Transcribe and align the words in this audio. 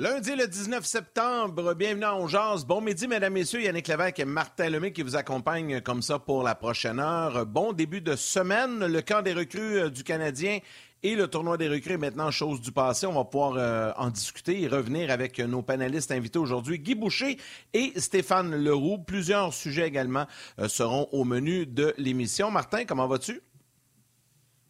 Lundi 0.00 0.36
le 0.36 0.46
19 0.46 0.86
septembre, 0.86 1.74
bienvenue 1.74 2.04
en 2.04 2.28
Jazz. 2.28 2.64
Bon 2.64 2.80
midi, 2.80 3.08
mesdames, 3.08 3.32
messieurs. 3.32 3.62
Yannick 3.62 3.88
Lévesque 3.88 4.20
et 4.20 4.24
Martin 4.24 4.70
Lemay 4.70 4.92
qui 4.92 5.02
vous 5.02 5.16
accompagnent 5.16 5.80
comme 5.80 6.02
ça 6.02 6.20
pour 6.20 6.44
la 6.44 6.54
prochaine 6.54 7.00
heure. 7.00 7.44
Bon 7.46 7.72
début 7.72 8.00
de 8.00 8.14
semaine. 8.14 8.86
Le 8.86 9.02
camp 9.02 9.22
des 9.22 9.32
recrues 9.32 9.80
euh, 9.80 9.90
du 9.90 10.04
Canadien 10.04 10.60
et 11.02 11.16
le 11.16 11.26
tournoi 11.26 11.56
des 11.56 11.68
recrues 11.68 11.98
maintenant 11.98 12.30
chose 12.30 12.60
du 12.60 12.70
passé. 12.70 13.08
On 13.08 13.14
va 13.14 13.24
pouvoir 13.24 13.54
euh, 13.56 13.90
en 13.96 14.10
discuter 14.10 14.62
et 14.62 14.68
revenir 14.68 15.10
avec 15.10 15.40
nos 15.40 15.62
panélistes 15.62 16.12
invités 16.12 16.38
aujourd'hui, 16.38 16.78
Guy 16.78 16.94
Boucher 16.94 17.36
et 17.74 17.92
Stéphane 17.96 18.54
Leroux. 18.54 18.98
Plusieurs 18.98 19.52
sujets 19.52 19.88
également 19.88 20.28
euh, 20.60 20.68
seront 20.68 21.08
au 21.10 21.24
menu 21.24 21.66
de 21.66 21.92
l'émission. 21.98 22.52
Martin, 22.52 22.84
comment 22.84 23.08
vas-tu? 23.08 23.42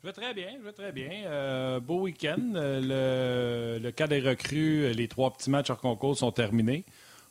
Je 0.03 0.07
vais 0.07 0.13
très 0.13 0.33
bien, 0.33 0.49
je 0.61 0.65
vais 0.65 0.73
très 0.73 0.93
bien. 0.93 1.11
Euh, 1.27 1.81
beau 1.81 2.03
week-end. 2.03 2.53
Euh, 2.55 3.79
le, 3.79 3.83
le, 3.83 3.91
cas 3.91 4.07
des 4.07 4.21
recrues, 4.21 4.93
les 4.93 5.09
trois 5.09 5.33
petits 5.33 5.51
matchs 5.51 5.71
hors 5.71 5.81
concours 5.81 6.17
sont 6.17 6.31
terminés. 6.31 6.85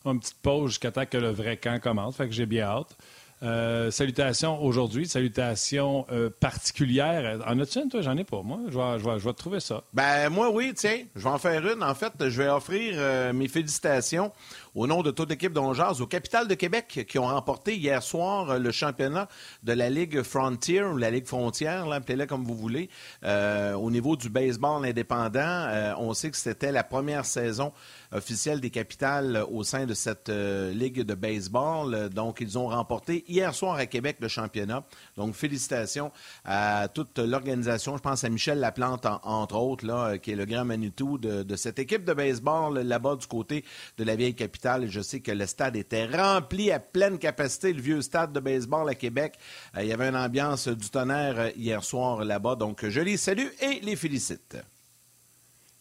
Une 0.04 0.20
petite 0.20 0.42
pause 0.42 0.72
jusqu'à 0.72 0.92
temps 0.92 1.06
que 1.06 1.18
le 1.18 1.30
vrai 1.30 1.56
camp 1.56 1.80
commence. 1.82 2.18
Fait 2.18 2.28
que 2.28 2.34
j'ai 2.34 2.46
bien 2.46 2.66
hâte. 2.66 2.98
Euh, 3.44 3.92
salutations 3.92 4.64
aujourd'hui, 4.64 5.08
salutations 5.08 6.08
euh, 6.12 6.30
particulières. 6.40 7.40
En 7.48 7.60
as-tu 7.60 7.80
une, 7.80 7.90
toi? 7.90 8.02
J'en 8.02 8.18
ai 8.18 8.24
pas, 8.24 8.42
moi. 8.42 8.60
Je 8.68 8.78
vais, 8.78 9.00
je, 9.00 9.24
je 9.24 9.30
te 9.30 9.38
trouver 9.38 9.60
ça. 9.60 9.84
Ben, 9.94 10.30
moi, 10.30 10.50
oui, 10.50 10.74
tiens. 10.76 11.04
Je 11.16 11.24
vais 11.24 11.30
en 11.30 11.38
faire 11.38 11.66
une. 11.66 11.84
En 11.84 11.94
fait, 11.94 12.12
je 12.20 12.42
vais 12.42 12.50
offrir 12.50 12.96
euh, 12.98 13.34
mes 13.34 13.48
félicitations 13.48 14.32
au 14.78 14.86
nom 14.86 15.02
de 15.02 15.10
toute 15.10 15.32
l'équipe 15.32 15.54
d'Ongeaz, 15.54 16.02
au 16.02 16.06
Capital 16.06 16.48
de 16.48 16.54
Québec, 16.54 17.04
qui 17.10 17.18
ont 17.18 17.26
remporté 17.26 17.76
hier 17.76 18.04
soir 18.04 18.60
le 18.60 18.72
championnat 18.72 19.28
de 19.64 19.74
la 19.74 19.90
Ligue 19.90 20.22
Frontier, 20.22 20.84
ou 20.84 20.98
la 20.98 21.10
Ligue 21.10 21.26
Frontière, 21.26 21.92
appelez-la 21.92 22.28
comme 22.28 22.44
vous 22.44 22.56
voulez, 22.56 22.88
euh, 23.24 23.74
au 23.74 23.90
niveau 23.90 24.16
du 24.16 24.30
baseball 24.30 24.86
indépendant. 24.86 25.40
Euh, 25.42 25.96
on 25.98 26.14
sait 26.14 26.30
que 26.30 26.38
c'était 26.38 26.72
la 26.72 26.84
première 26.84 27.26
saison 27.26 27.74
officielle 28.12 28.62
des 28.62 28.70
capitales 28.70 29.44
au 29.50 29.64
sein 29.64 29.88
de 29.88 29.96
cette 29.96 30.30
euh, 30.30 30.72
ligue 30.74 31.02
de 31.02 31.16
baseball. 31.16 32.10
Donc, 32.10 32.38
ils 32.40 32.60
ont 32.60 32.68
remporté 32.68 33.26
hier 33.28 33.56
soir 33.56 33.78
à 33.78 33.88
Québec 33.88 34.18
le 34.20 34.28
championnat. 34.28 34.84
Donc, 35.16 35.34
félicitations 35.34 36.12
à 36.46 36.88
toute 36.88 37.18
l'organisation. 37.18 37.98
Je 37.98 38.04
pense 38.04 38.24
à 38.24 38.30
Michel 38.30 38.60
Laplante, 38.60 39.08
en, 39.08 39.20
entre 39.24 39.56
autres, 39.56 40.18
qui 40.18 40.34
est 40.34 40.36
le 40.36 40.46
grand 40.46 40.66
Manitou 40.66 41.18
de 41.18 41.56
cette 41.56 41.80
équipe 41.80 42.06
de 42.06 42.14
baseball 42.14 42.78
là-bas 42.78 43.16
du 43.16 43.26
côté 43.26 43.66
de 43.98 44.04
la 44.04 44.16
vieille 44.16 44.36
capitale. 44.36 44.67
Je 44.88 45.02
sais 45.02 45.22
que 45.22 45.32
le 45.32 45.46
stade 45.46 45.76
était 45.76 46.06
rempli 46.06 46.72
à 46.72 46.80
pleine 46.80 47.18
capacité, 47.18 47.72
le 47.74 47.82
vieux 47.82 48.02
stade 48.02 48.34
de 48.34 48.40
baseball 48.40 48.90
à 48.90 48.96
Québec. 48.96 49.36
Euh, 49.76 49.84
il 49.84 49.88
y 49.88 49.94
avait 49.94 50.10
une 50.10 50.16
ambiance 50.16 50.68
du 50.68 50.90
tonnerre 50.90 51.40
euh, 51.40 51.50
hier 51.56 51.84
soir 51.84 52.24
là-bas. 52.26 52.56
Donc, 52.56 52.86
je 52.88 53.00
les 53.00 53.18
salue 53.18 53.48
et 53.62 53.80
les 53.82 53.96
félicite. 53.96 54.58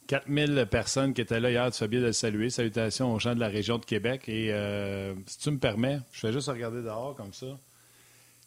4000 0.06 0.66
personnes 0.70 1.14
qui 1.14 1.20
étaient 1.20 1.40
là 1.40 1.50
hier, 1.50 1.70
tu 1.72 1.78
fais 1.78 1.88
bien 1.88 2.00
de 2.00 2.06
le 2.06 2.12
saluer. 2.12 2.48
Salutations 2.50 3.12
aux 3.12 3.18
gens 3.18 3.34
de 3.34 3.40
la 3.40 3.48
région 3.48 3.78
de 3.78 3.84
Québec. 3.84 4.28
Et 4.28 4.52
euh, 4.52 5.14
si 5.26 5.38
tu 5.38 5.50
me 5.50 5.58
permets, 5.58 5.98
je 6.12 6.26
vais 6.26 6.32
juste 6.32 6.48
regarder 6.48 6.82
dehors 6.82 7.16
comme 7.16 7.32
ça. 7.32 7.46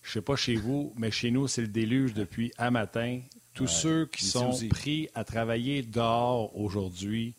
Je 0.02 0.10
ne 0.10 0.14
sais 0.14 0.22
pas 0.22 0.38
chez 0.38 0.56
vous, 0.56 0.94
mais 0.96 1.12
chez 1.12 1.32
nous, 1.32 1.50
c'est 1.50 1.62
le 1.62 1.68
déluge 1.68 2.14
depuis 2.14 2.54
un 2.58 2.72
matin. 2.72 3.20
Tous 3.54 3.66
ouais, 3.66 3.82
ceux 3.82 4.06
qui 4.06 4.24
sont 4.24 4.52
aussi. 4.52 4.70
pris 4.70 5.10
à 5.14 5.26
travailler 5.26 5.82
dehors 5.82 6.58
aujourd'hui, 6.58 7.36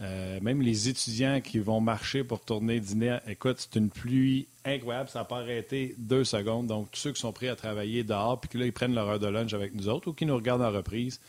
euh, 0.00 0.38
même 0.40 0.62
les 0.62 0.88
étudiants 0.88 1.40
qui 1.40 1.58
vont 1.58 1.80
marcher 1.80 2.22
pour 2.22 2.40
tourner 2.40 2.78
dîner, 2.78 3.18
écoute, 3.26 3.56
c'est 3.58 3.78
une 3.78 3.90
pluie 3.90 4.46
incroyable, 4.64 5.08
ça 5.08 5.20
n'a 5.20 5.24
pas 5.24 5.38
arrêté 5.38 5.94
deux 5.98 6.24
secondes. 6.24 6.68
Donc, 6.68 6.90
tous 6.92 7.00
ceux 7.00 7.12
qui 7.12 7.20
sont 7.20 7.32
prêts 7.32 7.48
à 7.48 7.56
travailler 7.56 8.04
dehors, 8.04 8.40
puis 8.40 8.48
que 8.48 8.58
là, 8.58 8.66
ils 8.66 8.72
prennent 8.72 8.94
leur 8.94 9.08
heure 9.08 9.18
de 9.18 9.26
lunch 9.26 9.54
avec 9.54 9.74
nous 9.74 9.88
autres, 9.88 10.08
ou 10.08 10.12
qui 10.12 10.26
nous 10.26 10.36
regardent 10.36 10.62
en 10.62 10.70
reprise, 10.70 11.20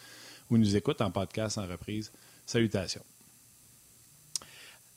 ou 0.52 0.58
nous 0.58 0.76
écoutent 0.76 1.02
en 1.02 1.10
podcast 1.10 1.58
en 1.58 1.66
reprise, 1.66 2.12
salutations. 2.46 3.04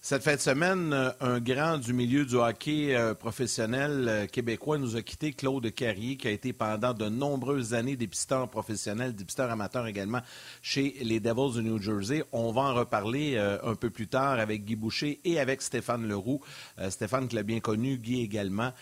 Cette 0.04 0.24
fin 0.24 0.34
de 0.34 0.40
semaine, 0.40 1.14
un 1.20 1.38
grand 1.38 1.78
du 1.78 1.92
milieu 1.92 2.24
du 2.24 2.34
hockey 2.34 2.98
professionnel 3.20 4.26
québécois 4.32 4.76
nous 4.76 4.96
a 4.96 5.02
quitté, 5.02 5.32
Claude 5.32 5.72
Carrier, 5.72 6.16
qui 6.16 6.26
a 6.26 6.32
été 6.32 6.52
pendant 6.52 6.92
de 6.92 7.08
nombreuses 7.08 7.72
années 7.72 7.94
dépisteur 7.94 8.48
professionnel, 8.48 9.14
dépisteur 9.14 9.48
amateur 9.48 9.86
également 9.86 10.18
chez 10.60 10.96
les 11.02 11.20
Devils 11.20 11.54
de 11.54 11.60
New 11.62 11.80
Jersey. 11.80 12.24
On 12.32 12.50
va 12.50 12.62
en 12.62 12.74
reparler 12.74 13.38
un 13.38 13.76
peu 13.76 13.90
plus 13.90 14.08
tard 14.08 14.40
avec 14.40 14.64
Guy 14.64 14.74
Boucher 14.74 15.20
et 15.24 15.38
avec 15.38 15.62
Stéphane 15.62 16.08
Leroux. 16.08 16.40
Stéphane 16.88 17.28
qui 17.28 17.36
l'a 17.36 17.44
bien 17.44 17.60
connu, 17.60 17.96
Guy 17.96 18.22
également. 18.22 18.72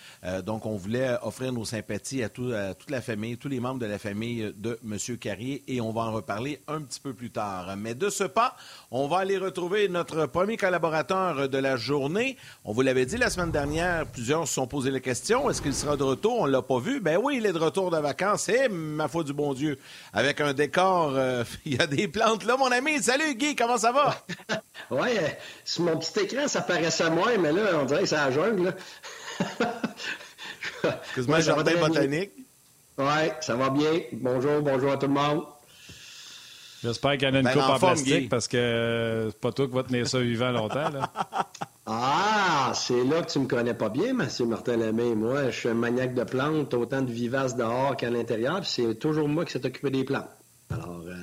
donc, 0.47 0.64
on 0.64 0.76
voulait 0.76 1.19
offrir 1.20 1.52
nos 1.52 1.66
sympathies 1.66 2.22
à, 2.22 2.28
à, 2.28 2.75
toute 2.75 2.91
la 2.91 3.02
famille, 3.02 3.37
tous 3.37 3.48
les 3.48 3.60
membres 3.60 3.78
de 3.78 3.84
la 3.84 3.98
famille 3.98 4.54
de 4.56 4.78
M. 4.82 5.19
Carrier, 5.19 5.64
et 5.69 5.82
on 5.82 5.92
va 5.92 6.00
en 6.00 6.12
reparler 6.12 6.62
un 6.66 6.81
petit 6.81 6.98
peu 6.98 7.12
plus 7.12 7.31
tard. 7.31 7.76
Mais 7.76 7.94
de 7.94 8.08
ce 8.08 8.25
pas, 8.25 8.56
on 8.91 9.06
va 9.06 9.19
aller 9.19 9.37
retrouver 9.37 9.87
notre 9.91 10.25
premier 10.25 10.56
collaborateur 10.56 11.09
de 11.10 11.59
la 11.59 11.76
journée. 11.76 12.37
On 12.65 12.72
vous 12.72 12.82
l'avait 12.82 13.04
dit 13.04 13.16
la 13.16 13.31
semaine 13.31 13.50
dernière, 13.50 14.06
plusieurs 14.06 14.47
se 14.47 14.54
sont 14.54 14.69
posé 14.69 14.93
la 14.93 15.00
question, 15.00 15.50
est-ce 15.50 15.60
qu'il 15.60 15.75
sera 15.75 15.97
de 15.97 16.04
retour? 16.04 16.38
On 16.38 16.47
ne 16.47 16.53
l'a 16.53 16.62
pas 16.62 16.78
vu. 16.78 17.00
Ben 17.00 17.19
oui, 17.21 17.38
il 17.38 17.47
est 17.47 17.53
de 17.53 17.59
retour 17.59 17.91
de 17.91 17.98
vacances. 17.98 18.48
Et 18.48 18.69
ma 18.69 19.09
foi 19.09 19.25
du 19.25 19.32
bon 19.32 19.53
Dieu, 19.53 19.76
avec 20.12 20.41
un 20.41 20.53
décor, 20.53 21.12
euh, 21.16 21.43
il 21.65 21.75
y 21.75 21.82
a 21.82 21.88
des 21.88 22.06
plantes 22.06 22.44
là, 22.44 22.56
mon 22.56 22.70
ami. 22.70 23.03
Salut 23.03 23.34
Guy, 23.34 23.56
comment 23.56 23.76
ça 23.76 23.91
va? 23.91 24.25
oui, 24.91 25.09
euh, 25.16 25.28
sur 25.65 25.82
mon 25.82 25.97
petit 25.97 26.20
écran, 26.20 26.47
ça 26.47 26.60
paraissait 26.60 27.10
moins, 27.10 27.37
mais 27.38 27.53
là, 27.53 27.62
on 27.81 27.87
dirait 27.87 28.03
que 28.03 28.06
c'est 28.06 28.15
la 28.15 28.31
jungle. 28.31 28.72
Excuse-moi, 30.84 31.38
ouais, 31.38 31.43
jardin 31.43 31.76
botanique. 31.76 32.31
Oui, 32.99 33.31
ça 33.41 33.56
va 33.56 33.70
bien. 33.70 34.00
Bonjour, 34.12 34.62
bonjour 34.62 34.93
à 34.93 34.97
tout 34.97 35.09
le 35.09 35.15
monde. 35.15 35.43
J'espère 36.83 37.13
qu'il 37.13 37.29
y 37.29 37.31
en 37.31 37.35
a 37.35 37.39
une 37.39 37.45
ben, 37.45 37.53
coupe 37.53 37.63
en, 37.63 37.75
en 37.75 37.79
plastique 37.79 38.29
parce 38.29 38.49
que 38.49 39.29
c'est 39.31 39.41
pas 39.41 39.53
toi 39.53 39.67
qui 39.67 39.75
va 39.75 39.83
tenir 39.83 40.09
ça 40.09 40.19
vivant 40.19 40.51
longtemps. 40.51 40.89
Là. 40.91 41.11
Ah, 41.93 42.71
c'est 42.73 43.03
là 43.03 43.23
que 43.23 43.33
tu 43.33 43.41
me 43.41 43.47
connais 43.47 43.75
pas 43.75 43.89
bien, 43.89 44.11
M. 44.11 44.29
Martin 44.47 44.77
Lemay. 44.77 45.17
Moi, 45.17 45.51
je 45.51 45.59
suis 45.59 45.69
un 45.69 45.75
maniaque 45.75 46.15
de 46.15 46.23
plantes, 46.23 46.73
autant 46.73 47.03
de 47.03 47.11
vivaces 47.11 47.57
dehors 47.57 47.97
qu'à 47.97 48.11
l'intérieur, 48.11 48.65
c'est 48.65 48.95
toujours 48.95 49.27
moi 49.27 49.45
qui 49.45 49.53
s'est 49.53 49.67
occupé 49.67 49.91
des 49.91 50.05
plantes. 50.05 50.29
Alors, 50.71 51.03
euh, 51.05 51.15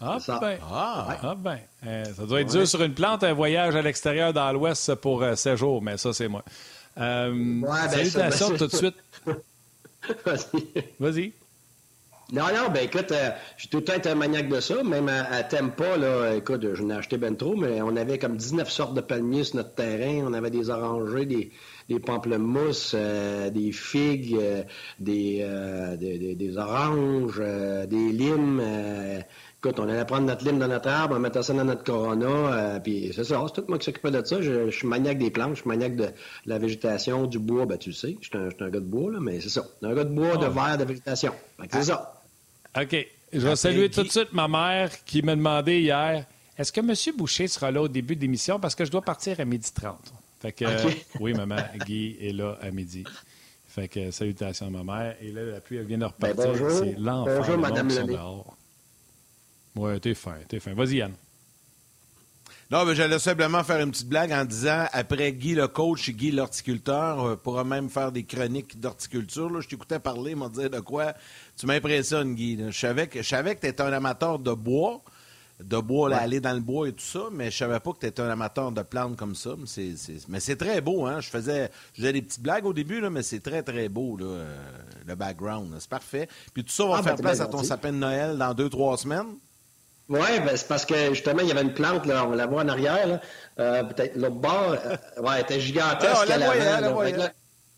ah, 0.00 0.18
ça. 0.18 0.38
Ben. 0.40 0.58
Ah, 0.62 1.06
ouais. 1.10 1.14
ah 1.22 1.34
ben. 1.36 1.58
Euh, 1.86 2.04
ça 2.04 2.24
doit 2.24 2.40
être 2.40 2.52
ouais. 2.52 2.60
dur 2.60 2.66
sur 2.66 2.82
une 2.82 2.94
plante, 2.94 3.22
un 3.22 3.34
voyage 3.34 3.76
à 3.76 3.82
l'extérieur 3.82 4.32
dans 4.32 4.50
l'Ouest 4.50 4.94
pour 4.94 5.22
euh, 5.22 5.34
7 5.34 5.56
jours, 5.56 5.82
mais 5.82 5.98
ça, 5.98 6.14
c'est 6.14 6.28
moi. 6.28 6.42
Euh, 6.98 7.60
ouais, 7.60 7.88
salutations 7.90 8.22
ben, 8.22 8.30
ça, 8.30 8.48
ben, 8.50 8.58
tout 8.58 8.66
de 8.66 8.76
suite. 8.76 8.96
Vas-y. 10.24 10.84
Vas-y. 11.00 11.32
Non, 12.32 12.44
non, 12.54 12.70
ben 12.72 12.84
écoute, 12.84 13.12
euh, 13.12 13.30
j'ai 13.58 13.68
tout 13.68 13.78
le 13.78 13.84
temps 13.84 14.10
un 14.10 14.14
maniaque 14.14 14.48
de 14.48 14.58
ça. 14.58 14.82
Même 14.82 15.08
à, 15.08 15.42
Tempa, 15.42 15.98
là, 15.98 16.34
écoute, 16.34 16.74
je 16.74 16.82
n'ai 16.82 16.94
acheté 16.94 17.18
ben 17.18 17.36
trop, 17.36 17.54
mais 17.54 17.82
on 17.82 17.94
avait 17.96 18.18
comme 18.18 18.36
19 18.36 18.70
sortes 18.70 18.94
de 18.94 19.02
palmiers 19.02 19.44
sur 19.44 19.56
notre 19.56 19.74
terrain. 19.74 20.24
On 20.26 20.32
avait 20.32 20.50
des 20.50 20.70
orangers, 20.70 21.26
des, 21.26 22.00
pamplemousses, 22.00 22.94
euh, 22.96 23.50
des 23.50 23.72
figues, 23.72 24.38
euh, 24.40 24.62
des, 24.98 25.46
des, 25.98 26.34
des, 26.34 26.56
oranges, 26.56 27.40
des 27.40 28.12
limes. 28.12 28.62
Écoute, 29.64 29.80
on 29.80 29.88
allait 29.88 30.04
prendre 30.04 30.26
notre 30.26 30.44
lime 30.44 30.58
dans 30.58 30.68
notre 30.68 30.88
arbre, 30.88 31.16
on 31.16 31.18
mettait 31.18 31.42
ça 31.42 31.54
dans 31.54 31.64
notre 31.64 31.84
corona, 31.84 32.80
puis 32.80 33.12
c'est 33.14 33.24
ça, 33.24 33.42
c'est 33.46 33.62
tout 33.62 33.66
moi 33.68 33.78
qui 33.78 33.86
s'occupais 33.86 34.10
de 34.10 34.22
ça. 34.24 34.42
Je, 34.42 34.70
je, 34.70 34.76
suis 34.76 34.86
maniaque 34.86 35.18
des 35.18 35.30
plantes, 35.30 35.54
je 35.54 35.60
suis 35.60 35.68
maniaque 35.68 35.96
de, 35.96 36.04
de 36.04 36.12
la 36.46 36.58
végétation, 36.58 37.26
du 37.26 37.38
bois, 37.38 37.64
ben 37.64 37.78
tu 37.78 37.90
le 37.90 37.94
sais, 37.94 38.16
je 38.20 38.28
suis 38.28 38.36
un, 38.36 38.48
un, 38.48 38.70
gars 38.70 38.80
de 38.80 38.84
bois, 38.84 39.12
là, 39.12 39.20
mais 39.20 39.40
c'est 39.40 39.48
ça. 39.48 39.64
Un 39.82 39.94
gars 39.94 40.04
de 40.04 40.10
bois, 40.10 40.32
oh. 40.34 40.36
de 40.36 40.46
verre, 40.46 40.76
de 40.78 40.84
végétation. 40.84 41.32
C'est 41.70 41.84
ça. 41.84 42.20
OK. 42.78 43.06
Je 43.32 43.40
vais 43.40 43.56
saluer 43.56 43.90
tout 43.90 44.02
de 44.02 44.10
suite 44.10 44.32
ma 44.32 44.48
mère 44.48 44.90
qui 45.04 45.22
m'a 45.22 45.34
demandé 45.34 45.80
hier 45.80 46.26
est-ce 46.56 46.70
que 46.70 46.80
M. 46.80 47.16
Boucher 47.16 47.48
sera 47.48 47.70
là 47.70 47.82
au 47.82 47.88
début 47.88 48.14
de 48.14 48.20
l'émission? 48.20 48.60
Parce 48.60 48.74
que 48.74 48.84
je 48.84 48.90
dois 48.90 49.02
partir 49.02 49.40
à 49.40 49.44
12h30. 49.44 49.94
Fait 50.40 50.52
que, 50.52 50.64
okay. 50.64 51.04
oui, 51.20 51.32
maman, 51.32 51.56
Guy 51.84 52.16
est 52.20 52.32
là 52.32 52.58
à 52.62 52.70
midi. 52.70 53.02
Fait 53.66 53.88
que 53.88 54.12
salutations 54.12 54.66
à 54.66 54.70
ma 54.70 54.84
mère. 54.84 55.16
Et 55.20 55.32
là, 55.32 55.44
la 55.44 55.60
pluie, 55.60 55.78
elle 55.78 55.86
vient 55.86 55.98
de 55.98 56.04
repartir. 56.04 56.36
Ben 56.36 56.52
bonjour. 56.52 56.70
C'est 56.70 56.94
l'enfer. 56.96 57.38
Bonjour, 57.38 57.58
Madame. 57.58 57.88
Ouais, 59.76 59.98
t'es 60.00 60.14
fin, 60.14 60.36
t'es 60.48 60.60
fin. 60.60 60.74
Vas-y, 60.74 60.96
Yann. 60.96 61.12
Non, 62.70 62.84
mais 62.84 62.94
j'allais 62.94 63.18
simplement 63.18 63.62
faire 63.62 63.80
une 63.80 63.90
petite 63.90 64.08
blague 64.08 64.32
en 64.32 64.44
disant 64.44 64.86
après 64.92 65.32
Guy 65.32 65.54
le 65.54 65.68
coach 65.68 66.08
et 66.08 66.12
Guy 66.12 66.30
l'horticulteur 66.30 67.20
euh, 67.22 67.36
pourra 67.36 67.62
même 67.62 67.90
faire 67.90 68.10
des 68.10 68.24
chroniques 68.24 68.80
d'horticulture. 68.80 69.60
Je 69.60 69.68
t'écoutais 69.68 69.98
parler, 69.98 70.34
m'a 70.34 70.48
dit 70.48 70.68
de 70.68 70.80
quoi. 70.80 71.12
Tu 71.56 71.66
m'impressionnes, 71.66 72.34
Guy. 72.34 72.58
Je 72.70 72.76
savais 72.76 73.06
que, 73.06 73.18
que 73.18 73.60
tu 73.60 73.66
étais 73.66 73.82
un 73.82 73.92
amateur 73.92 74.38
de 74.38 74.52
bois, 74.54 75.02
de 75.62 75.78
bois, 75.78 76.08
ouais. 76.08 76.16
aller 76.16 76.40
dans 76.40 76.54
le 76.54 76.60
bois 76.60 76.88
et 76.88 76.92
tout 76.92 77.04
ça, 77.04 77.24
mais 77.30 77.50
je 77.50 77.56
savais 77.58 77.78
pas 77.80 77.92
que 77.92 77.98
tu 77.98 78.06
étais 78.06 78.22
un 78.22 78.30
amateur 78.30 78.72
de 78.72 78.82
plantes 78.82 79.16
comme 79.16 79.34
ça. 79.34 79.50
Mais 79.58 79.66
c'est, 79.66 79.96
c'est... 79.96 80.26
Mais 80.28 80.40
c'est 80.40 80.56
très 80.56 80.80
beau, 80.80 81.04
hein. 81.04 81.20
Je 81.20 81.28
faisais, 81.28 81.70
je 81.92 82.00
faisais 82.00 82.14
des 82.14 82.22
petites 82.22 82.42
blagues 82.42 82.64
au 82.64 82.72
début, 82.72 83.00
là, 83.00 83.10
mais 83.10 83.22
c'est 83.22 83.40
très, 83.40 83.62
très 83.62 83.90
beau, 83.90 84.16
là, 84.16 84.24
euh, 84.24 84.56
le 85.06 85.14
background. 85.14 85.70
Là. 85.70 85.76
C'est 85.80 85.90
parfait. 85.90 86.28
Puis 86.54 86.64
tout 86.64 86.72
ça 86.72 86.86
va 86.86 86.96
ah, 86.98 87.02
faire 87.02 87.16
ben, 87.16 87.22
place 87.22 87.38
ben, 87.38 87.44
à 87.44 87.48
ton 87.48 87.62
sapin 87.62 87.92
de 87.92 87.98
Noël 87.98 88.38
dans 88.38 88.54
deux, 88.54 88.70
trois 88.70 88.96
semaines. 88.96 89.36
Oui, 90.08 90.20
ben 90.44 90.54
c'est 90.54 90.68
parce 90.68 90.84
que 90.84 91.14
justement, 91.14 91.40
il 91.40 91.48
y 91.48 91.50
avait 91.50 91.62
une 91.62 91.72
plante, 91.72 92.04
là, 92.04 92.26
on 92.26 92.32
la 92.32 92.46
voit 92.46 92.62
en 92.62 92.68
arrière, 92.68 93.06
là, 93.06 93.20
euh, 93.58 93.84
peut-être 93.84 94.16
l'autre 94.16 94.34
bord, 94.36 94.76
euh, 94.84 95.22
ouais, 95.22 95.32
elle 95.36 95.40
était 95.40 95.60
gigantesque 95.60 96.28
ah, 96.28 96.34
à 96.34 97.30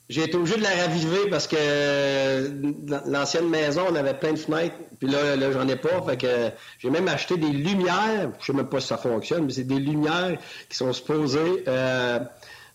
J'ai 0.08 0.24
été 0.24 0.36
obligé 0.36 0.56
de 0.56 0.62
la 0.62 0.70
raviver 0.70 1.30
parce 1.30 1.46
que 1.46 1.56
euh, 1.56 2.72
l'ancienne 3.06 3.48
maison, 3.48 3.82
on 3.88 3.94
avait 3.94 4.14
plein 4.14 4.32
de 4.32 4.38
fenêtres, 4.38 4.74
puis 4.98 5.08
là, 5.08 5.36
là 5.36 5.52
j'en 5.52 5.68
ai 5.68 5.76
pas. 5.76 6.02
Fait 6.02 6.16
que 6.16 6.50
j'ai 6.80 6.90
même 6.90 7.06
acheté 7.06 7.36
des 7.36 7.46
lumières. 7.46 8.30
Je 8.40 8.46
sais 8.46 8.52
même 8.52 8.68
pas 8.68 8.80
si 8.80 8.88
ça 8.88 8.96
fonctionne, 8.96 9.44
mais 9.44 9.52
c'est 9.52 9.64
des 9.64 9.78
lumières 9.78 10.36
qui 10.68 10.76
sont 10.76 10.92
supposées 10.92 11.62
euh, 11.68 12.18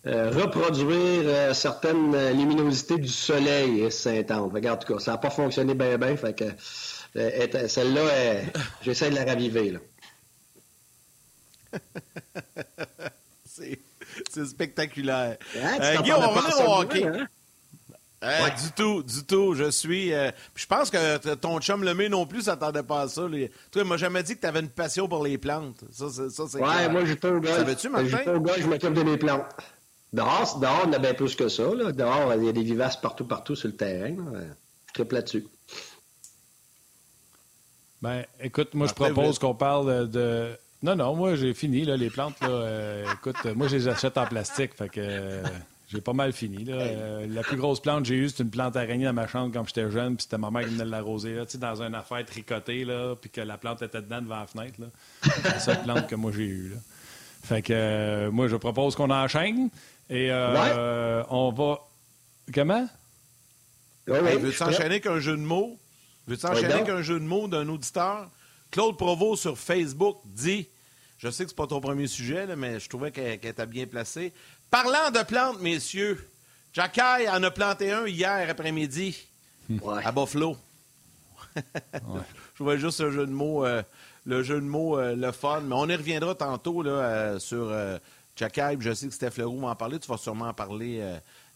euh, 0.08 0.32
reproduire 0.32 1.54
certaines 1.54 2.16
luminosités 2.32 2.98
du 2.98 3.10
soleil, 3.10 3.92
Saint-Anne. 3.92 4.50
Regarde, 4.54 4.82
en 4.82 4.86
tout 4.86 4.94
cas, 4.94 5.00
ça 5.00 5.12
n'a 5.12 5.18
pas 5.18 5.30
fonctionné 5.30 5.74
bien, 5.74 5.98
bien. 5.98 6.16
Fait 6.16 6.34
que 6.34 6.46
celle-là, 7.16 8.42
j'essaie 8.82 9.10
de 9.10 9.16
la 9.16 9.26
raviver. 9.26 9.78
C'est 14.30 14.46
spectaculaire. 14.46 15.38
Euh, 15.56 15.98
Guillaume, 16.02 16.24
on 16.24 16.34
va 16.34 16.68
au 16.68 16.82
hockey. 16.82 17.04
Hein? 17.06 17.28
Euh, 18.24 18.50
du 18.50 18.72
tout, 18.76 19.04
du 19.04 19.24
tout. 19.24 19.56
Je 19.56 19.72
suis. 19.72 20.14
Euh, 20.14 20.32
je 20.56 20.66
pense 20.68 20.90
que 20.92 21.34
ton 21.36 21.60
chum 21.60 21.84
le 21.84 21.94
met 21.96 22.08
non 22.08 22.26
plus 22.26 22.44
s'attendait 22.44 22.84
pas 22.84 23.02
à 23.02 23.08
ça. 23.08 23.28
Les... 23.28 23.52
Toi, 23.72 23.84
m'a 23.84 23.98
jamais 23.98 24.22
dit 24.22 24.36
que 24.36 24.42
tu 24.42 24.48
avais 24.48 24.60
une 24.60 24.70
passion 24.70 25.08
pour 25.08 25.24
les 25.24 25.38
plantes. 25.38 25.84
Ça, 25.92 26.06
c'est 26.12 26.60
Ouais, 26.60 26.90
moi, 26.90 27.04
j'ai 27.06 27.16
pas 27.16 27.32
au 27.32 27.40
gars. 27.40 27.56
Savais-tu, 27.56 27.90
Martin? 27.90 28.08
J'ai 28.08 28.24
pas 28.24 28.36
au 28.36 28.40
gars, 28.40 28.54
je 28.58 28.68
m'occupe 28.68 28.94
de 28.94 29.04
mes 29.04 29.18
plantes. 29.18 29.46
Dehors, 30.14 30.60
dehors, 30.60 30.86
on 30.88 30.94
a 30.94 31.00
bien 31.00 31.14
plus 31.14 31.36
que 31.36 31.50
ça. 31.50 31.64
Là. 31.74 31.92
Dehors, 31.92 32.34
il 32.36 32.46
y 32.46 32.50
a 32.50 32.52
des 32.52 32.64
vivaces 32.64 33.00
partout, 33.00 33.26
partout 33.26 33.56
sur 33.56 33.70
le 33.70 33.76
terrain. 33.76 34.16
Je 34.88 34.94
tripe 34.94 35.12
là-dessus. 35.14 35.46
Ben, 38.02 38.26
écoute, 38.40 38.74
moi, 38.74 38.88
je 38.88 38.94
propose 38.94 39.38
qu'on 39.38 39.54
parle 39.54 40.10
de, 40.10 40.58
non, 40.84 40.96
non, 40.96 41.16
moi, 41.16 41.36
j'ai 41.36 41.54
fini, 41.54 41.86
là, 41.86 41.96
les 41.96 42.10
plantes. 42.10 42.40
Là, 42.42 42.50
euh, 42.50 43.14
écoute, 43.14 43.46
moi, 43.56 43.68
je 43.68 43.76
les 43.76 43.88
achète 43.88 44.18
en 44.18 44.26
plastique, 44.26 44.74
fait 44.74 44.90
que 44.90 45.00
euh, 45.00 45.44
j'ai 45.90 46.02
pas 46.02 46.14
mal 46.14 46.34
fini. 46.34 46.66
Là. 46.66 46.74
Euh, 46.74 47.28
la 47.30 47.44
plus 47.44 47.58
grosse 47.58 47.80
plante 47.80 48.02
que 48.02 48.08
j'ai 48.08 48.16
eue, 48.16 48.30
c'est 48.30 48.42
une 48.42 48.50
plante 48.50 48.76
araignée 48.76 49.06
dans 49.06 49.14
ma 49.14 49.28
chambre 49.28 49.54
quand 49.54 49.68
j'étais 49.68 49.92
jeune, 49.92 50.16
puis 50.16 50.24
c'était 50.24 50.40
ma 50.40 50.50
mère 50.50 50.64
qui 50.64 50.74
venait 50.74 50.86
de 50.86 50.90
l'arroser, 50.90 51.36
là, 51.36 51.44
dans 51.60 51.84
une 51.84 51.94
affaire 51.94 52.26
tricotée, 52.26 52.84
là, 52.84 53.16
puis 53.16 53.30
que 53.30 53.42
la 53.42 53.58
plante 53.58 53.84
était 53.84 54.02
dedans 54.02 54.22
devant 54.22 54.40
la 54.40 54.48
fenêtre. 54.48 54.80
C'est 55.22 55.44
la 55.44 55.60
seule 55.60 55.84
plante 55.84 56.08
que 56.08 56.16
moi, 56.16 56.32
j'ai 56.34 56.46
eue. 56.46 56.70
Là. 56.70 56.78
Fait 57.44 57.62
que 57.62 58.30
moi, 58.30 58.48
je 58.48 58.56
propose 58.56 58.96
qu'on 58.96 59.12
enchaîne, 59.12 59.70
et 60.10 60.32
on 60.32 61.52
va... 61.52 61.80
Comment? 62.52 62.88
veux-tu 64.08 64.64
enchaîner 64.64 64.86
avec 64.86 65.06
un 65.06 65.20
jeu 65.20 65.38
de 65.38 65.44
mots? 65.44 65.78
Veux-tu 66.28 66.46
enchaîner 66.46 66.74
avec 66.74 66.90
un 66.90 67.02
jeu 67.02 67.20
de 67.20 67.26
mots 67.26 67.48
d'un 67.48 67.68
auditeur? 67.70 68.30
Claude 68.70 68.98
Provost 68.98 69.42
sur 69.42 69.58
Facebook 69.58 70.20
dit 70.26 70.68
Je 71.18 71.30
sais 71.30 71.44
que 71.44 71.50
ce 71.50 71.56
n'est 71.56 71.58
pas 71.58 71.68
ton 71.68 71.82
premier 71.82 72.08
sujet, 72.08 72.56
mais 72.56 72.80
je 72.80 72.88
trouvais 72.88 73.12
qu'elle 73.12 73.34
était 73.44 73.66
bien 73.66 73.86
placée. 73.86 74.34
Parlant 74.70 75.12
de 75.12 75.24
plantes, 75.24 75.60
messieurs, 75.62 76.30
Jacky 76.74 77.02
en 77.30 77.44
a 77.44 77.52
planté 77.52 77.92
un 77.92 78.08
hier 78.08 78.50
après-midi 78.50 79.28
à 80.04 80.12
Buffalo. 80.12 80.56
Je 82.56 82.64
vois 82.64 82.78
juste 82.78 83.02
le 83.02 83.12
jeu 83.12 83.26
de 83.26 83.32
mots, 83.32 83.66
euh, 83.66 83.82
le 84.26 84.44
jeu 84.44 84.56
de 84.56 84.66
mots, 84.66 84.98
euh, 84.98 85.16
le 85.16 85.32
fun. 85.32 85.62
Mais 85.62 85.76
on 85.76 85.90
y 85.90 85.96
reviendra 85.96 86.36
tantôt 86.36 86.82
là, 86.82 86.92
euh, 86.92 87.40
sur 87.40 87.74
Jacky. 88.38 88.62
Je 88.80 88.94
sais 88.94 89.08
que 89.08 89.14
Steph 89.14 89.38
Leroux 89.38 89.60
va 89.60 89.68
en 89.70 89.76
parler. 89.76 90.00
Tu 90.00 90.08
vas 90.08 90.18
sûrement 90.18 90.48
en 90.48 90.54
parler 90.54 91.04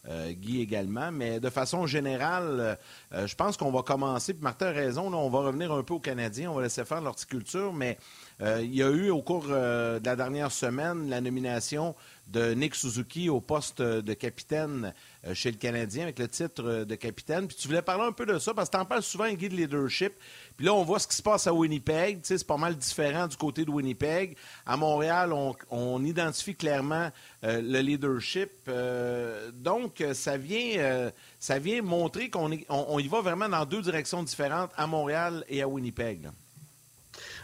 euh, 0.08 0.32
Guy 0.32 0.60
également. 0.60 1.10
Mais 1.10 1.40
de 1.40 1.50
façon 1.50 1.86
générale, 1.86 2.78
euh, 3.12 3.26
je 3.26 3.34
pense 3.34 3.56
qu'on 3.56 3.70
va 3.70 3.82
commencer. 3.82 4.34
Puis 4.34 4.42
Martin 4.42 4.66
a 4.66 4.72
raison, 4.72 5.12
on 5.12 5.30
va 5.30 5.40
revenir 5.40 5.72
un 5.72 5.82
peu 5.82 5.94
aux 5.94 6.00
Canadiens. 6.00 6.50
On 6.50 6.54
va 6.54 6.62
laisser 6.62 6.84
faire 6.84 7.00
l'horticulture. 7.00 7.72
Mais 7.72 7.98
euh, 8.40 8.60
il 8.62 8.74
y 8.74 8.82
a 8.82 8.90
eu 8.90 9.10
au 9.10 9.22
cours 9.22 9.46
de 9.46 10.00
la 10.04 10.16
dernière 10.16 10.52
semaine 10.52 11.08
la 11.08 11.20
nomination 11.20 11.94
de 12.28 12.54
Nick 12.54 12.74
Suzuki 12.74 13.28
au 13.28 13.40
poste 13.40 13.80
de 13.80 14.14
capitaine 14.14 14.92
chez 15.32 15.50
le 15.50 15.56
Canadien 15.56 16.04
avec 16.04 16.18
le 16.18 16.26
titre 16.26 16.84
de 16.84 16.94
capitaine. 16.96 17.46
Puis 17.46 17.56
tu 17.56 17.68
voulais 17.68 17.82
parler 17.82 18.04
un 18.04 18.12
peu 18.12 18.26
de 18.26 18.38
ça 18.38 18.52
parce 18.52 18.68
que 18.68 18.76
tu 18.76 18.82
en 18.82 18.84
parles 18.84 19.02
souvent, 19.02 19.28
Guy, 19.32 19.48
de 19.48 19.54
leadership. 19.54 20.14
Puis 20.56 20.66
là, 20.66 20.74
on 20.74 20.84
voit 20.84 20.98
ce 20.98 21.06
qui 21.06 21.16
se 21.16 21.22
passe 21.22 21.46
à 21.46 21.52
Winnipeg. 21.52 22.20
C'est 22.22 22.46
pas 22.46 22.56
mal 22.56 22.76
différent 22.76 23.26
du 23.26 23.36
côté 23.36 23.64
de 23.64 23.70
Winnipeg. 23.70 24.36
À 24.64 24.76
Montréal, 24.76 25.32
on, 25.70 26.04
identifie 26.04 26.54
clairement 26.54 27.10
euh, 27.44 27.60
le 27.60 27.80
leadership. 27.80 28.50
Euh, 28.68 29.50
donc, 29.52 30.02
ça 30.14 30.36
vient, 30.36 30.78
euh, 30.78 31.10
ça 31.38 31.58
vient 31.58 31.82
montrer 31.82 32.30
qu'on 32.30 32.50
on, 32.68 32.98
y 32.98 33.08
va 33.08 33.20
vraiment 33.20 33.48
dans 33.48 33.64
deux 33.64 33.82
directions 33.82 34.22
différentes 34.22 34.70
à 34.76 34.86
Montréal 34.86 35.44
et 35.48 35.62
à 35.62 35.68
Winnipeg. 35.68 36.30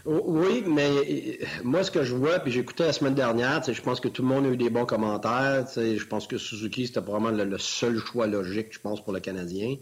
Oui, 0.04 0.64
mais 0.66 1.38
moi, 1.62 1.84
ce 1.84 1.90
que 1.90 2.02
je 2.02 2.14
vois, 2.14 2.40
puis 2.40 2.58
écouté 2.58 2.84
la 2.84 2.92
semaine 2.92 3.14
dernière, 3.14 3.62
je 3.62 3.82
pense 3.82 4.00
que 4.00 4.08
tout 4.08 4.22
le 4.22 4.28
monde 4.28 4.46
a 4.46 4.48
eu 4.48 4.56
des 4.56 4.70
bons 4.70 4.84
commentaires. 4.84 5.64
Je 5.76 6.04
pense 6.04 6.26
que 6.26 6.38
Suzuki, 6.38 6.86
c'était 6.88 7.00
probablement 7.00 7.44
le, 7.44 7.58
seul 7.58 7.98
choix 7.98 8.26
logique, 8.26 8.68
je 8.72 8.80
pense, 8.80 9.02
pour 9.02 9.12
le 9.12 9.20
Canadien. 9.20 9.76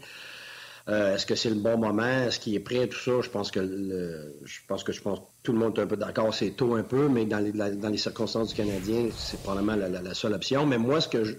Euh, 0.89 1.15
est-ce 1.15 1.25
que 1.25 1.35
c'est 1.35 1.49
le 1.49 1.55
bon 1.55 1.77
moment? 1.77 2.25
Est-ce 2.25 2.39
qu'il 2.39 2.55
est 2.55 2.59
prêt? 2.59 2.87
Tout 2.87 2.99
ça, 2.99 3.21
je 3.21 3.29
pense 3.29 3.51
que 3.51 3.61
je 3.61 4.59
pense 4.67 4.83
que 4.83 4.91
je 4.91 5.01
pense 5.01 5.19
tout 5.43 5.53
le 5.53 5.59
monde 5.59 5.77
est 5.77 5.81
un 5.81 5.87
peu 5.87 5.97
d'accord, 5.97 6.33
c'est 6.33 6.51
tôt 6.51 6.75
un 6.75 6.83
peu, 6.83 7.07
mais 7.07 7.25
dans 7.25 7.39
les, 7.39 7.51
dans 7.51 7.89
les 7.89 7.97
circonstances 7.97 8.49
du 8.49 8.55
Canadien, 8.55 9.09
c'est 9.15 9.41
probablement 9.41 9.75
la, 9.75 10.13
seule 10.13 10.33
option. 10.33 10.65
Mais 10.65 10.77
moi, 10.77 11.01
ce 11.01 11.07
que 11.07 11.37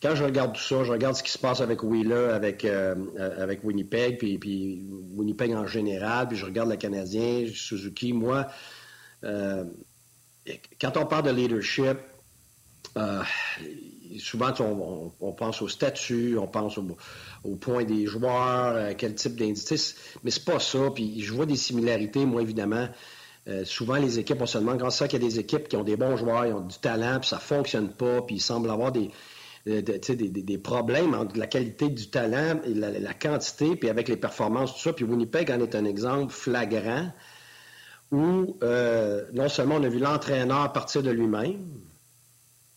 quand 0.00 0.14
je 0.14 0.22
regarde 0.22 0.54
tout 0.54 0.62
ça, 0.62 0.84
je 0.84 0.92
regarde 0.92 1.16
ce 1.16 1.24
qui 1.24 1.32
se 1.32 1.38
passe 1.38 1.60
avec 1.60 1.82
Wheeler, 1.82 2.30
avec, 2.32 2.64
euh, 2.64 2.94
avec 3.36 3.64
Winnipeg, 3.64 4.18
puis, 4.18 4.38
puis, 4.38 4.84
Winnipeg 5.16 5.52
en 5.54 5.66
général, 5.66 6.28
puis 6.28 6.36
je 6.36 6.44
regarde 6.44 6.70
le 6.70 6.76
Canadien, 6.76 7.46
Suzuki, 7.52 8.12
moi, 8.12 8.46
euh, 9.24 9.64
quand 10.80 10.96
on 10.96 11.06
parle 11.06 11.24
de 11.24 11.30
leadership, 11.30 11.98
souvent, 14.18 14.52
on, 15.20 15.32
pense 15.32 15.62
au 15.62 15.68
statut, 15.68 16.36
on 16.38 16.46
pense 16.46 16.78
au, 16.78 17.56
point 17.56 17.84
des 17.84 18.06
joueurs, 18.06 18.76
à 18.76 18.94
quel 18.94 19.14
type 19.14 19.36
d'indice, 19.36 19.96
mais 20.24 20.30
c'est 20.30 20.44
pas 20.44 20.58
ça. 20.58 20.78
Je 20.96 21.32
vois 21.32 21.46
des 21.46 21.56
similarités, 21.56 22.24
moi, 22.24 22.42
évidemment. 22.42 22.88
Euh, 23.48 23.64
souvent, 23.64 23.96
les 23.96 24.18
équipes, 24.18 24.42
on 24.42 24.46
se 24.46 24.58
demande 24.58 24.78
quand 24.78 24.90
ça 24.90 25.08
qu'il 25.08 25.22
y 25.22 25.24
a 25.24 25.28
des 25.28 25.38
équipes 25.38 25.68
qui 25.68 25.76
ont 25.76 25.84
des 25.84 25.96
bons 25.96 26.16
joueurs, 26.16 26.44
ils 26.44 26.52
ont 26.52 26.66
du 26.66 26.78
talent, 26.78 27.18
puis 27.20 27.28
ça 27.28 27.38
fonctionne 27.38 27.90
pas, 27.90 28.20
puis 28.22 28.36
il 28.36 28.40
semble 28.40 28.68
avoir 28.70 28.92
des, 28.92 29.10
euh, 29.68 29.82
des, 29.82 30.58
problèmes 30.58 31.14
entre 31.14 31.38
la 31.38 31.46
qualité 31.46 31.88
du 31.88 32.08
talent 32.08 32.60
et 32.64 32.74
la, 32.74 33.14
quantité, 33.14 33.76
puis 33.76 33.88
avec 33.88 34.08
les 34.08 34.16
performances, 34.16 34.74
tout 34.74 34.80
ça. 34.80 34.92
Puis 34.92 35.04
Winnipeg 35.04 35.50
en 35.50 35.60
est 35.60 35.74
un 35.74 35.84
exemple 35.84 36.32
flagrant 36.32 37.10
où 38.10 38.56
euh, 38.62 39.24
non 39.32 39.48
seulement 39.48 39.76
on 39.76 39.82
a 39.82 39.88
vu 39.88 39.98
l'entraîneur 39.98 40.72
partir 40.72 41.02
de 41.02 41.10
lui-même, 41.10 41.58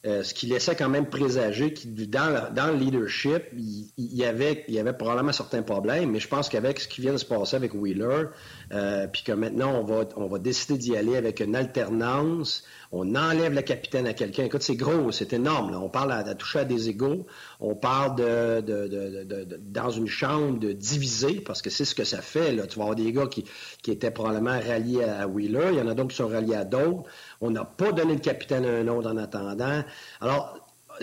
euh, 0.03 0.23
ce 0.23 0.33
qui 0.33 0.47
laissait 0.47 0.75
quand 0.75 0.89
même 0.89 1.05
présager 1.05 1.73
que 1.73 1.87
dans, 2.05 2.51
dans 2.53 2.67
le 2.67 2.77
leadership, 2.77 3.43
il, 3.55 3.91
y 3.97 4.25
avait, 4.25 4.65
y 4.67 4.79
avait 4.79 4.93
probablement 4.93 5.31
certains 5.31 5.61
problèmes, 5.61 6.09
mais 6.09 6.19
je 6.19 6.27
pense 6.27 6.49
qu'avec 6.49 6.79
ce 6.79 6.87
qui 6.87 7.01
vient 7.01 7.13
de 7.13 7.17
se 7.17 7.25
passer 7.25 7.55
avec 7.55 7.75
Wheeler, 7.75 8.25
euh, 8.73 9.05
puis 9.07 9.21
que 9.21 9.31
maintenant 9.31 9.79
on 9.79 9.83
va, 9.83 10.05
on 10.15 10.27
va 10.27 10.39
décider 10.39 10.79
d'y 10.79 10.97
aller 10.97 11.15
avec 11.15 11.39
une 11.39 11.55
alternance, 11.55 12.63
on 12.91 13.15
enlève 13.15 13.53
le 13.53 13.61
capitaine 13.61 14.05
à 14.07 14.13
quelqu'un. 14.13 14.43
Écoute, 14.43 14.63
c'est 14.63 14.75
gros, 14.75 15.11
c'est 15.11 15.33
énorme. 15.33 15.73
On 15.75 15.87
parle 15.87 16.11
à, 16.11 16.23
toucher 16.35 16.59
à 16.59 16.65
des 16.65 16.89
égaux, 16.89 17.25
on 17.59 17.75
parle 17.75 18.15
de, 18.15 18.61
de, 18.61 18.87
de, 18.87 19.59
dans 19.61 19.91
une 19.91 20.07
chambre 20.07 20.59
de 20.59 20.73
diviser, 20.73 21.41
parce 21.41 21.61
que 21.61 21.69
c'est 21.69 21.85
ce 21.85 21.95
que 21.95 22.03
ça 22.03 22.21
fait. 22.21 22.51
Là. 22.51 22.67
Tu 22.67 22.77
vas 22.77 22.85
avoir 22.85 22.95
des 22.95 23.11
gars 23.13 23.27
qui, 23.27 23.45
qui 23.81 23.91
étaient 23.91 24.11
probablement 24.11 24.59
ralliés 24.59 25.03
à, 25.03 25.27
Wheeler, 25.27 25.69
il 25.71 25.77
y 25.77 25.81
en 25.81 25.87
a 25.87 25.93
d'autres 25.93 26.09
qui 26.09 26.17
sont 26.17 26.27
ralliés 26.27 26.55
à 26.55 26.65
d'autres. 26.65 27.03
On 27.41 27.49
n'a 27.49 27.65
pas 27.65 27.91
donné 27.91 28.13
le 28.13 28.19
capitaine 28.19 28.65
à 28.65 28.69
un 28.69 28.87
autre 28.87 29.11
en 29.11 29.17
attendant. 29.17 29.83
Alors, 30.21 30.57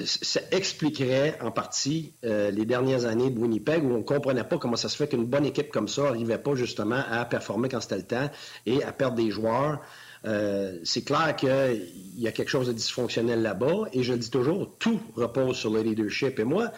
ça 0.04 0.40
expliquerait 0.52 1.38
en 1.40 1.50
partie 1.50 2.12
euh, 2.25 2.50
les 2.50 2.64
dernières 2.64 3.07
années 3.07 3.30
de 3.30 3.38
Winnipeg 3.38 3.85
où 3.85 3.92
on 3.92 3.99
ne 3.99 4.02
comprenait 4.02 4.45
pas 4.45 4.59
comment 4.59 4.76
ça 4.76 4.88
se 4.88 4.97
fait 4.97 5.09
qu'une 5.09 5.25
bonne 5.26 5.47
équipe 5.47 5.71
comme 5.71 5.88
ça 5.88 6.02
n'arrivait 6.02 6.38
pas 6.38 6.54
justement 6.54 7.02
à 7.11 7.25
performer 7.25 7.68
quand 7.68 7.80
c'était 7.80 7.97
le 7.97 8.02
temps 8.02 8.30
et 8.66 8.83
à 8.85 8.92
perdre 8.92 9.16
des 9.16 9.30
joueurs. 9.30 9.80
Euh, 10.25 10.78
c'est 10.85 11.02
clair 11.02 11.37
qu'il 11.37 11.88
y 12.16 12.26
a 12.26 12.33
quelque 12.33 12.49
chose 12.49 12.66
de 12.66 12.73
dysfonctionnel 12.73 13.42
là-bas 13.42 13.88
et 13.92 14.02
je 14.02 14.12
le 14.12 14.18
dis 14.18 14.30
toujours, 14.30 14.76
tout 14.78 15.00
repose 15.14 15.57
sur 15.57 15.71
le 15.71 15.83
leadership. 15.83 16.38
Et 16.38 16.45
moi, 16.45 16.73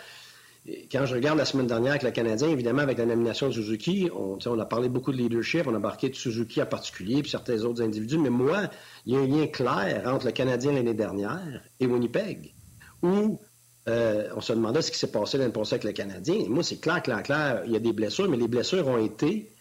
quand 0.92 1.06
je 1.06 1.14
regarde 1.14 1.38
la 1.38 1.44
semaine 1.44 1.66
dernière 1.66 1.92
avec 1.92 2.02
le 2.02 2.10
Canadien, 2.10 2.48
évidemment, 2.48 2.82
avec 2.82 2.98
la 2.98 3.06
nomination 3.06 3.48
de 3.48 3.52
Suzuki, 3.52 4.10
on, 4.14 4.58
a 4.58 4.64
parlé 4.66 4.88
beaucoup 4.88 5.10
de 5.10 5.16
leadership, 5.16 5.66
on 5.66 5.74
a 5.74 5.78
marqué 5.78 6.10
de 6.10 6.14
Suzuki 6.14 6.60
en 6.60 6.66
particulier, 6.66 7.22
puis 7.22 7.30
certains 7.30 7.62
autres 7.64 7.82
individus, 7.82 8.18
mais 8.18 8.30
moi, 8.30 8.68
il 9.06 9.14
y 9.14 9.16
a 9.16 9.20
un 9.20 9.26
lien 9.26 9.46
clair 9.46 10.02
entre 10.06 10.26
le 10.26 10.32
Canadien 10.32 10.72
l'année 10.72 10.94
dernière 10.94 11.62
et 11.78 11.86
Winnipeg, 11.86 12.54
où 13.02 13.40
euh, 13.88 14.28
on 14.36 14.40
se 14.40 14.52
demandait 14.52 14.82
ce 14.82 14.90
qui 14.90 14.98
s'est 14.98 15.10
passé 15.10 15.38
l'année 15.38 15.52
passée 15.52 15.74
avec 15.74 15.84
le 15.84 15.92
Canadien. 15.92 16.44
moi, 16.48 16.62
c'est 16.62 16.80
clair, 16.80 17.02
clair, 17.02 17.22
clair, 17.22 17.62
il 17.64 17.72
y 17.72 17.76
a 17.76 17.80
des 17.80 17.94
blessures, 17.94 18.28
mais 18.28 18.36
les 18.36 18.48
blessures 18.48 18.86
ont 18.86 19.02
été 19.02 19.52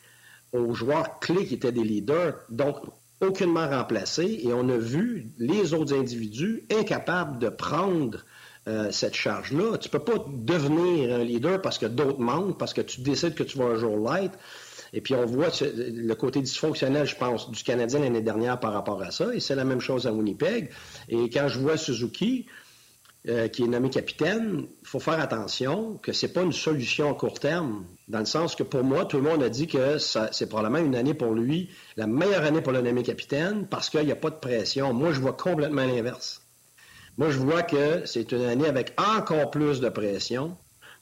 aux 0.51 0.73
joueurs 0.73 1.19
clés 1.19 1.45
qui 1.45 1.53
étaient 1.53 1.71
des 1.71 1.83
leaders, 1.83 2.35
donc 2.49 2.75
aucunement 3.21 3.69
remplacés, 3.69 4.41
et 4.43 4.53
on 4.53 4.67
a 4.67 4.77
vu 4.77 5.31
les 5.37 5.73
autres 5.73 5.93
individus 5.93 6.65
incapables 6.71 7.39
de 7.39 7.49
prendre 7.49 8.25
euh, 8.67 8.91
cette 8.91 9.15
charge-là. 9.15 9.77
Tu 9.77 9.87
ne 9.87 9.91
peux 9.91 9.99
pas 9.99 10.23
devenir 10.27 11.15
un 11.15 11.23
leader 11.23 11.61
parce 11.61 11.77
que 11.77 11.85
d'autres 11.85 12.19
manquent, 12.19 12.57
parce 12.57 12.73
que 12.73 12.81
tu 12.81 13.01
décides 13.01 13.35
que 13.35 13.43
tu 13.43 13.57
vas 13.57 13.65
un 13.65 13.75
jour 13.75 13.97
l'être. 13.97 14.37
Et 14.91 15.01
puis 15.01 15.13
on 15.13 15.25
voit 15.25 15.49
le 15.61 16.13
côté 16.15 16.41
dysfonctionnel, 16.41 17.05
je 17.05 17.15
pense, 17.15 17.51
du 17.51 17.63
Canadien 17.63 17.99
l'année 17.99 18.21
dernière 18.21 18.59
par 18.59 18.73
rapport 18.73 19.01
à 19.01 19.11
ça. 19.11 19.33
Et 19.33 19.39
c'est 19.39 19.55
la 19.55 19.63
même 19.63 19.81
chose 19.81 20.07
à 20.07 20.11
Winnipeg. 20.11 20.71
Et 21.07 21.29
quand 21.29 21.47
je 21.47 21.59
vois 21.59 21.77
Suzuki, 21.77 22.47
euh, 23.27 23.49
qui 23.49 23.63
est 23.63 23.67
nommé 23.67 23.89
capitaine, 23.89 24.65
il 24.81 24.87
faut 24.87 24.99
faire 24.99 25.19
attention 25.19 25.99
que 26.01 26.13
ce 26.13 26.25
n'est 26.25 26.31
pas 26.31 26.41
une 26.41 26.53
solution 26.53 27.11
à 27.11 27.13
court 27.13 27.37
terme, 27.37 27.85
dans 28.07 28.19
le 28.19 28.25
sens 28.25 28.55
que 28.55 28.63
pour 28.63 28.83
moi, 28.83 29.03
tout 29.03 29.17
le 29.17 29.23
monde 29.23 29.43
a 29.43 29.49
dit 29.49 29.67
que 29.67 29.97
c'est 29.97 30.47
probablement 30.47 30.83
une 30.83 30.95
année 30.95 31.13
pour 31.13 31.33
lui, 31.33 31.69
la 31.97 32.07
meilleure 32.07 32.43
année 32.43 32.61
pour 32.61 32.71
le 32.71 32.81
nommer 32.81 33.03
capitaine, 33.03 33.67
parce 33.69 33.89
qu'il 33.89 34.05
n'y 34.05 34.11
a 34.13 34.15
pas 34.15 34.29
de 34.29 34.37
pression. 34.37 34.93
Moi, 34.93 35.11
je 35.11 35.19
vois 35.19 35.33
complètement 35.33 35.85
l'inverse. 35.85 36.38
Moi, 37.19 37.31
je 37.31 37.37
vois 37.37 37.63
que 37.63 38.05
c'est 38.05 38.31
une 38.31 38.45
année 38.45 38.65
avec 38.65 38.93
encore 38.97 39.51
plus 39.51 39.81
de 39.81 39.89
pression, 39.89 40.55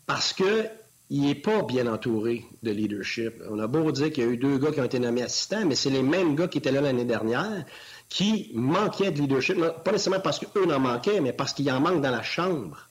parce 0.07 0.33
qu'il 0.33 0.71
n'est 1.11 1.35
pas 1.35 1.61
bien 1.61 1.85
entouré 1.85 2.43
de 2.63 2.71
leadership. 2.71 3.35
On 3.51 3.59
a 3.59 3.67
beau 3.67 3.91
dire 3.91 4.11
qu'il 4.11 4.23
y 4.23 4.27
a 4.27 4.29
eu 4.31 4.37
deux 4.37 4.57
gars 4.57 4.71
qui 4.71 4.81
ont 4.81 4.85
été 4.85 4.97
nommés 4.97 5.21
assistants, 5.21 5.63
mais 5.67 5.75
c'est 5.75 5.91
les 5.91 6.01
mêmes 6.01 6.35
gars 6.35 6.47
qui 6.47 6.57
étaient 6.57 6.71
là 6.71 6.81
l'année 6.81 7.05
dernière 7.05 7.65
qui 8.09 8.49
manquaient 8.55 9.11
de 9.11 9.19
leadership, 9.19 9.59
pas 9.85 9.91
nécessairement 9.91 10.19
parce 10.19 10.39
qu'eux 10.39 10.65
n'en 10.65 10.79
manquaient, 10.79 11.21
mais 11.21 11.33
parce 11.33 11.53
qu'il 11.53 11.71
en 11.71 11.79
manque 11.79 12.01
dans 12.01 12.09
la 12.09 12.23
chambre. 12.23 12.89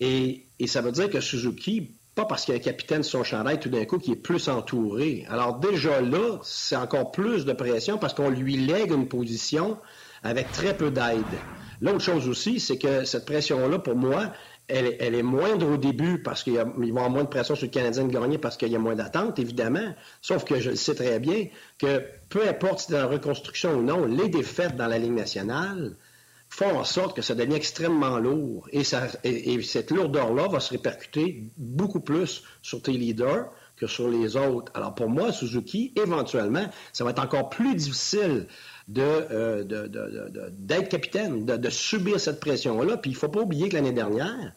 Et, 0.00 0.44
ça 0.66 0.82
veut 0.82 0.92
dire 0.92 1.08
que 1.08 1.20
Suzuki, 1.20 1.92
pas 2.14 2.26
parce 2.26 2.44
qu'il 2.44 2.52
y 2.52 2.58
a 2.58 2.60
un 2.60 2.62
capitaine 2.62 3.02
sur 3.02 3.20
son 3.20 3.24
chandail 3.24 3.60
tout 3.60 3.70
d'un 3.70 3.86
coup 3.86 3.96
qui 3.96 4.12
est 4.12 4.16
plus 4.16 4.50
entouré. 4.50 5.24
Alors 5.30 5.58
déjà 5.58 6.02
là, 6.02 6.38
c'est 6.42 6.76
encore 6.76 7.12
plus 7.12 7.46
de 7.46 7.54
pression 7.54 7.96
parce 7.96 8.12
qu'on 8.12 8.28
lui 8.28 8.58
lègue 8.58 8.90
une 8.90 9.08
position 9.08 9.78
avec 10.22 10.52
très 10.52 10.76
peu 10.76 10.90
d'aide. 10.90 11.24
L'autre 11.80 12.00
chose 12.00 12.28
aussi, 12.28 12.60
c'est 12.60 12.78
que 12.78 13.04
cette 13.04 13.26
pression-là, 13.26 13.78
pour 13.78 13.96
moi, 13.96 14.32
elle, 14.68 15.14
est 15.14 15.22
moindre 15.22 15.70
au 15.70 15.76
début 15.76 16.22
parce 16.22 16.42
qu'il 16.42 16.54
va 16.54 16.64
y 16.82 16.90
avoir 16.90 17.10
moins 17.10 17.24
de 17.24 17.28
pression 17.28 17.54
sur 17.54 17.66
le 17.66 17.70
Canadien 17.70 18.04
de 18.04 18.12
gagner 18.12 18.38
parce 18.38 18.56
qu'il 18.56 18.72
y 18.72 18.76
a 18.76 18.78
moins 18.78 18.96
d'attente, 18.96 19.38
évidemment. 19.38 19.94
Sauf 20.20 20.44
que 20.44 20.58
je 20.58 20.74
sais 20.74 20.94
très 20.94 21.20
bien 21.20 21.46
que 21.78 22.02
peu 22.28 22.48
importe 22.48 22.80
si 22.80 22.86
c'est 22.88 23.00
en 23.00 23.08
reconstruction 23.08 23.74
ou 23.74 23.82
non, 23.82 24.06
les 24.06 24.28
défaites 24.28 24.76
dans 24.76 24.88
la 24.88 24.98
Ligue 24.98 25.12
nationale 25.14 25.96
font 26.48 26.78
en 26.78 26.84
sorte 26.84 27.14
que 27.14 27.22
ça 27.22 27.34
devient 27.34 27.54
extrêmement 27.54 28.18
lourd. 28.18 28.68
Et, 28.72 28.82
cette 28.84 29.90
lourdeur-là 29.90 30.48
va 30.48 30.60
se 30.60 30.70
répercuter 30.70 31.44
beaucoup 31.56 32.00
plus 32.00 32.42
sur 32.62 32.82
tes 32.82 32.92
leaders 32.92 33.50
que 33.76 33.86
sur 33.86 34.08
les 34.08 34.36
autres. 34.36 34.72
Alors 34.74 34.94
pour 34.94 35.08
moi, 35.08 35.32
Suzuki, 35.32 35.92
éventuellement, 35.96 36.66
ça 36.92 37.04
va 37.04 37.10
être 37.10 37.22
encore 37.22 37.50
plus 37.50 37.74
difficile 37.74 38.46
euh, 38.98 39.64
d'être 40.52 40.88
capitaine, 40.88 41.44
de, 41.44 41.70
subir 41.70 42.20
cette 42.20 42.38
pression-là. 42.38 42.96
Puis 42.98 43.10
il 43.10 43.14
ne 43.14 43.18
faut 43.18 43.28
pas 43.28 43.40
oublier 43.40 43.68
que 43.68 43.74
l'année 43.74 43.92
dernière, 43.92 44.52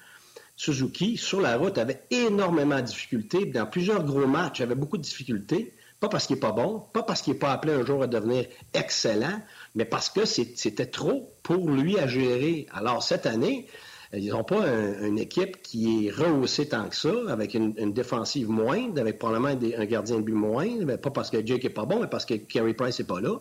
Suzuki, 0.55 1.17
sur 1.17 1.41
la 1.41 1.57
route, 1.57 1.77
avait 1.77 2.03
énormément 2.11 2.75
de 2.75 2.85
difficultés. 2.85 3.45
Dans 3.45 3.65
plusieurs 3.65 4.03
gros 4.03 4.27
matchs, 4.27 4.59
il 4.59 4.63
avait 4.63 4.75
beaucoup 4.75 4.97
de 4.97 5.03
difficultés. 5.03 5.73
Pas 5.99 6.09
parce 6.09 6.27
qu'il 6.27 6.35
n'est 6.35 6.41
pas 6.41 6.51
bon, 6.51 6.79
pas 6.93 7.03
parce 7.03 7.21
qu'il 7.21 7.33
n'est 7.33 7.39
pas 7.39 7.51
appelé 7.51 7.73
un 7.73 7.85
jour 7.85 8.03
à 8.03 8.07
devenir 8.07 8.45
excellent, 8.73 9.41
mais 9.75 9.83
parce 9.83 10.09
que 10.09 10.25
c'était 10.25 10.85
trop 10.85 11.33
pour 11.43 11.69
lui 11.69 11.99
à 11.99 12.07
gérer. 12.07 12.67
Alors 12.71 13.03
cette 13.03 13.25
année, 13.25 13.67
ils 14.13 14.29
n'ont 14.29 14.45
pas 14.45 14.65
une 15.01 15.19
équipe 15.19 15.61
qui 15.61 16.07
est 16.07 16.11
rehaussée 16.11 16.69
tant 16.69 16.87
que 16.87 16.95
ça, 16.95 17.11
avec 17.27 17.53
une, 17.53 17.93
défensive 17.93 18.49
moindre, 18.49 19.01
avec 19.01 19.19
probablement 19.19 19.49
un 19.49 19.85
gardien 19.85 20.17
de 20.17 20.21
but 20.21 20.33
moindre, 20.33 20.95
pas 20.95 21.11
parce 21.11 21.29
que 21.29 21.45
Jake 21.45 21.63
n'est 21.65 21.69
pas 21.69 21.85
bon, 21.85 21.99
mais 21.99 22.07
parce 22.07 22.25
que 22.25 22.35
Kerry 22.35 22.73
Price 22.73 22.99
n'est 22.99 23.05
pas 23.05 23.19
là. 23.19 23.39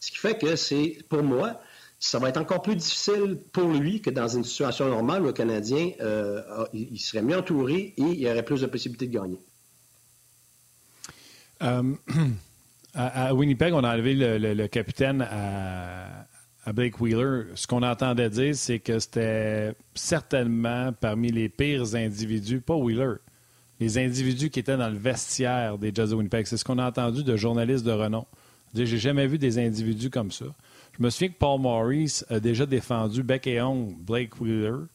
Ce 0.00 0.10
qui 0.10 0.18
fait 0.18 0.38
que 0.38 0.56
c'est, 0.56 0.98
pour 1.08 1.22
moi, 1.22 1.60
ça 1.98 2.18
va 2.18 2.28
être 2.28 2.36
encore 2.36 2.62
plus 2.62 2.76
difficile 2.76 3.38
pour 3.52 3.68
lui 3.68 4.00
que 4.00 4.10
dans 4.10 4.28
une 4.28 4.44
situation 4.44 4.88
normale 4.88 5.22
où 5.22 5.26
le 5.26 5.32
Canadien 5.32 5.90
euh, 6.00 6.42
il 6.72 6.98
serait 6.98 7.22
mieux 7.22 7.36
entouré 7.36 7.94
et 7.96 8.02
il 8.02 8.20
y 8.20 8.28
aurait 8.28 8.44
plus 8.44 8.60
de 8.60 8.66
possibilités 8.66 9.06
de 9.06 9.12
gagner. 9.12 9.40
Euh, 11.62 11.94
à, 12.94 13.34
Winnipeg, 13.34 13.72
on 13.72 13.82
a 13.84 13.94
enlevé 13.94 14.14
le, 14.14 14.66
capitaine 14.66 15.26
à, 15.28 16.26
Blake 16.72 17.00
Wheeler. 17.00 17.44
Ce 17.54 17.66
qu'on 17.66 17.82
entendait 17.82 18.28
dire, 18.28 18.54
c'est 18.54 18.80
que 18.80 18.98
c'était 18.98 19.74
certainement 19.94 20.92
parmi 20.92 21.30
les 21.30 21.48
pires 21.48 21.94
individus, 21.94 22.60
pas 22.60 22.74
Wheeler, 22.74 23.14
les 23.78 23.98
individus 23.98 24.50
qui 24.50 24.60
étaient 24.60 24.76
dans 24.76 24.90
le 24.90 24.98
vestiaire 24.98 25.78
des 25.78 25.92
Jazz 25.94 26.10
de 26.10 26.16
Winnipeg. 26.16 26.46
C'est 26.46 26.56
ce 26.56 26.64
qu'on 26.64 26.78
a 26.78 26.86
entendu 26.86 27.22
de 27.22 27.36
journalistes 27.36 27.84
de 27.84 27.92
renom. 27.92 28.26
J'ai 28.84 28.98
jamais 28.98 29.26
vu 29.26 29.38
des 29.38 29.58
individus 29.58 30.10
comme 30.10 30.30
ça. 30.30 30.46
Je 30.98 31.02
me 31.02 31.10
souviens 31.10 31.28
que 31.28 31.38
Paul 31.38 31.60
Maurice 31.60 32.24
a 32.28 32.40
déjà 32.40 32.66
défendu 32.66 33.22
bec 33.22 33.46
et 33.46 33.60
ongle 33.60 33.94
Blake 33.94 34.40
Wheeler. 34.40 34.86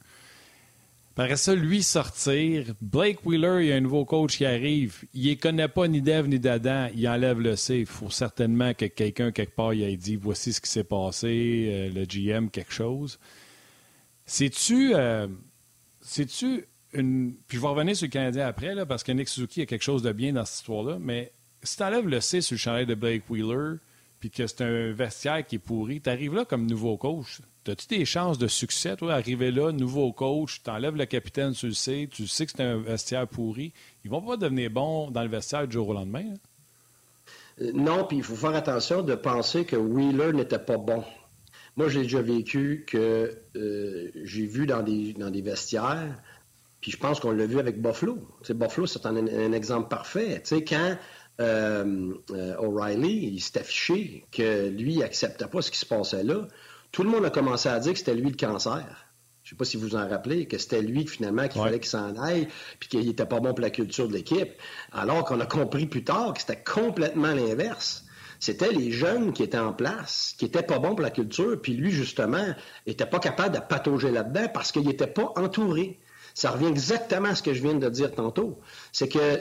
Après 1.22 1.38
ça, 1.38 1.54
lui 1.54 1.84
sortir, 1.84 2.74
Blake 2.82 3.24
Wheeler, 3.24 3.58
il 3.62 3.68
y 3.68 3.72
a 3.72 3.76
un 3.76 3.82
nouveau 3.82 4.06
coach 4.06 4.38
qui 4.38 4.46
arrive. 4.46 5.04
Il 5.14 5.30
ne 5.30 5.36
connaît 5.36 5.68
pas 5.68 5.88
ni 5.88 6.02
d'Ève 6.02 6.28
ni 6.28 6.40
d'Adam. 6.40 6.88
Il 6.96 7.08
enlève 7.08 7.40
le 7.40 7.56
C. 7.56 7.78
Il 7.78 7.86
faut 7.86 8.10
certainement 8.10 8.74
que 8.74 8.86
quelqu'un, 8.86 9.32
quelque 9.32 9.54
part, 9.54 9.76
il 9.76 9.84
ait 9.84 9.96
dit 9.98 10.16
voici 10.16 10.52
ce 10.52 10.60
qui 10.60 10.68
s'est 10.68 10.84
passé, 10.84 11.68
euh, 11.70 11.90
le 11.94 12.06
GM, 12.06 12.50
quelque 12.50 12.74
chose. 12.74 13.20
C'est-tu. 14.26 14.96
Euh, 14.96 15.28
tu 16.12 16.66
une. 16.94 17.36
Puis 17.48 17.58
je 17.58 17.62
vais 17.62 17.68
revenir 17.68 17.96
sur 17.96 18.08
le 18.08 18.12
Canadien 18.12 18.48
après, 18.48 18.74
là, 18.74 18.88
parce 18.88 19.04
que 19.04 19.12
Nick 19.12 19.28
Suzuki 19.28 19.62
a 19.62 19.68
quelque 19.68 19.84
chose 19.84 20.02
de 20.02 20.12
bien 20.14 20.34
dans 20.34 20.46
cette 20.46 20.62
histoire-là. 20.62 20.98
Mais 21.00 21.34
si 21.64 21.78
tu 21.78 21.84
enlèves 21.84 22.08
le 22.08 22.22
C 22.22 22.42
sur 22.42 22.56
le 22.56 22.60
chandail 22.60 22.86
de 22.86 22.96
Blake 22.96 23.30
Wheeler, 23.30 23.78
puis 24.20 24.30
que 24.30 24.46
c'est 24.46 24.62
un 24.62 24.92
vestiaire 24.92 25.46
qui 25.46 25.56
est 25.56 25.60
pourri, 25.60 26.00
tu 26.00 26.10
arrives 26.10 26.36
là 26.36 26.46
comme 26.46 26.68
nouveau 26.68 26.98
coach. 26.98 27.42
As-tu 27.68 27.88
des 27.88 28.06
chances 28.06 28.38
de 28.38 28.48
succès, 28.48 28.96
toi, 28.96 29.14
arriver 29.14 29.52
là, 29.52 29.72
nouveau 29.72 30.12
coach, 30.14 30.62
tu 30.64 30.70
enlèves 30.70 30.96
le 30.96 31.06
capitaine 31.06 31.54
sur 31.54 31.68
le 31.68 31.74
C, 31.74 32.08
tu 32.12 32.28
sais 32.28 32.46
que 32.46 32.52
c'est 32.56 32.64
un 32.64 32.78
vestiaire 32.78 33.28
pourri. 33.28 33.74
Ils 34.04 34.12
vont 34.12 34.22
pas 34.22 34.38
devenir 34.38 34.70
bons 34.70 35.12
dans 35.12 35.22
le 35.22 35.30
vestiaire 35.30 35.68
du 35.68 35.74
jour 35.74 35.90
au 35.90 35.94
lendemain. 35.94 36.26
Hein? 36.34 36.38
Euh, 37.62 37.72
non, 37.74 38.06
puis 38.06 38.18
il 38.18 38.24
faut 38.24 38.36
faire 38.36 38.56
attention 38.56 39.02
de 39.02 39.16
penser 39.16 39.66
que 39.66 39.76
Wheeler 39.76 40.34
n'était 40.34 40.60
pas 40.60 40.78
bon. 40.78 41.04
Moi, 41.78 41.90
j'ai 41.90 42.04
déjà 42.04 42.22
vécu 42.22 42.86
que 42.88 43.38
euh, 43.56 44.12
j'ai 44.24 44.46
vu 44.46 44.66
dans 44.66 44.84
des, 44.84 45.14
dans 45.14 45.30
des 45.30 45.42
vestiaires, 45.42 46.20
puis 46.82 46.92
je 46.92 46.98
pense 46.98 47.20
qu'on 47.20 47.32
l'a 47.32 47.46
vu 47.46 47.60
avec 47.60 47.82
Buffalo. 47.82 48.18
Buffalo, 48.50 48.88
c'est 48.88 49.06
un, 49.06 49.52
exemple 49.54 49.88
parfait. 49.88 50.42
sais, 50.44 50.64
quand 50.64 50.98
euh, 51.42 52.14
euh, 52.32 52.56
O'Reilly, 52.58 53.32
il 53.34 53.42
s'est 53.42 53.60
affiché 53.60 54.26
que 54.32 54.70
lui, 54.70 54.94
il 54.94 55.00
n'acceptait 55.00 55.48
pas 55.48 55.62
ce 55.62 55.72
qui 55.72 55.80
se 55.80 55.86
passait 55.86 56.24
là. 56.24 56.48
Tout 56.92 57.04
le 57.04 57.10
monde 57.10 57.26
a 57.26 57.30
commencé 57.30 57.70
à 57.70 57.80
dire 57.80 57.94
que 57.94 58.00
c'était 58.00 58.16
lui 58.16 58.30
le 58.30 58.36
cancer. 58.36 58.86
Je 59.44 59.48
ne 59.48 59.50
sais 59.50 59.56
pas 59.56 59.66
si 59.66 59.78
vous 59.78 59.88
vous 59.88 59.96
en 59.96 60.08
rappelez, 60.08 60.46
que 60.46 60.58
c'était 60.58 60.82
lui 60.82 61.08
finalement 61.08 61.48
qu'il 61.48 61.62
fallait 61.62 61.80
qu'il 61.80 61.90
s'en 61.90 62.16
aille, 62.16 62.48
puis 62.80 62.90
qu'il 62.90 63.06
n'était 63.06 63.26
pas 63.26 63.40
bon 63.40 63.54
pour 63.54 63.62
la 63.62 63.72
culture 63.72 64.08
de 64.08 64.14
l'équipe. 64.14 64.52
Alors 64.92 65.26
qu'on 65.26 65.40
a 65.40 65.46
compris 65.46 65.88
plus 65.88 66.04
tard 66.04 66.34
que 66.34 66.42
c'était 66.42 66.62
complètement 66.62 67.34
l'inverse. 67.34 68.06
C'était 68.40 68.72
les 68.72 68.92
jeunes 68.92 69.34
qui 69.34 69.44
étaient 69.44 69.58
en 69.58 69.74
place, 69.74 70.36
qui 70.38 70.46
n'étaient 70.46 70.64
pas 70.64 70.80
bons 70.80 70.96
pour 70.96 71.02
la 71.02 71.12
culture, 71.12 71.60
puis 71.62 71.74
lui, 71.74 71.92
justement, 71.92 72.56
n'était 72.88 73.06
pas 73.06 73.20
capable 73.20 73.56
de 73.56 73.62
patauger 73.62 74.12
là-dedans 74.12 74.48
parce 74.54 74.72
qu'il 74.72 74.86
n'était 74.86 75.08
pas 75.08 75.32
entouré. 75.36 76.00
Ça 76.34 76.52
revient 76.52 76.68
exactement 76.68 77.30
à 77.30 77.36
ce 77.36 77.44
que 77.44 77.54
je 77.54 77.62
viens 77.62 77.76
de 77.76 77.90
dire 77.90 78.14
tantôt. 78.14 78.60
C'est 78.92 79.10
que 79.10 79.40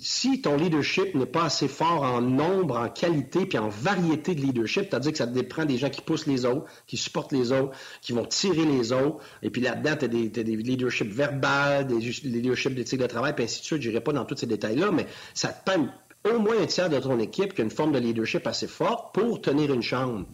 si 0.00 0.40
ton 0.40 0.56
leadership 0.56 1.14
n'est 1.14 1.26
pas 1.26 1.44
assez 1.44 1.68
fort 1.68 2.02
en 2.02 2.20
nombre, 2.20 2.78
en 2.78 2.88
qualité, 2.88 3.46
puis 3.46 3.58
en 3.58 3.68
variété 3.68 4.34
de 4.34 4.40
leadership, 4.40 4.86
c'est-à-dire 4.88 5.12
que 5.12 5.18
ça 5.18 5.26
dépend 5.26 5.64
des 5.64 5.76
gens 5.76 5.90
qui 5.90 6.00
poussent 6.00 6.26
les 6.26 6.44
autres, 6.44 6.64
qui 6.86 6.96
supportent 6.96 7.32
les 7.32 7.52
autres, 7.52 7.76
qui 8.00 8.12
vont 8.12 8.24
tirer 8.24 8.64
les 8.64 8.92
autres, 8.92 9.22
et 9.42 9.50
puis 9.50 9.60
là-dedans, 9.60 9.96
tu 9.98 10.04
as 10.06 10.08
des, 10.08 10.56
leaderships 10.56 11.12
verbales, 11.12 11.86
des 11.86 11.98
leaderships 12.24 12.74
d'éthique 12.74 13.00
de 13.00 13.06
travail, 13.06 13.34
puis 13.34 13.44
ainsi 13.44 13.60
de 13.60 13.64
suite. 13.64 13.82
Je 13.82 13.88
n'irai 13.88 14.00
pas 14.00 14.12
dans 14.12 14.24
tous 14.24 14.36
ces 14.36 14.46
détails-là, 14.46 14.90
mais 14.90 15.06
ça 15.34 15.48
te 15.48 15.70
prend 15.70 15.88
au 16.24 16.38
moins 16.38 16.60
un 16.60 16.66
tiers 16.66 16.90
de 16.90 16.98
ton 16.98 17.18
équipe 17.18 17.54
qui 17.54 17.60
a 17.60 17.64
une 17.64 17.70
forme 17.70 17.92
de 17.92 17.98
leadership 17.98 18.46
assez 18.46 18.66
forte 18.66 19.14
pour 19.14 19.40
tenir 19.40 19.72
une 19.72 19.82
chambre. 19.82 20.26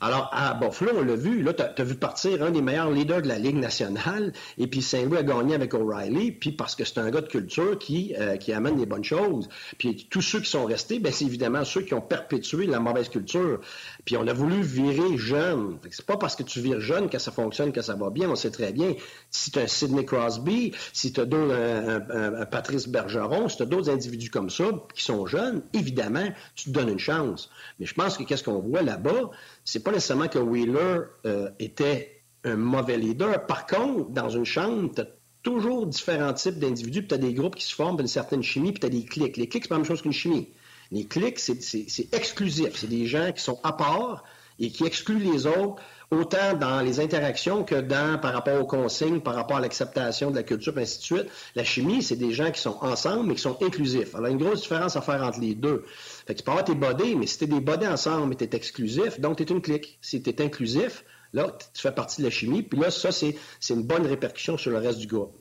Alors, 0.00 0.30
à 0.32 0.54
Buffalo, 0.54 0.92
on 0.96 1.02
l'a 1.02 1.16
vu, 1.16 1.42
là, 1.42 1.52
tu 1.52 1.62
as, 1.62 1.84
vu 1.84 1.94
partir 1.94 2.42
un 2.42 2.50
des 2.50 2.62
meilleurs 2.62 2.90
leaders 2.90 3.22
de 3.22 3.28
la 3.28 3.38
Ligue 3.38 3.56
nationale, 3.56 4.32
et 4.58 4.66
puis 4.66 4.82
Saint-Louis 4.82 5.18
a 5.18 5.22
gagné 5.22 5.54
avec 5.54 5.74
O'Reilly, 5.74 6.32
puis 6.32 6.52
parce 6.52 6.74
que 6.74 6.84
c'est 6.84 6.98
un 6.98 7.10
gars 7.10 7.20
de 7.20 7.28
culture 7.28 7.78
qui, 7.78 8.14
euh, 8.18 8.36
qui 8.36 8.52
amène 8.52 8.76
des 8.76 8.86
bonnes 8.86 9.04
choses. 9.04 9.48
Puis 9.78 10.06
tous 10.10 10.22
ceux 10.22 10.40
qui 10.40 10.50
sont 10.50 10.64
restés, 10.64 10.98
ben, 10.98 11.12
c'est 11.12 11.24
évidemment 11.24 11.64
ceux 11.64 11.82
qui 11.82 11.94
ont 11.94 12.00
perpétué 12.00 12.66
la 12.66 12.80
mauvaise 12.80 13.08
culture. 13.08 13.60
Puis 14.04 14.16
on 14.16 14.26
a 14.26 14.32
voulu 14.32 14.62
virer 14.62 15.16
jeune. 15.16 15.78
C'est 15.90 16.06
pas 16.06 16.16
parce 16.16 16.36
que 16.36 16.42
tu 16.42 16.60
vires 16.60 16.80
jeune 16.80 17.08
que 17.08 17.18
ça 17.18 17.32
fonctionne, 17.32 17.72
que 17.72 17.82
ça 17.82 17.94
va 17.94 18.10
bien. 18.10 18.28
On 18.30 18.36
sait 18.36 18.50
très 18.50 18.72
bien. 18.72 18.94
Si 19.30 19.50
tu 19.50 19.58
as 19.58 19.62
un 19.62 19.66
Sidney 19.66 20.04
Crosby, 20.04 20.72
si 20.92 21.12
tu 21.12 21.20
as 21.20 21.24
un, 21.24 22.40
un, 22.40 22.46
Patrice 22.46 22.88
Bergeron, 22.88 23.48
si 23.48 23.56
tu 23.56 23.62
as 23.62 23.66
d'autres 23.66 23.90
individus 23.90 24.30
comme 24.30 24.50
ça 24.50 24.64
qui 24.94 25.04
sont 25.04 25.26
jeunes, 25.26 25.62
évidemment, 25.72 26.28
tu 26.54 26.66
te 26.66 26.70
donnes 26.70 26.90
une 26.90 26.98
chance. 26.98 27.50
Mais 27.78 27.86
je 27.86 27.94
pense 27.94 28.16
que 28.16 28.24
qu'est-ce 28.24 28.44
qu'on 28.44 28.60
voit 28.60 28.82
là-bas, 28.82 29.30
c'est 29.66 29.82
pas 29.82 29.90
nécessairement 29.90 30.28
que 30.28 30.38
Wheeler 30.38 31.00
euh, 31.26 31.50
était 31.58 32.22
un 32.44 32.56
mauvais 32.56 32.96
leader. 32.96 33.46
Par 33.46 33.66
contre, 33.66 34.10
dans 34.10 34.30
une 34.30 34.44
chambre, 34.44 34.92
tu 34.94 35.00
as 35.02 35.08
toujours 35.42 35.86
différents 35.86 36.32
types 36.32 36.58
d'individus, 36.58 37.00
puis 37.00 37.08
tu 37.08 37.14
as 37.14 37.18
des 37.18 37.34
groupes 37.34 37.56
qui 37.56 37.64
se 37.64 37.74
forment 37.74 37.96
d'une 37.96 38.06
certaine 38.06 38.44
chimie, 38.44 38.70
puis 38.70 38.80
tu 38.80 38.86
as 38.86 38.90
des 38.90 39.04
clics. 39.04 39.36
Les 39.36 39.48
clics, 39.48 39.64
c'est 39.64 39.68
pas 39.68 39.74
la 39.74 39.80
même 39.80 39.86
chose 39.86 40.02
qu'une 40.02 40.12
chimie. 40.12 40.48
Les 40.92 41.04
clics, 41.04 41.40
c'est 41.40 42.14
exclusif. 42.14 42.76
C'est 42.76 42.86
des 42.86 43.06
gens 43.06 43.32
qui 43.32 43.42
sont 43.42 43.58
à 43.64 43.72
part 43.72 44.22
et 44.60 44.70
qui 44.70 44.84
excluent 44.84 45.18
les 45.18 45.46
autres, 45.46 45.82
autant 46.10 46.54
dans 46.54 46.80
les 46.80 47.00
interactions 47.00 47.64
que 47.64 47.74
dans 47.74 48.18
par 48.18 48.32
rapport 48.32 48.60
aux 48.60 48.66
consignes, 48.66 49.20
par 49.20 49.34
rapport 49.34 49.56
à 49.56 49.60
l'acceptation 49.60 50.30
de 50.30 50.36
la 50.36 50.42
culture, 50.42 50.76
et 50.78 50.82
ainsi 50.82 50.98
de 50.98 51.04
suite. 51.04 51.26
La 51.54 51.64
chimie, 51.64 52.02
c'est 52.02 52.16
des 52.16 52.32
gens 52.32 52.50
qui 52.50 52.60
sont 52.60 52.76
ensemble, 52.80 53.28
mais 53.28 53.34
qui 53.34 53.42
sont 53.42 53.62
inclusifs. 53.62 54.14
Alors, 54.14 54.28
il 54.28 54.30
y 54.30 54.34
a 54.34 54.38
une 54.38 54.44
grosse 54.44 54.62
différence 54.62 54.96
à 54.96 55.00
faire 55.00 55.22
entre 55.22 55.40
les 55.40 55.54
deux. 55.54 55.84
Fait 56.26 56.34
que 56.34 56.38
tu 56.38 56.44
peux 56.44 56.50
avoir 56.52 56.64
tes 56.64 56.74
bodés, 56.74 57.14
mais 57.14 57.26
si 57.26 57.38
tu 57.38 57.44
es 57.44 57.46
des 57.48 57.60
bodés 57.60 57.88
ensemble 57.88 58.32
et 58.34 58.36
tu 58.36 58.44
es 58.44 58.56
exclusif, 58.56 59.20
donc 59.20 59.36
tu 59.36 59.42
es 59.42 59.46
une 59.46 59.62
clique. 59.62 59.98
Si 60.00 60.22
tu 60.22 60.30
es 60.30 60.42
inclusif, 60.42 61.04
Là, 61.32 61.54
tu 61.74 61.82
fais 61.82 61.92
partie 61.92 62.22
de 62.22 62.26
la 62.26 62.30
chimie, 62.30 62.62
puis 62.62 62.80
là, 62.80 62.90
ça, 62.90 63.10
c'est 63.12 63.34
une 63.68 63.82
bonne 63.82 64.06
répercussion 64.06 64.56
sur 64.56 64.70
le 64.70 64.78
reste 64.78 64.98
du 64.98 65.06
groupe. 65.06 65.36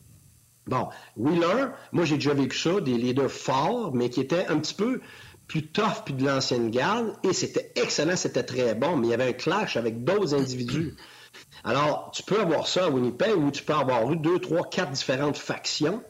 Bon, 0.68 0.90
Wheeler, 1.16 1.68
moi 1.92 2.06
j'ai 2.06 2.16
déjà 2.16 2.34
vécu 2.34 2.58
ça, 2.58 2.82
des 2.82 2.98
leaders 2.98 3.32
forts, 3.32 3.94
mais 3.94 4.10
qui 4.10 4.20
étaient 4.20 4.48
un 4.48 4.58
petit 4.58 4.74
peu 4.74 5.00
plus 5.48 5.68
tough 5.68 6.04
puis 6.06 6.14
de 6.14 6.26
l'ancienne 6.26 6.72
garde, 6.72 7.14
et 7.24 7.34
c'était 7.34 7.72
excellent, 7.76 8.16
c'était 8.16 8.44
très 8.44 8.76
bon, 8.76 8.98
mais 8.98 9.08
il 9.08 9.10
y 9.12 9.14
avait 9.14 9.30
un 9.30 9.34
clash 9.34 9.78
avec 9.78 10.04
d'autres 10.04 10.34
individus. 10.34 10.96
Alors, 11.64 12.12
tu 12.14 12.24
peux 12.24 12.40
avoir 12.40 12.68
ça 12.68 12.86
à 12.86 12.90
Winnipeg, 12.90 13.36
où 13.38 13.52
tu 13.52 13.64
peux 13.64 13.74
avoir 13.74 14.12
eu 14.12 14.18
deux, 14.18 14.40
trois, 14.40 14.70
quatre 14.70 14.92
différentes 14.92 15.38
factions 15.38 16.02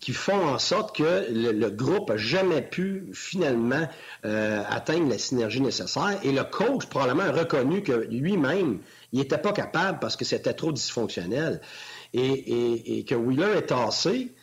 qui 0.00 0.12
font 0.12 0.46
en 0.46 0.58
sorte 0.58 0.94
que 0.94 1.26
le, 1.30 1.70
groupe 1.70 2.10
n'a 2.10 2.16
jamais 2.16 2.62
pu 2.62 3.08
finalement 3.12 3.88
euh, 4.24 4.62
atteindre 4.68 5.08
la 5.08 5.18
synergie 5.18 5.60
nécessaire. 5.60 6.20
Et 6.22 6.30
le 6.30 6.44
coach 6.44 6.86
probablement 6.86 7.24
a 7.24 7.32
reconnu 7.32 7.82
que 7.82 8.06
lui-même, 8.08 8.78
il 9.12 9.18
n'était 9.18 9.38
pas 9.38 9.52
capable 9.52 9.98
parce 9.98 10.16
que 10.16 10.24
c'était 10.24 10.54
trop 10.54 10.72
dysfonctionnel. 10.72 11.60
Et, 12.14 13.04
que 13.08 13.14
Wheeler 13.14 13.58
est 13.58 13.66
tassé, 13.66 14.34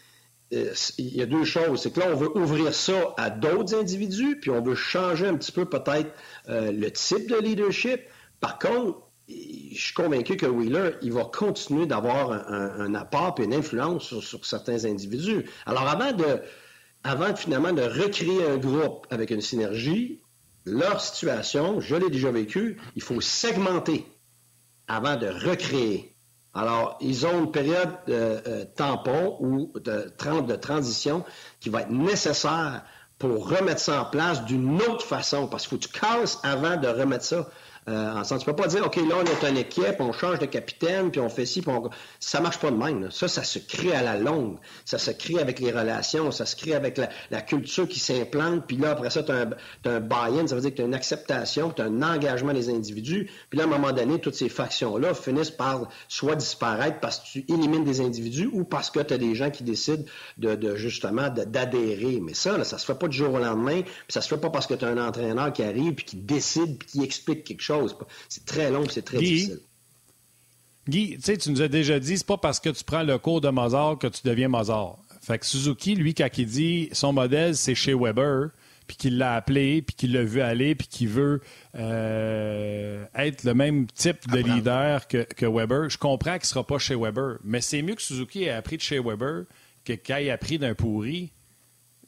il 0.97 1.15
y 1.15 1.21
a 1.21 1.25
deux 1.25 1.43
choses. 1.43 1.81
C'est 1.81 1.91
que 1.91 1.99
là, 1.99 2.07
on 2.11 2.15
veut 2.15 2.35
ouvrir 2.37 2.73
ça 2.73 3.13
à 3.17 3.29
d'autres 3.29 3.75
individus, 3.75 4.39
puis 4.39 4.51
on 4.51 4.61
veut 4.61 4.75
changer 4.75 5.27
un 5.27 5.35
petit 5.35 5.51
peu 5.51 5.65
peut-être 5.65 6.11
euh, 6.49 6.71
le 6.71 6.91
type 6.91 7.29
de 7.29 7.35
leadership. 7.35 8.01
Par 8.39 8.59
contre, 8.59 8.99
je 9.27 9.77
suis 9.77 9.93
convaincu 9.93 10.37
que 10.37 10.45
Wheeler, 10.45 10.91
il 11.01 11.11
va 11.11 11.25
continuer 11.25 11.87
d'avoir 11.87 12.31
un, 12.31 12.93
apport 12.93 13.35
et 13.39 13.43
une 13.43 13.53
influence 13.53 14.19
sur, 14.19 14.45
certains 14.45 14.85
individus. 14.85 15.45
Alors, 15.65 15.87
avant 15.87 16.11
de, 16.11 16.41
avant 17.03 17.35
finalement 17.35 17.73
de 17.73 17.81
recréer 17.81 18.45
un 18.45 18.57
groupe 18.57 19.07
avec 19.09 19.31
une 19.31 19.41
synergie, 19.41 20.21
leur 20.65 21.01
situation, 21.01 21.79
je 21.79 21.95
l'ai 21.95 22.09
déjà 22.09 22.31
vécu, 22.31 22.77
il 22.95 23.01
faut 23.01 23.21
segmenter 23.21 24.05
avant 24.87 25.15
de 25.15 25.27
recréer. 25.27 26.14
Alors, 26.55 26.97
ils 27.01 27.27
ont 27.27 27.39
une 27.39 27.51
période 27.51 27.91
de 28.07 28.13
euh, 28.13 28.65
tampon 28.75 29.37
ou 29.41 29.71
de, 29.75 30.41
de 30.41 30.55
transition 30.55 31.25
qui 31.59 31.69
va 31.69 31.81
être 31.81 31.91
nécessaire 31.91 32.83
pour 33.19 33.49
remettre 33.49 33.81
ça 33.81 34.01
en 34.01 34.05
place 34.05 34.43
d'une 34.45 34.81
autre 34.81 35.05
façon, 35.05 35.47
parce 35.47 35.63
qu'il 35.67 35.71
faut 35.71 35.77
que 35.77 35.93
tu 35.93 35.99
casses 35.99 36.39
avant 36.43 36.77
de 36.77 36.87
remettre 36.87 37.25
ça 37.25 37.47
euh, 37.87 38.13
ensemble. 38.13 38.41
Tu 38.41 38.45
peux 38.47 38.55
pas 38.55 38.67
dire, 38.67 38.83
OK, 38.83 38.95
là, 38.95 39.15
on 39.19 39.23
est 39.23 39.49
une 39.49 39.57
équipe, 39.57 39.97
on 39.99 40.11
change 40.11 40.39
de 40.39 40.47
capitaine, 40.47 41.11
puis 41.11 41.21
on 41.21 41.29
fait 41.29 41.45
ci, 41.45 41.61
puis 41.61 41.71
on... 41.71 41.89
Ça 42.19 42.41
marche 42.41 42.57
pas 42.57 42.71
de 42.71 42.77
même. 42.77 43.11
Ça, 43.11 43.27
ça 43.27 43.43
se 43.43 43.59
crée 43.59 43.93
à 43.93 44.01
la 44.01 44.17
longue. 44.17 44.57
Ça 44.85 44.97
se 44.97 45.11
crée 45.11 45.39
avec 45.39 45.59
les 45.59 45.71
relations, 45.71 46.31
ça 46.31 46.47
se 46.47 46.55
crée 46.55 46.73
avec 46.73 46.99
la, 47.29 47.41
culture 47.41 47.87
qui 47.87 47.99
s'implante, 47.99 48.63
puis 48.65 48.77
là, 48.77 48.91
après 48.91 49.11
ça, 49.11 49.21
tu 49.21 49.31
as 49.31 49.45
un, 49.85 49.99
buy-in, 49.99 50.47
ça 50.47 50.55
veut 50.55 50.61
dire 50.61 50.71
que 50.71 50.77
tu 50.77 50.81
as 50.81 50.85
une 50.85 50.95
acceptation, 50.95 51.69
tu 51.69 51.81
as 51.81 51.85
un 51.85 52.01
engagement 52.01 52.53
des 52.53 52.69
individus, 52.69 53.29
puis 53.49 53.59
là, 53.59 53.65
à 53.65 53.67
un 53.67 53.69
moment 53.69 53.91
donné, 53.91 54.19
toutes 54.19 54.35
ces 54.35 54.49
factions-là 54.49 55.13
finissent 55.13 55.51
par 55.51 55.87
soit 56.07 56.35
disparaître 56.35 56.99
parce 56.99 57.19
que 57.19 57.25
tu 57.27 57.45
élimines 57.49 57.83
des 57.83 58.01
individus 58.01 58.49
ou 58.51 58.63
parce 58.63 58.89
que 58.89 58.99
tu 58.99 59.13
as 59.13 59.17
des 59.19 59.35
gens 59.35 59.51
qui 59.51 59.63
décident 59.63 60.03
de, 60.39 60.55
de 60.55 60.75
justement 60.75 61.29
d'adhérer. 61.29 62.19
Mais 62.21 62.33
ça, 62.33 62.57
là, 62.57 62.63
ça 62.63 62.79
se 62.79 62.85
fait 62.85 62.97
pas 62.97 63.07
du 63.07 63.17
jour 63.17 63.33
au 63.33 63.39
lendemain, 63.39 63.81
puis 63.83 63.93
ça 64.09 64.21
se 64.21 64.27
fait 64.27 64.37
pas 64.37 64.49
parce 64.49 64.65
que 64.65 64.73
tu 64.73 64.85
as 64.85 64.87
un 64.87 64.97
entraîneur 64.97 65.53
qui 65.53 65.61
arrive, 65.61 65.93
puis 65.93 66.05
qui 66.05 66.15
décide, 66.15 66.79
puis 66.79 66.87
qui 66.87 67.03
explique 67.03 67.43
quelque 67.43 67.61
chose. 67.61 67.74
C'est 68.29 68.45
très 68.45 68.71
long, 68.71 68.83
c'est 68.89 69.03
très 69.03 69.17
difficile. 69.17 69.59
Guy, 70.87 71.17
tu 71.17 71.49
nous 71.49 71.61
as 71.61 71.67
déjà 71.67 71.99
dit, 71.99 72.17
c'est 72.17 72.27
pas 72.27 72.37
parce 72.37 72.59
que 72.59 72.69
tu 72.69 72.83
prends 72.83 73.01
le 73.01 73.17
cours 73.17 73.41
de 73.41 73.49
Mozart 73.49 73.97
que 73.97 74.07
tu 74.07 74.21
deviens 74.23 74.47
Mozart. 74.47 74.97
Fait 75.21 75.39
que 75.39 75.45
Suzuki, 75.45 75.95
lui, 75.95 76.13
quand 76.13 76.29
il 76.37 76.45
dit 76.45 76.89
son 76.91 77.11
modèle, 77.11 77.55
c'est 77.55 77.73
chez 77.73 77.95
Weber, 77.95 78.51
puis 78.85 78.95
qu'il 78.95 79.17
l'a 79.17 79.33
appelé, 79.33 79.81
puis 79.81 79.95
qu'il 79.95 80.13
l'a 80.13 80.23
vu 80.23 80.41
aller, 80.41 80.75
puis 80.75 80.87
qu'il 80.87 81.09
veut 81.09 81.41
euh, 81.75 83.03
être 83.15 83.43
le 83.43 83.55
même 83.55 83.87
type 83.87 84.29
de 84.29 84.37
leader 84.37 85.07
que, 85.07 85.45
Weber, 85.45 85.89
je 85.89 85.97
comprends 85.97 86.33
qu'il 86.33 86.41
ne 86.41 86.45
sera 86.45 86.67
pas 86.67 86.77
chez 86.77 86.95
Weber. 86.95 87.39
Mais 87.43 87.61
c'est 87.61 87.81
mieux 87.81 87.95
que 87.95 88.03
Suzuki 88.03 88.43
ait 88.43 88.51
appris 88.51 88.77
de 88.77 88.83
chez 88.83 88.99
Weber 88.99 89.45
que 89.83 89.93
qu'il 89.93 90.15
ait 90.15 90.29
appris 90.29 90.59
d'un 90.59 90.75
pourri. 90.75 91.31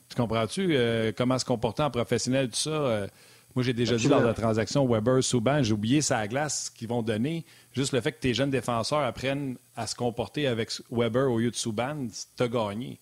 Tu 0.09 0.15
comprends-tu 0.15 0.75
euh, 0.75 1.11
comment 1.15 1.39
se 1.39 1.45
comporter 1.45 1.83
en 1.83 1.89
professionnel, 1.89 2.49
tout 2.49 2.55
ça? 2.55 2.69
Euh, 2.69 3.07
moi, 3.57 3.63
j'ai 3.63 3.73
déjà 3.73 3.95
dit 3.95 4.07
lors 4.07 4.21
de 4.21 4.27
la 4.27 4.35
transaction 4.35 4.87
Weber-Souban, 4.87 5.63
j'ai 5.63 5.73
oublié 5.73 6.03
sa 6.03 6.27
glace 6.27 6.69
qu'ils 6.69 6.87
vont 6.87 7.01
donner. 7.01 7.43
Juste 7.73 7.91
le 7.91 8.01
fait 8.01 8.11
que 8.11 8.19
tes 8.19 8.35
jeunes 8.35 8.51
défenseurs 8.51 8.99
apprennent 8.99 9.57
à 9.75 9.87
se 9.87 9.95
comporter 9.95 10.45
avec 10.45 10.69
Weber 10.91 11.31
au 11.31 11.39
lieu 11.39 11.49
de 11.49 11.55
Souban, 11.55 12.05
t'as 12.35 12.49
gagné. 12.49 12.99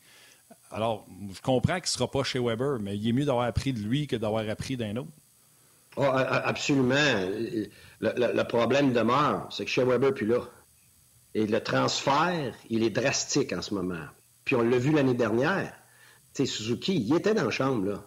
Alors, 0.72 1.06
je 1.34 1.42
comprends 1.42 1.74
qu'il 1.74 1.88
ne 1.88 1.88
sera 1.88 2.10
pas 2.10 2.24
chez 2.24 2.40
Weber, 2.40 2.80
mais 2.80 2.96
il 2.96 3.06
est 3.06 3.12
mieux 3.12 3.26
d'avoir 3.26 3.48
appris 3.48 3.74
de 3.74 3.80
lui 3.80 4.08
que 4.08 4.16
d'avoir 4.16 4.48
appris 4.48 4.78
d'un 4.78 4.96
autre. 4.96 5.10
Oh, 5.98 6.06
absolument. 6.06 6.96
Le, 8.00 8.44
problème 8.44 8.94
demeure, 8.94 9.50
c'est 9.52 9.66
que 9.66 9.72
chez 9.72 9.84
Weber, 9.84 10.14
puis 10.14 10.26
là. 10.26 10.40
Et 11.34 11.48
le 11.48 11.60
transfert, 11.60 12.56
il 12.70 12.82
est 12.84 12.92
drastique 12.92 13.52
en 13.52 13.62
ce 13.62 13.74
moment. 13.74 14.06
Puis 14.46 14.56
on 14.56 14.62
l'a 14.62 14.78
vu 14.78 14.94
l'année 14.94 15.16
dernière. 15.16 15.74
Tu 16.34 16.46
sais, 16.46 16.50
Suzuki, 16.50 16.96
il 16.96 17.14
était 17.14 17.34
dans 17.34 17.44
la 17.44 17.52
chambre, 17.52 17.90
là. 17.90 18.06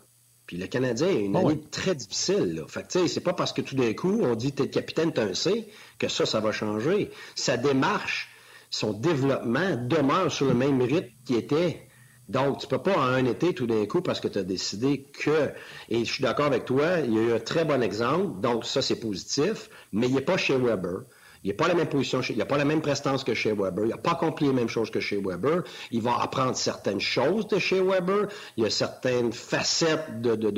Puis 0.48 0.56
le 0.56 0.66
Canadien 0.66 1.08
a 1.08 1.12
une 1.12 1.36
ah 1.36 1.40
année 1.40 1.60
très 1.70 1.94
difficile. 1.94 2.54
Là. 2.54 2.62
Fait 2.66 2.90
que, 2.90 3.06
c'est 3.06 3.20
pas 3.20 3.34
parce 3.34 3.52
que 3.52 3.60
tout 3.60 3.76
d'un 3.76 3.92
coup, 3.92 4.22
on 4.22 4.34
dit 4.34 4.52
t'es 4.52 4.62
le 4.62 4.70
capitaine, 4.70 5.12
t'es 5.12 5.20
un 5.20 5.34
C, 5.34 5.68
que 5.98 6.08
ça, 6.08 6.24
ça 6.24 6.40
va 6.40 6.52
changer. 6.52 7.10
Sa 7.34 7.58
démarche, 7.58 8.30
son 8.70 8.94
développement 8.94 9.76
demeure 9.76 10.32
sur 10.32 10.46
le 10.46 10.54
même 10.54 10.80
rythme 10.80 11.10
qu'il 11.26 11.36
était. 11.36 11.82
Donc, 12.30 12.60
tu 12.60 12.66
peux 12.66 12.78
pas 12.78 12.96
en 12.96 13.02
un 13.02 13.26
été 13.26 13.52
tout 13.52 13.66
d'un 13.66 13.84
coup 13.84 14.00
parce 14.00 14.20
que 14.20 14.28
tu 14.28 14.38
as 14.38 14.42
décidé 14.42 15.04
que. 15.12 15.50
Et 15.90 16.06
je 16.06 16.10
suis 16.10 16.22
d'accord 16.22 16.46
avec 16.46 16.64
toi, 16.64 17.00
il 17.00 17.12
y 17.12 17.18
a 17.18 17.22
eu 17.22 17.32
un 17.34 17.40
très 17.40 17.66
bon 17.66 17.82
exemple, 17.82 18.40
donc 18.40 18.64
ça 18.64 18.80
c'est 18.80 18.98
positif, 18.98 19.68
mais 19.92 20.08
il 20.08 20.14
n'est 20.14 20.22
pas 20.22 20.38
chez 20.38 20.56
Weber. 20.56 21.02
Il 21.48 21.52
n'a 21.52 21.56
pas 21.56 21.68
la 21.68 21.74
même 21.74 21.88
position, 21.88 22.20
il 22.28 22.36
n'a 22.36 22.44
pas 22.44 22.58
la 22.58 22.66
même 22.66 22.82
prestance 22.82 23.24
que 23.24 23.32
chez 23.32 23.54
Weber. 23.54 23.86
Il 23.86 23.88
n'a 23.88 23.96
pas 23.96 24.10
accompli 24.10 24.48
les 24.48 24.52
mêmes 24.52 24.68
choses 24.68 24.90
que 24.90 25.00
chez 25.00 25.16
Weber. 25.16 25.62
Il 25.90 26.02
va 26.02 26.20
apprendre 26.20 26.54
certaines 26.54 27.00
choses 27.00 27.48
de 27.48 27.58
chez 27.58 27.80
Weber. 27.80 28.28
Il 28.58 28.64
y 28.64 28.66
a 28.66 28.70
certaines 28.70 29.32
facettes 29.32 30.20
de, 30.20 30.34
de, 30.34 30.50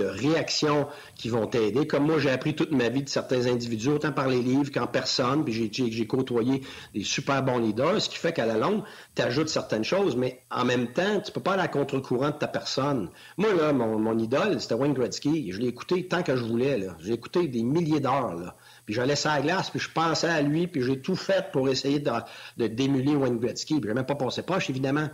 qui 1.15 1.29
vont 1.29 1.47
t'aider. 1.47 1.87
Comme 1.87 2.07
moi, 2.07 2.19
j'ai 2.19 2.31
appris 2.31 2.57
toute 2.57 2.73
ma 2.73 2.89
vie 2.89 3.05
de 3.05 3.09
certains 3.09 3.47
individus, 3.47 3.91
autant 3.91 4.11
par 4.11 4.27
les 4.27 4.43
livres 4.43 4.73
qu'en 4.73 4.89
personne. 4.89 5.45
Puis 5.45 5.71
j'ai 5.73 6.07
côtoyé 6.09 6.63
des 6.93 7.05
super 7.05 7.45
bons 7.45 7.59
leaders, 7.59 8.03
ce 8.03 8.09
qui 8.09 8.17
fait 8.17 8.33
qu'à 8.33 8.47
la 8.47 8.59
longue, 8.59 8.83
tu 9.15 9.23
ajoutes 9.23 9.49
certaines 9.49 9.85
choses, 9.85 10.17
mais 10.17 10.43
en 10.51 10.65
même 10.65 10.89
temps, 10.89 11.21
tu 11.25 11.31
peux 11.31 11.41
pas 11.41 11.53
aller 11.53 11.63
à 11.63 11.69
contre-courant 11.69 12.31
de 12.31 12.39
ta 12.39 12.49
personne. 12.49 13.11
Moi, 13.37 13.55
là, 13.55 13.73
mon, 13.73 13.97
mon 13.97 14.19
idole, 14.19 14.61
c'était 14.61 14.75
Wayne 14.75 14.95
Gretzky. 14.95 15.53
Je 15.53 15.61
l'ai 15.61 15.69
écouté 15.69 16.09
tant 16.09 16.25
que 16.25 16.35
je 16.35 16.43
voulais. 16.43 16.85
J'ai 16.99 17.13
écouté 17.13 17.47
des 17.47 17.63
milliers 17.63 18.01
d'heures. 18.01 18.57
Puis 18.91 18.97
je 18.97 19.03
laissais 19.03 19.29
à 19.29 19.37
la 19.37 19.43
glace, 19.43 19.71
puis 19.71 19.79
je 19.79 19.89
pensais 19.89 20.27
à 20.27 20.43
lui, 20.43 20.67
puis 20.67 20.83
j'ai 20.83 21.01
tout 21.01 21.15
fait 21.15 21.53
pour 21.53 21.69
essayer 21.69 22.01
de, 22.01 22.11
de 22.57 22.67
démuler 22.67 23.15
Wayne 23.15 23.39
Gretzky. 23.39 23.79
Puis 23.79 23.89
je 23.89 23.95
même 23.95 24.05
pas 24.05 24.17
pensé 24.17 24.43
proche, 24.43 24.69
évidemment. 24.69 25.09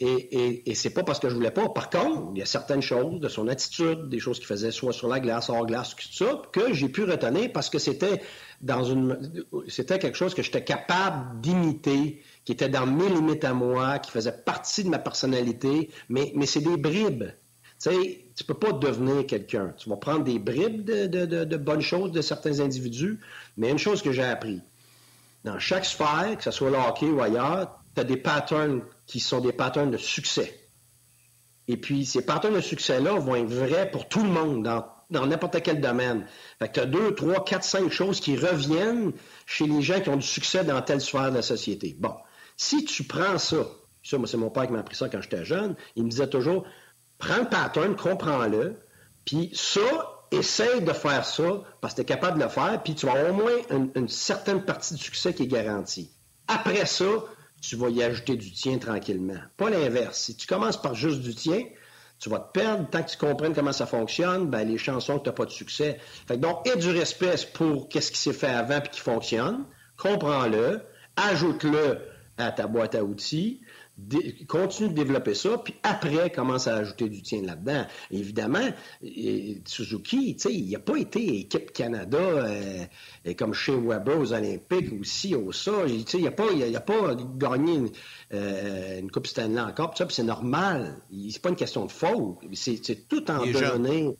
Et, 0.00 0.70
et, 0.70 0.74
c'est 0.74 0.94
pas 0.94 1.02
parce 1.02 1.18
que 1.18 1.28
je 1.28 1.34
voulais 1.34 1.50
pas. 1.50 1.68
Par 1.68 1.90
contre, 1.90 2.30
il 2.32 2.38
y 2.38 2.42
a 2.42 2.46
certaines 2.46 2.80
choses 2.80 3.20
de 3.20 3.28
son 3.28 3.46
attitude, 3.46 4.08
des 4.08 4.20
choses 4.20 4.38
qu'il 4.38 4.46
faisait 4.46 4.70
soit 4.70 4.94
sur 4.94 5.06
la 5.06 5.20
glace, 5.20 5.50
hors 5.50 5.66
glace, 5.66 5.94
que 6.50 6.72
j'ai 6.72 6.88
pu 6.88 7.04
retenir 7.04 7.52
parce 7.52 7.68
que 7.68 7.78
c'était 7.78 8.22
dans 8.62 8.84
une, 8.84 9.44
c'était 9.66 9.98
quelque 9.98 10.16
chose 10.16 10.34
que 10.34 10.42
j'étais 10.42 10.64
capable 10.64 11.42
d'imiter, 11.42 12.22
qui 12.46 12.52
était 12.52 12.70
dans 12.70 12.86
mes 12.86 13.10
limites 13.10 13.44
à 13.44 13.52
moi, 13.52 13.98
qui 13.98 14.10
faisait 14.10 14.32
partie 14.32 14.82
de 14.82 14.88
ma 14.88 14.98
personnalité, 14.98 15.90
mais, 16.08 16.32
mais 16.34 16.46
c'est 16.46 16.62
des 16.62 16.78
bribes. 16.78 17.24
Tu 17.24 17.90
sais, 17.90 18.27
tu 18.38 18.44
peux 18.44 18.54
pas 18.54 18.70
devenir 18.70 19.26
quelqu'un. 19.26 19.74
Tu 19.76 19.90
vas 19.90 19.96
prendre 19.96 20.22
des 20.22 20.38
bribes 20.38 20.84
de, 20.84 21.56
bonnes 21.56 21.80
choses 21.80 22.12
de 22.12 22.22
certains 22.22 22.60
individus, 22.60 23.18
mais 23.56 23.68
une 23.68 23.78
chose 23.78 24.00
que 24.00 24.12
j'ai 24.12 24.22
appris, 24.22 24.62
dans 25.42 25.58
chaque 25.58 25.84
sphère, 25.84 26.36
que 26.36 26.44
ce 26.44 26.52
soit 26.52 26.70
le 26.70 26.76
hockey 26.76 27.06
ou 27.06 27.20
ailleurs, 27.20 27.80
tu 27.96 28.00
as 28.00 28.04
des 28.04 28.16
patterns 28.16 28.82
qui 29.06 29.18
sont 29.18 29.40
des 29.40 29.52
patterns 29.52 29.90
de 29.90 29.96
succès. 29.96 30.56
Et 31.66 31.76
puis, 31.76 32.06
ces 32.06 32.24
patterns 32.24 32.54
de 32.54 32.60
succès-là 32.60 33.14
vont 33.14 33.34
être 33.34 33.48
vrais 33.48 33.90
pour 33.90 34.06
tout 34.06 34.22
le 34.22 34.30
monde, 34.30 34.62
dans 34.62 35.26
n'importe 35.26 35.60
quel 35.62 35.80
domaine. 35.80 36.24
Fait 36.60 36.68
que 36.68 36.74
tu 36.74 36.80
as 36.80 36.86
deux, 36.86 37.16
trois, 37.16 37.44
quatre, 37.44 37.64
cinq 37.64 37.90
choses 37.90 38.20
qui 38.20 38.36
reviennent 38.36 39.14
chez 39.46 39.66
les 39.66 39.82
gens 39.82 40.00
qui 40.00 40.10
ont 40.10 40.16
du 40.16 40.26
succès 40.26 40.62
dans 40.62 40.80
telle 40.80 41.00
sphère 41.00 41.30
de 41.30 41.36
la 41.36 41.42
société. 41.42 41.96
Bon, 41.98 42.14
si 42.56 42.84
tu 42.84 43.02
prends 43.02 43.38
ça, 43.38 43.66
ça, 44.04 44.16
moi, 44.16 44.28
c'est 44.28 44.36
mon 44.36 44.50
père 44.50 44.66
qui 44.66 44.72
m'a 44.72 44.78
appris 44.78 44.96
ça 44.96 45.08
quand 45.08 45.20
j'étais 45.20 45.44
jeune, 45.44 45.74
il 45.96 46.04
me 46.04 46.08
disait 46.08 46.28
toujours, 46.28 46.64
prends 47.18 47.38
le 47.38 47.48
pattern, 47.48 47.96
comprends-le, 47.96 48.76
puis 49.24 49.50
ça, 49.54 49.80
essaye 50.30 50.82
de 50.82 50.92
faire 50.92 51.24
ça 51.24 51.62
parce 51.80 51.94
que 51.94 51.96
tu 51.96 52.02
es 52.02 52.04
capable 52.04 52.38
de 52.38 52.44
le 52.44 52.50
faire, 52.50 52.82
puis 52.82 52.94
tu 52.94 53.06
vas 53.06 53.30
au 53.30 53.32
moins 53.32 53.52
une, 53.94 54.08
certaine 54.08 54.64
partie 54.64 54.94
du 54.94 55.02
succès 55.02 55.32
qui 55.32 55.44
est 55.44 55.48
garantie. 55.48 56.10
Après 56.46 56.86
ça, 56.86 57.04
tu 57.60 57.76
vas 57.76 57.88
y 57.88 58.02
ajouter 58.02 58.36
du 58.36 58.52
tien 58.52 58.78
tranquillement. 58.78 59.38
Pas 59.56 59.70
l'inverse. 59.70 60.18
Si 60.18 60.36
tu 60.36 60.46
commences 60.46 60.80
par 60.80 60.94
juste 60.94 61.20
du 61.20 61.34
tien, 61.34 61.64
tu 62.18 62.28
vas 62.28 62.40
te 62.40 62.52
perdre. 62.52 62.88
Tant 62.90 63.02
que 63.02 63.10
tu 63.10 63.16
comprennes 63.16 63.54
comment 63.54 63.72
ça 63.72 63.86
fonctionne, 63.86 64.48
ben, 64.48 64.66
les 64.66 64.78
chansons 64.78 65.18
que 65.18 65.24
tu 65.24 65.28
n'as 65.28 65.34
pas 65.34 65.44
de 65.44 65.50
succès. 65.50 65.98
Fait 66.26 66.36
donc, 66.36 66.66
aie 66.66 66.76
du 66.76 66.90
respect 66.90 67.34
pour 67.54 67.88
qu'est-ce 67.88 68.12
qui 68.12 68.18
s'est 68.18 68.32
fait 68.32 68.46
avant 68.46 68.78
et 68.78 68.88
qui 68.88 69.00
fonctionne. 69.00 69.64
Comprends-le. 69.96 70.82
Ajoute-le 71.16 71.98
à 72.38 72.52
ta 72.52 72.66
boîte 72.66 72.94
à 72.94 73.02
outils 73.02 73.60
continue 74.46 74.88
de 74.90 74.94
développer 74.94 75.34
ça, 75.34 75.58
puis 75.58 75.74
après, 75.82 76.30
commence 76.30 76.66
à 76.66 76.76
ajouter 76.76 77.08
du 77.08 77.22
tien 77.22 77.42
là-dedans. 77.42 77.84
Évidemment, 78.10 78.68
Suzuki, 79.66 80.36
il 80.48 80.70
n'a 80.70 80.78
pas 80.78 80.96
été 80.96 81.40
équipe 81.40 81.72
Canada 81.72 82.18
euh, 82.18 82.84
comme 83.36 83.54
chez 83.54 83.76
Weber 83.76 84.18
aux 84.18 84.32
Olympiques 84.32 84.92
aussi, 85.00 85.34
au 85.34 85.52
ça. 85.52 85.72
Il 85.86 86.22
n'a 86.22 86.30
pas, 86.30 86.44
a 86.44 86.80
pas 86.80 87.16
gagné 87.36 87.74
une, 87.74 87.90
euh, 88.34 89.00
une 89.00 89.10
Coupe 89.10 89.26
Stanley 89.26 89.60
encore, 89.60 89.90
puis 89.90 90.06
c'est 90.10 90.22
normal. 90.22 91.02
C'est 91.30 91.42
pas 91.42 91.48
une 91.50 91.56
question 91.56 91.84
de 91.84 91.92
faute. 91.92 92.38
C'est 92.54 93.08
tout 93.08 93.28
en 93.30 93.44
donné. 93.46 94.16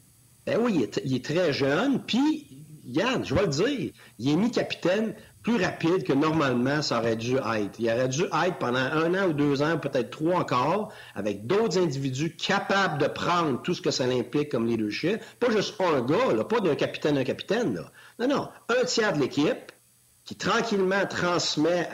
Ben 0.47 0.59
oui, 0.61 0.73
il 0.77 0.83
est, 0.83 1.01
il 1.05 1.15
est 1.15 1.25
très 1.25 1.53
jeune, 1.53 2.03
puis 2.07 2.65
Yann, 2.89 3.23
je 3.23 3.35
vais 3.35 3.43
le 3.43 3.49
dire, 3.49 3.93
il 4.19 4.31
est 4.31 4.37
mis 4.37 4.51
capitaine 4.51 5.15
plus 5.49 5.65
rapide 5.65 6.05
que 6.05 6.13
normalement 6.13 6.83
ça 6.83 6.99
aurait 6.99 7.17
dû 7.17 7.37
être. 7.37 7.79
Il 7.79 7.91
aurait 7.91 8.09
dû 8.09 8.25
être 8.25 8.59
pendant 8.59 8.79
un 8.81 9.15
an 9.15 9.29
ou 9.29 9.33
deux 9.33 9.63
ans, 9.63 9.79
peut-être 9.79 10.11
trois 10.11 10.41
encore, 10.41 10.93
avec 11.15 11.47
d'autres 11.47 11.79
individus 11.79 12.37
capables 12.37 13.01
de 13.01 13.07
prendre 13.07 13.63
tout 13.63 13.73
ce 13.73 13.81
que 13.81 13.91
ça 13.91 14.05
implique 14.05 14.51
comme 14.51 14.67
leadership. 14.67 15.21
Pas 15.41 15.51
juste 15.51 15.81
un 15.81 16.03
gars, 16.03 16.45
pas 16.45 16.61
d'un 16.61 16.75
capitaine, 16.75 17.17
un 17.17 17.25
capitaine. 17.25 17.75
Là. 17.75 17.91
Non, 18.19 18.29
non, 18.29 18.49
un 18.69 18.85
tiers 18.85 19.15
de 19.15 19.21
l'équipe 19.21 19.73
qui 20.27 20.37
tranquillement 20.37 21.07
transmet 21.09 21.89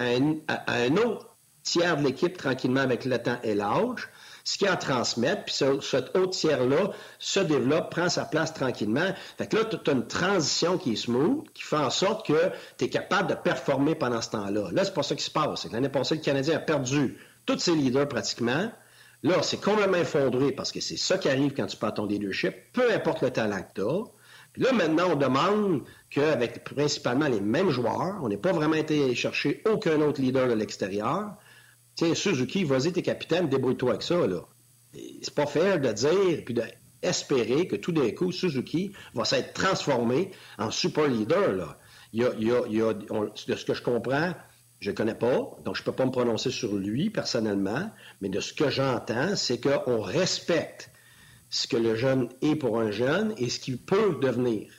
à 0.48 0.72
un 0.74 0.96
autre 0.96 1.36
tiers 1.62 1.96
de 1.96 2.02
l'équipe 2.02 2.36
tranquillement 2.36 2.80
avec 2.80 3.04
le 3.04 3.18
temps 3.18 3.38
et 3.44 3.54
l'âge 3.54 4.08
ce 4.44 4.58
qui 4.58 4.68
en 4.68 4.76
transmet, 4.76 5.36
puis 5.44 5.54
ce, 5.54 5.80
cet 5.80 6.14
autre 6.16 6.30
tiers-là 6.30 6.90
se 7.18 7.40
développe, 7.40 7.90
prend 7.90 8.10
sa 8.10 8.26
place 8.26 8.52
tranquillement. 8.52 9.14
Fait 9.38 9.46
que 9.46 9.56
là, 9.56 9.64
tu 9.64 9.90
as 9.90 9.92
une 9.94 10.06
transition 10.06 10.76
qui 10.76 10.92
est 10.92 10.96
smooth, 10.96 11.48
qui 11.54 11.62
fait 11.62 11.76
en 11.76 11.90
sorte 11.90 12.26
que 12.26 12.50
tu 12.76 12.84
es 12.84 12.88
capable 12.90 13.30
de 13.30 13.34
performer 13.34 13.94
pendant 13.94 14.20
ce 14.20 14.30
temps-là. 14.30 14.68
Là, 14.70 14.84
c'est 14.84 14.94
pas 14.94 15.02
ça 15.02 15.16
qui 15.16 15.24
se 15.24 15.30
passe. 15.30 15.66
L'année 15.72 15.88
passée, 15.88 16.16
le 16.16 16.20
Canadien 16.20 16.56
a 16.56 16.60
perdu 16.60 17.18
tous 17.46 17.58
ses 17.58 17.74
leaders 17.74 18.06
pratiquement. 18.06 18.70
Là, 19.22 19.42
c'est 19.42 19.62
complètement 19.62 19.96
effondré 19.96 20.52
parce 20.52 20.70
que 20.70 20.80
c'est 20.80 20.98
ça 20.98 21.16
qui 21.16 21.30
arrive 21.30 21.54
quand 21.54 21.66
tu 21.66 21.78
perds 21.78 21.94
ton 21.94 22.04
leadership, 22.04 22.54
peu 22.74 22.92
importe 22.92 23.22
le 23.22 23.30
talent 23.30 23.62
que 23.62 23.80
tu 23.80 23.88
as. 23.88 24.04
Puis 24.52 24.62
là, 24.62 24.72
maintenant, 24.72 25.12
on 25.12 25.16
demande 25.16 25.82
qu'avec 26.10 26.62
principalement 26.64 27.26
les 27.26 27.40
mêmes 27.40 27.70
joueurs, 27.70 28.20
on 28.22 28.28
n'est 28.28 28.36
pas 28.36 28.52
vraiment 28.52 28.74
été 28.74 29.14
chercher 29.14 29.62
aucun 29.68 30.00
autre 30.02 30.20
leader 30.20 30.46
de 30.46 30.52
l'extérieur. 30.52 31.36
Tiens, 31.94 32.14
Suzuki, 32.14 32.64
vas-y, 32.64 32.92
t'es 32.92 33.02
capitaine, 33.02 33.48
débrouille-toi 33.48 33.90
avec 33.90 34.02
ça, 34.02 34.26
là. 34.26 34.40
C'est 34.92 35.34
pas 35.34 35.46
fair 35.46 35.80
de 35.80 35.92
dire, 35.92 36.42
puis 36.44 36.54
d'espérer 36.54 37.66
que 37.66 37.76
tout 37.76 37.92
d'un 37.92 38.10
coup, 38.10 38.32
Suzuki 38.32 38.92
va 39.14 39.24
s'être 39.24 39.52
transformé 39.52 40.30
en 40.58 40.70
super 40.70 41.06
leader, 41.08 41.52
là. 41.52 41.78
De 42.12 43.56
ce 43.56 43.64
que 43.64 43.74
je 43.74 43.82
comprends, 43.82 44.34
je 44.80 44.90
ne 44.90 44.96
connais 44.96 45.14
pas, 45.14 45.56
donc 45.64 45.76
je 45.76 45.82
ne 45.82 45.84
peux 45.84 45.92
pas 45.92 46.04
me 46.04 46.10
prononcer 46.10 46.50
sur 46.50 46.74
lui 46.74 47.10
personnellement, 47.10 47.90
mais 48.20 48.28
de 48.28 48.40
ce 48.40 48.52
que 48.52 48.70
j'entends, 48.70 49.34
c'est 49.36 49.60
qu'on 49.60 50.00
respecte 50.00 50.90
ce 51.50 51.66
que 51.66 51.76
le 51.76 51.94
jeune 51.94 52.28
est 52.42 52.56
pour 52.56 52.80
un 52.80 52.90
jeune 52.90 53.34
et 53.36 53.48
ce 53.48 53.60
qu'il 53.60 53.78
peut 53.78 54.18
devenir. 54.20 54.72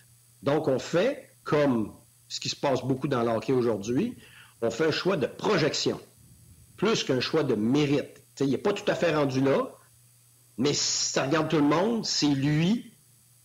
Donc, 0.44 0.68
on 0.68 0.80
fait 0.80 1.30
comme 1.44 1.94
ce 2.28 2.40
qui 2.40 2.50
se 2.50 2.56
passe 2.56 2.84
beaucoup 2.84 3.08
dans 3.08 3.24
l'hockey 3.24 3.54
aujourd'hui, 3.54 4.18
on 4.62 4.70
fait 4.70 4.88
un 4.88 4.92
choix 4.92 5.18
de 5.18 5.28
projection 5.28 6.00
plus 6.78 7.04
qu'un 7.04 7.20
choix 7.20 7.44
de 7.44 7.56
mérite. 7.56 8.24
il 8.40 8.50
n'est 8.50 8.58
pas 8.58 8.74
tout 8.74 8.90
à 8.90 8.96
fait 8.96 9.16
rendu 9.16 9.42
là, 9.42 9.70
mais 10.58 10.74
si 10.74 11.12
ça 11.12 11.24
regarde 11.24 11.50
tout 11.50 11.58
le 11.58 11.64
monde, 11.64 12.06
c'est 12.06 12.28
lui 12.28 12.94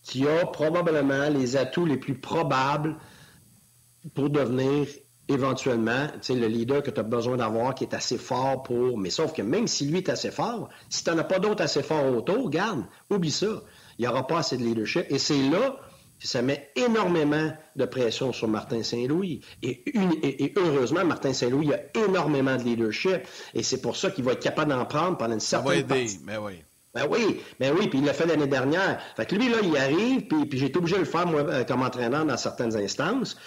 qui 0.01 0.27
a 0.27 0.45
probablement 0.45 1.29
les 1.29 1.55
atouts 1.55 1.85
les 1.85 1.97
plus 1.97 2.15
probables 2.15 2.97
pour 4.15 4.29
devenir 4.29 4.87
éventuellement 5.27 6.07
le 6.29 6.47
leader 6.47 6.81
que 6.83 6.91
tu 6.91 6.99
as 6.99 7.03
besoin 7.03 7.37
d'avoir 7.37 7.75
qui 7.75 7.83
est 7.83 7.93
assez 7.93 8.17
fort 8.17 8.63
pour. 8.63 8.97
Mais 8.97 9.09
sauf 9.09 9.33
que 9.33 9.41
même 9.41 9.67
si 9.67 9.85
lui 9.85 9.97
est 9.97 10.09
assez 10.09 10.31
fort, 10.31 10.69
si 10.89 11.03
tu 11.03 11.09
n'en 11.09 11.17
as 11.19 11.23
pas 11.23 11.39
d'autres 11.39 11.63
assez 11.63 11.83
forts 11.83 12.05
autour, 12.15 12.49
garde, 12.49 12.83
oublie 13.09 13.31
ça. 13.31 13.63
Il 13.97 14.01
n'y 14.01 14.07
aura 14.07 14.25
pas 14.25 14.39
assez 14.39 14.57
de 14.57 14.63
leadership. 14.63 15.05
Et 15.09 15.19
c'est 15.19 15.49
là 15.49 15.77
ça 16.27 16.41
met 16.41 16.71
énormément 16.75 17.51
de 17.75 17.85
pression 17.85 18.31
sur 18.31 18.47
Martin 18.47 18.83
Saint-Louis. 18.83 19.41
Et, 19.63 20.53
heureusement, 20.55 21.03
Martin 21.03 21.33
Saint-Louis 21.33 21.73
a 21.73 21.79
énormément 21.97 22.57
de 22.57 22.63
leadership. 22.63 23.21
Et 23.53 23.63
c'est 23.63 23.81
pour 23.81 23.95
ça 23.95 24.11
qu'il 24.11 24.23
va 24.23 24.33
être 24.33 24.43
capable 24.43 24.71
d'en 24.71 24.85
prendre 24.85 25.17
pendant 25.17 25.33
une 25.33 25.39
certaine 25.39 25.81
ça 25.81 25.87
va 25.87 25.97
aider, 25.99 26.11
mais 26.23 26.37
oui. 26.37 26.63
Ben 26.93 27.07
oui, 27.09 27.39
ben 27.57 27.73
oui, 27.77 27.87
puis 27.87 27.99
il 27.99 28.05
l'a 28.05 28.13
fait 28.13 28.25
l'année 28.25 28.47
dernière. 28.47 29.01
Fait 29.15 29.25
que 29.25 29.35
lui, 29.35 29.47
là, 29.47 29.57
il 29.63 29.77
arrive, 29.77 30.27
puis, 30.27 30.45
puis 30.45 30.59
j'ai 30.59 30.65
été 30.65 30.77
obligé 30.77 30.95
de 30.95 31.01
le 31.01 31.05
faire, 31.05 31.25
moi, 31.25 31.41
euh, 31.41 31.63
comme 31.63 31.83
entraîneur 31.83 32.25
dans 32.25 32.35
certaines 32.35 32.75
instances, 32.75 33.37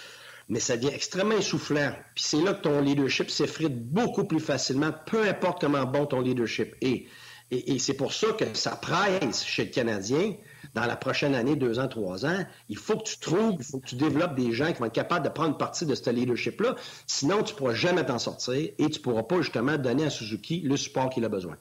mais 0.49 0.59
ça 0.59 0.75
devient 0.77 0.93
extrêmement 0.93 1.37
essoufflant. 1.37 1.91
Puis 2.15 2.23
c'est 2.27 2.41
là 2.41 2.55
que 2.55 2.63
ton 2.63 2.81
leadership 2.81 3.29
s'effrite 3.29 3.77
beaucoup 3.77 4.23
plus 4.23 4.39
facilement, 4.39 4.91
peu 5.05 5.27
importe 5.27 5.61
comment 5.61 5.85
bon 5.85 6.07
ton 6.07 6.21
leadership 6.21 6.75
est. 6.81 7.05
Et, 7.51 7.75
et 7.75 7.79
c'est 7.79 7.93
pour 7.93 8.13
ça 8.13 8.27
que 8.33 8.45
ça 8.55 8.71
presse 8.75 9.45
chez 9.45 9.65
le 9.65 9.69
Canadien 9.69 10.33
dans 10.73 10.85
la 10.85 10.95
prochaine 10.95 11.35
année, 11.35 11.55
deux 11.55 11.79
ans, 11.79 11.87
trois 11.87 12.25
ans, 12.25 12.45
il 12.69 12.77
faut 12.77 12.97
que 12.97 13.03
tu 13.03 13.19
trouves, 13.19 13.55
il 13.59 13.63
faut 13.63 13.79
que 13.79 13.87
tu 13.87 13.95
développes 13.95 14.35
des 14.35 14.51
gens 14.51 14.71
qui 14.71 14.79
vont 14.79 14.85
être 14.85 14.93
capables 14.93 15.25
de 15.25 15.31
prendre 15.31 15.57
partie 15.57 15.85
de 15.85 15.95
ce 15.95 16.09
leadership-là. 16.09 16.75
Sinon, 17.07 17.43
tu 17.43 17.53
ne 17.53 17.57
pourras 17.57 17.73
jamais 17.73 18.05
t'en 18.05 18.19
sortir 18.19 18.55
et 18.55 18.89
tu 18.89 18.99
ne 18.99 19.03
pourras 19.03 19.23
pas 19.23 19.41
justement 19.41 19.77
donner 19.77 20.05
à 20.05 20.09
Suzuki 20.09 20.61
le 20.61 20.77
support 20.77 21.09
qu'il 21.09 21.25
a 21.25 21.29
besoin. 21.29 21.57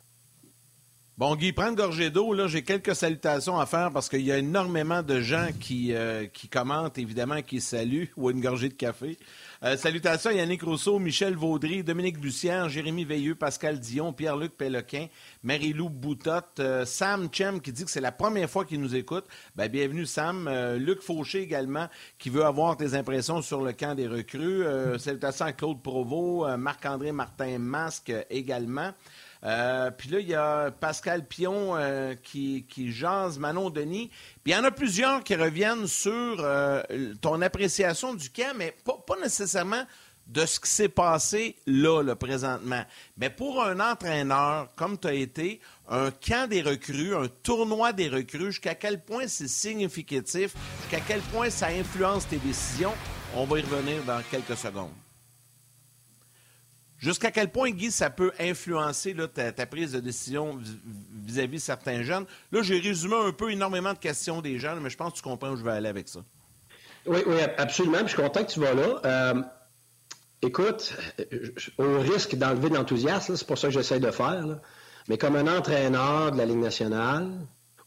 Bon, 1.17 1.37
Guy, 1.37 1.53
prends 1.53 1.69
une 1.69 1.77
gorgée 1.77 2.11
d'eau. 2.11 2.33
Là, 2.33 2.49
j'ai 2.49 2.63
quelques 2.63 2.97
salutations 2.97 3.57
à 3.61 3.67
faire 3.67 3.93
parce 3.93 4.09
qu'il 4.09 4.23
y 4.23 4.33
a 4.33 4.39
énormément 4.39 5.01
de 5.01 5.21
gens 5.21 5.47
qui, 5.61 5.95
euh, 5.95 6.27
qui 6.27 6.49
commentent, 6.49 6.99
évidemment, 6.99 7.41
qui 7.41 7.61
saluent, 7.61 8.11
ou 8.17 8.31
une 8.31 8.41
gorgée 8.41 8.69
de 8.69 8.75
café. 8.75 9.17
Euh, 9.65 9.79
salutations 9.79 10.31
Yannick 10.31 10.63
Rousseau, 10.63 10.99
Michel 10.99 11.37
Vaudry, 11.37 11.83
Dominique 11.83 12.21
Bussière, 12.21 12.69
Jérémy 12.69 13.07
Veilleux, 13.07 13.35
Pascal 13.35 13.81
Dion, 13.81 14.13
Pierre-Luc 14.13 14.53
Péloquin, 14.59 15.07
Marie-Lou 15.43 15.89
Boutotte, 15.89 16.61
euh, 16.61 16.85
Sam 16.85 17.31
Chem 17.33 17.63
qui 17.63 17.73
dit 17.73 17.87
que 17.87 17.91
c'est 17.91 18.03
la 18.03 18.13
première 18.13 18.51
fois 18.51 18.67
qu'il 18.67 18.79
nous 18.79 18.95
écoute. 18.95 19.25
Ben, 19.57 19.69
bienvenue, 19.69 20.05
Sam. 20.05 20.51
Luc 20.77 21.01
Fauché 21.01 21.41
également, 21.41 21.89
qui 22.19 22.29
veut 22.29 22.45
avoir 22.45 22.77
tes 22.77 22.93
impressions 22.93 23.41
sur 23.41 23.63
le 23.63 23.73
camp 23.73 23.95
des 23.95 24.07
recrues. 24.07 24.65
salutations 24.99 25.47
à 25.47 25.53
Claude 25.55 25.81
Provost, 25.81 26.59
Marc-André 26.59 27.13
Martin 27.13 27.59
Masque 27.59 28.13
également. 28.29 28.93
Euh, 29.45 29.91
puis 29.91 30.09
là, 30.09 30.21
il 30.21 30.29
y 30.29 30.35
a 30.35 30.71
Pascal 30.71 31.27
Pion 31.27 31.77
euh, 31.77 32.15
qui, 32.23 32.67
qui 32.69 32.93
jase 32.93 33.39
Manon 33.39 33.71
Denis. 33.71 34.11
Puis 34.43 34.53
il 34.53 34.57
y 34.57 34.57
en 34.57 34.65
a 34.65 34.71
plusieurs 34.71 35.23
qui 35.23 35.35
reviennent 35.35 35.87
sur 35.87 36.37
euh, 36.41 36.83
ton 37.21 37.41
appréciation 37.43 38.15
du 38.15 38.31
camp, 38.31 38.55
mais 38.57 38.75
pas, 38.85 39.17
nécessairement 39.23 39.85
de 40.27 40.47
ce 40.47 40.59
qui 40.59 40.71
s'est 40.71 40.89
passé 40.89 41.57
là, 41.67 42.03
là, 42.03 42.17
présentement. 42.17 42.83
Mais 43.19 43.29
pour 43.29 43.63
un 43.63 43.79
entraîneur, 43.81 44.71
comme 44.75 44.99
tu 44.99 45.09
as 45.09 45.13
été, 45.13 45.61
un 45.89 46.11
camp 46.11 46.49
des 46.49 46.63
recrues, 46.63 47.15
un 47.15 47.29
tournoi 47.43 47.93
des 47.93 48.09
recrues, 48.09 48.47
jusqu'à 48.47 48.75
quel 48.75 49.05
point 49.05 49.29
c'est 49.29 49.49
significatif, 49.49 50.55
jusqu'à 50.81 51.05
quel 51.07 51.21
point 51.21 51.51
ça 51.51 51.67
influence 51.67 52.27
tes 52.27 52.39
décisions, 52.39 52.95
on 53.37 53.45
va 53.45 53.59
y 53.59 53.63
revenir 53.63 54.03
dans 54.05 54.23
quelques 54.31 54.57
secondes. 54.57 55.04
Jusqu'à 57.05 57.31
quel 57.31 57.51
point, 57.51 57.71
Guy, 57.71 57.91
ça 57.91 58.09
peut 58.09 58.33
influencer 58.41 59.15
ta, 59.35 59.67
prise 59.67 59.93
de 59.93 60.01
décision 60.01 60.59
vis-à-vis 61.13 61.59
de 61.59 61.63
certains 61.63 62.03
jeunes? 62.03 62.25
Là, 62.51 62.63
j'ai 62.63 62.79
résumé 62.79 63.15
un 63.15 63.31
peu 63.31 63.53
énormément 63.53 63.93
de 63.93 63.99
questions 63.99 64.41
des 64.41 64.59
jeunes, 64.59 64.81
mais 64.81 64.89
je 64.89 64.97
pense 64.97 65.13
que 65.13 65.17
tu 65.19 65.23
comprends 65.23 65.51
où 65.51 65.57
je 65.57 65.63
vais 65.63 65.73
aller 65.73 65.91
avec 65.91 66.09
ça. 66.09 66.21
Oui, 67.05 67.19
oui, 67.27 67.37
absolument. 67.59 67.99
je 68.05 68.07
suis 68.07 68.17
content 68.17 68.43
que 68.43 68.51
tu 68.51 68.59
vas 68.59 68.73
là. 68.73 69.03
Euh, 69.05 69.43
écoute, 70.41 70.97
au 71.77 71.99
risque 71.99 72.37
d'enlever 72.37 72.71
de 72.71 72.75
l'enthousiasme, 72.75 73.37
c'est 73.37 73.47
pour 73.47 73.59
ça 73.59 73.69
que 73.69 73.75
j'essaie 73.75 74.01
de 74.01 74.11
faire, 74.11 74.61
mais 75.07 75.19
comme 75.19 75.37
un 75.37 75.59
entraîneur 75.59 76.33
de 76.33 76.39
la 76.39 76.47
Ligue 76.47 76.57
nationale, 76.57 77.33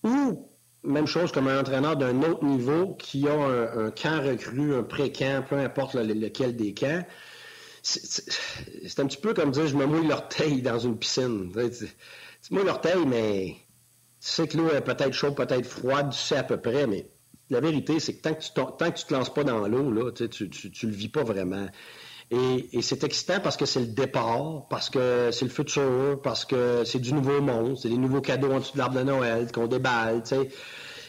ou 0.04 0.48
même 0.84 1.08
chose 1.08 1.32
comme 1.32 1.48
un 1.48 1.60
entraîneur 1.60 1.98
d'un 1.98 2.22
autre 2.22 2.46
niveau 2.46 2.94
qui 2.94 3.28
a 3.28 3.34
un, 3.34 3.90
camp 3.90 4.22
recru, 4.24 4.76
un 4.76 4.84
pré-camp, 4.84 5.44
peu 5.50 5.58
importe 5.58 5.96
lequel 5.96 6.56
des 6.56 6.76
camps, 6.76 7.04
c'est 7.88 9.00
un 9.00 9.06
petit 9.06 9.18
peu 9.18 9.34
comme 9.34 9.52
dire 9.52 9.68
je 9.68 9.76
me 9.76 9.86
mouille 9.86 10.08
l'orteil 10.08 10.62
dans 10.62 10.80
une 10.80 10.98
piscine. 10.98 11.52
Tu 11.54 12.54
mouilles 12.54 12.66
l'orteil, 12.66 13.06
mais 13.06 13.56
tu 14.20 14.28
sais 14.28 14.48
que 14.48 14.58
l'eau 14.58 14.70
est 14.70 14.82
peut-être 14.82 15.14
chaude, 15.14 15.36
peut-être 15.36 15.66
froide, 15.66 16.12
tu 16.12 16.18
sais 16.18 16.38
à 16.38 16.44
peu 16.44 16.58
près, 16.58 16.86
mais 16.86 17.10
la 17.50 17.62
vérité, 17.62 18.00
c'est 18.00 18.16
que 18.16 18.22
tant 18.22 18.34
que 18.34 18.42
tu 18.42 18.52
tant 18.52 18.92
que 18.92 18.98
tu 18.98 19.06
te 19.06 19.14
lances 19.14 19.34
pas 19.34 19.44
dans 19.44 19.68
l'eau, 19.68 19.90
là, 19.92 20.12
tu, 20.12 20.28
tu, 20.30 20.50
tu, 20.50 20.86
le 20.86 20.92
vis 20.92 21.08
pas 21.08 21.24
vraiment. 21.24 21.68
Et, 22.30 22.82
c'est 22.82 23.06
excitant 23.06 23.40
parce 23.40 23.56
que 23.56 23.66
c'est 23.66 23.80
le 23.80 23.88
départ, 23.88 24.68
parce 24.70 24.90
que 24.90 25.30
c'est 25.32 25.46
le 25.46 25.52
futur, 25.52 26.20
parce 26.22 26.44
que 26.44 26.84
c'est 26.84 27.00
du 27.00 27.14
nouveau 27.14 27.40
monde, 27.40 27.78
c'est 27.78 27.88
des 27.88 27.98
nouveaux 27.98 28.20
cadeaux 28.20 28.52
en 28.52 28.60
dessous 28.60 28.74
de 28.74 28.80
l'arbre 28.80 28.98
de 28.98 29.04
Noël 29.04 29.50
qu'on 29.54 29.68
déballe, 29.68 30.24
tu 30.24 30.36
sais 30.36 30.50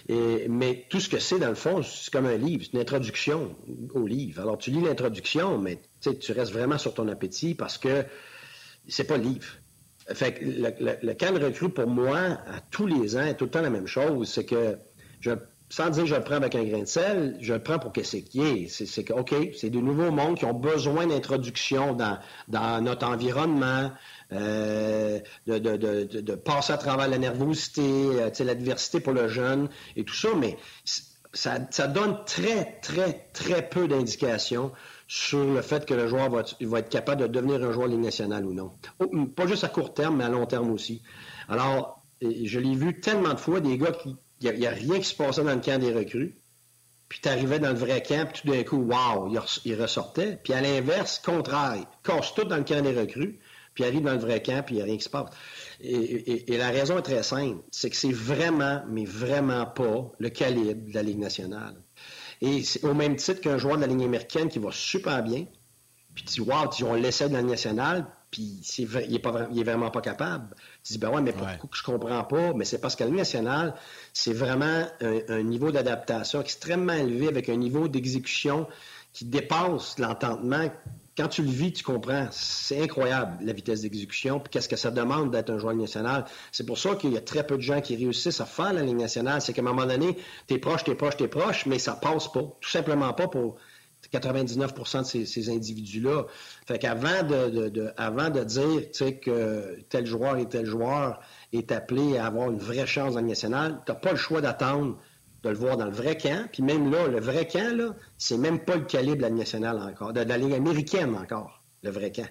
mais 0.09 0.87
tout 0.88 1.01
ce 1.01 1.09
que 1.09 1.18
c'est, 1.18 1.38
dans 1.38 1.49
le 1.49 1.55
fond, 1.55 1.83
c'est 1.83 2.11
comme 2.11 2.27
un 2.27 2.37
livre, 2.37 2.64
c'est 2.64 2.73
une 2.73 2.81
introduction 2.81 3.55
au 3.94 4.07
livre. 4.07 4.40
Alors, 4.40 4.57
tu 4.57 4.71
lis 4.71 4.81
l'introduction, 4.81 5.59
mais 5.59 5.81
tu 6.01 6.33
restes 6.33 6.53
vraiment 6.53 6.79
sur 6.79 6.94
ton 6.94 7.09
appétit 7.09 7.55
parce 7.55 7.77
que 7.77 8.05
c'est 8.88 9.05
pas 9.05 9.18
le 9.18 9.25
livre. 9.25 9.49
Fait 10.14 10.33
que 10.33 10.44
le, 10.44 10.97
le, 11.03 11.14
de 11.14 11.44
recrue, 11.44 11.68
pour 11.68 11.87
moi, 11.87 12.16
à 12.16 12.61
tous 12.71 12.87
les 12.87 13.16
ans, 13.16 13.23
est 13.23 13.35
tout 13.35 13.44
le 13.44 13.51
temps 13.51 13.61
la 13.61 13.68
même 13.68 13.87
chose. 13.87 14.29
C'est 14.29 14.47
que 14.47 14.79
sans 15.71 15.90
dire 15.90 16.05
que 16.05 16.09
je 16.09 16.14
le 16.14 16.23
prends 16.23 16.37
avec 16.37 16.55
un 16.55 16.64
grain 16.64 16.81
de 16.81 16.87
sel, 16.87 17.37
je 17.40 17.53
le 17.53 17.62
prends 17.62 17.79
pour 17.79 17.92
que 17.92 18.03
c'est 18.03 18.23
qui 18.23 18.40
est. 18.40 18.68
C'est 18.68 19.05
que, 19.05 19.12
OK, 19.12 19.35
c'est 19.55 19.68
des 19.68 19.83
nouveaux 19.83 20.11
mondes 20.11 20.38
qui 20.38 20.47
ont 20.47 20.55
besoin 20.55 21.07
d'introduction 21.07 21.97
dans 22.49 22.83
notre 22.83 23.07
environnement, 23.07 23.92
euh, 24.33 25.21
de, 25.47 26.35
passer 26.35 26.73
à 26.73 26.79
travers 26.79 27.09
la 27.09 27.19
nervosité, 27.19 27.83
euh, 27.83 28.31
l'adversité 28.41 29.01
pour 29.01 29.12
le 29.12 29.29
jeune 29.29 29.69
et 29.97 30.05
tout 30.05 30.14
ça, 30.14 30.29
mais 30.38 30.59
ça, 31.33 31.59
donne 31.87 32.19
très, 32.27 32.79
très, 32.81 33.29
très 33.33 33.69
peu 33.69 33.88
d'indications 33.88 34.73
sur 35.07 35.45
le 35.45 35.62
fait 35.62 35.87
que 35.87 35.95
le 35.95 36.09
joueur 36.09 36.31
va, 36.31 36.79
être 36.79 36.88
capable 36.88 37.23
de 37.23 37.27
devenir 37.27 37.62
un 37.62 37.73
joueur 37.73 37.88
Ligue 37.88 38.01
nationale 38.01 38.45
ou 38.45 38.53
non. 38.53 38.73
Pas 39.35 39.47
juste 39.47 39.64
à 39.64 39.69
court 39.69 39.95
terme, 39.95 40.17
mais 40.17 40.25
à 40.25 40.29
long 40.29 40.47
terme 40.47 40.71
aussi. 40.71 41.03
Alors, 41.49 42.03
je 42.21 42.59
l'ai 42.59 42.75
vu 42.75 43.01
tellement 43.01 43.33
de 43.33 43.41
fois, 43.41 43.61
des 43.61 43.79
gars 43.79 43.93
qui 43.93 44.17
il 44.41 44.53
n'y 44.53 44.67
a, 44.67 44.71
rien 44.71 44.99
qui 44.99 45.05
se 45.05 45.14
passait 45.14 45.43
dans 45.43 45.55
le 45.55 45.61
camp 45.61 45.81
des 45.81 45.93
recrues. 45.93 46.37
Puis 47.09 47.21
tu 47.23 47.29
arrivais 47.29 47.59
dans 47.59 47.71
le 47.71 47.79
vrai 47.79 48.03
camp, 48.03 48.31
puis 48.31 48.43
tout 48.43 48.49
d'un 48.49 48.62
coup, 48.62 48.77
wow, 48.77 49.33
il, 49.64 49.81
ressortait. 49.81 50.38
Puis 50.43 50.53
à 50.53 50.61
l'inverse, 50.61 51.21
contraire, 51.25 51.87
casse 52.05 52.35
tout 52.35 52.45
dans 52.45 52.59
le 52.59 52.64
camp 52.64 52.83
des 52.83 52.99
recrues, 52.99 53.38
puis 53.79 53.87
arrive 53.87 54.03
dans 54.03 54.12
le 54.12 54.19
vrai 54.19 54.43
camp, 54.43 54.64
puis 54.67 54.75
il 54.75 54.79
n'y 54.79 54.83
a 54.83 54.87
rien 54.87 54.97
qui 54.97 55.05
se 55.05 55.09
passe. 55.09 55.31
Et, 55.81 56.57
la 56.57 56.71
raison 56.71 56.99
est 56.99 57.03
très 57.03 57.23
simple, 57.23 57.62
c'est 57.71 57.91
que 57.91 57.95
c'est 57.95 58.12
vraiment, 58.12 58.83
mais 58.88 59.05
vraiment 59.05 59.67
pas 59.67 60.11
le 60.19 60.31
calibre 60.31 60.88
de 60.88 60.95
la 60.95 61.03
Ligue 61.05 61.21
nationale. 61.21 61.77
Et 62.41 62.64
c'est 62.64 62.83
au 62.85 62.93
même 62.93 63.14
titre 63.14 63.41
qu'un 63.41 63.57
joueur 63.57 63.77
de 63.77 63.83
la 63.83 63.87
Ligue 63.87 64.03
américaine 64.03 64.49
qui 64.49 64.59
va 64.59 64.71
super 64.73 65.23
bien, 65.23 65.47
puis 66.12 66.25
tu 66.25 66.41
dis, 66.41 66.41
wow, 66.41 66.69
ils 66.77 66.85
ont 66.85 66.95
laissé 66.95 67.29
dans 67.29 67.35
la 67.35 67.43
Ligue 67.43 67.51
nationale, 67.51 68.07
puis 68.33 68.61
il 68.79 68.88
n'est 68.91 69.61
est 69.61 69.64
vraiment 69.64 69.93
pas 69.93 70.01
capable. 70.01 70.57
Tu 70.83 70.95
dis, 70.95 70.99
ben 70.99 71.11
ouais, 71.11 71.23
mais 71.23 71.31
pourquoi 71.31 71.57
que 71.71 71.77
je 71.77 71.85
comprends 71.85 72.25
pas? 72.25 72.53
Mais 72.55 72.64
c'est 72.64 72.81
parce 72.81 72.97
qu'à 72.97 73.05
la 73.05 73.12
nationale, 73.12 73.75
c'est 74.12 74.33
vraiment 74.33 74.87
un, 75.01 75.43
niveau 75.45 75.71
d'adaptation 75.71 76.41
extrêmement 76.41 76.95
élevé 76.95 77.29
avec 77.29 77.49
un 77.49 77.57
niveau 77.57 77.87
d'exécution 77.87 78.67
qui 79.12 79.27
dépasse 79.27 80.01
l'entendement. 80.01 80.69
Quand 81.18 81.26
tu 81.26 81.42
le 81.42 81.50
vis, 81.50 81.72
tu 81.72 81.83
comprends. 81.83 82.28
C'est 82.31 82.81
incroyable, 82.81 83.44
la 83.44 83.52
vitesse 83.52 83.81
d'exécution, 83.81 84.38
puis 84.38 84.50
qu'est-ce 84.50 84.68
que 84.68 84.76
ça 84.76 84.92
demande 84.92 85.33
d'être 85.33 85.50
un 85.50 85.59
joueur 85.59 85.74
national. 85.74 86.24
C'est 86.52 86.64
pour 86.64 86.78
ça 86.78 86.94
qu'il 86.94 87.12
y 87.12 87.16
a 87.16 87.20
très 87.20 87.44
peu 87.44 87.57
de 87.57 87.61
gens 87.61 87.81
qui 87.81 87.96
réussissent 87.96 88.40
à 88.40 88.44
faire 88.44 88.72
la 88.72 88.83
Ligue 88.83 88.98
nationale. 88.98 89.40
C'est 89.42 89.52
qu'à 89.52 89.62
un 89.62 89.64
moment 89.64 89.85
donné, 89.85 90.16
t'es 90.46 90.59
proche, 90.59 90.85
t'es 90.85 90.94
proche, 90.94 91.16
t'es 91.16 91.26
proche, 91.26 91.66
mais 91.66 91.81
ça 91.81 91.94
passe 91.94 92.31
pas. 92.31 92.42
Tout 92.61 92.70
simplement 92.70 93.12
pas 93.14 93.26
pour 93.26 93.57
99% 94.12 95.00
de 95.00 95.24
ces, 95.26 95.50
individus-là. 95.50 96.26
Fait 96.66 96.78
qu'avant 96.78 97.24
de, 97.24 97.68
de, 97.68 97.92
avant 97.96 98.31
de 98.31 98.44
dire 98.44 98.88
que 99.20 99.76
tel 99.88 100.07
joueur 100.07 100.37
et 100.37 100.48
tel 100.48 100.66
joueur 100.66 101.18
est 101.52 101.72
appelé 101.72 102.16
à 102.16 102.26
avoir 102.26 102.48
une 102.48 102.59
vraie 102.61 102.87
chance 102.87 103.14
dans 103.14 103.20
le 103.20 103.26
national, 103.26 103.83
tu 103.85 103.90
n'as 103.90 103.98
pas 103.98 104.12
le 104.12 104.16
choix 104.18 104.40
d'attendre 104.40 104.96
de 105.42 105.48
le 105.48 105.57
voir 105.57 105.77
dans 105.77 105.87
le 105.87 105.92
vrai 105.92 106.16
camp. 106.16 106.48
Puis 106.53 106.62
même 106.62 106.90
là, 106.90 107.07
le 107.07 107.20
vrai 107.20 107.46
camp, 107.46 107.77
là, 107.77 107.94
c'est 108.16 108.38
même 108.38 108.61
pas 108.61 108.77
le 108.77 108.85
calibre 108.85 109.18
de 109.18 109.22
la 109.22 109.31
nationale 109.31 109.79
encore, 109.79 110.12
de, 110.12 110.24
de 110.24 110.29
la 110.29 110.38
Ligue 110.38 110.55
américaine 110.55 111.14
encore, 111.14 111.62
le 111.83 111.90
vrai 111.90 112.12
camp. 112.12 112.29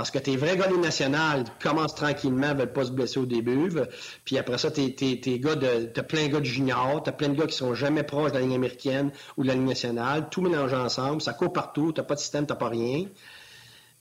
Parce 0.00 0.10
que 0.10 0.18
tes 0.18 0.36
vrais 0.38 0.56
gars 0.56 0.70
nationales 0.70 1.44
commencent 1.62 1.94
tranquillement, 1.94 2.54
veulent 2.54 2.72
pas 2.72 2.86
se 2.86 2.90
blesser 2.90 3.20
au 3.20 3.26
début. 3.26 3.70
Puis 4.24 4.38
après 4.38 4.56
ça, 4.56 4.70
tes, 4.70 4.94
tes, 4.94 5.20
tes 5.20 5.38
gars 5.38 5.56
de. 5.56 5.90
T'as 5.92 6.02
plein 6.02 6.26
de 6.26 6.32
gars 6.32 6.40
de 6.40 6.44
juniors, 6.46 7.02
t'as 7.02 7.12
plein 7.12 7.28
de 7.28 7.34
gars 7.34 7.46
qui 7.46 7.54
sont 7.54 7.74
jamais 7.74 8.02
proches 8.02 8.32
de 8.32 8.38
la 8.38 8.42
ligne 8.42 8.54
américaine 8.54 9.12
ou 9.36 9.42
de 9.42 9.48
la 9.48 9.54
ligne 9.54 9.68
nationale, 9.68 10.30
tout 10.30 10.40
mélangé 10.40 10.74
ensemble, 10.74 11.20
ça 11.20 11.34
court 11.34 11.52
partout, 11.52 11.92
t'as 11.92 12.02
pas 12.02 12.14
de 12.14 12.20
système, 12.20 12.46
t'as 12.46 12.54
pas 12.54 12.70
rien. 12.70 13.08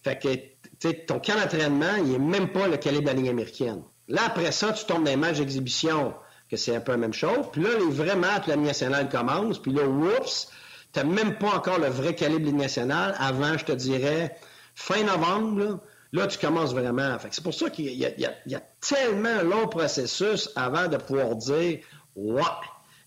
Fait 0.02 0.17
que 0.17 1.06
ton 1.06 1.19
camp 1.19 1.36
d'entraînement, 1.36 1.95
il 2.06 2.13
est 2.13 2.19
même 2.19 2.54
pas 2.54 2.69
le 2.69 2.78
calibre 2.78 3.04
de 3.04 3.08
la 3.08 3.13
ligne 3.15 3.30
américaine. 3.30 3.84
Là, 4.08 4.21
après 4.25 4.54
ça, 4.54 4.71
tu 4.71 4.86
tombes 4.86 5.04
dans 5.04 5.12
les 5.12 5.17
matchs 5.17 5.39
d'exhibition, 5.39 6.13
que 6.49 6.57
c'est 6.57 6.75
un 6.75 6.79
peu 6.79 6.93
la 6.93 6.97
même 6.97 7.13
chose. 7.13 7.45
Puis 7.51 7.62
là, 7.62 7.69
les 7.77 7.89
vrais 7.89 8.15
matchs 8.15 8.45
de 8.45 8.51
la 8.51 8.57
nationale 8.57 9.09
commencent, 9.09 9.62
puis 9.62 9.71
là, 9.71 9.83
oups, 9.88 10.49
t'as 10.91 11.03
même 11.03 11.38
pas 11.38 11.55
encore 11.55 11.79
le 11.79 11.88
vrai 11.88 12.15
calibre 12.15 12.45
ligne 12.45 12.57
nationale 12.57 13.15
avant, 13.19 13.57
je 13.57 13.65
te 13.65 13.71
dirais, 13.71 14.35
fin 14.73 15.03
novembre, 15.03 15.79
là, 16.12 16.27
tu 16.27 16.38
commences 16.39 16.73
vraiment. 16.73 17.17
c'est 17.29 17.43
pour 17.43 17.53
ça 17.53 17.69
qu'il 17.69 17.93
y, 17.93 18.05
a 18.05 18.62
tellement 18.81 19.29
un 19.29 19.43
long 19.43 19.67
processus 19.67 20.49
avant 20.55 20.88
de 20.88 20.97
pouvoir 20.97 21.35
dire 21.35 21.79
Ouais, 22.15 22.41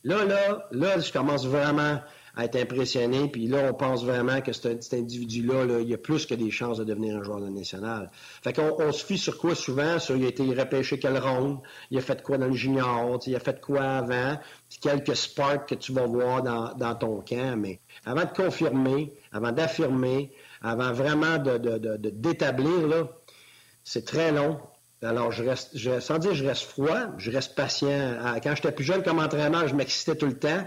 là, 0.04 0.24
là, 0.24 0.68
là, 0.70 0.98
je 1.00 1.12
commence 1.12 1.46
vraiment 1.46 2.00
à 2.34 2.44
être 2.46 2.56
impressionné, 2.56 3.28
puis 3.28 3.46
là, 3.46 3.68
on 3.70 3.74
pense 3.74 4.04
vraiment 4.04 4.40
que 4.40 4.52
cet, 4.52 4.94
individu-là, 4.94 5.66
là, 5.66 5.80
il 5.80 5.92
a 5.92 5.98
plus 5.98 6.24
que 6.24 6.34
des 6.34 6.50
chances 6.50 6.78
de 6.78 6.84
devenir 6.84 7.16
un 7.18 7.22
joueur 7.22 7.40
de 7.40 7.48
national. 7.48 8.10
Fait 8.42 8.54
qu'on 8.54 8.74
on 8.78 8.90
se 8.92 9.04
fie 9.04 9.18
sur 9.18 9.38
quoi 9.38 9.54
souvent? 9.54 9.98
Sur 9.98 10.16
il 10.16 10.24
a 10.24 10.28
été 10.28 10.42
repêché 10.54 10.98
quelle 10.98 11.18
ronde, 11.18 11.58
il 11.90 11.98
a 11.98 12.00
fait 12.00 12.22
quoi 12.22 12.38
dans 12.38 12.46
le 12.46 12.54
junior, 12.54 13.20
il 13.26 13.36
a 13.36 13.40
fait 13.40 13.60
quoi 13.60 13.82
avant, 13.82 14.38
puis 14.68 14.78
quelques 14.80 15.16
sparks 15.16 15.68
que 15.68 15.74
tu 15.74 15.92
vas 15.92 16.06
voir 16.06 16.42
dans, 16.42 16.72
dans 16.74 16.94
ton 16.94 17.20
camp, 17.20 17.56
mais 17.58 17.80
avant 18.06 18.24
de 18.24 18.32
confirmer, 18.32 19.12
avant 19.30 19.52
d'affirmer, 19.52 20.32
avant 20.62 20.92
vraiment 20.92 21.38
de, 21.38 21.58
d'établir, 21.96 22.86
là, 22.86 23.08
c'est 23.84 24.04
très 24.04 24.32
long. 24.32 24.58
Alors, 25.02 25.32
je 25.32 25.42
reste, 25.42 25.76
sans 26.00 26.18
dire 26.18 26.34
je 26.34 26.46
reste 26.46 26.62
froid, 26.62 27.08
je 27.18 27.30
reste 27.32 27.56
patient. 27.56 28.16
Quand 28.42 28.54
j'étais 28.54 28.70
plus 28.70 28.84
jeune 28.84 29.02
comme 29.02 29.18
entraîneur, 29.18 29.66
je 29.66 29.74
m'excitais 29.74 30.14
tout 30.14 30.26
le 30.26 30.38
temps, 30.38 30.64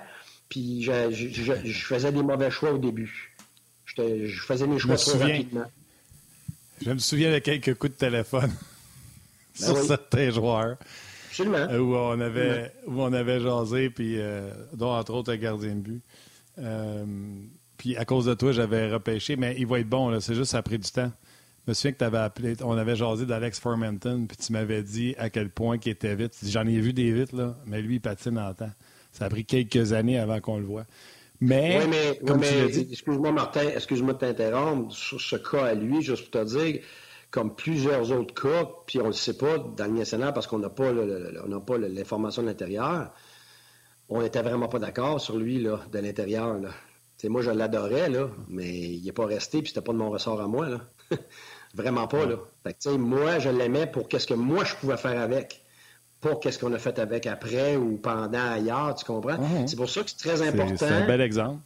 puis 0.49 0.83
je, 0.83 1.85
faisais 1.85 2.11
des 2.11 2.23
mauvais 2.23 2.51
choix 2.51 2.71
au 2.71 2.77
début. 2.77 3.33
Je 3.85 4.41
faisais 4.41 4.67
mes 4.67 4.79
choix 4.79 4.95
trop 4.95 5.17
rapidement. 5.17 5.65
Je 6.81 6.91
me 6.91 6.97
souviens 6.97 7.31
de 7.33 7.39
quelques 7.39 7.75
coups 7.75 7.93
de 7.93 7.97
téléphone 7.97 8.51
ben 9.59 9.65
sur 9.65 9.77
certains 9.77 10.29
joueurs. 10.29 10.77
Absolument. 11.29 11.57
Euh, 11.57 11.79
où 11.79 11.95
on 11.95 12.19
avait, 12.19 12.71
où 12.87 13.01
on 13.01 13.13
avait 13.13 13.39
jasé, 13.39 13.89
puis 13.89 14.15
euh, 14.17 14.51
dont 14.73 14.91
entre 14.91 15.13
autres 15.13 15.33
un 15.33 15.37
gardien 15.37 15.75
de 15.75 15.81
but. 15.81 16.01
Euh, 16.59 17.05
puis 17.77 17.97
à 17.97 18.05
cause 18.05 18.25
de 18.25 18.33
toi, 18.33 18.51
j'avais 18.51 18.91
repêché, 18.91 19.35
mais 19.35 19.55
il 19.57 19.67
va 19.67 19.79
être 19.79 19.89
bon, 19.89 20.17
c'est 20.19 20.35
juste 20.35 20.51
ça 20.51 20.59
a 20.59 20.61
pris 20.61 20.79
du 20.79 20.89
temps. 20.89 21.11
Je 21.65 21.71
me 21.71 21.73
souviens 21.73 21.91
que 21.93 21.97
tu 21.97 22.03
avais 22.03 22.19
appelé, 22.19 22.55
on 22.61 22.77
avait 22.77 22.95
jasé 22.95 23.25
d'Alex 23.25 23.59
Formenton, 23.59 24.27
puis 24.27 24.37
tu 24.37 24.53
m'avais 24.53 24.83
dit 24.83 25.15
à 25.17 25.29
quel 25.29 25.49
point 25.49 25.77
il 25.83 25.89
était 25.89 26.15
vite. 26.15 26.37
J'en 26.43 26.65
ai 26.67 26.79
vu 26.79 26.93
des 26.93 27.11
vite, 27.11 27.33
là, 27.33 27.57
mais 27.65 27.81
lui, 27.81 27.95
il 27.95 28.01
patine 28.01 28.37
en 28.37 28.53
temps. 28.53 28.71
Ça 29.15 29.25
a 29.25 29.29
pris 29.29 29.45
quelques 29.45 29.93
années 29.93 30.19
avant 30.19 30.41
qu'on 30.41 30.57
le 30.57 30.65
voit. 30.65 30.85
Mais, 31.39 31.79
oui, 31.79 31.87
mais, 31.89 32.19
comme 32.27 32.41
tu 32.41 32.71
dit... 32.71 32.87
excuse-moi, 32.91 33.31
Martin, 33.31 33.69
excuse-moi 33.73 34.13
de 34.13 34.19
t'interrompre. 34.19 34.93
Sur 34.93 35.21
ce 35.21 35.37
cas 35.37 35.65
à 35.67 35.73
lui, 35.73 36.01
juste 36.01 36.29
pour 36.29 36.41
te 36.41 36.45
dire, 36.45 36.81
comme 37.31 37.55
plusieurs 37.55 38.11
autres 38.11 38.33
cas, 38.33 38.69
puis 38.85 38.99
on 38.99 39.03
ne 39.03 39.07
le 39.07 39.13
sait 39.13 39.37
pas 39.37 39.57
dans 39.57 39.85
le 39.85 39.91
national 39.91 40.33
parce 40.33 40.47
qu'on 40.47 40.59
n'a 40.59 40.69
pas, 40.69 40.91
l'information 41.77 42.41
de 42.41 42.47
l'intérieur, 42.47 43.13
on 44.09 44.21
n'était 44.21 44.41
vraiment 44.41 44.67
pas 44.67 44.79
d'accord 44.79 45.21
sur 45.21 45.37
lui 45.37 45.61
là, 45.61 45.79
de 45.91 45.99
l'intérieur. 45.99 46.59
moi, 47.23 47.41
je 47.41 47.51
l'adorais, 47.51 48.09
là, 48.09 48.29
mais 48.49 48.69
il 48.69 49.03
n'est 49.05 49.13
pas 49.13 49.25
resté, 49.25 49.59
puis 49.59 49.69
c'était 49.69 49.81
pas 49.81 49.93
de 49.93 49.97
mon 49.97 50.09
ressort 50.09 50.41
à 50.41 50.47
moi. 50.47 50.67
Là. 50.67 50.81
vraiment 51.73 52.07
pas. 52.07 52.25
Là. 52.25 52.35
Fait 52.63 52.97
moi, 52.97 53.39
je 53.39 53.49
l'aimais 53.49 53.87
pour 53.87 54.09
qu'est-ce 54.09 54.27
que 54.27 54.33
moi, 54.33 54.65
je 54.65 54.75
pouvais 54.75 54.97
faire 54.97 55.21
avec. 55.21 55.64
Pas 56.25 56.35
qu'est-ce 56.37 56.57
qu'on 56.57 56.73
a 56.73 56.79
fait 56.79 56.97
avec 56.97 57.27
après 57.27 57.75
ou 57.75 57.97
pendant 57.97 58.51
ailleurs, 58.51 58.95
tu 58.95 59.05
comprends? 59.05 59.37
Mhm. 59.37 59.67
C'est 59.67 59.75
pour 59.75 59.89
ça 59.89 60.01
que 60.01 60.09
c'est 60.09 60.17
très 60.17 60.41
important. 60.41 60.75
C'est 60.75 60.85
un 60.87 61.05
bel 61.05 61.21
exemple. 61.21 61.59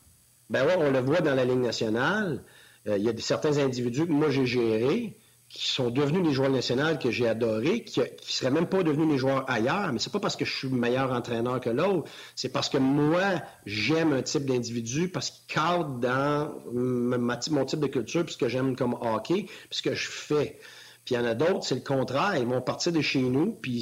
Ben 0.49 0.65
ouais, 0.65 0.75
on 0.77 0.91
le 0.91 0.99
voit 0.99 1.21
dans 1.21 1.33
la 1.33 1.45
Ligue 1.45 1.61
nationale. 1.61 2.43
Euh, 2.87 2.97
il 2.97 3.03
y 3.05 3.09
a 3.09 3.13
certains 3.19 3.57
individus 3.57 4.05
que 4.05 4.11
moi, 4.11 4.29
j'ai 4.29 4.45
gérés 4.45 5.15
qui 5.47 5.67
sont 5.67 5.89
devenus 5.89 6.23
des 6.23 6.33
joueurs 6.33 6.51
nationaux 6.51 6.97
que 7.01 7.09
j'ai 7.09 7.27
adorés, 7.27 7.83
qui 7.83 8.01
ne 8.01 8.05
seraient 8.21 8.51
même 8.51 8.67
pas 8.67 8.83
devenus 8.83 9.09
des 9.09 9.17
joueurs 9.17 9.49
ailleurs, 9.49 9.91
mais 9.91 9.97
c'est 9.97 10.11
pas 10.11 10.19
parce 10.19 10.35
que 10.35 10.45
je 10.45 10.55
suis 10.55 10.67
meilleur 10.67 11.11
entraîneur 11.11 11.59
que 11.59 11.71
l'autre, 11.71 12.09
c'est 12.35 12.49
parce 12.49 12.69
que 12.69 12.77
moi, 12.77 13.41
j'aime 13.65 14.13
un 14.13 14.21
type 14.21 14.45
d'individu, 14.45 15.07
parce 15.07 15.31
qu'il 15.31 15.55
cadre 15.55 15.97
dans 15.99 16.53
mon 16.71 17.65
type 17.65 17.79
de 17.79 17.87
culture, 17.87 18.23
puis 18.25 18.33
ce 18.33 18.37
que 18.37 18.47
j'aime 18.47 18.75
comme 18.75 18.93
hockey, 18.93 19.45
puis 19.45 19.67
ce 19.71 19.81
que 19.81 19.95
je 19.95 20.07
fais. 20.07 20.59
Puis 21.03 21.15
il 21.15 21.17
y 21.17 21.17
en 21.17 21.25
a 21.25 21.33
d'autres, 21.33 21.63
c'est 21.63 21.75
le 21.75 21.81
contraire, 21.81 22.35
ils 22.37 22.45
vont 22.45 22.61
partir 22.61 22.91
de 22.91 23.01
chez 23.01 23.21
nous, 23.21 23.53
puis 23.53 23.81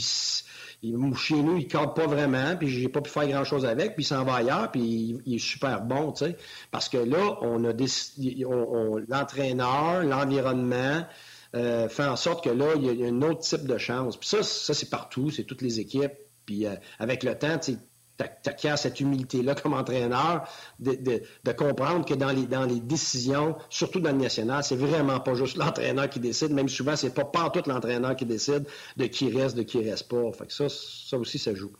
chez 1.16 1.42
nous, 1.42 1.58
il 1.58 1.64
ne 1.64 1.70
cadre 1.70 1.94
pas 1.94 2.08
vraiment, 2.08 2.56
puis 2.56 2.70
j'ai 2.70 2.88
pas 2.88 3.02
pu 3.02 3.10
faire 3.10 3.28
grand-chose 3.28 3.66
avec, 3.66 3.96
puis 3.96 4.04
il 4.04 4.08
s'en 4.08 4.24
va 4.24 4.36
ailleurs, 4.36 4.72
puis 4.72 5.20
il, 5.26 5.36
est 5.36 5.40
super 5.40 5.82
bon, 5.82 6.12
tu 6.12 6.26
sais. 6.26 6.38
Parce 6.72 6.88
que 6.90 6.98
là, 6.98 7.38
on 7.42 7.64
a 7.66 7.74
l'entraîneur, 9.08 10.04
l'environnement, 10.04 11.06
euh, 11.56 11.90
fait 11.90 12.06
en 12.06 12.16
sorte 12.16 12.44
que 12.44 12.50
là, 12.50 12.74
il 12.76 12.84
y 12.84 13.06
a 13.06 13.08
un 13.08 13.22
autre 13.22 13.40
type 13.40 13.66
de 13.66 13.78
chance. 13.78 14.18
Puis 14.18 14.30
ça, 14.30 14.44
ça 14.44 14.74
c'est 14.74 14.90
partout, 14.90 15.32
c'est 15.32 15.44
toutes 15.44 15.62
les 15.62 15.80
équipes. 15.80 16.14
Puis 16.46 16.66
euh, 16.66 16.76
avec 17.00 17.24
le 17.24 17.38
temps, 17.38 17.58
tu 17.58 17.78
acquiers 18.20 18.78
cette 18.78 19.00
humilité-là 19.00 19.56
comme 19.56 19.74
entraîneur 19.74 20.48
de, 20.80 21.52
comprendre 21.54 22.06
que 22.06 22.14
dans 22.14 22.32
les, 22.32 22.46
dans 22.46 22.66
les 22.66 22.80
décisions, 22.80 23.56
surtout 23.70 24.00
dans 24.00 24.12
le 24.12 24.18
national, 24.18 24.64
c'est 24.64 24.76
vraiment 24.76 25.20
pas 25.20 25.34
juste 25.34 25.58
l'entraîneur 25.58 26.10
qui 26.10 26.20
décide, 26.20 26.52
même 26.52 26.70
souvent, 26.70 26.96
c'est 26.96 27.14
pas 27.14 27.26
pas 27.26 27.50
tout 27.50 27.68
l'entraîneur 27.68 28.16
qui 28.16 28.26
décide 28.26 28.66
de 28.98 29.06
qui 29.06 29.30
reste, 29.32 29.56
de 29.56 29.64
qui 29.64 29.88
reste 29.88 30.08
pas. 30.08 30.32
Fait 30.34 30.48
que 30.48 30.54
ça, 30.54 30.68
ça 30.70 31.18
aussi, 31.18 31.40
ça 31.40 31.54
joue. 31.54 31.72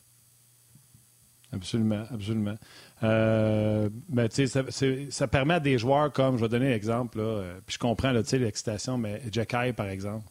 Absolument, 1.54 2.04
absolument. 2.12 2.56
Euh, 3.04 3.90
ben, 4.10 4.28
ça, 4.30 4.64
ça, 5.10 5.28
permet 5.28 5.56
à 5.56 5.60
des 5.60 5.78
joueurs 5.78 6.12
comme, 6.12 6.38
je 6.38 6.42
vais 6.42 6.50
donner 6.50 6.70
l'exemple, 6.70 7.20
euh, 7.22 7.60
puis 7.66 7.76
je 7.76 7.80
comprends 7.80 8.12
l'excitation, 8.12 8.98
mais 8.98 9.22
Jacky, 9.32 9.72
par 9.74 9.88
exemple, 9.88 10.26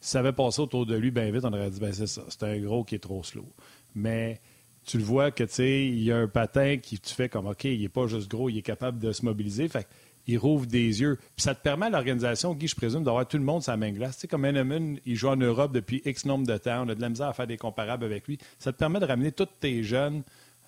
si 0.00 0.10
ça 0.10 0.18
avait 0.18 0.32
passé 0.32 0.60
autour 0.60 0.86
de 0.86 0.96
lui 0.96 1.10
bien 1.10 1.30
vite, 1.30 1.44
on 1.44 1.52
aurait 1.52 1.70
dit 1.70 1.78
ben 1.78 1.92
c'est 1.92 2.08
ça, 2.08 2.22
c'est 2.28 2.42
un 2.42 2.58
gros 2.58 2.84
qui 2.84 2.96
est 2.96 3.00
trop 3.00 3.22
slow. 3.22 3.46
Mais 3.94 4.40
tu 4.84 4.98
le 4.98 5.04
vois 5.04 5.30
que, 5.30 5.44
tu 5.44 5.54
sais, 5.54 5.86
il 5.86 6.02
y 6.02 6.12
a 6.12 6.16
un 6.16 6.28
patin 6.28 6.78
qui 6.78 6.98
tu 6.98 7.14
fais 7.14 7.28
comme, 7.28 7.46
OK, 7.46 7.64
il 7.64 7.80
n'est 7.80 7.88
pas 7.88 8.06
juste 8.06 8.28
gros, 8.28 8.48
il 8.48 8.58
est 8.58 8.62
capable 8.62 8.98
de 8.98 9.12
se 9.12 9.24
mobiliser. 9.24 9.68
Fait 9.68 9.86
il 10.26 10.38
rouvre 10.38 10.66
des 10.66 11.00
yeux. 11.00 11.18
Puis 11.36 11.42
ça 11.42 11.54
te 11.54 11.62
permet 11.62 11.86
à 11.86 11.90
l'organisation, 11.90 12.54
Guy, 12.54 12.68
je 12.68 12.76
présume, 12.76 13.02
d'avoir 13.04 13.26
tout 13.26 13.38
le 13.38 13.42
monde 13.42 13.62
la 13.66 13.76
main 13.76 13.92
glace. 13.92 14.16
Tu 14.16 14.20
sais, 14.22 14.28
comme 14.28 14.44
Henneman, 14.44 14.98
il 15.04 15.16
joue 15.16 15.28
en 15.28 15.36
Europe 15.36 15.72
depuis 15.72 16.02
X 16.04 16.24
nombre 16.26 16.46
de 16.46 16.56
temps. 16.56 16.84
On 16.84 16.88
a 16.88 16.94
de 16.94 17.00
la 17.00 17.08
misère 17.08 17.28
à 17.28 17.32
faire 17.32 17.46
des 17.46 17.56
comparables 17.56 18.04
avec 18.04 18.26
lui. 18.26 18.38
Ça 18.58 18.72
te 18.72 18.78
permet 18.78 19.00
de 19.00 19.04
ramener 19.04 19.32
tous 19.32 19.48
tes 19.60 19.82
jeunes 19.82 20.22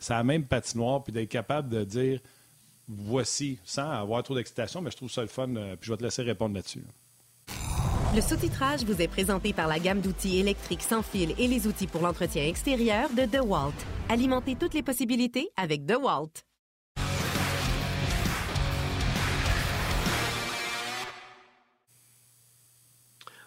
à 0.09 0.15
la 0.15 0.25
même 0.25 0.45
patinoire 0.45 1.03
puis 1.03 1.13
d'être 1.13 1.29
capable 1.29 1.69
de 1.69 1.85
dire 1.85 2.21
voici, 2.89 3.59
sans 3.65 3.89
avoir 3.91 4.23
trop 4.23 4.35
d'excitation, 4.35 4.83
mais 4.83 4.91
je 4.91 4.97
trouve 4.97 5.11
ça 5.11 5.23
le 5.23 5.29
fun. 5.29 5.55
Euh, 5.57 5.77
puis 5.77 5.87
je 5.87 5.93
vais 5.93 5.99
te 5.99 6.03
laisser 6.03 6.23
répondre 6.23 6.55
là-dessus. 6.55 6.83
Le 8.15 8.21
sous-titrage 8.21 8.85
vous 8.85 9.03
est 9.03 9.09
présenté 9.09 9.53
par 9.53 9.67
la 9.67 9.81
gamme 9.81 10.01
d'outils 10.01 10.39
électriques 10.39 10.83
sans 10.83 11.03
fil 11.03 11.35
et 11.37 11.49
les 11.49 11.67
outils 11.67 11.89
pour 11.89 12.01
l'entretien 12.01 12.45
extérieur 12.47 13.09
de 13.11 13.23
DeWalt. 13.23 13.75
Alimentez 14.09 14.55
toutes 14.55 14.73
les 14.75 14.85
possibilités 14.85 15.49
avec 15.57 15.85
DeWalt. 15.85 16.45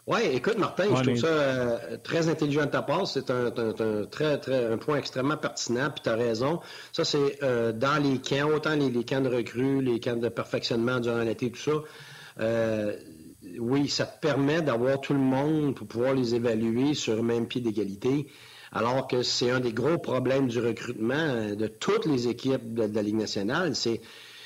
Oui, 0.05 0.19
écoute, 0.33 0.57
Martin, 0.57 0.83
je 0.97 1.01
trouve 1.01 1.15
ça 1.15 1.27
euh, 1.27 1.97
très 2.03 2.27
intelligent 2.27 2.65
de 2.65 2.71
ta 2.71 2.81
part. 2.81 3.07
C'est 3.07 3.31
un, 3.31 3.51
très, 4.11 4.37
très, 4.37 4.65
un 4.65 4.77
point 4.77 4.97
extrêmement 4.97 5.37
pertinent, 5.37 5.91
puis 5.91 6.03
tu 6.03 6.09
as 6.09 6.15
raison. 6.15 6.59
Ça, 6.91 7.05
c'est 7.05 7.41
euh, 7.41 7.71
dans 7.71 8.03
les 8.03 8.19
camps, 8.19 8.49
autant 8.53 8.75
les, 8.75 8.91
camps 9.05 9.21
de 9.21 9.29
recrues, 9.29 9.81
les 9.81 10.01
camps 10.01 10.17
de 10.17 10.27
perfectionnement 10.27 10.99
durant 10.99 11.19
l'été, 11.19 11.51
tout 11.51 11.59
ça. 11.59 11.71
Euh, 12.39 12.93
oui, 13.59 13.89
ça 13.89 14.05
te 14.05 14.19
permet 14.19 14.61
d'avoir 14.61 15.01
tout 15.01 15.13
le 15.13 15.19
monde 15.19 15.75
pour 15.75 15.87
pouvoir 15.87 16.13
les 16.13 16.35
évaluer 16.35 16.93
sur 16.93 17.15
le 17.15 17.21
même 17.21 17.47
pied 17.47 17.61
d'égalité. 17.61 18.27
Alors 18.71 19.07
que 19.07 19.23
c'est 19.23 19.49
un 19.49 19.59
des 19.59 19.73
gros 19.73 19.97
problèmes 19.97 20.47
du 20.47 20.59
recrutement 20.59 21.55
de 21.55 21.67
toutes 21.67 22.05
les 22.05 22.27
équipes 22.27 22.73
de, 22.73 22.87
de 22.87 22.95
la 22.95 23.01
Ligue 23.01 23.15
nationale, 23.15 23.75
c'est 23.75 24.01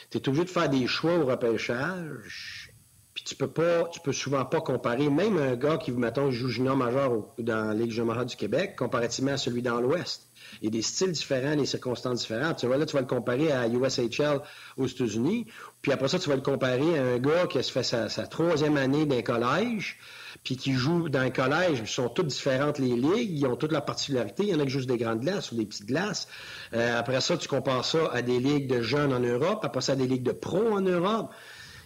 tu 0.09 0.17
es 0.17 0.29
obligé 0.29 0.45
de 0.45 0.49
faire 0.49 0.69
des 0.69 0.87
choix 0.87 1.17
au 1.17 1.25
repêchage 1.25 2.71
puis 3.13 3.23
tu 3.25 3.35
peux 3.35 3.49
pas, 3.49 3.89
tu 3.89 3.99
peux 3.99 4.13
souvent 4.13 4.45
pas 4.45 4.61
comparer, 4.61 5.09
même 5.09 5.37
un 5.37 5.55
gars 5.55 5.77
qui, 5.77 5.91
mettons, 5.91 6.31
joue 6.31 6.47
junior 6.47 6.77
majeur 6.77 7.25
dans 7.39 7.67
la 7.67 7.73
Ligue 7.73 7.91
junior 7.91 8.25
du 8.25 8.35
Québec, 8.37 8.75
comparativement 8.77 9.33
à 9.33 9.37
celui 9.37 9.61
dans 9.61 9.81
l'Ouest. 9.81 10.29
Il 10.61 10.65
y 10.65 10.67
a 10.67 10.71
des 10.71 10.81
styles 10.81 11.11
différents, 11.11 11.55
des 11.55 11.65
circonstances 11.65 12.21
différentes. 12.21 12.59
Tu 12.59 12.67
vois, 12.67 12.77
là, 12.77 12.85
tu 12.85 12.93
vas 12.93 13.01
le 13.01 13.07
comparer 13.07 13.51
à 13.51 13.67
USHL 13.67 14.39
aux 14.77 14.87
États-Unis, 14.87 15.47
puis 15.81 15.91
après 15.91 16.07
ça, 16.07 16.19
tu 16.19 16.29
vas 16.29 16.35
le 16.35 16.41
comparer 16.41 16.99
à 16.99 17.03
un 17.03 17.17
gars 17.17 17.47
qui 17.47 17.57
a 17.57 17.63
fait 17.63 17.83
sa, 17.83 18.07
troisième 18.27 18.77
année 18.77 19.05
d'un 19.05 19.21
collège, 19.21 19.97
puis 20.43 20.55
qui 20.55 20.73
joue 20.73 21.09
dans 21.09 21.19
un 21.19 21.31
collège, 21.31 21.79
ils 21.79 21.87
sont 21.87 22.09
toutes 22.09 22.27
différentes 22.27 22.77
les 22.77 22.95
ligues, 22.95 23.39
ils 23.39 23.45
ont 23.47 23.55
toutes 23.55 23.71
leurs 23.71 23.85
particularités. 23.85 24.43
Il 24.43 24.49
y 24.49 24.55
en 24.55 24.59
a 24.59 24.65
qui 24.65 24.69
juste 24.69 24.87
des 24.87 24.97
grandes 24.97 25.21
glaces 25.21 25.51
ou 25.51 25.55
des 25.55 25.65
petites 25.65 25.87
glaces. 25.87 26.27
Euh, 26.73 26.99
après 26.99 27.19
ça, 27.21 27.35
tu 27.37 27.47
compares 27.47 27.85
ça 27.85 28.09
à 28.11 28.21
des 28.21 28.39
ligues 28.39 28.67
de 28.67 28.81
jeunes 28.81 29.11
en 29.11 29.19
Europe, 29.19 29.59
après 29.63 29.81
ça 29.81 29.93
à 29.93 29.95
des 29.95 30.07
ligues 30.07 30.23
de 30.23 30.31
pros 30.31 30.71
en 30.71 30.81
Europe. 30.81 31.31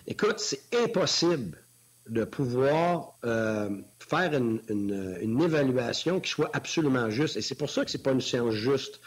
Écoute, 0.08 0.39
c'est 0.39 0.62
impossible 0.84 1.58
de 2.08 2.23
pouvoir 2.23 3.17
euh, 3.25 3.69
faire 3.97 4.34
une, 4.34 5.41
évaluation 5.41 6.19
qui 6.19 6.29
soit 6.29 6.49
absolument 6.53 7.10
juste. 7.10 7.38
Et 7.38 7.41
c'est 7.41 7.55
pour 7.55 7.69
ça 7.69 7.84
que 7.84 7.91
c'est 7.91 8.03
pas 8.03 8.12
une 8.12 8.21
science 8.21 8.53
juste. 8.53 8.99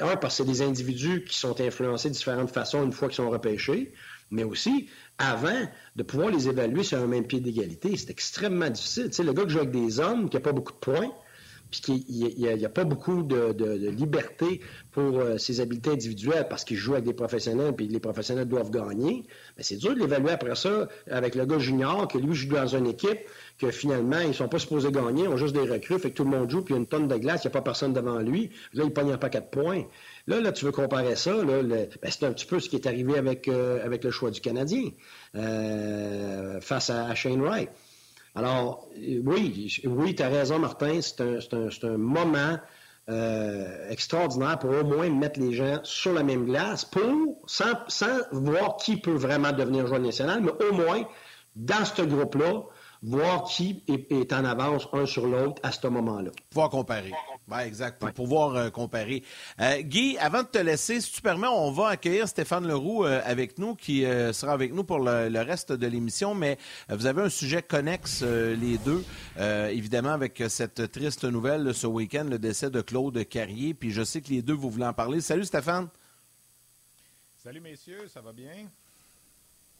Un, 0.00 0.16
parce 0.16 0.38
que 0.38 0.44
c'est 0.44 0.50
des 0.50 0.62
individus 0.62 1.24
qui 1.24 1.38
sont 1.38 1.60
influencés 1.60 2.08
de 2.08 2.14
différentes 2.14 2.50
façons 2.50 2.84
une 2.84 2.92
fois 2.92 3.08
qu'ils 3.08 3.16
sont 3.16 3.30
repêchés, 3.30 3.92
mais 4.30 4.44
aussi, 4.44 4.88
avant 5.18 5.68
de 5.96 6.02
pouvoir 6.02 6.30
les 6.30 6.48
évaluer 6.48 6.82
sur 6.82 6.98
un 6.98 7.06
même 7.06 7.26
pied 7.26 7.40
d'égalité, 7.40 7.96
c'est 7.96 8.10
extrêmement 8.10 8.70
difficile. 8.70 9.06
Tu 9.06 9.12
sais, 9.12 9.22
le 9.22 9.32
gars 9.32 9.44
qui 9.44 9.50
joue 9.50 9.58
avec 9.58 9.70
des 9.70 10.00
hommes, 10.00 10.28
qui 10.28 10.36
n'a 10.36 10.40
pas 10.40 10.52
beaucoup 10.52 10.72
de 10.72 10.78
points, 10.78 11.10
puis 11.70 11.80
qu'il 11.80 12.36
n'y 12.36 12.64
a, 12.64 12.68
pas 12.68 12.84
beaucoup 12.84 13.22
de, 13.22 13.88
liberté 13.90 14.60
pour 14.92 15.18
euh, 15.18 15.38
ses 15.38 15.60
habiletés 15.60 15.90
individuelles 15.90 16.46
parce 16.48 16.64
qu'il 16.64 16.76
joue 16.76 16.92
avec 16.92 17.04
des 17.04 17.14
professionnels, 17.14 17.74
puis 17.74 17.88
les 17.88 18.00
professionnels 18.00 18.46
doivent 18.46 18.70
gagner, 18.70 19.24
mais 19.56 19.62
c'est 19.62 19.76
dur 19.76 19.94
de 19.94 20.00
l'évaluer 20.00 20.30
après 20.30 20.54
ça 20.54 20.88
avec 21.10 21.34
le 21.34 21.46
gars 21.46 21.58
junior, 21.58 22.06
que 22.08 22.18
lui 22.18 22.34
joue 22.34 22.54
dans 22.54 22.66
une 22.66 22.86
équipe, 22.86 23.18
que 23.58 23.70
finalement, 23.70 24.20
ils 24.20 24.28
ne 24.28 24.32
sont 24.32 24.48
pas 24.48 24.58
supposés 24.58 24.90
gagner, 24.92 25.24
ils 25.24 25.28
ont 25.28 25.36
juste 25.36 25.54
des 25.54 25.68
recrues, 25.68 25.98
fait 25.98 26.10
que 26.10 26.16
tout 26.16 26.24
le 26.24 26.30
monde 26.30 26.50
joue, 26.50 26.62
puis 26.62 26.74
il 26.74 26.76
y 26.76 26.78
a 26.78 26.80
une 26.80 26.86
tonne 26.86 27.08
de 27.08 27.16
glace, 27.16 27.44
il 27.44 27.48
n'y 27.48 27.52
a 27.52 27.52
pas 27.52 27.62
personne 27.62 27.92
devant 27.92 28.18
lui. 28.18 28.50
Là, 28.72 28.84
il 28.84 28.92
pogne 28.92 29.12
un 29.12 29.18
paquet 29.18 29.40
de 29.40 29.46
points. 29.46 29.84
Là, 30.26 30.40
là, 30.40 30.52
tu 30.52 30.64
veux 30.64 30.72
comparer 30.72 31.16
ça, 31.16 31.32
là, 31.32 31.62
ben, 31.62 31.88
c'est 32.02 32.24
un 32.24 32.32
petit 32.32 32.46
peu 32.46 32.58
ce 32.58 32.70
qui 32.70 32.76
est 32.76 32.86
arrivé 32.86 33.18
avec, 33.18 33.46
euh, 33.46 33.84
avec 33.84 34.04
le 34.04 34.10
choix 34.10 34.30
du 34.30 34.40
Canadien 34.40 34.90
euh, 35.34 36.60
face 36.60 36.88
à 36.88 37.14
Shane 37.14 37.42
Wright. 37.42 37.68
Alors, 38.34 38.88
oui, 38.96 39.70
oui, 39.84 40.14
tu 40.14 40.22
as 40.22 40.28
raison, 40.28 40.58
Martin, 40.58 41.00
c'est 41.02 41.84
un, 41.84 41.96
moment 41.98 42.58
euh, 43.10 43.90
extraordinaire 43.90 44.58
pour 44.58 44.70
au 44.70 44.82
moins 44.82 45.08
mettre 45.10 45.38
les 45.38 45.52
gens 45.52 45.78
sur 45.84 46.14
la 46.14 46.22
même 46.22 46.46
glace, 46.46 46.84
pour, 46.86 47.38
sans, 47.46 47.74
sans 47.88 48.18
voir 48.32 48.76
qui 48.76 48.96
peut 48.96 49.14
vraiment 49.14 49.52
devenir 49.52 49.86
joueur 49.86 50.00
national, 50.00 50.40
mais 50.40 50.52
au 50.64 50.72
moins, 50.72 51.04
dans 51.54 51.84
ce 51.84 52.02
groupe-là, 52.02 52.62
voir 53.02 53.44
qui 53.44 53.84
est, 53.86 54.32
en 54.32 54.44
avance 54.44 54.88
un 54.92 55.04
sur 55.04 55.26
l'autre 55.26 55.60
à 55.62 55.70
ce 55.70 55.86
moment-là. 55.86 56.30
Pouvoir 56.50 56.70
comparer. 56.70 57.12
Oui, 57.50 57.58
exact. 57.66 57.98
Pour 57.98 58.12
pouvoir 58.12 58.54
euh, 58.56 58.70
comparer. 58.70 59.22
Euh, 59.60 59.82
Guy, 59.82 60.16
avant 60.18 60.42
de 60.42 60.48
te 60.48 60.58
laisser, 60.58 61.00
si 61.02 61.12
tu 61.12 61.20
permets, 61.20 61.46
on 61.46 61.70
va 61.72 61.88
accueillir 61.88 62.26
Stéphane 62.26 62.66
Leroux 62.66 63.04
euh, 63.04 63.20
avec 63.24 63.58
nous, 63.58 63.74
qui 63.74 64.02
sera 64.32 64.52
avec 64.52 64.72
nous 64.72 64.84
pour 64.84 64.98
le, 64.98 65.40
reste 65.40 65.72
de 65.72 65.86
l'émission. 65.86 66.34
Mais 66.34 66.58
vous 66.88 67.06
avez 67.06 67.22
un 67.22 67.28
sujet 67.28 67.62
connexe, 67.62 68.22
les 68.22 68.78
deux, 68.78 69.04
évidemment, 69.70 70.12
avec 70.12 70.42
cette 70.48 70.90
triste 70.90 71.24
nouvelle 71.24 71.74
ce 71.74 71.86
week-end, 71.86 72.24
le 72.24 72.38
décès 72.38 72.70
de 72.70 72.80
Claude 72.80 73.22
Carrier. 73.28 73.74
Puis 73.74 73.90
je 73.90 74.02
sais 74.02 74.20
que 74.22 74.30
les 74.30 74.42
deux, 74.42 74.54
vous 74.54 74.70
voulez 74.70 74.86
en 74.86 74.94
parler. 74.94 75.20
Salut, 75.20 75.44
Stéphane. 75.44 75.88
Salut, 77.36 77.60
messieurs, 77.60 78.08
ça 78.08 78.22
va 78.22 78.32
bien? 78.32 78.70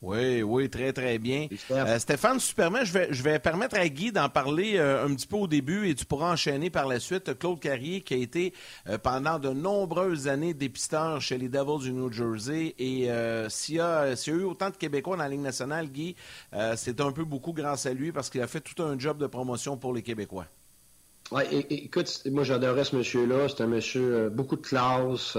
Oui, 0.04 0.42
oui, 0.42 0.68
très, 0.68 0.92
très 0.92 1.18
bien. 1.18 1.48
Euh, 1.70 1.98
Stéphane, 1.98 2.38
si 2.38 2.50
tu 2.50 2.54
permets, 2.54 2.84
je 2.84 2.92
vais, 2.92 3.08
je 3.10 3.22
vais 3.22 3.38
permettre 3.38 3.78
à 3.78 3.88
Guy 3.88 4.12
d'en 4.12 4.28
parler 4.28 4.74
euh, 4.76 5.06
un 5.06 5.14
petit 5.14 5.26
peu 5.26 5.36
au 5.36 5.46
début 5.46 5.88
et 5.88 5.94
tu 5.94 6.04
pourras 6.04 6.30
enchaîner 6.30 6.68
par 6.68 6.86
la 6.86 7.00
suite. 7.00 7.38
Claude 7.38 7.58
Carrier, 7.58 8.02
qui 8.02 8.12
a 8.12 8.16
été 8.18 8.52
euh, 8.86 8.98
pendant 8.98 9.38
de 9.38 9.48
nombreuses 9.48 10.28
années 10.28 10.52
dépisteur 10.52 11.22
chez 11.22 11.38
les 11.38 11.48
Devils 11.48 11.84
du 11.84 11.92
New 11.92 12.12
Jersey. 12.12 12.74
Et 12.78 13.08
s'il 13.48 13.76
y, 13.76 13.80
a 13.80 14.14
eu 14.26 14.42
autant 14.42 14.68
de 14.68 14.76
Québécois 14.76 15.16
dans 15.16 15.22
la 15.22 15.30
Ligue 15.30 15.40
nationale, 15.40 15.88
Guy, 15.88 16.16
c'est 16.76 17.00
un 17.00 17.10
peu 17.10 17.24
beaucoup 17.24 17.52
grâce 17.52 17.86
à 17.86 17.94
lui 17.94 18.12
parce 18.12 18.28
qu'il 18.28 18.42
a 18.42 18.46
fait 18.46 18.60
tout 18.60 18.82
un 18.82 18.98
job 18.98 19.16
de 19.16 19.26
promotion 19.26 19.78
pour 19.78 19.94
les 19.94 20.02
Québécois. 20.02 20.46
Oui, 21.32 21.42
écoute, 21.70 22.22
moi 22.26 22.44
j'adorais 22.44 22.84
ce 22.84 22.96
monsieur-là. 22.96 23.48
C'est 23.48 23.62
un 23.62 23.66
monsieur 23.66 24.28
beaucoup 24.28 24.56
de 24.56 24.62
classe, 24.62 25.36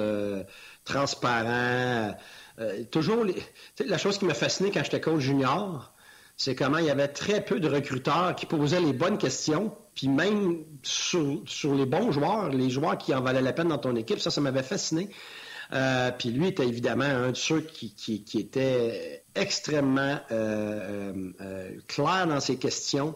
transparent. 0.83 2.15
Euh, 2.59 2.83
toujours, 2.89 3.25
la 3.85 3.97
chose 3.97 4.17
qui 4.17 4.25
m'a 4.25 4.33
fasciné 4.33 4.71
quand 4.71 4.83
j'étais 4.83 5.01
coach 5.01 5.19
junior, 5.19 5.93
c'est 6.37 6.55
comment 6.55 6.77
il 6.77 6.85
y 6.85 6.89
avait 6.89 7.07
très 7.07 7.43
peu 7.43 7.59
de 7.59 7.67
recruteurs 7.67 8.35
qui 8.35 8.45
posaient 8.45 8.79
les 8.79 8.93
bonnes 8.93 9.17
questions, 9.17 9.75
puis 9.93 10.07
même 10.07 10.63
sur, 10.83 11.43
les 11.75 11.85
bons 11.85 12.11
joueurs, 12.11 12.49
les 12.49 12.69
joueurs 12.69 12.97
qui 12.97 13.13
en 13.13 13.21
valaient 13.21 13.41
la 13.41 13.53
peine 13.53 13.69
dans 13.69 13.77
ton 13.77 13.95
équipe, 13.95 14.19
ça, 14.19 14.31
ça 14.31 14.41
m'avait 14.41 14.63
fasciné. 14.63 15.09
Euh, 15.73 16.11
puis 16.11 16.29
lui 16.29 16.47
était 16.47 16.67
évidemment 16.67 17.05
un 17.05 17.31
de 17.31 17.37
ceux 17.37 17.61
qui, 17.61 17.95
qui, 17.95 18.37
était 18.37 19.23
extrêmement 19.33 20.19
euh, 20.31 21.31
clair 21.87 22.27
dans 22.27 22.39
ses 22.39 22.57
questions. 22.57 23.15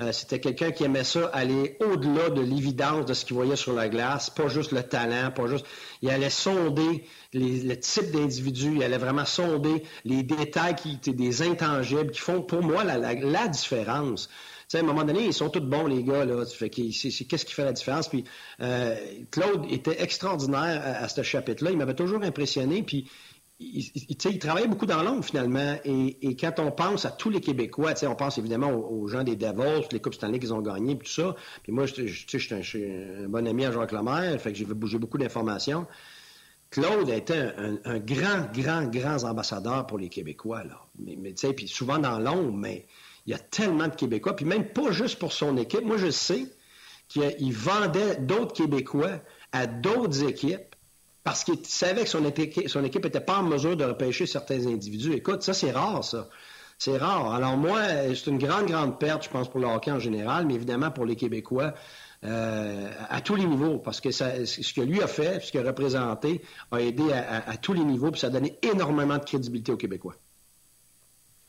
Euh, 0.00 0.12
c'était 0.12 0.38
quelqu'un 0.38 0.70
qui 0.70 0.84
aimait 0.84 1.04
ça, 1.04 1.26
aller 1.32 1.76
au-delà 1.80 2.30
de 2.30 2.40
l'évidence 2.40 3.04
de 3.04 3.14
ce 3.14 3.24
qu'il 3.24 3.34
voyait 3.34 3.56
sur 3.56 3.72
la 3.72 3.88
glace, 3.88 4.30
pas 4.30 4.48
juste 4.48 4.70
le 4.70 4.82
talent, 4.82 5.32
pas 5.32 5.48
juste. 5.48 5.66
Il 6.02 6.10
allait 6.10 6.30
sonder 6.30 7.04
le 7.34 7.74
type 7.74 8.12
d'individu, 8.12 8.76
il 8.76 8.82
allait 8.84 8.98
vraiment 8.98 9.24
sonder 9.24 9.82
les 10.04 10.22
détails 10.22 10.76
qui 10.76 10.92
étaient 10.92 11.12
des 11.12 11.42
intangibles 11.42 12.12
qui 12.12 12.20
font 12.20 12.42
pour 12.42 12.62
moi 12.62 12.84
la, 12.84 13.48
différence. 13.48 14.28
Tu 14.28 14.76
sais, 14.76 14.78
à 14.78 14.80
un 14.82 14.84
moment 14.84 15.02
donné, 15.02 15.24
ils 15.24 15.34
sont 15.34 15.48
tous 15.48 15.60
bons, 15.60 15.86
les 15.86 16.04
gars. 16.04 16.24
Là. 16.24 16.44
Fait 16.46 16.70
qu'est-ce 16.70 17.44
qui 17.44 17.52
fait 17.54 17.64
la 17.64 17.72
différence? 17.72 18.08
Puis 18.08 18.24
euh, 18.60 18.94
Claude 19.30 19.64
était 19.70 20.00
extraordinaire 20.00 20.82
à, 20.84 21.04
à 21.04 21.08
ce 21.08 21.22
chapitre-là. 21.22 21.70
Il 21.70 21.78
m'avait 21.78 21.94
toujours 21.94 22.22
impressionné. 22.22 22.82
Puis 22.82 23.10
il, 23.60 23.90
il, 24.08 24.38
travaillait 24.38 24.68
beaucoup 24.68 24.86
dans 24.86 25.02
l'ombre, 25.02 25.24
finalement. 25.24 25.76
Et, 25.84 26.36
quand 26.36 26.58
on 26.58 26.70
pense 26.70 27.04
à 27.04 27.10
tous 27.10 27.30
les 27.30 27.40
Québécois, 27.40 27.94
on 28.04 28.14
pense 28.14 28.38
évidemment 28.38 28.70
aux, 28.70 29.08
gens 29.08 29.24
des 29.24 29.36
Devils, 29.36 29.86
les 29.90 30.00
Coupes 30.00 30.14
Stanley 30.14 30.38
qu'ils 30.38 30.54
ont 30.54 30.60
gagnées, 30.60 30.96
tout 30.96 31.06
ça. 31.06 31.34
Puis 31.62 31.72
moi, 31.72 31.86
je, 31.86 32.06
suis 32.06 32.54
un, 32.54 33.24
un, 33.24 33.28
bon 33.28 33.46
ami 33.46 33.64
à 33.64 33.72
Jacques 33.72 33.92
Lemaire, 33.92 34.40
fait 34.40 34.52
que 34.52 34.58
j'ai 34.58 34.98
beaucoup 34.98 35.18
d'informations. 35.18 35.86
Claude 36.70 37.08
était 37.08 37.52
un, 37.84 37.98
grand, 37.98 38.52
grand, 38.52 38.84
grand 38.84 39.24
ambassadeur 39.24 39.86
pour 39.86 39.98
les 39.98 40.08
Québécois. 40.08 40.64
Là. 40.64 40.86
Mais, 40.98 41.16
mais 41.18 41.32
tu 41.32 41.46
sais, 41.46 41.54
puis 41.54 41.66
souvent 41.66 41.98
dans 41.98 42.18
l'ombre, 42.18 42.52
mais 42.52 42.86
il 43.26 43.32
y 43.32 43.34
a 43.34 43.38
tellement 43.38 43.88
de 43.88 43.94
Québécois, 43.94 44.36
puis 44.36 44.44
même 44.44 44.68
pas 44.68 44.90
juste 44.90 45.18
pour 45.18 45.32
son 45.32 45.56
équipe. 45.56 45.82
Moi, 45.82 45.96
je 45.96 46.10
sais 46.10 46.46
qu'il 47.08 47.52
vendait 47.54 48.16
d'autres 48.16 48.52
Québécois 48.52 49.20
à 49.52 49.66
d'autres 49.66 50.24
équipes 50.24 50.67
parce 51.24 51.44
qu'il 51.44 51.64
savait 51.64 52.04
que 52.04 52.08
son, 52.08 52.24
équipe, 52.24 52.68
son 52.68 52.84
équipe 52.84 53.04
n'était 53.04 53.20
pas 53.20 53.38
en 53.38 53.42
mesure 53.42 53.76
de 53.76 53.84
repêcher 53.84 54.26
certains 54.26 54.66
individus. 54.66 55.12
Écoute, 55.12 55.42
ça, 55.42 55.52
c'est 55.52 55.70
rare, 55.70 56.04
ça. 56.04 56.28
C'est 56.78 56.96
rare. 56.96 57.32
Alors 57.32 57.56
moi, 57.56 57.80
c'est 58.14 58.28
une 58.28 58.38
grande, 58.38 58.66
grande 58.66 58.98
perte, 58.98 59.24
je 59.24 59.28
pense, 59.28 59.48
pour 59.50 59.60
le 59.60 59.66
hockey 59.66 59.90
en 59.90 59.98
général, 59.98 60.46
mais 60.46 60.54
évidemment 60.54 60.90
pour 60.90 61.04
les 61.04 61.16
Québécois. 61.16 61.74
Euh, 62.24 62.90
à 63.08 63.20
tous 63.20 63.36
les 63.36 63.44
niveaux, 63.44 63.78
parce 63.78 64.00
que 64.00 64.10
ce 64.10 64.72
que 64.72 64.80
lui 64.80 65.00
a 65.02 65.06
fait, 65.06 65.40
ce 65.40 65.52
qu'il 65.52 65.60
a 65.60 65.64
représenté, 65.64 66.42
a 66.72 66.80
aidé 66.80 67.12
à 67.12 67.56
tous 67.58 67.74
les 67.74 67.84
niveaux, 67.84 68.10
puis 68.10 68.20
ça 68.20 68.26
a 68.26 68.30
donné 68.30 68.58
énormément 68.62 69.18
de 69.18 69.24
crédibilité 69.24 69.70
aux 69.70 69.76
Québécois. 69.76 70.16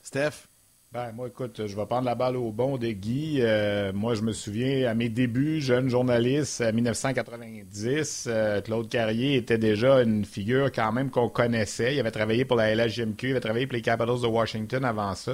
Steph? 0.01 0.49
Ben, 0.92 1.12
moi, 1.12 1.28
écoute, 1.28 1.68
je 1.68 1.76
vais 1.76 1.86
prendre 1.86 2.06
la 2.06 2.16
balle 2.16 2.36
au 2.36 2.52
bon 2.52 2.80
de 2.80 2.88
Guy. 2.88 3.42
Euh, 3.42 3.94
moi, 3.94 4.16
je 4.16 4.24
me 4.24 4.32
souviens, 4.32 4.90
à 4.90 4.96
mes 4.96 5.08
débuts, 5.08 5.62
jeune 5.62 5.88
journaliste, 5.88 6.62
en 6.62 6.74
1990, 6.74 8.26
euh, 8.28 8.60
Claude 8.62 8.90
Carrier 8.90 9.36
était 9.36 9.60
déjà 9.60 10.02
une 10.02 10.26
figure 10.26 10.72
quand 10.72 10.92
même 10.92 11.12
qu'on 11.12 11.30
connaissait. 11.30 11.94
Il 11.94 12.00
avait 12.00 12.10
travaillé 12.10 12.44
pour 12.44 12.58
la 12.58 12.74
LHJMQ, 12.74 13.28
il 13.28 13.32
avait 13.34 13.40
travaillé 13.40 13.68
pour 13.68 13.76
les 13.76 13.84
Capitals 13.84 14.20
de 14.20 14.26
Washington 14.26 14.84
avant 14.84 15.14
ça. 15.14 15.34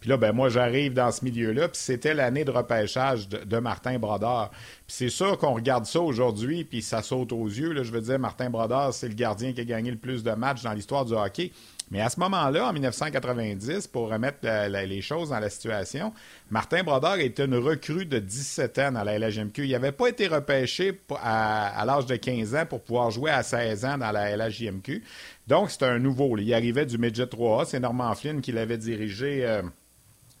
Puis 0.00 0.08
là, 0.08 0.16
ben 0.16 0.32
moi, 0.32 0.48
j'arrive 0.48 0.94
dans 0.94 1.12
ce 1.12 1.22
milieu-là, 1.22 1.68
puis 1.68 1.78
c'était 1.78 2.14
l'année 2.14 2.46
de 2.46 2.50
repêchage 2.50 3.28
de, 3.28 3.58
Martin 3.58 3.98
Brodeur. 3.98 4.52
Puis 4.86 4.96
c'est 4.96 5.10
sûr 5.10 5.36
qu'on 5.36 5.52
regarde 5.52 5.84
ça 5.84 6.00
aujourd'hui, 6.00 6.64
puis 6.64 6.80
ça 6.80 7.02
saute 7.02 7.30
aux 7.32 7.46
yeux. 7.46 7.72
Là, 7.72 7.82
je 7.82 7.92
veux 7.92 8.00
dire, 8.00 8.18
Martin 8.18 8.48
Brodeur, 8.48 8.94
c'est 8.94 9.08
le 9.08 9.14
gardien 9.14 9.52
qui 9.52 9.60
a 9.60 9.64
gagné 9.64 9.90
le 9.90 9.98
plus 9.98 10.24
de 10.24 10.30
matchs 10.30 10.62
dans 10.62 10.72
l'histoire 10.72 11.04
du 11.04 11.12
hockey. 11.12 11.52
Mais 11.90 12.00
à 12.00 12.08
ce 12.08 12.18
moment-là, 12.20 12.68
en 12.68 12.72
1990, 12.72 13.88
pour 13.88 14.10
remettre 14.10 14.38
les 14.68 15.02
choses 15.02 15.30
dans 15.30 15.38
la 15.38 15.50
situation, 15.50 16.12
Martin 16.50 16.82
Brodeur 16.82 17.16
était 17.16 17.44
une 17.44 17.56
recrue 17.56 18.06
de 18.06 18.18
17 18.18 18.78
ans 18.78 18.92
dans 18.92 19.04
la 19.04 19.18
LHMQ. 19.18 19.64
Il 19.64 19.72
n'avait 19.72 19.92
pas 19.92 20.08
été 20.08 20.26
repêché 20.26 21.00
à, 21.22 21.84
l'âge 21.86 22.06
de 22.06 22.16
15 22.16 22.54
ans 22.54 22.66
pour 22.66 22.80
pouvoir 22.82 23.10
jouer 23.10 23.30
à 23.30 23.42
16 23.42 23.84
ans 23.84 23.98
dans 23.98 24.10
la 24.12 24.36
LHJMQ. 24.36 25.04
Donc, 25.46 25.70
c'était 25.70 25.86
un 25.86 25.98
nouveau. 25.98 26.36
Il 26.38 26.52
arrivait 26.54 26.86
du 26.86 26.98
Midget 26.98 27.26
3A. 27.26 27.66
C'est 27.66 27.80
Norman 27.80 28.14
Flynn 28.14 28.40
qui 28.40 28.52
l'avait 28.52 28.78
dirigé. 28.78 29.44
Euh, 29.44 29.62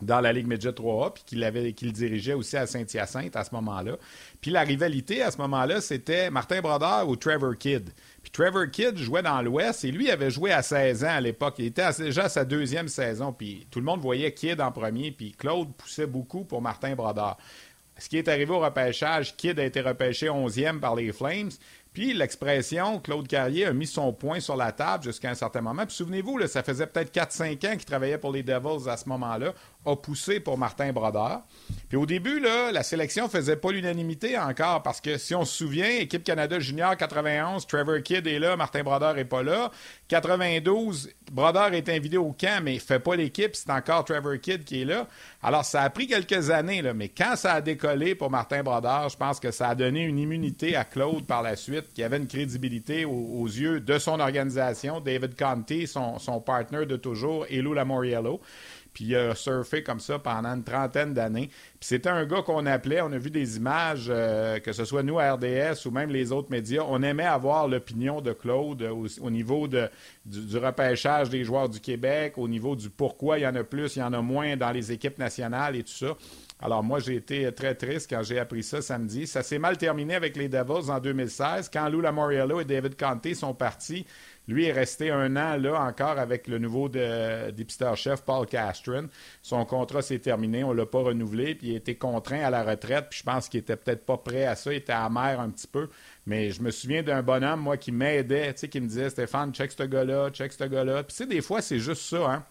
dans 0.02 0.20
la 0.20 0.32
Ligue 0.32 0.46
Midget 0.46 0.70
3A, 0.70 1.12
puis 1.14 1.22
qu'il 1.24 1.74
qu'il 1.74 1.92
dirigeait 1.92 2.34
aussi 2.34 2.56
à 2.56 2.66
Saint-Hyacinthe 2.66 3.36
à 3.36 3.44
ce 3.44 3.54
moment-là. 3.54 3.96
Puis 4.40 4.50
la 4.50 4.62
rivalité 4.62 5.22
à 5.22 5.30
ce 5.30 5.38
moment-là, 5.38 5.80
c'était 5.80 6.30
Martin 6.30 6.60
Brodeur 6.60 7.08
ou 7.08 7.16
Trevor 7.16 7.56
Kidd. 7.56 7.90
Puis 8.24 8.30
Trevor 8.30 8.70
Kidd 8.70 8.96
jouait 8.96 9.22
dans 9.22 9.42
l'Ouest 9.42 9.84
et 9.84 9.90
lui 9.90 10.10
avait 10.10 10.30
joué 10.30 10.50
à 10.50 10.62
16 10.62 11.04
ans 11.04 11.08
à 11.10 11.20
l'époque. 11.20 11.56
Il 11.58 11.66
était 11.66 11.86
déjà 11.98 12.24
à 12.24 12.28
sa 12.30 12.46
deuxième 12.46 12.88
saison. 12.88 13.34
Puis 13.34 13.66
tout 13.70 13.80
le 13.80 13.84
monde 13.84 14.00
voyait 14.00 14.32
Kidd 14.32 14.62
en 14.62 14.72
premier. 14.72 15.12
Puis 15.12 15.32
Claude 15.32 15.74
poussait 15.76 16.06
beaucoup 16.06 16.44
pour 16.44 16.62
Martin 16.62 16.94
Brodeur. 16.94 17.36
Ce 17.98 18.08
qui 18.08 18.16
est 18.16 18.26
arrivé 18.26 18.50
au 18.50 18.60
repêchage, 18.60 19.36
Kidd 19.36 19.60
a 19.60 19.64
été 19.64 19.82
repêché 19.82 20.28
11e 20.28 20.80
par 20.80 20.96
les 20.96 21.12
Flames. 21.12 21.50
Puis 21.92 22.14
l'expression, 22.14 22.98
Claude 22.98 23.28
Carrier 23.28 23.66
a 23.66 23.72
mis 23.74 23.86
son 23.86 24.12
point 24.14 24.40
sur 24.40 24.56
la 24.56 24.72
table 24.72 25.04
jusqu'à 25.04 25.30
un 25.30 25.34
certain 25.34 25.60
moment. 25.60 25.84
Puis 25.84 25.94
souvenez-vous, 25.94 26.44
ça 26.48 26.62
faisait 26.62 26.86
peut-être 26.86 27.14
4-5 27.14 27.68
ans 27.68 27.76
qu'il 27.76 27.84
travaillait 27.84 28.18
pour 28.18 28.32
les 28.32 28.42
Devils 28.42 28.88
à 28.88 28.96
ce 28.96 29.06
moment-là 29.10 29.52
a 29.86 29.96
poussé 29.96 30.40
pour 30.40 30.58
Martin 30.58 30.92
Brodeur. 30.92 31.42
Puis 31.88 31.96
au 31.96 32.06
début, 32.06 32.40
là, 32.40 32.72
la 32.72 32.82
sélection 32.82 33.28
faisait 33.28 33.56
pas 33.56 33.70
l'unanimité 33.70 34.38
encore 34.38 34.82
parce 34.82 35.00
que 35.00 35.18
si 35.18 35.34
on 35.34 35.44
se 35.44 35.56
souvient, 35.56 35.88
équipe 35.88 36.24
Canada 36.24 36.58
Junior 36.58 36.96
91, 36.96 37.66
Trevor 37.66 38.02
Kidd 38.02 38.26
est 38.26 38.38
là, 38.38 38.56
Martin 38.56 38.82
Brodeur 38.82 39.18
est 39.18 39.24
pas 39.24 39.42
là. 39.42 39.70
92, 40.08 41.10
Brodeur 41.32 41.72
est 41.74 41.88
invité 41.88 42.16
au 42.16 42.32
camp, 42.32 42.62
mais 42.62 42.74
il 42.74 42.80
fait 42.80 42.98
pas 42.98 43.16
l'équipe, 43.16 43.54
c'est 43.54 43.70
encore 43.70 44.04
Trevor 44.04 44.38
Kidd 44.40 44.64
qui 44.64 44.82
est 44.82 44.84
là. 44.84 45.06
Alors 45.42 45.64
ça 45.64 45.82
a 45.82 45.90
pris 45.90 46.06
quelques 46.06 46.50
années, 46.50 46.82
là, 46.82 46.94
mais 46.94 47.08
quand 47.08 47.36
ça 47.36 47.54
a 47.54 47.60
décollé 47.60 48.14
pour 48.14 48.30
Martin 48.30 48.62
Brodeur, 48.62 49.08
je 49.08 49.16
pense 49.16 49.40
que 49.40 49.50
ça 49.50 49.68
a 49.68 49.74
donné 49.74 50.04
une 50.04 50.18
immunité 50.18 50.76
à 50.76 50.84
Claude 50.84 51.26
par 51.26 51.42
la 51.42 51.56
suite, 51.56 51.92
qui 51.94 52.02
avait 52.02 52.16
une 52.16 52.26
crédibilité 52.26 53.04
aux, 53.04 53.46
yeux 53.46 53.80
de 53.80 53.98
son 53.98 54.20
organisation, 54.20 55.00
David 55.00 55.38
Conte, 55.38 55.86
son, 55.86 56.18
son 56.18 56.40
partner 56.40 56.86
de 56.86 56.96
toujours, 56.96 57.46
et 57.50 57.60
Lou 57.60 57.74
Lamoriello 57.74 58.40
puis 58.94 59.04
il 59.06 59.16
a 59.16 59.34
surfé 59.34 59.82
comme 59.82 60.00
ça 60.00 60.18
pendant 60.18 60.50
une 60.50 60.62
trentaine 60.62 61.12
d'années. 61.12 61.48
Puis 61.48 61.88
c'était 61.88 62.08
un 62.08 62.24
gars 62.24 62.42
qu'on 62.42 62.64
appelait, 62.64 63.00
on 63.02 63.12
a 63.12 63.18
vu 63.18 63.30
des 63.30 63.56
images, 63.56 64.06
euh, 64.08 64.60
que 64.60 64.72
ce 64.72 64.84
soit 64.84 65.02
nous 65.02 65.18
à 65.18 65.32
RDS 65.34 65.84
ou 65.84 65.90
même 65.90 66.10
les 66.10 66.30
autres 66.32 66.50
médias, 66.50 66.84
on 66.88 67.02
aimait 67.02 67.24
avoir 67.24 67.66
l'opinion 67.68 68.20
de 68.20 68.32
Claude 68.32 68.82
au, 69.20 69.30
niveau 69.30 69.66
de, 69.66 69.90
du, 70.24 70.56
repêchage 70.56 71.28
des 71.28 71.44
joueurs 71.44 71.68
du 71.68 71.80
Québec, 71.80 72.34
au 72.36 72.48
niveau 72.48 72.76
du 72.76 72.88
pourquoi 72.88 73.38
il 73.38 73.42
y 73.42 73.46
en 73.46 73.56
a 73.56 73.64
plus, 73.64 73.96
il 73.96 73.98
y 73.98 74.02
en 74.02 74.12
a 74.12 74.22
moins 74.22 74.56
dans 74.56 74.70
les 74.70 74.92
équipes 74.92 75.18
nationales 75.18 75.76
et 75.76 75.82
tout 75.82 75.92
ça. 75.92 76.16
Alors 76.60 76.82
moi, 76.82 77.00
j'ai 77.00 77.16
été 77.16 77.52
très 77.52 77.74
triste 77.74 78.08
quand 78.08 78.22
j'ai 78.22 78.38
appris 78.38 78.62
ça 78.62 78.80
samedi. 78.80 79.26
Ça 79.26 79.42
s'est 79.42 79.58
mal 79.58 79.76
terminé 79.76 80.14
avec 80.14 80.36
les 80.36 80.48
Devils 80.48 80.90
en 80.90 81.00
2016, 81.00 81.68
quand 81.70 81.88
Lou 81.88 82.00
Lamoriello 82.00 82.60
et 82.60 82.64
David 82.64 82.96
Conte 82.96 83.34
sont 83.34 83.54
partis 83.54 84.06
lui 84.46 84.66
est 84.66 84.72
resté 84.72 85.10
un 85.10 85.36
an 85.36 85.56
là 85.56 85.80
encore 85.80 86.18
avec 86.18 86.48
le 86.48 86.58
nouveau 86.58 86.88
dépisteur-chef 86.88 88.22
Paul 88.22 88.46
Castron. 88.46 89.08
Son 89.42 89.64
contrat 89.64 90.02
s'est 90.02 90.18
terminé, 90.18 90.64
on 90.64 90.72
ne 90.72 90.78
l'a 90.78 90.86
pas 90.86 91.00
renouvelé, 91.00 91.54
puis 91.54 91.68
il 91.68 91.74
a 91.74 91.76
été 91.76 91.96
contraint 91.96 92.42
à 92.42 92.50
la 92.50 92.62
retraite, 92.62 93.06
puis 93.10 93.20
je 93.20 93.24
pense 93.24 93.48
qu'il 93.48 93.60
était 93.60 93.76
peut-être 93.76 94.04
pas 94.04 94.18
prêt 94.18 94.44
à 94.44 94.54
ça, 94.54 94.72
il 94.72 94.76
était 94.76 94.92
amer 94.92 95.40
un 95.40 95.50
petit 95.50 95.66
peu. 95.66 95.88
Mais 96.26 96.50
je 96.50 96.62
me 96.62 96.70
souviens 96.70 97.02
d'un 97.02 97.22
bonhomme, 97.22 97.60
moi, 97.60 97.76
qui 97.76 97.92
m'aidait, 97.92 98.52
tu 98.54 98.60
sais, 98.60 98.68
qui 98.68 98.80
me 98.80 98.86
disait 98.88 99.10
Stéphane, 99.10 99.52
check 99.52 99.72
ce 99.72 99.82
gars-là, 99.82 100.30
check 100.30 100.52
ce 100.52 100.64
gars-là. 100.64 101.02
Puis 101.02 101.16
tu 101.16 101.22
sais, 101.22 101.26
des 101.26 101.42
fois, 101.42 101.60
c'est 101.60 101.78
juste 101.78 102.02
ça, 102.02 102.30
hein. 102.30 102.44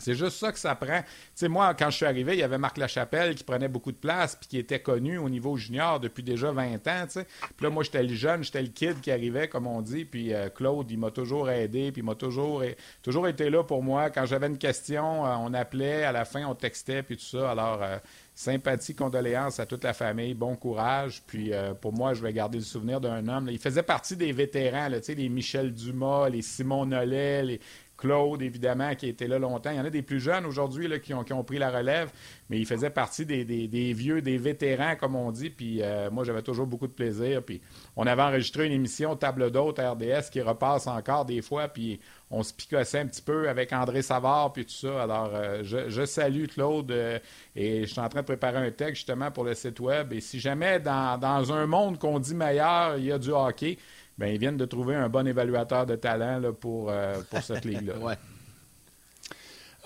C'est 0.00 0.14
juste 0.14 0.38
ça 0.38 0.52
que 0.52 0.58
ça 0.58 0.74
prend. 0.74 1.00
Tu 1.00 1.06
sais, 1.34 1.48
moi, 1.48 1.74
quand 1.74 1.90
je 1.90 1.96
suis 1.96 2.06
arrivé, 2.06 2.32
il 2.34 2.38
y 2.38 2.42
avait 2.42 2.58
Marc 2.58 2.78
Lachapelle 2.78 3.34
qui 3.34 3.44
prenait 3.44 3.68
beaucoup 3.68 3.92
de 3.92 3.96
place 3.96 4.36
puis 4.36 4.48
qui 4.48 4.58
était 4.58 4.80
connu 4.80 5.18
au 5.18 5.28
niveau 5.28 5.56
junior 5.56 6.00
depuis 6.00 6.22
déjà 6.22 6.50
20 6.52 6.74
ans, 6.88 7.04
tu 7.04 7.10
sais. 7.10 7.26
Puis 7.56 7.64
là, 7.64 7.70
moi, 7.70 7.82
j'étais 7.82 8.02
le 8.02 8.14
jeune, 8.14 8.42
j'étais 8.42 8.62
le 8.62 8.68
kid 8.68 9.00
qui 9.00 9.10
arrivait, 9.10 9.48
comme 9.48 9.66
on 9.66 9.82
dit. 9.82 10.04
Puis 10.04 10.32
euh, 10.32 10.48
Claude, 10.48 10.90
il 10.90 10.98
m'a 10.98 11.10
toujours 11.10 11.50
aidé, 11.50 11.92
puis 11.92 12.02
il 12.02 12.04
m'a 12.04 12.14
toujours, 12.14 12.62
toujours 13.02 13.28
été 13.28 13.50
là 13.50 13.62
pour 13.62 13.82
moi. 13.82 14.10
Quand 14.10 14.26
j'avais 14.26 14.46
une 14.46 14.58
question, 14.58 15.26
euh, 15.26 15.34
on 15.38 15.54
appelait, 15.54 16.04
à 16.04 16.12
la 16.12 16.24
fin, 16.24 16.44
on 16.46 16.54
textait, 16.54 17.02
puis 17.02 17.16
tout 17.16 17.24
ça. 17.24 17.50
Alors, 17.50 17.82
euh, 17.82 17.98
sympathie, 18.34 18.94
condoléances 18.94 19.60
à 19.60 19.66
toute 19.66 19.84
la 19.84 19.92
famille, 19.92 20.32
bon 20.34 20.56
courage. 20.56 21.22
Puis 21.26 21.52
pour 21.82 21.92
moi, 21.92 22.14
je 22.14 22.22
vais 22.22 22.32
garder 22.32 22.56
le 22.56 22.64
souvenir 22.64 22.98
d'un 22.98 23.28
homme. 23.28 23.48
il 23.50 23.58
faisait 23.58 23.82
partie 23.82 24.16
des 24.16 24.32
vétérans, 24.32 24.88
tu 24.90 25.02
sais, 25.02 25.14
les 25.14 25.28
Michel 25.28 25.74
Dumas, 25.74 26.30
les 26.30 26.40
Simon 26.40 26.86
Nollet, 26.86 27.42
les 27.42 27.60
Claude, 28.00 28.42
évidemment, 28.42 28.94
qui 28.94 29.08
était 29.08 29.28
là 29.28 29.38
longtemps. 29.38 29.70
Il 29.70 29.76
y 29.76 29.80
en 29.80 29.84
a 29.84 29.90
des 29.90 30.02
plus 30.02 30.20
jeunes 30.20 30.46
aujourd'hui 30.46 30.88
qui 31.00 31.14
ont, 31.14 31.22
qui 31.22 31.32
ont, 31.32 31.44
pris 31.44 31.58
la 31.58 31.70
relève, 31.70 32.10
mais 32.48 32.58
il 32.58 32.66
faisait 32.66 32.90
partie 32.90 33.26
des, 33.26 33.92
vieux, 33.92 34.22
des 34.22 34.38
vétérans, 34.38 34.96
comme 34.96 35.14
on 35.14 35.30
dit. 35.30 35.50
Puis 35.50 35.82
euh, 35.82 36.10
moi, 36.10 36.24
j'avais 36.24 36.42
toujours 36.42 36.66
beaucoup 36.66 36.86
de 36.86 36.92
plaisir. 36.92 37.42
Puis 37.42 37.60
on 37.96 38.06
avait 38.06 38.22
enregistré 38.22 38.66
une 38.66 38.72
émission 38.72 39.14
Table 39.16 39.50
d'hôte 39.50 39.78
RDS 39.78 40.30
qui 40.32 40.40
repasse 40.40 40.86
encore 40.86 41.24
des 41.24 41.42
fois. 41.42 41.68
Puis 41.68 42.00
on 42.30 42.42
se 42.42 42.54
picossait 42.54 43.00
un 43.00 43.06
petit 43.06 43.22
peu 43.22 43.48
avec 43.48 43.72
André 43.72 44.02
Savard, 44.02 44.52
puis 44.52 44.64
tout 44.64 44.72
ça. 44.72 45.02
Alors, 45.02 45.30
euh, 45.34 45.62
je, 45.62 46.04
salue 46.06 46.46
Claude 46.46 46.90
euh, 46.92 47.18
et 47.56 47.82
je 47.82 47.86
suis 47.86 48.00
en 48.00 48.08
train 48.08 48.20
de 48.20 48.26
préparer 48.26 48.58
un 48.58 48.70
texte 48.70 48.96
justement 48.96 49.30
pour 49.30 49.44
le 49.44 49.54
site 49.54 49.80
web. 49.80 50.12
Et 50.12 50.20
si 50.20 50.40
jamais 50.40 50.80
dans, 50.80 51.18
dans 51.18 51.52
un 51.52 51.66
monde 51.66 51.98
qu'on 51.98 52.18
dit 52.18 52.34
meilleur, 52.34 52.96
il 52.96 53.04
y 53.04 53.12
a 53.12 53.18
du 53.18 53.30
hockey, 53.30 53.78
ben, 54.20 54.34
ils 54.34 54.38
viennent 54.38 54.58
de 54.58 54.66
trouver 54.66 54.94
un 54.94 55.08
bon 55.08 55.26
évaluateur 55.26 55.86
de 55.86 55.96
talent 55.96 56.52
pour, 56.52 56.90
euh, 56.90 57.22
pour 57.30 57.42
cette 57.42 57.64
ligue-là. 57.64 57.96
ouais. 58.00 58.16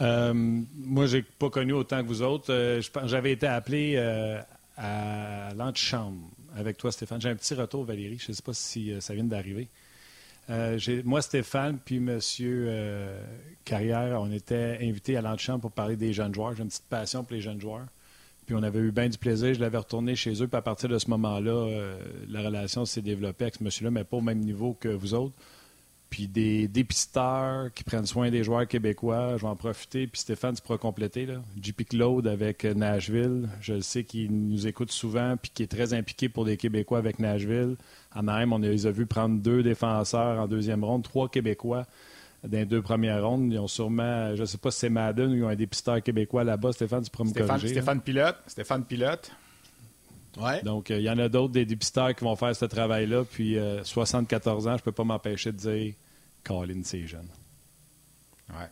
euh, 0.01 0.35
moi, 0.35 1.07
j'ai 1.07 1.22
pas 1.22 1.51
connu 1.51 1.72
autant 1.72 2.03
que 2.03 2.09
vous 2.09 2.20
autres. 2.20 2.53
Euh, 2.53 2.82
j'avais 3.05 3.30
été 3.30 3.47
appelé 3.47 3.95
euh, 3.97 4.41
à 4.76 5.55
l'antichambre 5.55 6.18
avec 6.57 6.76
toi, 6.78 6.91
Stéphane. 6.91 7.20
J'ai 7.20 7.28
un 7.28 7.37
petit 7.37 7.55
retour, 7.55 7.85
Valérie. 7.85 8.18
Je 8.18 8.32
ne 8.32 8.35
sais 8.35 8.43
pas 8.43 8.55
si 8.55 8.93
ça 9.01 9.14
vient 9.14 9.22
d'arriver. 9.22 9.68
moi, 11.05 11.22
Stéphane, 11.22 11.78
puis 11.78 11.99
M. 11.99 12.18
Carrière, 13.64 14.20
on 14.20 14.32
était 14.32 14.78
invités 14.82 15.16
à 15.16 15.22
l'antichambre 15.22 15.61
pour 15.61 15.70
parler 15.70 15.95
des 15.95 16.12
jeunes 16.12 16.35
joueurs. 16.35 16.57
J'ai 16.57 16.64
une 16.64 16.70
petite 16.70 16.89
passion 16.91 17.22
pour 17.22 17.35
les 17.35 17.41
jeunes 17.41 17.61
joueurs. 17.61 17.87
Puis 18.47 18.55
on 18.55 18.62
avait 18.62 18.80
eu 18.80 18.92
bien 18.92 19.09
du 19.09 19.18
plaisir. 19.18 19.55
Je 19.55 19.61
l'avais 19.61 19.78
retourné 19.78 20.16
chez 20.16 20.42
eux. 20.42 20.49
Puis 20.49 20.57
à 20.57 20.62
partir 20.62 20.88
de 20.88 20.99
ce 20.99 21.09
moment-là, 21.11 21.53
euh, 21.53 21.99
la 22.28 22.42
relation 22.42 22.84
s'est 22.84 23.03
développée 23.03 23.45
avec 23.45 23.57
ce 23.57 23.64
monsieur-là, 23.64 23.90
mais 23.90 24.05
pas 24.05 24.18
au 24.18 24.22
même 24.22 24.40
niveau 24.40 24.74
que 24.74 24.88
vous 24.88 25.14
autres. 25.14 25.34
Puis 26.11 26.28
des 26.28 26.68
dépisteurs 26.68 27.72
qui 27.72 27.82
prennent 27.82 28.07
soin 28.07 28.30
des 28.30 28.45
joueurs 28.45 28.68
québécois, 28.68 29.36
je 29.36 29.42
vais 29.42 29.49
en 29.49 29.57
profiter. 29.57 30.07
Puis 30.07 30.20
Stéphane, 30.20 30.55
tu 30.55 30.62
pourras 30.62 30.78
compléter. 30.78 31.26
JP 31.61 31.88
Claude 31.88 32.28
avec 32.28 32.64
Nashville, 32.64 33.49
je 33.61 33.80
sais 33.80 34.05
qu'il 34.05 34.30
nous 34.30 34.66
écoute 34.68 34.92
souvent, 34.92 35.36
puis 35.36 35.51
qui 35.53 35.64
est 35.64 35.66
très 35.66 35.92
impliqué 35.92 36.28
pour 36.28 36.45
des 36.45 36.57
Québécois 36.57 36.99
avec 36.99 37.18
Nashville. 37.18 37.76
À 38.12 38.22
même, 38.22 38.53
on 38.53 38.59
les 38.59 38.86
a 38.86 38.92
vus 38.92 39.07
prendre 39.07 39.40
deux 39.40 39.64
défenseurs 39.64 40.40
en 40.40 40.47
deuxième 40.47 40.84
ronde, 40.84 41.03
trois 41.03 41.28
Québécois 41.28 41.84
dans 42.45 42.59
les 42.59 42.66
deux 42.66 42.82
premières 42.82 43.26
rondes. 43.26 43.53
Ils 43.53 43.59
ont 43.59 43.68
sûrement, 43.68 44.34
je 44.34 44.40
ne 44.42 44.47
sais 44.47 44.59
pas 44.59 44.70
si 44.70 44.80
c'est 44.80 44.90
Madden 44.90 45.30
ou 45.32 45.34
ils 45.34 45.45
ont 45.45 45.49
un 45.49 45.57
dépisteur 45.57 46.03
québécois 46.03 46.45
là-bas. 46.45 46.72
Stéphane, 46.72 47.03
tu 47.03 47.11
pourrais 47.11 47.24
me 47.24 47.30
Stéphane, 47.30 47.49
corriger. 47.49 47.68
Stéphane 47.68 48.01
Pilote. 48.01 48.36
Stéphane 48.47 48.84
Pilote. 48.84 49.30
Ouais. 50.36 50.62
Donc, 50.62 50.90
euh, 50.90 50.99
il 50.99 51.05
y 51.05 51.11
en 51.11 51.18
a 51.18 51.28
d'autres, 51.28 51.53
des 51.53 51.64
dépisteurs 51.64 52.14
qui 52.14 52.24
vont 52.24 52.36
faire 52.36 52.55
ce 52.55 52.64
travail-là. 52.64 53.24
Puis, 53.24 53.57
74 53.82 54.66
euh, 54.66 54.70
ans, 54.70 54.76
je 54.76 54.82
ne 54.82 54.84
peux 54.84 54.92
pas 54.92 55.05
m'empêcher 55.05 55.53
de 55.53 55.57
dire 55.57 55.95
Colin, 56.42 56.80
c'est 56.82 57.07
jeune. 57.07 57.28
Ouais. 58.51 58.68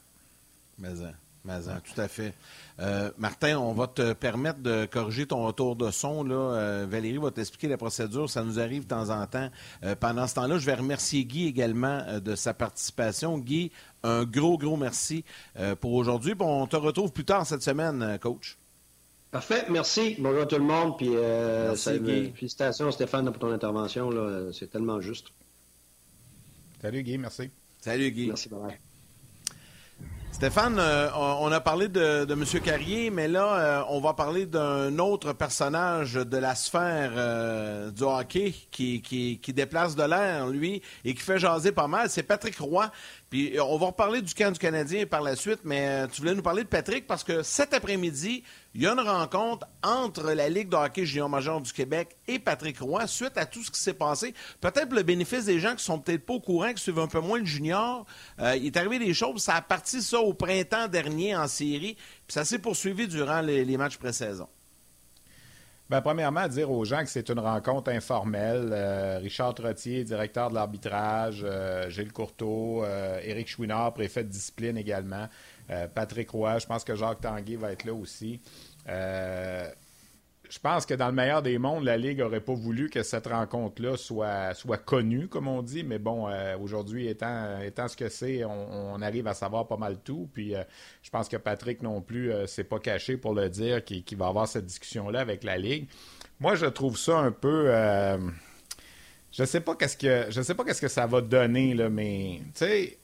Mais, 0.78 0.88
hein. 0.88 1.12
Tout 1.44 2.00
à 2.00 2.06
fait. 2.08 2.34
Euh, 2.78 3.10
Martin, 3.18 3.58
on 3.58 3.72
va 3.72 3.88
te 3.88 4.12
permettre 4.12 4.60
de 4.60 4.86
corriger 4.86 5.26
ton 5.26 5.44
retour 5.44 5.74
de 5.74 5.90
son. 5.90 6.22
Là. 6.22 6.34
Euh, 6.34 6.86
Valérie 6.88 7.18
va 7.18 7.30
t'expliquer 7.32 7.68
la 7.68 7.76
procédure. 7.76 8.30
Ça 8.30 8.44
nous 8.44 8.60
arrive 8.60 8.84
de 8.84 8.88
temps 8.88 9.10
en 9.10 9.26
temps. 9.26 9.50
Euh, 9.84 9.96
pendant 9.96 10.26
ce 10.26 10.36
temps-là, 10.36 10.58
je 10.58 10.66
vais 10.66 10.74
remercier 10.74 11.24
Guy 11.24 11.46
également 11.46 12.20
de 12.20 12.34
sa 12.36 12.54
participation. 12.54 13.38
Guy, 13.38 13.72
un 14.04 14.24
gros, 14.24 14.56
gros 14.56 14.76
merci 14.76 15.24
pour 15.80 15.94
aujourd'hui. 15.94 16.34
on 16.38 16.66
te 16.66 16.76
retrouve 16.76 17.12
plus 17.12 17.24
tard 17.24 17.46
cette 17.46 17.62
semaine, 17.62 18.18
coach. 18.20 18.56
Parfait, 19.30 19.64
merci. 19.70 20.16
Bonjour 20.18 20.42
à 20.42 20.46
tout 20.46 20.56
le 20.56 20.62
monde. 20.62 20.96
Puis, 20.96 21.10
félicitations, 22.34 22.90
Stéphane, 22.92 23.24
pour 23.26 23.38
ton 23.38 23.50
intervention. 23.50 24.10
C'est 24.52 24.70
tellement 24.70 25.00
juste. 25.00 25.28
Salut, 26.80 27.02
Guy. 27.02 27.18
Merci. 27.18 27.50
Salut, 27.80 28.10
Guy. 28.12 28.28
Merci, 28.28 28.48
bye. 28.48 28.78
Stéphane, 30.32 30.78
euh, 30.78 31.08
on 31.14 31.52
a 31.52 31.60
parlé 31.60 31.88
de, 31.88 32.24
de 32.24 32.32
M. 32.32 32.44
Carrier, 32.64 33.10
mais 33.10 33.28
là, 33.28 33.54
euh, 33.54 33.82
on 33.90 34.00
va 34.00 34.14
parler 34.14 34.46
d'un 34.46 34.98
autre 34.98 35.34
personnage 35.34 36.14
de 36.14 36.36
la 36.36 36.54
sphère 36.54 37.12
euh, 37.14 37.90
du 37.90 38.02
hockey 38.02 38.52
qui, 38.70 39.02
qui, 39.02 39.38
qui 39.40 39.52
déplace 39.52 39.94
de 39.94 40.02
l'air, 40.02 40.48
lui, 40.48 40.82
et 41.04 41.14
qui 41.14 41.20
fait 41.20 41.38
jaser 41.38 41.70
pas 41.70 41.86
mal. 41.86 42.10
C'est 42.10 42.24
Patrick 42.24 42.58
Roy. 42.58 42.90
Puis 43.32 43.58
on 43.58 43.78
va 43.78 43.86
reparler 43.86 44.20
du 44.20 44.34
camp 44.34 44.52
du 44.52 44.58
Canadien 44.58 45.06
par 45.06 45.22
la 45.22 45.36
suite, 45.36 45.60
mais 45.64 46.06
tu 46.08 46.20
voulais 46.20 46.34
nous 46.34 46.42
parler 46.42 46.64
de 46.64 46.68
Patrick 46.68 47.06
parce 47.06 47.24
que 47.24 47.42
cet 47.42 47.72
après-midi, 47.72 48.44
il 48.74 48.82
y 48.82 48.86
a 48.86 48.92
une 48.92 49.00
rencontre 49.00 49.66
entre 49.82 50.32
la 50.32 50.50
Ligue 50.50 50.68
de 50.68 50.76
hockey 50.76 51.06
junior 51.06 51.30
major 51.30 51.58
du 51.62 51.72
Québec 51.72 52.14
et 52.28 52.38
Patrick 52.38 52.78
Roy 52.80 53.06
suite 53.06 53.38
à 53.38 53.46
tout 53.46 53.62
ce 53.62 53.70
qui 53.70 53.80
s'est 53.80 53.94
passé. 53.94 54.34
Peut-être 54.60 54.92
le 54.92 55.02
bénéfice 55.02 55.46
des 55.46 55.60
gens 55.60 55.74
qui 55.74 55.82
sont 55.82 55.98
peut-être 55.98 56.26
pas 56.26 56.34
au 56.34 56.40
courant, 56.40 56.74
qui 56.74 56.82
suivent 56.82 56.98
un 56.98 57.06
peu 57.06 57.20
moins 57.20 57.38
le 57.38 57.46
junior. 57.46 58.04
Euh, 58.38 58.54
il 58.54 58.66
est 58.66 58.76
arrivé 58.76 58.98
des 58.98 59.14
choses. 59.14 59.44
Ça 59.44 59.54
a 59.54 59.62
parti 59.62 60.02
ça 60.02 60.20
au 60.20 60.34
printemps 60.34 60.88
dernier 60.88 61.34
en 61.34 61.48
série, 61.48 61.94
puis 61.94 62.34
ça 62.34 62.44
s'est 62.44 62.58
poursuivi 62.58 63.08
durant 63.08 63.40
les, 63.40 63.78
matchs 63.78 63.96
pré-saison. 63.96 64.46
Bien, 65.92 66.00
premièrement, 66.00 66.48
dire 66.48 66.70
aux 66.70 66.86
gens 66.86 67.02
que 67.02 67.10
c'est 67.10 67.28
une 67.28 67.38
rencontre 67.38 67.90
informelle. 67.90 68.70
Euh, 68.72 69.18
Richard 69.18 69.52
Trottier, 69.52 70.04
directeur 70.04 70.48
de 70.48 70.54
l'arbitrage, 70.54 71.42
euh, 71.44 71.90
Gilles 71.90 72.14
Courteau, 72.14 72.82
Éric 73.22 73.46
Chouinard, 73.46 73.92
préfet 73.92 74.24
de 74.24 74.30
discipline 74.30 74.78
également. 74.78 75.28
Euh, 75.68 75.88
Patrick 75.94 76.30
Roy, 76.30 76.60
je 76.60 76.66
pense 76.66 76.82
que 76.82 76.94
Jacques 76.94 77.20
Tanguay 77.20 77.56
va 77.56 77.72
être 77.72 77.84
là 77.84 77.92
aussi. 77.92 78.40
Euh, 80.52 80.54
je 80.54 80.58
pense 80.58 80.86
que 80.86 80.94
dans 80.94 81.08
le 81.08 81.12
meilleur 81.12 81.42
des 81.42 81.58
mondes, 81.58 81.84
la 81.84 81.96
Ligue 81.96 82.18
n'aurait 82.18 82.40
pas 82.40 82.54
voulu 82.54 82.90
que 82.90 83.02
cette 83.02 83.26
rencontre-là 83.26 83.96
soit, 83.96 84.54
soit 84.54 84.78
connue, 84.78 85.28
comme 85.28 85.48
on 85.48 85.62
dit. 85.62 85.82
Mais 85.82 85.98
bon, 85.98 86.28
euh, 86.28 86.56
aujourd'hui, 86.58 87.08
étant, 87.08 87.60
étant 87.60 87.88
ce 87.88 87.96
que 87.96 88.08
c'est, 88.08 88.44
on, 88.44 89.00
arrive 89.02 89.26
à 89.26 89.34
savoir 89.34 89.66
pas 89.66 89.76
mal 89.76 89.98
tout. 89.98 90.28
Puis 90.32 90.54
je 91.02 91.10
pense 91.10 91.28
que 91.28 91.36
Patrick 91.36 91.82
non 91.82 92.00
plus 92.00 92.30
s'est 92.46 92.64
pas 92.64 92.78
caché 92.78 93.16
pour 93.16 93.34
le 93.34 93.48
dire 93.48 93.84
qu'il 93.84 94.16
va 94.16 94.28
avoir 94.28 94.46
cette 94.46 94.66
discussion-là 94.66 95.20
avec 95.20 95.42
la 95.42 95.58
Ligue. 95.58 95.88
Moi, 96.38 96.54
je 96.54 96.66
trouve 96.66 96.96
ça 96.96 97.18
un 97.18 97.32
peu. 97.32 97.72
je 99.32 99.44
sais 99.44 99.60
pas 99.60 99.74
qu'est-ce 99.74 99.96
que 99.96 100.26
je 100.30 100.42
sais 100.42 100.54
pas 100.54 100.64
qu'est-ce 100.64 100.80
que 100.80 100.88
ça 100.88 101.06
va 101.06 101.20
donner 101.20 101.74
là, 101.74 101.88
mais 101.88 102.40
tu 102.54 102.64
sais, 102.64 102.98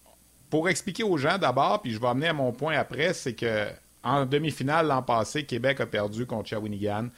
pour 0.51 0.69
expliquer 0.69 1.03
aux 1.03 1.17
gens 1.17 1.39
d'abord, 1.39 1.83
puis 1.83 1.93
je 1.93 2.01
vais 2.01 2.07
amener 2.07 2.29
à 2.29 2.33
mon 2.33 2.53
point 2.53 2.77
après, 2.77 3.13
c'est 3.13 3.35
que 3.35 3.69
en 4.03 4.27
demi-finale 4.27 4.87
l'an 4.87 5.03
passé, 5.03 5.45
Québec 5.45 5.81
a 5.81 5.87
perdu 5.87 6.27
contre 6.27 6.49
Shawinigan, 6.49 7.09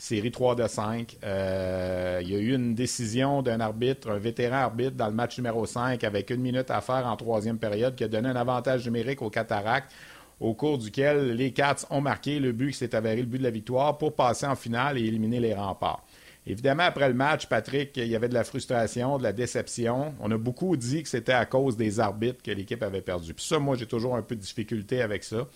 série 0.00 0.30
3 0.30 0.54
de 0.54 0.66
5. 0.66 1.18
Euh, 1.24 2.20
il 2.22 2.30
y 2.30 2.34
a 2.34 2.38
eu 2.38 2.54
une 2.54 2.74
décision 2.74 3.42
d'un 3.42 3.60
arbitre, 3.60 4.10
un 4.10 4.18
vétéran 4.18 4.56
arbitre, 4.56 4.96
dans 4.96 5.08
le 5.08 5.12
match 5.12 5.36
numéro 5.36 5.66
5 5.66 6.02
avec 6.04 6.30
une 6.30 6.40
minute 6.40 6.70
à 6.70 6.80
faire 6.80 7.06
en 7.06 7.16
troisième 7.16 7.58
période 7.58 7.94
qui 7.94 8.04
a 8.04 8.08
donné 8.08 8.30
un 8.30 8.36
avantage 8.36 8.86
numérique 8.86 9.20
aux 9.20 9.30
Cataractes 9.30 9.92
au 10.40 10.54
cours 10.54 10.78
duquel 10.78 11.32
les 11.32 11.52
Cats 11.52 11.86
ont 11.90 12.00
marqué 12.00 12.38
le 12.38 12.52
but 12.52 12.70
qui 12.70 12.78
s'est 12.78 12.94
avéré 12.94 13.20
le 13.20 13.26
but 13.26 13.38
de 13.38 13.42
la 13.42 13.50
victoire 13.50 13.98
pour 13.98 14.14
passer 14.14 14.46
en 14.46 14.56
finale 14.56 14.96
et 14.96 15.02
éliminer 15.02 15.38
les 15.38 15.52
remparts. 15.52 16.02
Évidemment, 16.46 16.84
après 16.84 17.06
le 17.06 17.14
match, 17.14 17.46
Patrick, 17.46 17.94
il 17.98 18.06
y 18.06 18.16
avait 18.16 18.30
de 18.30 18.34
la 18.34 18.44
frustration, 18.44 19.18
de 19.18 19.22
la 19.22 19.34
déception. 19.34 20.14
On 20.18 20.30
a 20.30 20.38
beaucoup 20.38 20.74
dit 20.78 21.02
que 21.02 21.10
c'était 21.10 21.34
à 21.34 21.44
cause 21.44 21.76
des 21.76 22.00
arbitres 22.00 22.42
que 22.42 22.50
l'équipe 22.50 22.82
avait 22.82 23.02
perdu. 23.02 23.34
Puis 23.34 23.44
ça, 23.44 23.58
moi, 23.58 23.76
j'ai 23.76 23.84
toujours 23.84 24.16
un 24.16 24.22
peu 24.22 24.34
de 24.34 24.40
difficulté 24.40 25.02
avec 25.02 25.24
ça. 25.24 25.46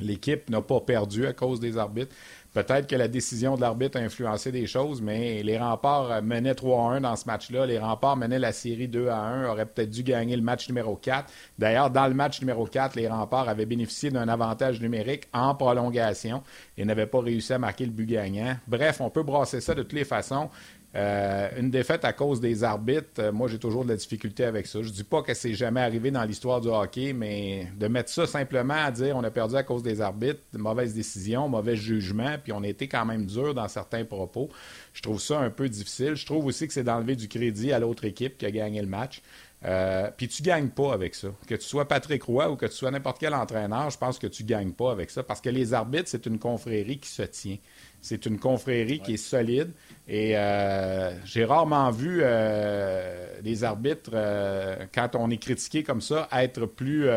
L'équipe 0.00 0.48
n'a 0.50 0.60
pas 0.60 0.80
perdu 0.80 1.26
à 1.26 1.32
cause 1.32 1.58
des 1.58 1.76
arbitres. 1.76 2.14
Peut-être 2.54 2.86
que 2.86 2.94
la 2.94 3.08
décision 3.08 3.56
de 3.56 3.60
l'arbitre 3.60 3.98
a 3.98 4.00
influencé 4.00 4.52
des 4.52 4.68
choses, 4.68 5.02
mais 5.02 5.42
les 5.42 5.58
remparts 5.58 6.22
menaient 6.22 6.52
3-1 6.52 7.00
dans 7.00 7.16
ce 7.16 7.26
match-là. 7.26 7.66
Les 7.66 7.80
remparts 7.80 8.16
menaient 8.16 8.38
la 8.38 8.52
série 8.52 8.86
2 8.86 9.08
1, 9.08 9.48
auraient 9.48 9.66
peut-être 9.66 9.90
dû 9.90 10.04
gagner 10.04 10.36
le 10.36 10.42
match 10.42 10.68
numéro 10.68 10.94
4. 10.94 11.28
D'ailleurs, 11.58 11.90
dans 11.90 12.06
le 12.06 12.14
match 12.14 12.40
numéro 12.40 12.64
4, 12.64 12.94
les 12.94 13.08
remparts 13.08 13.48
avaient 13.48 13.66
bénéficié 13.66 14.10
d'un 14.10 14.28
avantage 14.28 14.80
numérique 14.80 15.24
en 15.32 15.56
prolongation 15.56 16.44
et 16.78 16.84
n'avaient 16.84 17.06
pas 17.06 17.20
réussi 17.20 17.52
à 17.52 17.58
marquer 17.58 17.86
le 17.86 17.90
but 17.90 18.06
gagnant. 18.06 18.54
Bref, 18.68 19.00
on 19.00 19.10
peut 19.10 19.24
brasser 19.24 19.60
ça 19.60 19.74
de 19.74 19.82
toutes 19.82 19.92
les 19.92 20.04
façons. 20.04 20.48
Euh, 20.96 21.48
une 21.58 21.70
défaite 21.70 22.04
à 22.04 22.12
cause 22.12 22.40
des 22.40 22.62
arbitres, 22.62 23.18
euh, 23.18 23.32
moi 23.32 23.48
j'ai 23.48 23.58
toujours 23.58 23.84
de 23.84 23.88
la 23.88 23.96
difficulté 23.96 24.44
avec 24.44 24.68
ça. 24.68 24.80
Je 24.80 24.90
dis 24.90 25.02
pas 25.02 25.22
que 25.22 25.34
c'est 25.34 25.54
jamais 25.54 25.80
arrivé 25.80 26.12
dans 26.12 26.22
l'histoire 26.22 26.60
du 26.60 26.68
hockey, 26.68 27.12
mais 27.12 27.66
de 27.76 27.88
mettre 27.88 28.10
ça 28.10 28.28
simplement 28.28 28.74
à 28.74 28.92
dire 28.92 29.16
on 29.16 29.24
a 29.24 29.30
perdu 29.30 29.56
à 29.56 29.64
cause 29.64 29.82
des 29.82 30.00
arbitres, 30.00 30.40
mauvaise 30.52 30.94
décision, 30.94 31.48
mauvais 31.48 31.74
jugement, 31.74 32.36
puis 32.40 32.52
on 32.52 32.62
a 32.62 32.68
été 32.68 32.86
quand 32.86 33.04
même 33.04 33.26
dur 33.26 33.54
dans 33.54 33.66
certains 33.66 34.04
propos. 34.04 34.50
Je 34.92 35.02
trouve 35.02 35.20
ça 35.20 35.40
un 35.40 35.50
peu 35.50 35.68
difficile. 35.68 36.14
Je 36.14 36.26
trouve 36.26 36.46
aussi 36.46 36.68
que 36.68 36.72
c'est 36.72 36.84
d'enlever 36.84 37.16
du 37.16 37.26
crédit 37.26 37.72
à 37.72 37.80
l'autre 37.80 38.04
équipe 38.04 38.38
qui 38.38 38.46
a 38.46 38.52
gagné 38.52 38.80
le 38.80 38.86
match. 38.86 39.20
Euh, 39.64 40.10
puis 40.14 40.28
tu 40.28 40.42
gagnes 40.42 40.68
pas 40.68 40.92
avec 40.92 41.14
ça. 41.14 41.28
Que 41.46 41.54
tu 41.54 41.66
sois 41.66 41.88
Patrick 41.88 42.22
Roy 42.24 42.50
ou 42.50 42.56
que 42.56 42.66
tu 42.66 42.74
sois 42.74 42.90
n'importe 42.90 43.18
quel 43.18 43.34
entraîneur, 43.34 43.90
je 43.90 43.96
pense 43.96 44.18
que 44.18 44.26
tu 44.26 44.44
gagnes 44.44 44.72
pas 44.72 44.92
avec 44.92 45.10
ça 45.10 45.22
parce 45.22 45.40
que 45.40 45.48
les 45.48 45.72
arbitres, 45.72 46.08
c'est 46.08 46.26
une 46.26 46.38
confrérie 46.38 46.98
qui 46.98 47.08
se 47.08 47.22
tient. 47.22 47.56
C'est 48.04 48.26
une 48.26 48.38
confrérie 48.38 49.00
qui 49.00 49.14
est 49.14 49.16
solide. 49.16 49.72
Et 50.06 50.36
euh, 50.36 51.10
j'ai 51.24 51.46
rarement 51.46 51.90
vu 51.90 52.20
euh, 52.20 53.26
les 53.42 53.64
arbitres, 53.64 54.10
euh, 54.12 54.76
quand 54.94 55.16
on 55.16 55.30
est 55.30 55.38
critiqué 55.38 55.82
comme 55.82 56.02
ça, 56.02 56.28
être 56.30 56.66
plus. 56.66 57.08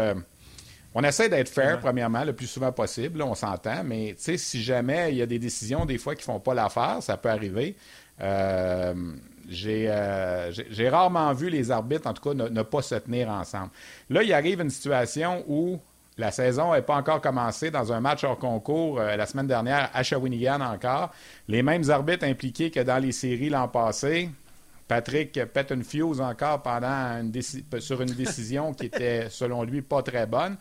on 0.95 1.03
essaie 1.03 1.27
d'être 1.27 1.49
fair, 1.49 1.81
premièrement, 1.81 2.23
le 2.23 2.31
plus 2.31 2.47
souvent 2.47 2.71
possible, 2.71 3.21
on 3.21 3.35
s'entend, 3.35 3.83
mais 3.83 4.15
si 4.17 4.63
jamais 4.63 5.11
il 5.11 5.17
y 5.17 5.21
a 5.21 5.25
des 5.25 5.39
décisions, 5.39 5.85
des 5.85 5.97
fois, 5.97 6.15
qui 6.15 6.21
ne 6.21 6.33
font 6.33 6.39
pas 6.39 6.53
l'affaire, 6.53 6.99
ça 7.01 7.17
peut 7.17 7.31
arriver. 7.31 7.75
j'ai 9.49 9.89
rarement 10.89 11.33
vu 11.33 11.49
les 11.49 11.69
arbitres, 11.69 12.07
en 12.07 12.13
tout 12.13 12.29
cas, 12.29 12.33
ne, 12.33 12.61
pas 12.61 12.81
se 12.81 12.95
tenir 12.95 13.27
ensemble. 13.27 13.71
Là, 14.09 14.23
il 14.23 14.31
arrive 14.31 14.61
une 14.61 14.69
situation 14.69 15.43
où 15.49 15.81
la 16.17 16.31
saison 16.31 16.73
n'est 16.73 16.81
pas 16.81 16.95
encore 16.95 17.21
commencée 17.21 17.69
dans 17.69 17.93
un 17.93 17.99
match 17.99 18.23
hors 18.23 18.39
concours 18.39 18.99
euh, 18.99 19.15
la 19.15 19.25
semaine 19.25 19.47
dernière 19.47 19.89
à 19.93 20.03
Shawinigan 20.03 20.61
encore. 20.61 21.11
Les 21.47 21.61
mêmes 21.61 21.89
arbitres 21.89 22.25
impliqués 22.25 22.71
que 22.71 22.79
dans 22.79 22.97
les 22.97 23.11
séries 23.11 23.49
l'an 23.49 23.67
passé. 23.67 24.29
Patrick 24.87 25.33
pète 25.53 25.71
une 25.71 25.83
fuse 25.83 26.21
encore 26.21 26.63
sur 27.79 28.01
une 28.01 28.13
décision 28.13 28.73
qui 28.73 28.85
était, 28.85 29.27
selon 29.29 29.63
lui, 29.63 29.81
pas 29.81 30.01
très 30.01 30.25
bonne. 30.25 30.55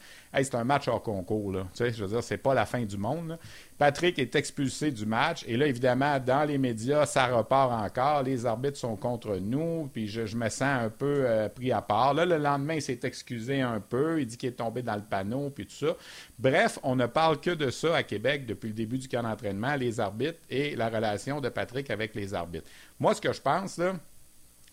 C'est 0.44 0.54
un 0.54 0.64
match 0.64 0.88
hors 0.88 1.02
concours. 1.02 1.52
Là. 1.52 1.66
Tu 1.72 1.84
sais, 1.84 1.92
je 1.92 2.04
veux 2.04 2.10
dire, 2.10 2.22
c'est 2.22 2.38
pas 2.38 2.54
la 2.54 2.66
fin 2.66 2.82
du 2.82 2.96
monde. 2.96 3.38
Patrick 3.78 4.18
est 4.18 4.34
expulsé 4.34 4.90
du 4.90 5.06
match. 5.06 5.44
Et 5.46 5.56
là, 5.56 5.66
évidemment, 5.66 6.18
dans 6.18 6.44
les 6.44 6.58
médias, 6.58 7.06
ça 7.06 7.26
repart 7.26 7.72
encore. 7.72 8.22
Les 8.22 8.46
arbitres 8.46 8.78
sont 8.78 8.96
contre 8.96 9.36
nous. 9.36 9.90
Puis 9.92 10.08
je, 10.08 10.36
me 10.36 10.48
sens 10.48 10.62
un 10.62 10.90
peu 10.90 11.24
euh, 11.26 11.48
pris 11.48 11.72
à 11.72 11.82
part. 11.82 12.14
Là, 12.14 12.24
le 12.24 12.38
lendemain, 12.38 12.74
il 12.74 12.82
s'est 12.82 13.00
excusé 13.02 13.60
un 13.60 13.80
peu. 13.80 14.20
Il 14.20 14.26
dit 14.26 14.36
qu'il 14.36 14.48
est 14.48 14.52
tombé 14.52 14.82
dans 14.82 14.96
le 14.96 15.02
panneau, 15.02 15.50
puis 15.50 15.66
tout 15.66 15.86
ça. 15.86 15.96
Bref, 16.38 16.78
on 16.82 16.96
ne 16.96 17.06
parle 17.06 17.40
que 17.40 17.50
de 17.50 17.70
ça 17.70 17.96
à 17.96 18.02
Québec 18.02 18.46
depuis 18.46 18.68
le 18.68 18.74
début 18.74 18.98
du 18.98 19.08
camp 19.08 19.22
d'entraînement, 19.22 19.76
les 19.76 20.00
arbitres 20.00 20.40
et 20.50 20.76
la 20.76 20.88
relation 20.88 21.40
de 21.40 21.48
Patrick 21.48 21.90
avec 21.90 22.14
les 22.14 22.34
arbitres. 22.34 22.68
Moi, 22.98 23.14
ce 23.14 23.20
que 23.20 23.32
je 23.32 23.40
pense, 23.40 23.80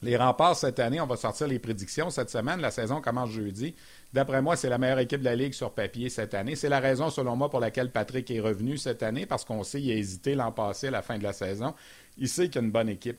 les 0.04 0.18
remparts 0.18 0.58
cette 0.58 0.80
année, 0.80 1.00
on 1.00 1.08
va 1.08 1.16
sortir 1.16 1.48
les 1.48 1.60
prédictions 1.60 2.10
cette 2.10 2.30
semaine. 2.30 2.60
La 2.60 2.72
saison 2.72 3.02
commence 3.02 3.32
jeudi. 3.32 3.74
D'après 4.14 4.44
moi, 4.44 4.56
c'est 4.56 4.70
la 4.70 4.78
meilleure 4.78 5.00
équipe 5.00 5.22
de 5.22 5.26
la 5.26 5.36
Ligue 5.36 5.54
sur 5.54 5.72
papier 5.72 6.08
cette 6.10 6.36
année. 6.36 6.56
C'est 6.56 6.70
la 6.70 6.80
raison, 6.80 7.10
selon 7.10 7.36
moi, 7.36 7.50
pour 7.50 7.60
laquelle 7.60 7.92
Patrick 7.92 8.30
est 8.30 8.40
revenu 8.40 8.78
cette 8.78 9.02
année, 9.02 9.26
parce 9.26 9.44
qu'on 9.44 9.64
sait 9.64 9.82
qu'il 9.82 9.92
a 9.92 9.96
hésité 9.96 10.36
l'an 10.36 10.52
passé 10.52 10.88
à 10.88 10.92
la 10.92 11.02
fin 11.02 11.18
de 11.18 11.24
la 11.24 11.34
saison. 11.34 11.74
Il 12.18 12.30
sait 12.30 12.46
qu'il 12.46 12.62
y 12.62 12.64
a 12.64 12.66
une 12.66 12.72
bonne 12.72 12.90
équipe. 12.90 13.18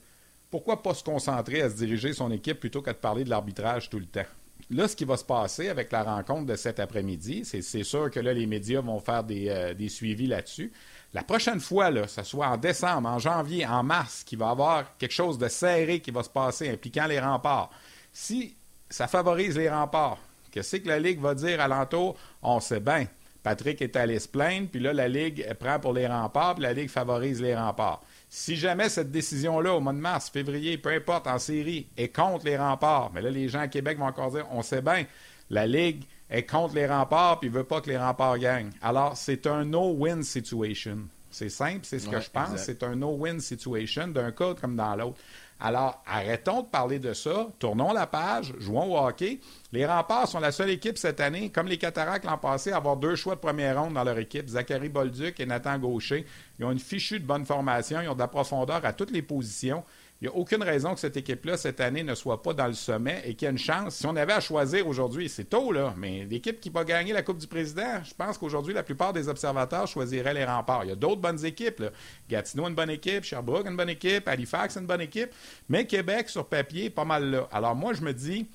Pourquoi 0.51 0.83
pas 0.83 0.95
se 0.95 1.03
concentrer 1.03 1.63
à 1.63 1.69
se 1.69 1.75
diriger 1.75 2.13
son 2.13 2.31
équipe 2.31 2.61
plutôt 2.61 2.81
que 2.81 2.91
de 2.91 2.97
parler 2.97 3.25
de 3.25 3.31
l'arbitrage 3.31 3.91
tout 3.91 3.99
le 3.99 4.07
temps? 4.07 4.27
Là, 4.71 4.87
ce 4.87 4.95
qui 4.95 5.05
va 5.05 5.17
se 5.17 5.25
passer 5.25 5.69
avec 5.69 5.91
la 5.91 6.05
rencontre 6.05 6.47
de 6.47 6.55
cet 6.55 6.79
après-midi, 6.79 7.45
c'est 7.45 7.83
sûr 7.83 8.09
que 8.09 8.21
là, 8.21 8.33
les 8.33 8.47
médias 8.47 8.81
vont 8.81 9.01
faire 9.01 9.25
des, 9.25 9.49
euh, 9.49 9.75
des 9.75 9.89
suivis 9.89 10.29
là-dessus. 10.29 10.73
La 11.13 11.25
prochaine 11.25 11.61
fois, 11.61 11.91
là, 11.91 12.07
ce 12.07 12.23
soit 12.23 12.47
en 12.47 12.57
décembre, 12.57 13.09
en 13.09 13.19
janvier, 13.19 13.67
en 13.67 13.83
mars, 13.83 14.23
qu'il 14.23 14.39
va 14.39 14.47
y 14.47 14.51
avoir 14.51 14.97
quelque 14.97 15.13
chose 15.13 15.39
de 15.39 15.49
serré 15.49 15.99
qui 16.01 16.13
va 16.13 16.23
se 16.23 16.31
passer 16.31 16.71
impliquant 16.71 17.07
les 17.07 17.19
remparts, 17.19 17.71
si 18.13 18.57
ça 18.89 19.09
favorise 19.09 19.59
les 19.59 19.69
remparts, 19.69 20.19
que 20.55 20.63
c'est 20.63 20.81
que 20.81 20.89
la 20.89 20.99
Ligue 20.99 21.21
va 21.21 21.35
dire 21.35 21.61
alentour, 21.61 22.17
on 22.43 22.61
sait 22.61 22.81
bien. 22.81 23.07
Patrick 23.43 23.83
est 23.83 23.97
allé 23.97 24.19
se 24.19 24.29
plaindre, 24.29 24.69
puis 24.69 24.81
là, 24.81 24.93
la 24.95 25.09
Ligue 25.09 25.47
prend 25.61 25.79
pour 25.79 25.93
les 25.93 26.07
remparts, 26.07 26.55
puis 26.55 26.63
la 26.63 26.73
Ligue 26.73 26.89
favorise 26.89 27.43
les 27.43 27.55
remparts. 27.55 28.03
Si 28.31 28.57
jamais 28.57 28.89
cette 28.89 29.11
décision-là, 29.11 29.75
au 29.75 29.81
mois 29.81 29.93
de 29.93 29.99
mars, 29.99 30.31
février, 30.31 30.79
peu 30.79 30.91
importe, 30.91 31.27
en 31.27 31.39
série, 31.39 31.87
est 31.97 32.09
contre 32.09 32.47
les 32.47 32.57
remparts, 32.57 33.11
mais 33.13 33.21
là, 33.21 33.31
les 33.31 33.49
gens 33.49 33.61
à 33.61 33.69
Québec 33.69 33.99
vont 33.99 34.07
encore 34.07 34.31
dire, 34.31 34.47
on 34.51 34.63
sait 34.63 34.81
bien, 34.81 35.05
la 35.51 35.67
Ligue 35.67 36.05
est 36.31 36.47
contre 36.47 36.75
les 36.75 36.87
remparts 36.87 37.41
puis 37.41 37.49
il 37.49 37.55
veut 37.55 37.65
pas 37.65 37.81
que 37.81 37.91
les 37.91 37.99
remparts 37.99 38.39
gagnent. 38.39 38.71
Alors, 38.81 39.17
c'est 39.17 39.47
un 39.47 39.65
no-win 39.65 40.23
situation. 40.23 41.01
C'est 41.31 41.49
simple, 41.49 41.81
c'est 41.83 41.99
ce 41.99 42.09
que 42.09 42.21
je 42.21 42.31
pense. 42.31 42.57
C'est 42.59 42.83
un 42.85 42.95
no-win 42.95 43.41
situation 43.41 44.07
d'un 44.07 44.31
cas 44.31 44.55
comme 44.55 44.77
dans 44.77 44.95
l'autre. 44.95 45.19
Alors, 45.61 46.03
arrêtons 46.07 46.63
de 46.63 46.67
parler 46.67 46.99
de 46.99 47.15
ça, 47.15 47.47
tournons 47.59 47.93
la 47.93 48.07
page, 48.07 48.53
jouons 48.59 48.93
au 48.93 48.99
hockey. 48.99 49.41
Les 49.73 49.87
remparts 49.87 50.29
sont 50.29 50.41
la 50.41 50.53
seule 50.53 50.71
équipe 50.71 50.99
cette 50.99 51.21
année, 51.21 51.51
comme 51.51 51.69
les 51.69 51.79
Cataractes 51.79 52.27
l'an 52.27 52.39
passé, 52.39 52.73
à 52.73 52.77
avoir 52.77 52.97
deux 52.97 53.15
choix 53.15 53.37
de 53.37 53.41
première 53.41 53.81
ronde 53.81 53.95
dans 53.95 54.05
leur 54.05 54.19
équipe, 54.19 54.49
Zachary 54.49 54.89
Bolduc 54.89 55.39
et 55.41 55.47
Nathan 55.47 55.79
Gaucher. 55.79 56.27
Ils 56.59 56.65
ont 56.65 56.73
une 56.73 56.79
fichue 56.79 57.21
de 57.21 57.27
bonne 57.27 57.47
formation, 57.47 58.01
ils 58.01 58.09
ont 58.09 58.15
de 58.15 58.19
la 58.19 58.29
profondeur 58.29 58.85
à 58.85 58.93
toutes 58.93 59.13
les 59.13 59.23
positions. 59.23 59.85
Il 60.25 60.29
n'y 60.29 60.33
a 60.37 60.39
aucune 60.39 60.63
raison 60.63 60.95
que 60.95 61.01
cette 61.01 61.19
équipe-là, 61.19 61.59
cette 61.59 61.81
année, 61.81 62.03
ne 62.03 62.15
soit 62.15 62.43
pas 62.43 62.55
dans 62.55 62.67
le 62.67 62.73
sommet 62.73 63.23
et 63.27 63.35
qu'il 63.35 63.45
y 63.45 63.49
ait 63.51 63.53
une 63.53 63.59
chance. 63.59 63.97
Si 63.97 64.07
on 64.07 64.17
avait 64.17 64.33
à 64.33 64.41
choisir 64.41 64.89
aujourd'hui, 64.89 65.29
c'est 65.29 65.45
tôt, 65.45 65.71
mais 65.99 66.25
l'équipe 66.25 66.61
qui 66.61 66.71
va 66.71 66.83
gagner 66.83 67.13
la 67.13 67.23
Coupe 67.23 67.37
du 67.37 67.47
Président, 67.47 68.03
je 68.03 68.15
pense 68.15 68.39
qu'aujourd'hui, 68.39 68.73
la 68.73 68.83
plupart 68.83 69.13
des 69.13 69.29
observateurs 69.29 69.87
choisiraient 69.87 70.33
les 70.33 70.47
remparts. 70.47 70.85
Il 70.85 70.89
y 70.89 70.93
a 70.93 70.97
d'autres 70.97 71.21
bonnes 71.21 71.45
équipes. 71.45 71.79
Là. 71.81 71.91
Gatineau, 72.27 72.69
une 72.69 72.75
bonne 72.75 72.89
équipe. 72.89 73.23
Sherbrooke, 73.23 73.67
une 73.69 73.77
bonne 73.77 73.91
équipe. 73.91 74.27
Halifax, 74.27 74.79
une 74.79 74.87
bonne 74.87 75.03
équipe. 75.03 75.29
Mais 75.69 75.87
Québec, 75.87 76.31
sur 76.31 76.47
papier, 76.47 76.89
pas 76.89 77.05
mal 77.05 77.31
là. 77.31 77.47
Alors 77.53 77.75
moi, 77.75 77.93
je 77.93 78.01
me 78.01 78.15
dis, 78.15 78.47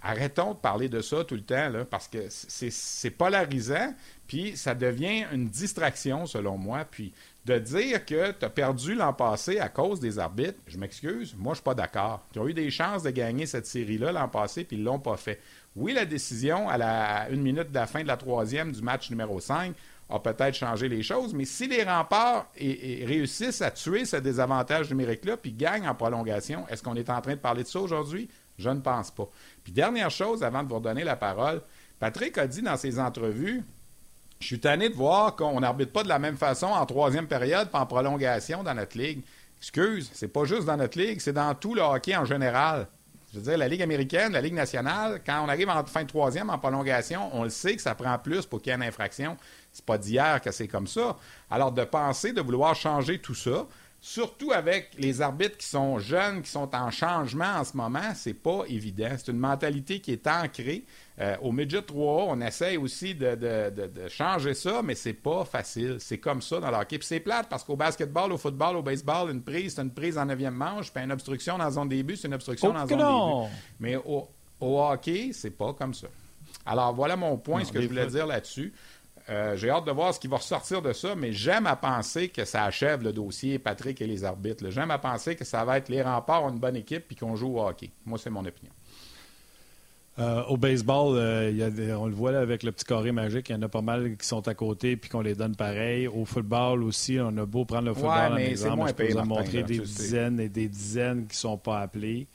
arrêtons 0.00 0.54
de 0.54 0.58
parler 0.58 0.88
de 0.88 1.02
ça 1.02 1.24
tout 1.24 1.34
le 1.34 1.42
temps, 1.42 1.70
parce 1.90 2.08
que 2.08 2.28
c'est 2.30 3.10
polarisant, 3.10 3.94
puis 4.26 4.56
ça 4.56 4.74
devient 4.74 5.26
une 5.30 5.48
distraction, 5.50 6.24
selon 6.24 6.56
moi. 6.56 6.86
Puis 6.90 7.12
de 7.48 7.58
dire 7.58 8.04
que 8.04 8.32
tu 8.32 8.44
as 8.44 8.50
perdu 8.50 8.94
l'an 8.94 9.14
passé 9.14 9.58
à 9.58 9.70
cause 9.70 10.00
des 10.00 10.18
arbitres, 10.18 10.58
je 10.66 10.76
m'excuse, 10.76 11.34
moi, 11.38 11.54
je 11.54 11.56
suis 11.56 11.64
pas 11.64 11.74
d'accord. 11.74 12.20
Ils 12.34 12.40
ont 12.40 12.46
eu 12.48 12.52
des 12.52 12.70
chances 12.70 13.02
de 13.02 13.10
gagner 13.10 13.46
cette 13.46 13.66
série-là 13.66 14.12
l'an 14.12 14.28
passé, 14.28 14.64
puis 14.64 14.76
ils 14.76 14.84
l'ont 14.84 14.98
pas 14.98 15.16
fait. 15.16 15.40
Oui, 15.74 15.94
la 15.94 16.04
décision 16.04 16.68
à 16.68 17.28
une 17.30 17.40
minute 17.40 17.70
de 17.70 17.74
la 17.74 17.86
fin 17.86 18.02
de 18.02 18.06
la 18.06 18.18
troisième 18.18 18.72
du 18.72 18.82
match 18.82 19.08
numéro 19.08 19.40
5 19.40 19.74
a 20.10 20.18
peut-être 20.18 20.54
changé 20.54 20.90
les 20.90 21.02
choses, 21.02 21.32
mais 21.32 21.46
si 21.46 21.68
les 21.68 21.84
remparts 21.84 22.50
réussissent 22.56 23.62
à 23.62 23.70
tuer 23.70 24.04
ce 24.04 24.16
désavantage 24.16 24.90
numérique-là, 24.90 25.38
puis 25.38 25.52
gagnent 25.52 25.88
en 25.88 25.94
prolongation, 25.94 26.66
est-ce 26.68 26.82
qu'on 26.82 26.96
est 26.96 27.08
en 27.08 27.20
train 27.22 27.34
de 27.34 27.40
parler 27.40 27.62
de 27.62 27.68
ça 27.68 27.80
aujourd'hui? 27.80 28.28
Je 28.58 28.68
ne 28.68 28.80
pense 28.80 29.10
pas. 29.10 29.28
Puis 29.64 29.72
dernière 29.72 30.10
chose, 30.10 30.42
avant 30.42 30.62
de 30.62 30.68
vous 30.68 30.76
redonner 30.76 31.04
la 31.04 31.16
parole, 31.16 31.62
Patrick 31.98 32.36
a 32.36 32.46
dit 32.46 32.62
dans 32.62 32.76
ses 32.76 32.98
entrevues 32.98 33.62
je 34.40 34.46
suis 34.46 34.60
tanné 34.60 34.88
de 34.88 34.94
voir 34.94 35.36
qu'on 35.36 35.60
n'arbitre 35.60 35.92
pas 35.92 36.02
de 36.02 36.08
la 36.08 36.18
même 36.18 36.36
façon 36.36 36.66
en 36.66 36.86
troisième 36.86 37.26
période 37.26 37.70
pas 37.70 37.80
en 37.80 37.86
prolongation 37.86 38.62
dans 38.62 38.74
notre 38.74 38.96
ligue. 38.96 39.22
Excuse, 39.58 40.10
c'est 40.12 40.28
pas 40.28 40.44
juste 40.44 40.64
dans 40.64 40.76
notre 40.76 40.98
ligue, 40.98 41.20
c'est 41.20 41.32
dans 41.32 41.54
tout 41.54 41.74
le 41.74 41.82
hockey 41.82 42.16
en 42.16 42.24
général. 42.24 42.86
Je 43.32 43.38
veux 43.38 43.44
dire, 43.44 43.58
la 43.58 43.68
Ligue 43.68 43.82
américaine, 43.82 44.32
la 44.32 44.40
Ligue 44.40 44.54
nationale, 44.54 45.20
quand 45.24 45.44
on 45.44 45.48
arrive 45.48 45.68
en 45.68 45.84
fin 45.84 46.02
de 46.02 46.08
troisième 46.08 46.48
en 46.48 46.58
prolongation, 46.58 47.28
on 47.34 47.42
le 47.44 47.50
sait 47.50 47.76
que 47.76 47.82
ça 47.82 47.94
prend 47.94 48.18
plus 48.18 48.46
pour 48.46 48.62
qu'il 48.62 48.70
y 48.70 48.72
ait 48.72 48.76
une 48.76 48.82
infraction. 48.82 49.36
C'est 49.70 49.84
pas 49.84 49.98
d'hier 49.98 50.40
que 50.40 50.50
c'est 50.50 50.68
comme 50.68 50.86
ça. 50.86 51.16
Alors, 51.50 51.72
de 51.72 51.84
penser, 51.84 52.32
de 52.32 52.40
vouloir 52.40 52.74
changer 52.74 53.18
tout 53.18 53.34
ça, 53.34 53.66
surtout 54.00 54.52
avec 54.52 54.92
les 54.96 55.20
arbitres 55.20 55.58
qui 55.58 55.66
sont 55.66 55.98
jeunes, 55.98 56.40
qui 56.40 56.50
sont 56.50 56.74
en 56.74 56.90
changement 56.90 57.56
en 57.56 57.64
ce 57.64 57.76
moment, 57.76 58.14
c'est 58.14 58.32
pas 58.32 58.62
évident. 58.66 59.10
C'est 59.18 59.30
une 59.30 59.38
mentalité 59.38 60.00
qui 60.00 60.12
est 60.12 60.26
ancrée. 60.26 60.84
Euh, 61.20 61.36
au 61.42 61.50
Midget 61.50 61.82
3 61.82 62.26
on 62.28 62.40
essaye 62.40 62.76
aussi 62.76 63.14
de, 63.14 63.36
changer 64.08 64.54
ça, 64.54 64.82
mais 64.82 64.94
c'est 64.94 65.14
pas 65.14 65.44
facile. 65.44 65.96
C'est 65.98 66.18
comme 66.18 66.40
ça 66.40 66.60
dans 66.60 66.70
l'hockey. 66.70 66.98
Puis 66.98 67.08
c'est 67.08 67.20
plate 67.20 67.48
parce 67.48 67.64
qu'au 67.64 67.76
basketball, 67.76 68.32
au 68.32 68.38
football, 68.38 68.76
au 68.76 68.82
baseball, 68.82 69.30
une 69.30 69.42
prise, 69.42 69.74
c'est 69.74 69.82
une 69.82 69.92
prise 69.92 70.16
en 70.16 70.26
neuvième 70.26 70.54
manche, 70.54 70.92
puis 70.92 71.02
une 71.02 71.12
obstruction 71.12 71.58
dans 71.58 71.64
la 71.64 71.70
zone 71.70 71.88
début, 71.88 72.16
c'est 72.16 72.28
une 72.28 72.34
obstruction 72.34 72.68
dans 72.68 72.80
la 72.80 72.86
zone 72.86 72.98
début. 72.98 73.54
Mais 73.80 73.96
au, 73.96 74.28
hockey, 74.60 75.30
c'est 75.32 75.50
pas 75.50 75.72
comme 75.72 75.94
ça. 75.94 76.06
Alors 76.64 76.94
voilà 76.94 77.16
mon 77.16 77.36
point, 77.36 77.64
ce 77.64 77.72
que 77.72 77.80
je 77.80 77.88
voulais 77.88 78.06
dire 78.06 78.26
là-dessus. 78.26 78.72
Euh, 79.30 79.56
j'ai 79.56 79.68
hâte 79.68 79.84
de 79.84 79.90
voir 79.90 80.14
ce 80.14 80.20
qui 80.20 80.26
va 80.26 80.38
ressortir 80.38 80.80
de 80.80 80.92
ça, 80.94 81.14
mais 81.14 81.32
j'aime 81.32 81.66
à 81.66 81.76
penser 81.76 82.28
que 82.30 82.46
ça 82.46 82.64
achève 82.64 83.02
le 83.02 83.12
dossier 83.12 83.58
Patrick 83.58 84.00
et 84.00 84.06
les 84.06 84.24
arbitres. 84.24 84.70
J'aime 84.70 84.90
à 84.90 84.98
penser 84.98 85.36
que 85.36 85.44
ça 85.44 85.64
va 85.64 85.76
être 85.76 85.90
les 85.90 86.00
remparts, 86.00 86.48
une 86.48 86.58
bonne 86.58 86.76
équipe, 86.76 87.06
puis 87.06 87.16
qu'on 87.16 87.36
joue 87.36 87.58
au 87.58 87.66
hockey. 87.66 87.90
Moi, 88.06 88.18
c'est 88.18 88.30
mon 88.30 88.44
opinion. 88.44 88.72
Euh, 90.18 90.42
au 90.46 90.56
baseball, 90.56 91.16
euh, 91.16 91.96
on 91.96 92.06
le 92.06 92.14
voit 92.14 92.36
avec 92.36 92.64
le 92.64 92.72
petit 92.72 92.84
carré 92.84 93.12
magique, 93.12 93.50
il 93.50 93.52
y 93.52 93.54
en 93.54 93.62
a 93.62 93.68
pas 93.68 93.82
mal 93.82 94.16
qui 94.16 94.26
sont 94.26 94.46
à 94.48 94.54
côté 94.54 94.96
puis 94.96 95.08
qu'on 95.08 95.20
les 95.20 95.36
donne 95.36 95.54
pareil. 95.54 96.08
Au 96.08 96.24
football 96.24 96.82
aussi, 96.82 97.18
on 97.20 97.36
a 97.36 97.46
beau 97.46 97.64
prendre 97.64 97.86
le 97.86 97.94
football 97.94 98.32
en 98.32 98.36
exemple, 98.36 98.88
je 98.88 98.94
peux 98.94 99.12
vous 99.12 99.24
montrer 99.24 99.62
des 99.62 99.78
dizaines 99.78 100.40
et 100.40 100.48
des 100.48 100.68
dizaines 100.68 101.26
qui 101.26 101.36
ne 101.36 101.40
sont 101.40 101.56
pas 101.56 101.80
appelés. 101.80 102.26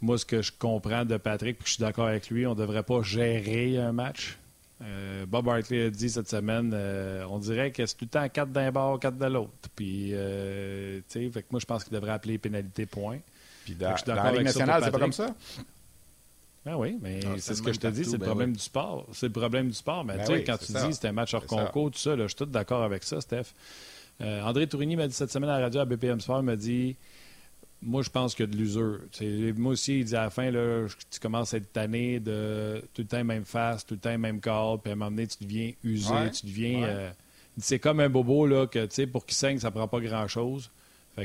Moi, 0.00 0.16
ce 0.16 0.24
que 0.24 0.40
je 0.40 0.52
comprends 0.58 1.04
de 1.04 1.18
Patrick, 1.18 1.58
puis 1.58 1.66
je 1.66 1.74
suis 1.74 1.80
d'accord 1.82 2.06
avec 2.06 2.30
lui, 2.30 2.46
on 2.46 2.54
ne 2.54 2.60
devrait 2.60 2.84
pas 2.84 3.02
gérer 3.02 3.76
un 3.76 3.92
match. 3.92 4.38
Euh, 4.80 5.26
Bob 5.26 5.48
Hartley 5.48 5.86
a 5.86 5.90
dit 5.90 6.08
cette 6.08 6.30
semaine, 6.30 6.74
on 7.28 7.38
dirait 7.38 7.72
que 7.72 7.84
c'est 7.84 7.96
tout 7.96 8.06
le 8.06 8.10
temps 8.10 8.26
4 8.26 8.50
d'un 8.50 8.70
bord, 8.70 8.98
4 8.98 9.18
de 9.18 9.26
l'autre. 9.26 9.50
Puis, 9.76 10.12
tu 10.12 11.04
sais, 11.08 11.30
moi, 11.50 11.60
je 11.60 11.66
pense 11.66 11.84
qu'il 11.84 11.92
devrait 11.92 12.12
appeler 12.12 12.38
pénalité 12.38 12.86
point. 12.86 13.18
Puis 13.66 13.74
dans, 13.74 13.94
dans 14.06 14.14
la 14.14 14.32
Ligue 14.32 14.44
nationale, 14.44 14.82
c'est 14.82 14.90
pas 14.90 14.98
comme 14.98 15.12
ça? 15.12 15.34
Ben 16.68 16.76
oui, 16.76 16.98
mais 17.00 17.20
c'est 17.38 17.54
ce 17.54 17.62
que 17.62 17.72
je 17.72 17.80
te 17.80 17.86
dis, 17.86 18.04
c'est 18.04 18.12
le 18.12 18.18
ben 18.18 18.26
problème 18.26 18.52
du 18.52 18.58
sport. 18.58 19.06
C'est 19.12 19.26
le 19.26 19.32
problème 19.32 19.68
du 19.68 19.74
sport. 19.74 20.04
Mais 20.04 20.18
ben 20.18 20.26
tu 20.26 20.32
sais, 20.34 20.44
quand 20.44 20.58
tu 20.58 20.72
dis 20.72 20.92
c'est 20.92 21.08
un 21.08 21.12
match 21.12 21.32
hors 21.32 21.46
concours, 21.46 21.90
tout 21.90 21.98
ça, 21.98 22.14
je 22.14 22.26
suis 22.26 22.36
tout 22.36 22.44
d'accord 22.44 22.82
avec 22.82 23.04
ça, 23.04 23.20
Steph. 23.22 23.54
Euh, 24.20 24.42
André 24.42 24.66
Tourigny 24.66 24.96
m'a 24.96 25.06
dit 25.06 25.14
cette 25.14 25.30
semaine 25.30 25.48
à 25.48 25.58
la 25.58 25.64
radio 25.64 25.80
à 25.80 25.84
BPM 25.86 26.20
Sport, 26.20 26.40
il 26.40 26.44
m'a 26.44 26.56
dit 26.56 26.96
Moi, 27.80 28.02
je 28.02 28.10
pense 28.10 28.34
qu'il 28.34 28.44
y 28.44 28.48
a 28.48 28.52
de 28.52 28.56
l'usure. 28.56 28.98
Moi 29.56 29.72
aussi, 29.72 30.00
il 30.00 30.04
dit 30.04 30.16
à 30.16 30.24
la 30.24 30.30
fin, 30.30 30.50
là, 30.50 30.86
tu 31.10 31.20
commences 31.20 31.54
à 31.54 31.56
être 31.56 31.72
tanné 31.72 32.20
de 32.20 32.82
tout 32.92 33.00
le 33.02 33.08
temps 33.08 33.24
même 33.24 33.44
face, 33.46 33.86
tout 33.86 33.94
le 33.94 34.00
temps 34.00 34.18
même 34.18 34.40
call, 34.40 34.78
puis 34.82 34.90
à 34.90 34.92
un 34.92 34.96
moment 34.96 35.10
donné, 35.10 35.26
tu 35.26 35.42
deviens 35.44 35.72
usé, 35.84 36.12
tu 36.38 36.46
deviens. 36.46 36.82
Euh, 36.82 37.10
c'est 37.56 37.78
comme 37.78 38.00
un 38.00 38.10
bobo 38.10 38.46
là, 38.46 38.66
que 38.66 38.84
tu 38.84 38.94
sais, 38.94 39.06
pour 39.06 39.24
qu'il 39.24 39.36
saigne, 39.36 39.58
ça 39.58 39.70
prend 39.70 39.88
pas 39.88 40.00
grand-chose. 40.00 40.70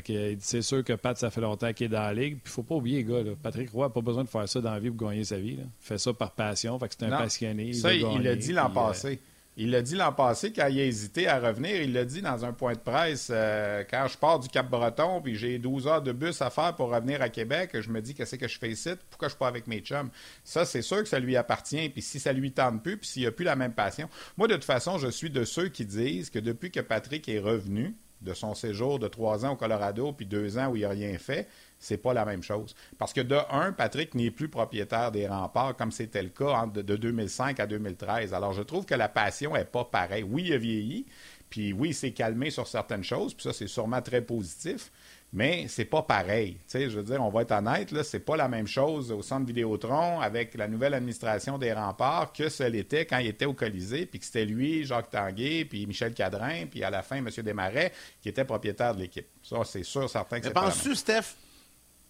Fait 0.02 0.36
c'est 0.40 0.62
sûr 0.62 0.82
que 0.82 0.92
Pat, 0.94 1.16
ça 1.16 1.30
fait 1.30 1.40
longtemps 1.40 1.72
qu'il 1.72 1.86
est 1.86 1.90
dans 1.90 2.02
la 2.02 2.14
ligue. 2.14 2.38
Puis 2.42 2.44
il 2.46 2.50
faut 2.50 2.62
pas 2.62 2.74
oublier, 2.74 3.04
gars, 3.04 3.22
Patrick 3.42 3.70
Roy 3.70 3.86
n'a 3.86 3.90
pas 3.90 4.00
besoin 4.00 4.24
de 4.24 4.28
faire 4.28 4.48
ça 4.48 4.60
dans 4.60 4.72
la 4.72 4.80
vie 4.80 4.90
pour 4.90 5.08
gagner 5.08 5.24
sa 5.24 5.38
vie. 5.38 5.58
Il 5.58 5.66
fait 5.78 5.98
ça 5.98 6.12
par 6.12 6.32
passion. 6.32 6.78
Fait 6.78 6.88
que 6.88 6.94
c'est 6.98 7.06
un 7.06 7.10
passionné. 7.10 7.72
Ça, 7.72 7.94
il 7.94 8.22
l'a 8.22 8.34
dit 8.34 8.52
l'an 8.52 8.70
euh, 8.70 8.74
passé. 8.74 9.20
Il 9.56 9.70
l'a 9.70 9.82
dit 9.82 9.94
l'an 9.94 10.12
passé 10.12 10.52
quand 10.52 10.66
il 10.66 10.80
a 10.80 10.84
hésité 10.84 11.28
à 11.28 11.38
revenir. 11.38 11.80
Il 11.80 11.92
l'a 11.92 12.04
dit 12.04 12.22
dans 12.22 12.44
un 12.44 12.52
point 12.52 12.72
de 12.72 12.78
presse 12.78 13.28
euh, 13.32 13.84
quand 13.88 14.08
je 14.08 14.18
pars 14.18 14.40
du 14.40 14.48
Cap-Breton 14.48 15.20
puis 15.22 15.36
j'ai 15.36 15.60
12 15.60 15.86
heures 15.86 16.02
de 16.02 16.10
bus 16.10 16.42
à 16.42 16.50
faire 16.50 16.74
pour 16.74 16.90
revenir 16.90 17.22
à 17.22 17.28
Québec. 17.28 17.70
Je 17.80 17.88
me 17.88 18.02
dis 18.02 18.14
qu'est-ce 18.14 18.34
que 18.34 18.48
je 18.48 18.58
fais 18.58 18.70
ici? 18.70 18.90
Pourquoi 19.10 19.28
je 19.28 19.34
suis 19.34 19.38
pas 19.38 19.46
avec 19.46 19.68
mes 19.68 19.78
chums? 19.78 20.10
Ça, 20.42 20.64
c'est 20.64 20.82
sûr 20.82 21.04
que 21.04 21.08
ça 21.08 21.20
lui 21.20 21.36
appartient. 21.36 21.88
Puis 21.90 22.02
si 22.02 22.18
ça 22.18 22.32
lui 22.32 22.50
tente 22.50 22.82
plus, 22.82 22.96
puis 22.96 23.08
s'il 23.08 23.26
a 23.28 23.30
plus 23.30 23.44
la 23.44 23.54
même 23.54 23.74
passion. 23.74 24.08
Moi, 24.36 24.48
de 24.48 24.54
toute 24.54 24.64
façon, 24.64 24.98
je 24.98 25.06
suis 25.06 25.30
de 25.30 25.44
ceux 25.44 25.68
qui 25.68 25.86
disent 25.86 26.30
que 26.30 26.40
depuis 26.40 26.72
que 26.72 26.80
Patrick 26.80 27.28
est 27.28 27.38
revenu, 27.38 27.94
de 28.24 28.34
son 28.34 28.54
séjour 28.54 28.98
de 28.98 29.06
trois 29.06 29.44
ans 29.44 29.52
au 29.52 29.56
Colorado 29.56 30.12
puis 30.12 30.26
deux 30.26 30.58
ans 30.58 30.68
où 30.68 30.76
il 30.76 30.82
n'a 30.82 30.88
rien 30.88 31.16
fait, 31.18 31.46
c'est 31.78 31.98
pas 31.98 32.14
la 32.14 32.24
même 32.24 32.42
chose. 32.42 32.74
Parce 32.98 33.12
que 33.12 33.20
de 33.20 33.36
un, 33.50 33.72
Patrick 33.72 34.14
n'est 34.14 34.30
plus 34.30 34.48
propriétaire 34.48 35.12
des 35.12 35.28
remparts 35.28 35.76
comme 35.76 35.92
c'était 35.92 36.22
le 36.22 36.30
cas 36.30 36.66
de, 36.66 36.82
2005 36.96 37.60
à 37.60 37.66
2013. 37.66 38.34
Alors 38.34 38.52
je 38.52 38.62
trouve 38.62 38.86
que 38.86 38.94
la 38.94 39.08
passion 39.08 39.54
est 39.54 39.64
pas 39.64 39.84
pareille. 39.84 40.24
Oui, 40.24 40.44
il 40.46 40.54
a 40.54 40.58
vieilli, 40.58 41.06
puis 41.50 41.72
oui, 41.72 41.90
il 41.90 41.94
s'est 41.94 42.12
calmé 42.12 42.50
sur 42.50 42.66
certaines 42.66 43.04
choses, 43.04 43.34
puis 43.34 43.44
ça 43.44 43.52
c'est 43.52 43.68
sûrement 43.68 44.02
très 44.02 44.22
positif. 44.22 44.90
Mais 45.34 45.66
c'est 45.66 45.84
pas 45.84 46.02
pareil. 46.02 46.58
je 46.72 46.86
veux 46.86 47.02
dire, 47.02 47.20
on 47.20 47.28
va 47.28 47.42
être 47.42 47.50
honnête, 47.50 47.90
là, 47.90 48.04
c'est 48.04 48.20
pas 48.20 48.36
la 48.36 48.46
même 48.46 48.68
chose 48.68 49.10
au 49.10 49.20
centre 49.20 49.44
Vidéotron 49.44 50.20
avec 50.20 50.54
la 50.54 50.68
nouvelle 50.68 50.94
administration 50.94 51.58
des 51.58 51.72
remparts 51.72 52.32
que 52.32 52.48
ce 52.48 52.62
l'était 52.62 53.04
quand 53.04 53.18
il 53.18 53.26
était 53.26 53.44
au 53.44 53.52
Colisée, 53.52 54.06
puis 54.06 54.20
que 54.20 54.26
c'était 54.26 54.44
lui, 54.44 54.84
Jacques 54.84 55.10
Tanguay, 55.10 55.64
puis 55.64 55.88
Michel 55.88 56.14
Cadrin, 56.14 56.66
puis 56.70 56.84
à 56.84 56.90
la 56.90 57.02
fin, 57.02 57.16
M. 57.16 57.28
Desmarais, 57.36 57.92
qui 58.22 58.28
était 58.28 58.44
propriétaire 58.44 58.94
de 58.94 59.00
l'équipe. 59.00 59.26
Ça, 59.42 59.56
c'est 59.64 59.82
sûr, 59.82 60.08
certain 60.08 60.38
que 60.38 60.46
c'est 60.46 60.52
pas 60.52 60.66
Penses-tu, 60.66 60.94
Steph, 60.94 61.34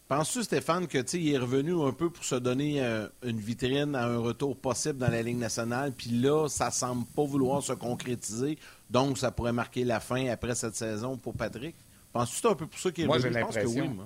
penses-tu, 0.07 0.43
Stéphane, 0.43 0.87
que 0.87 0.99
il 1.17 1.33
est 1.33 1.39
revenu 1.39 1.81
un 1.83 1.93
peu 1.93 2.11
pour 2.11 2.27
se 2.27 2.35
donner 2.35 2.83
euh, 2.83 3.09
une 3.23 3.41
vitrine 3.41 3.95
à 3.95 4.05
un 4.05 4.19
retour 4.19 4.55
possible 4.55 4.99
dans 4.99 5.11
la 5.11 5.23
Ligue 5.23 5.39
nationale, 5.39 5.93
puis 5.97 6.11
là, 6.11 6.47
ça 6.49 6.71
semble 6.71 7.07
pas 7.07 7.25
vouloir 7.25 7.63
se 7.63 7.73
concrétiser, 7.73 8.59
donc 8.91 9.17
ça 9.17 9.31
pourrait 9.31 9.55
marquer 9.55 9.85
la 9.85 10.01
fin 10.01 10.29
après 10.29 10.55
cette 10.55 10.77
saison 10.77 11.17
pour 11.17 11.33
Patrick? 11.33 11.75
Penses-tu 12.15 12.37
que 12.37 12.41
c'est 12.41 12.53
un 12.53 12.55
peu 12.55 12.67
pour 12.69 12.79
ça 12.79 12.91
qu'il 12.93 13.05
est 13.05 13.07
moi, 13.09 13.17
revenu? 13.17 13.35
J'ai 13.35 13.41
l'impression. 13.41 13.97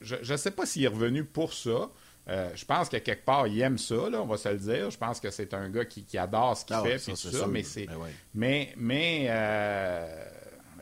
Oui, 0.00 0.16
je 0.24 0.32
ne 0.32 0.36
sais 0.36 0.50
pas 0.50 0.66
s'il 0.66 0.82
est 0.82 0.88
revenu 0.88 1.22
pour 1.22 1.52
ça. 1.52 1.90
Euh, 2.28 2.50
je 2.54 2.64
pense 2.64 2.88
que 2.88 2.96
quelque 2.96 3.24
part, 3.24 3.46
il 3.46 3.60
aime 3.60 3.78
ça, 3.78 4.08
là, 4.08 4.22
on 4.22 4.26
va 4.26 4.38
se 4.38 4.48
le 4.48 4.58
dire. 4.58 4.90
Je 4.90 4.96
pense 4.96 5.20
que 5.20 5.30
c'est 5.30 5.52
un 5.54 5.68
gars 5.68 5.84
qui, 5.84 6.16
adore 6.16 6.56
ce 6.56 6.64
qu'il 6.64 6.76
ah 6.76 6.82
fait, 6.82 6.98
ça, 6.98 7.14
ça, 7.14 7.46
mais 7.46 7.62
c'est. 7.62 7.86
Ben 7.86 7.96
mais, 8.34 8.74
mais 8.76 9.26
euh, 9.28 10.24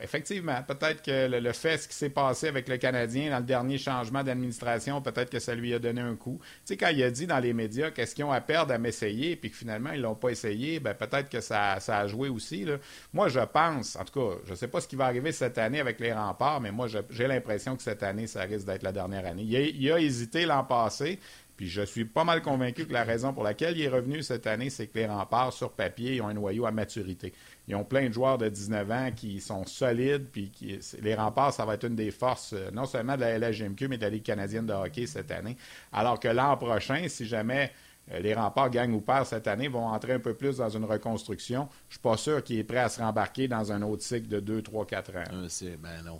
effectivement, 0.01 0.61
peut-être 0.63 1.01
que 1.01 1.27
le, 1.27 1.53
fait, 1.53 1.77
ce 1.77 1.87
qui 1.87 1.95
s'est 1.95 2.09
passé 2.09 2.47
avec 2.47 2.67
le 2.67 2.77
Canadien 2.77 3.31
dans 3.31 3.39
le 3.39 3.45
dernier 3.45 3.77
changement 3.77 4.23
d'administration, 4.23 5.01
peut-être 5.01 5.29
que 5.29 5.39
ça 5.39 5.55
lui 5.55 5.73
a 5.73 5.79
donné 5.79 6.01
un 6.01 6.15
coup. 6.15 6.39
Tu 6.41 6.47
sais, 6.65 6.77
quand 6.77 6.89
il 6.89 7.01
a 7.03 7.11
dit 7.11 7.27
dans 7.27 7.39
les 7.39 7.53
médias 7.53 7.91
qu'est-ce 7.91 8.15
qu'ils 8.15 8.25
ont 8.25 8.31
à 8.31 8.41
perdre 8.41 8.73
à 8.73 8.77
m'essayer, 8.77 9.35
puis 9.35 9.51
que 9.51 9.57
finalement, 9.57 9.91
ils 9.91 10.01
l'ont 10.01 10.15
pas 10.15 10.29
essayé, 10.29 10.79
ben 10.79 10.93
peut-être 10.93 11.29
que 11.29 11.41
ça, 11.41 11.73
a 11.73 12.07
joué 12.07 12.29
aussi. 12.29 12.65
Moi, 13.13 13.29
je 13.29 13.39
pense, 13.39 13.95
en 13.95 14.03
tout 14.03 14.19
cas, 14.19 14.37
je 14.45 14.55
sais 14.55 14.67
pas 14.67 14.81
ce 14.81 14.87
qui 14.87 14.95
va 14.95 15.05
arriver 15.05 15.31
cette 15.31 15.57
année 15.57 15.79
avec 15.79 15.99
les 15.99 16.13
remparts, 16.13 16.61
mais 16.61 16.71
moi, 16.71 16.87
j'ai 17.09 17.27
l'impression 17.27 17.75
que 17.75 17.83
cette 17.83 18.03
année, 18.03 18.27
ça 18.27 18.41
risque 18.41 18.65
d'être 18.65 18.83
la 18.83 18.91
dernière 18.91 19.25
année. 19.25 19.43
Il 19.43 19.91
a, 19.91 19.99
hésité 19.99 20.45
l'an 20.45 20.63
passé, 20.63 21.19
Puis 21.57 21.69
je 21.69 21.81
suis 21.81 22.05
pas 22.05 22.23
mal 22.23 22.41
convaincu 22.41 22.85
que 22.85 22.93
la 22.93 23.03
raison 23.03 23.33
pour 23.33 23.43
laquelle 23.43 23.77
il 23.77 23.83
est 23.83 23.89
revenu 23.89 24.23
cette 24.23 24.47
année, 24.47 24.69
c'est 24.69 24.87
que 24.87 24.97
les 24.97 25.05
remparts, 25.05 25.53
sur 25.53 25.71
papier, 25.71 26.19
ont 26.21 26.27
un 26.27 26.33
noyau 26.33 26.65
à 26.65 26.71
maturité. 26.71 27.33
Ils 27.71 27.75
ont 27.75 27.85
plein 27.85 28.09
de 28.09 28.13
joueurs 28.13 28.37
de 28.37 28.49
19 28.49 28.91
ans 28.91 29.09
qui 29.15 29.39
sont 29.39 29.65
solides, 29.65 30.27
puis 30.29 30.49
qui, 30.49 30.77
les 31.01 31.15
remparts, 31.15 31.53
ça 31.53 31.63
va 31.63 31.75
être 31.75 31.85
une 31.85 31.95
des 31.95 32.11
forces, 32.11 32.51
euh, 32.51 32.69
non 32.71 32.85
seulement 32.85 33.15
de 33.15 33.21
la 33.21 33.39
LHGMQ, 33.39 33.87
mais 33.87 33.97
de 33.97 34.03
la 34.03 34.09
Ligue 34.09 34.23
canadienne 34.23 34.65
de 34.65 34.73
hockey 34.73 35.07
cette 35.07 35.31
année. 35.31 35.55
Alors 35.93 36.19
que 36.19 36.27
l'an 36.27 36.57
prochain, 36.57 37.07
si 37.07 37.25
jamais 37.25 37.71
euh, 38.11 38.19
les 38.19 38.33
remparts 38.33 38.71
gagnent 38.71 38.93
ou 38.93 38.99
perdent 38.99 39.25
cette 39.25 39.47
année, 39.47 39.69
vont 39.69 39.87
entrer 39.87 40.11
un 40.11 40.19
peu 40.19 40.33
plus 40.33 40.57
dans 40.57 40.67
une 40.67 40.83
reconstruction. 40.83 41.69
Je 41.87 41.93
suis 41.93 42.01
pas 42.01 42.17
sûr 42.17 42.43
qu'il 42.43 42.57
est 42.59 42.65
prêt 42.65 42.79
à 42.79 42.89
se 42.89 42.99
rembarquer 42.99 43.47
dans 43.47 43.71
un 43.71 43.81
autre 43.83 44.03
cycle 44.03 44.27
de 44.27 44.41
2, 44.41 44.61
3, 44.63 44.85
4 44.85 45.15
ans. 45.15 45.23
Euh, 45.31 45.75
ben 45.79 46.03
non. 46.05 46.19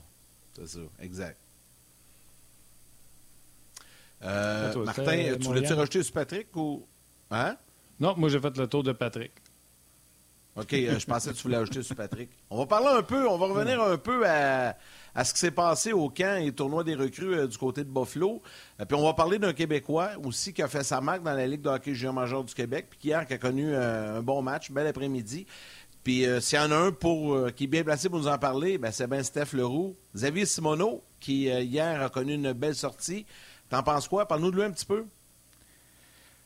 C'est 0.55 0.67
ça, 0.67 0.79
exact. 1.01 1.37
Euh, 4.23 4.85
Martin, 4.85 5.35
tu 5.37 5.47
voulais-tu 5.47 5.73
rajouter 5.73 6.03
sur 6.03 6.13
Patrick 6.13 6.55
ou. 6.55 6.87
Hein? 7.29 7.57
Non, 7.99 8.15
moi 8.15 8.29
j'ai 8.29 8.39
fait 8.39 8.55
le 8.57 8.67
tour 8.67 8.83
de 8.83 8.93
Patrick. 8.93 9.33
OK, 10.57 10.71
je 10.73 11.05
pensais 11.05 11.31
que 11.31 11.37
tu 11.37 11.43
voulais 11.43 11.57
ajouter 11.57 11.81
sur 11.81 11.95
Patrick. 11.95 12.29
On 12.49 12.57
va 12.57 12.65
parler 12.65 12.89
un 12.89 13.03
peu, 13.03 13.25
on 13.29 13.37
va 13.37 13.45
revenir 13.45 13.81
un 13.81 13.97
peu 13.97 14.27
à, 14.27 14.75
ce 15.23 15.33
qui 15.33 15.39
s'est 15.39 15.51
passé 15.51 15.93
au 15.93 16.09
camp 16.09 16.41
et 16.43 16.51
tournoi 16.51 16.83
des 16.83 16.93
recrues 16.93 17.35
euh, 17.35 17.47
du 17.47 17.57
côté 17.57 17.85
de 17.85 17.89
Buffalo. 17.89 18.41
Euh, 18.79 18.83
puis 18.83 18.97
on 18.97 19.03
va 19.03 19.13
parler 19.13 19.39
d'un 19.39 19.53
Québécois 19.53 20.09
aussi 20.25 20.51
qui 20.51 20.61
a 20.61 20.67
fait 20.67 20.83
sa 20.83 20.99
marque 20.99 21.23
dans 21.23 21.33
la 21.33 21.47
Ligue 21.47 21.61
de 21.61 21.69
hockey 21.69 21.95
junior 21.95 22.13
majeur 22.13 22.43
du 22.43 22.53
Québec, 22.53 22.87
puis 22.89 22.99
hier 23.01 23.25
qui 23.25 23.33
a 23.33 23.37
connu 23.37 23.73
euh, 23.73 24.17
un 24.17 24.21
bon 24.21 24.41
match, 24.41 24.71
bel 24.71 24.87
après-midi. 24.87 25.45
Puis 26.03 26.25
s'il 26.41 26.57
y 26.57 26.61
en 26.61 26.71
a 26.71 26.75
un 26.75 26.91
pour, 26.91 27.53
qui 27.53 27.65
est 27.65 27.67
bien 27.67 27.83
placé 27.83 28.09
pour 28.09 28.17
nous 28.17 28.27
en 28.27 28.37
parler, 28.39 28.79
ben, 28.79 28.91
c'est 28.91 29.07
bien 29.07 29.21
Steph 29.21 29.53
Leroux. 29.53 29.95
Xavier 30.15 30.47
Simoneau, 30.47 31.03
qui 31.19 31.43
hier 31.43 32.01
a 32.01 32.09
connu 32.09 32.33
une 32.33 32.53
belle 32.53 32.73
sortie. 32.73 33.25
T'en 33.69 33.83
penses 33.83 34.07
quoi? 34.07 34.27
Parle-nous 34.27 34.49
de 34.49 34.55
lui 34.55 34.63
un 34.63 34.71
petit 34.71 34.87
peu. 34.87 35.05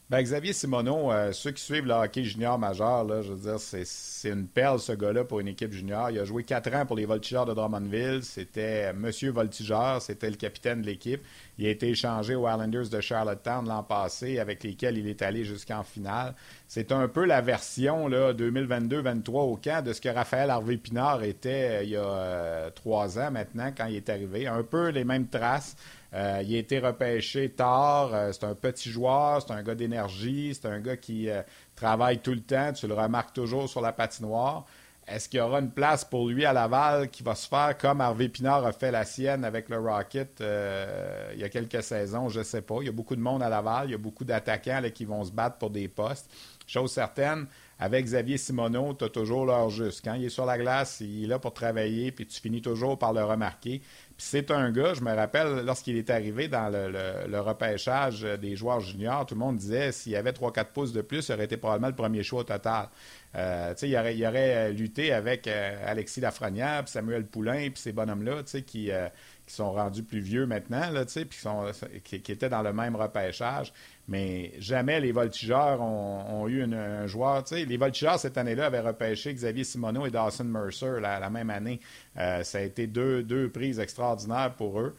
Ben, 0.07 0.21
Xavier 0.21 0.53
Simoneau, 0.53 1.11
euh, 1.11 1.31
ceux 1.31 1.49
qui 1.49 1.63
suivent 1.63 1.87
le 1.87 1.93
hockey 1.93 2.23
junior 2.23 2.59
majeur, 2.59 3.23
je 3.23 3.33
veux 3.33 3.39
dire, 3.39 3.59
c'est 3.59 4.29
une 4.29 4.45
perle, 4.45 4.79
ce 4.79 4.91
gars-là, 4.91 5.23
pour 5.23 5.39
une 5.39 5.47
équipe 5.47 5.73
junior. 5.73 6.11
Il 6.11 6.19
a 6.19 6.25
joué 6.25 6.43
quatre 6.43 6.71
ans 6.75 6.85
pour 6.85 6.95
les 6.95 7.07
Voltigeurs 7.07 7.47
de 7.47 7.55
Drummondville. 7.55 8.21
C'était 8.21 8.93
Monsieur 8.93 9.31
Voltigeur, 9.31 10.03
c'était 10.03 10.29
le 10.29 10.35
capitaine 10.35 10.83
de 10.83 10.85
l'équipe. 10.85 11.23
Il 11.57 11.65
a 11.65 11.69
été 11.71 11.89
échangé 11.89 12.35
aux 12.35 12.47
Islanders 12.47 12.89
de 12.89 13.01
Charlottetown 13.01 13.67
l'an 13.67 13.81
passé, 13.81 14.37
avec 14.37 14.63
lesquels 14.63 14.99
il 14.99 15.07
est 15.07 15.23
allé 15.23 15.43
jusqu'en 15.43 15.81
finale. 15.81 16.35
C'est 16.67 16.91
un 16.91 17.07
peu 17.07 17.25
la 17.25 17.41
version 17.41 18.07
2022-23 18.07 19.31
au 19.31 19.55
camp 19.55 19.83
de 19.83 19.91
ce 19.91 20.01
que 20.01 20.09
Raphaël 20.09 20.51
Harvey 20.51 20.77
Pinard 20.77 21.23
était 21.23 21.79
euh, 21.79 21.83
il 21.83 21.89
y 21.89 21.95
a 21.95 22.03
euh, 22.03 22.69
trois 22.69 23.17
ans 23.17 23.31
maintenant, 23.31 23.71
quand 23.75 23.87
il 23.87 23.95
est 23.95 24.09
arrivé. 24.09 24.45
Un 24.45 24.61
peu 24.61 24.89
les 24.89 25.03
mêmes 25.03 25.27
traces. 25.27 25.75
Euh, 26.15 26.41
il 26.45 26.55
a 26.55 26.59
été 26.59 26.79
repêché 26.79 27.49
tard. 27.49 28.11
Euh, 28.13 28.31
c'est 28.31 28.45
un 28.45 28.55
petit 28.55 28.89
joueur, 28.89 29.41
c'est 29.41 29.51
un 29.51 29.61
gars 29.61 29.75
d'énergie, 29.75 30.53
c'est 30.55 30.67
un 30.67 30.79
gars 30.79 30.95
qui 30.95 31.29
euh, 31.29 31.41
travaille 31.75 32.19
tout 32.19 32.31
le 32.31 32.41
temps. 32.41 32.71
Tu 32.71 32.87
le 32.87 32.93
remarques 32.93 33.33
toujours 33.33 33.67
sur 33.67 33.81
la 33.81 33.91
patinoire. 33.91 34.65
Est-ce 35.07 35.27
qu'il 35.27 35.39
y 35.39 35.41
aura 35.41 35.59
une 35.59 35.69
place 35.69 36.05
pour 36.05 36.27
lui 36.29 36.45
à 36.45 36.53
Laval 36.53 37.09
qui 37.09 37.21
va 37.21 37.35
se 37.35 37.47
faire 37.47 37.77
comme 37.77 38.01
Harvey 38.01 38.29
Pinard 38.29 38.65
a 38.65 38.71
fait 38.71 38.91
la 38.91 39.05
sienne 39.05 39.43
avec 39.43 39.69
le 39.69 39.77
Rocket 39.77 40.41
il 40.41 41.39
y 41.39 41.43
a 41.43 41.49
quelques 41.49 41.83
saisons? 41.83 42.27
Je 42.29 42.39
ne 42.39 42.43
sais 42.43 42.63
pas. 42.63 42.77
Il 42.81 42.85
y 42.85 42.89
a 42.89 42.91
beaucoup 42.91 43.15
de 43.15 43.21
monde 43.21 43.43
à 43.43 43.49
Laval. 43.49 43.89
Il 43.89 43.91
y 43.91 43.93
a 43.93 43.99
beaucoup 43.99 44.23
d'attaquants 44.23 44.81
qui 44.91 45.05
vont 45.05 45.23
se 45.23 45.31
battre 45.31 45.59
pour 45.59 45.69
des 45.69 45.87
postes. 45.87 46.27
Chose 46.65 46.91
certaine, 46.91 47.45
avec 47.77 48.05
Xavier 48.05 48.37
Simoneau, 48.37 48.95
tu 48.95 49.05
as 49.05 49.09
toujours 49.09 49.45
l'heure 49.45 49.69
juste. 49.69 50.03
Quand 50.03 50.15
il 50.15 50.25
est 50.25 50.29
sur 50.29 50.45
la 50.45 50.57
glace, 50.57 51.01
il 51.01 51.25
est 51.25 51.27
là 51.27 51.37
pour 51.37 51.53
travailler, 51.53 52.11
puis 52.11 52.25
tu 52.25 52.41
finis 52.41 52.61
toujours 52.61 52.97
par 52.97 53.13
le 53.13 53.23
remarquer 53.23 53.81
c'est 54.17 54.49
un 54.49 54.71
gars, 54.71 54.93
je 54.93 55.01
me 55.01 55.13
rappelle, 55.13 55.65
lorsqu'il 55.65 55.97
est 55.97 56.09
arrivé 56.09 56.47
dans 56.47 56.69
le, 56.69 57.39
repêchage 57.39 58.21
des 58.21 58.55
joueurs 58.55 58.79
juniors, 58.79 59.25
tout 59.25 59.35
le 59.35 59.39
monde 59.39 59.57
disait 59.57 59.91
s'il 59.91 60.13
y 60.13 60.15
avait 60.15 60.31
3-4 60.31 60.65
pouces 60.73 60.93
de 60.93 61.01
plus, 61.01 61.27
il 61.27 61.33
aurait 61.33 61.45
été 61.45 61.57
probablement 61.57 61.89
le 61.89 61.95
premier 61.95 62.23
choix 62.23 62.41
au 62.41 62.43
total. 62.43 62.87
Euh, 63.35 63.73
il, 63.81 63.95
aurait, 63.97 64.15
il 64.15 64.25
aurait 64.25 64.71
lutté 64.71 65.11
avec 65.11 65.47
euh, 65.47 65.75
Alexis 65.85 66.21
Lafrenière, 66.21 66.83
puis 66.83 66.91
Samuel 66.91 67.25
Poulain, 67.25 67.69
puis 67.69 67.73
ces 67.75 67.91
bonhommes-là, 67.91 68.43
qui, 68.65 68.91
euh, 68.91 69.09
qui 69.45 69.53
sont 69.53 69.71
rendus 69.71 70.03
plus 70.03 70.19
vieux 70.19 70.45
maintenant, 70.45 70.89
là, 70.89 71.05
puis 71.05 71.25
qui, 71.25 71.37
sont, 71.37 71.65
qui, 72.03 72.15
étaient 72.15 72.49
dans 72.49 72.63
le 72.63 72.73
même 72.73 72.95
repêchage. 72.95 73.71
Mais 74.07 74.53
jamais 74.59 74.99
les 74.99 75.11
voltigeurs 75.11 75.81
ont, 75.81 76.47
eu 76.47 76.63
un 76.63 77.05
joueur. 77.07 77.43
Les 77.51 77.77
voltigeurs, 77.77 78.19
cette 78.19 78.37
année-là, 78.37 78.67
avaient 78.67 78.79
repêché 78.79 79.33
Xavier 79.33 79.63
Simoneau 79.63 80.05
et 80.05 80.11
Dawson 80.11 80.45
Mercer 80.45 80.99
la, 80.99 81.29
même 81.29 81.49
année. 81.49 81.79
Euh, 82.17 82.43
ça 82.43 82.59
a 82.59 82.61
été 82.61 82.87
deux, 82.87 83.23
deux 83.23 83.49
prises 83.49 83.79
extraordinaires 83.79 84.53
pour 84.55 84.79
eux. 84.79 84.95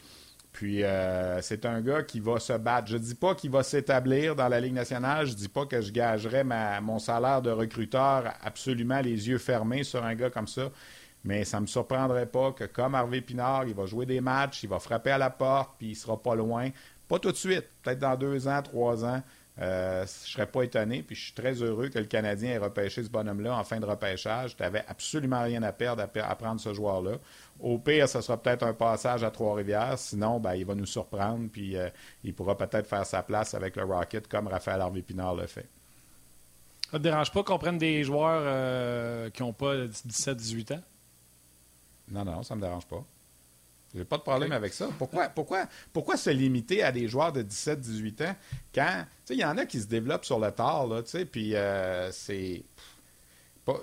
Puis 0.56 0.84
euh, 0.84 1.42
c'est 1.42 1.66
un 1.66 1.82
gars 1.82 2.02
qui 2.02 2.18
va 2.18 2.40
se 2.40 2.54
battre. 2.54 2.88
Je 2.88 2.96
ne 2.96 3.02
dis 3.02 3.14
pas 3.14 3.34
qu'il 3.34 3.50
va 3.50 3.62
s'établir 3.62 4.34
dans 4.34 4.48
la 4.48 4.58
Ligue 4.58 4.72
nationale. 4.72 5.26
Je 5.26 5.32
ne 5.32 5.36
dis 5.36 5.48
pas 5.48 5.66
que 5.66 5.82
je 5.82 5.92
gagerais 5.92 6.44
mon 6.80 6.98
salaire 6.98 7.42
de 7.42 7.50
recruteur 7.50 8.32
absolument 8.42 9.00
les 9.00 9.28
yeux 9.28 9.36
fermés 9.36 9.84
sur 9.84 10.02
un 10.02 10.14
gars 10.14 10.30
comme 10.30 10.46
ça. 10.46 10.70
Mais 11.26 11.44
ça 11.44 11.58
ne 11.58 11.62
me 11.62 11.66
surprendrait 11.66 12.26
pas 12.26 12.52
que, 12.52 12.64
comme 12.64 12.94
Harvey 12.94 13.20
Pinard, 13.20 13.64
il 13.66 13.74
va 13.74 13.84
jouer 13.84 14.06
des 14.06 14.20
matchs, 14.20 14.62
il 14.62 14.68
va 14.68 14.78
frapper 14.78 15.10
à 15.10 15.18
la 15.18 15.30
porte, 15.30 15.72
puis 15.76 15.88
il 15.88 15.90
ne 15.90 15.96
sera 15.96 16.16
pas 16.16 16.36
loin. 16.36 16.70
Pas 17.08 17.18
tout 17.18 17.32
de 17.32 17.36
suite, 17.36 17.64
peut-être 17.82 17.98
dans 17.98 18.16
deux 18.16 18.46
ans, 18.48 18.62
trois 18.62 19.04
ans. 19.04 19.22
Euh, 19.58 20.00
je 20.00 20.02
ne 20.02 20.06
serais 20.06 20.46
pas 20.46 20.62
étonné, 20.62 21.02
puis 21.02 21.16
je 21.16 21.24
suis 21.24 21.32
très 21.32 21.54
heureux 21.62 21.88
que 21.88 21.98
le 21.98 22.04
Canadien 22.04 22.50
ait 22.50 22.58
repêché 22.58 23.02
ce 23.02 23.08
bonhomme-là 23.08 23.56
en 23.56 23.64
fin 23.64 23.80
de 23.80 23.86
repêchage. 23.86 24.54
Tu 24.54 24.62
n'avais 24.62 24.84
absolument 24.86 25.42
rien 25.42 25.62
à 25.62 25.72
perdre 25.72 26.02
à, 26.02 26.36
prendre 26.36 26.60
ce 26.60 26.74
joueur-là. 26.74 27.12
Au 27.58 27.78
pire, 27.78 28.08
ce 28.08 28.20
sera 28.20 28.36
peut-être 28.36 28.64
un 28.64 28.74
passage 28.74 29.24
à 29.24 29.30
Trois-Rivières. 29.30 29.98
Sinon, 29.98 30.38
ben, 30.40 30.54
il 30.54 30.66
va 30.66 30.74
nous 30.74 30.86
surprendre, 30.86 31.48
puis 31.50 31.76
euh, 31.76 31.88
il 32.22 32.34
pourra 32.34 32.56
peut-être 32.56 32.86
faire 32.86 33.06
sa 33.06 33.22
place 33.22 33.54
avec 33.54 33.76
le 33.76 33.84
Rocket 33.84 34.28
comme 34.28 34.46
Raphaël 34.46 34.80
Harvey-Pinard 34.80 35.34
le 35.34 35.46
fait. 35.46 35.68
Ça 36.90 36.98
ne 36.98 36.98
te 36.98 37.02
dérange 37.02 37.32
pas 37.32 37.42
qu'on 37.42 37.58
prenne 37.58 37.78
des 37.78 38.04
joueurs 38.04 38.42
euh, 38.44 39.30
qui 39.30 39.42
n'ont 39.42 39.54
pas 39.54 39.74
17-18 39.86 40.74
ans? 40.74 40.82
Non, 42.08 42.24
non, 42.24 42.42
ça 42.42 42.54
ne 42.54 42.60
me 42.60 42.66
dérange 42.66 42.86
pas. 42.86 43.04
J'ai 43.94 44.04
pas 44.04 44.18
de 44.18 44.22
problème 44.22 44.52
avec 44.52 44.74
ça. 44.74 44.88
Pourquoi, 44.98 45.28
pourquoi, 45.28 45.66
pourquoi 45.92 46.16
se 46.16 46.30
limiter 46.30 46.82
à 46.82 46.92
des 46.92 47.08
joueurs 47.08 47.32
de 47.32 47.42
17-18 47.42 48.28
ans 48.28 48.36
quand, 48.74 49.04
il 49.30 49.38
y 49.38 49.44
en 49.44 49.56
a 49.56 49.64
qui 49.64 49.80
se 49.80 49.86
développent 49.86 50.24
sur 50.24 50.38
le 50.38 50.50
tard, 50.50 50.86
là, 50.86 51.02
tu 51.02 51.10
sais, 51.10 51.24
puis 51.24 51.54
euh, 51.54 52.10
c'est 52.12 52.62
pas 53.64 53.78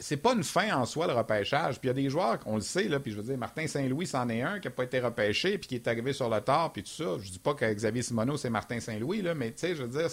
c'est 0.00 0.18
pas 0.18 0.34
une 0.34 0.44
fin 0.44 0.76
en 0.76 0.84
soi, 0.84 1.06
le 1.06 1.14
repêchage. 1.14 1.80
Puis 1.80 1.88
il 1.88 1.90
y 1.90 1.90
a 1.90 1.94
des 1.94 2.10
joueurs, 2.10 2.38
on 2.44 2.56
le 2.56 2.60
sait, 2.60 2.88
là, 2.88 3.00
puis 3.00 3.10
je 3.12 3.16
veux 3.16 3.22
dire, 3.22 3.38
Martin 3.38 3.66
Saint-Louis, 3.66 4.06
c'en 4.06 4.28
est 4.28 4.42
un 4.42 4.60
qui 4.60 4.68
n'a 4.68 4.70
pas 4.72 4.84
été 4.84 5.00
repêché, 5.00 5.56
puis 5.56 5.68
qui 5.68 5.74
est 5.76 5.88
arrivé 5.88 6.12
sur 6.12 6.28
le 6.28 6.40
tard, 6.40 6.72
puis 6.72 6.82
tout 6.82 6.90
ça. 6.90 7.16
Je 7.22 7.30
dis 7.30 7.38
pas 7.38 7.54
que 7.54 7.72
Xavier 7.72 8.02
Simoneau, 8.02 8.36
c'est 8.36 8.50
Martin 8.50 8.80
Saint-Louis, 8.80 9.22
là, 9.22 9.34
mais 9.34 9.52
tu 9.52 9.60
sais, 9.60 9.74
je 9.74 9.82
veux 9.82 9.88
dire, 9.88 10.10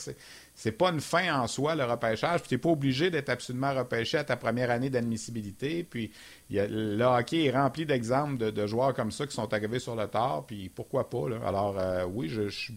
c'est, 0.55 0.71
pas 0.71 0.89
une 0.91 1.01
fin 1.01 1.41
en 1.41 1.47
soi, 1.47 1.75
le 1.75 1.83
repêchage. 1.83 2.41
Puis 2.41 2.49
tu 2.49 2.55
n'es 2.55 2.59
pas 2.59 2.69
obligé 2.69 3.09
d'être 3.09 3.29
absolument 3.29 3.73
repêché 3.73 4.17
à 4.17 4.23
ta 4.23 4.37
première 4.37 4.71
année 4.71 4.89
d'admissibilité. 4.89 5.83
Puis 5.83 6.11
a, 6.55 6.67
le 6.67 7.03
hockey 7.03 7.45
est 7.45 7.51
rempli 7.51 7.85
d'exemples 7.85 8.51
de, 8.51 8.67
joueurs 8.67 8.93
comme 8.93 9.11
ça 9.11 9.27
qui 9.27 9.35
sont 9.35 9.53
arrivés 9.53 9.79
sur 9.79 9.95
le 9.95 10.07
tard. 10.07 10.45
Puis 10.47 10.69
pourquoi 10.69 11.09
pas, 11.09 11.29
là? 11.29 11.37
Alors, 11.45 11.77
euh, 11.77 12.05
oui, 12.05 12.29
je, 12.29 12.47
suis. 12.47 12.73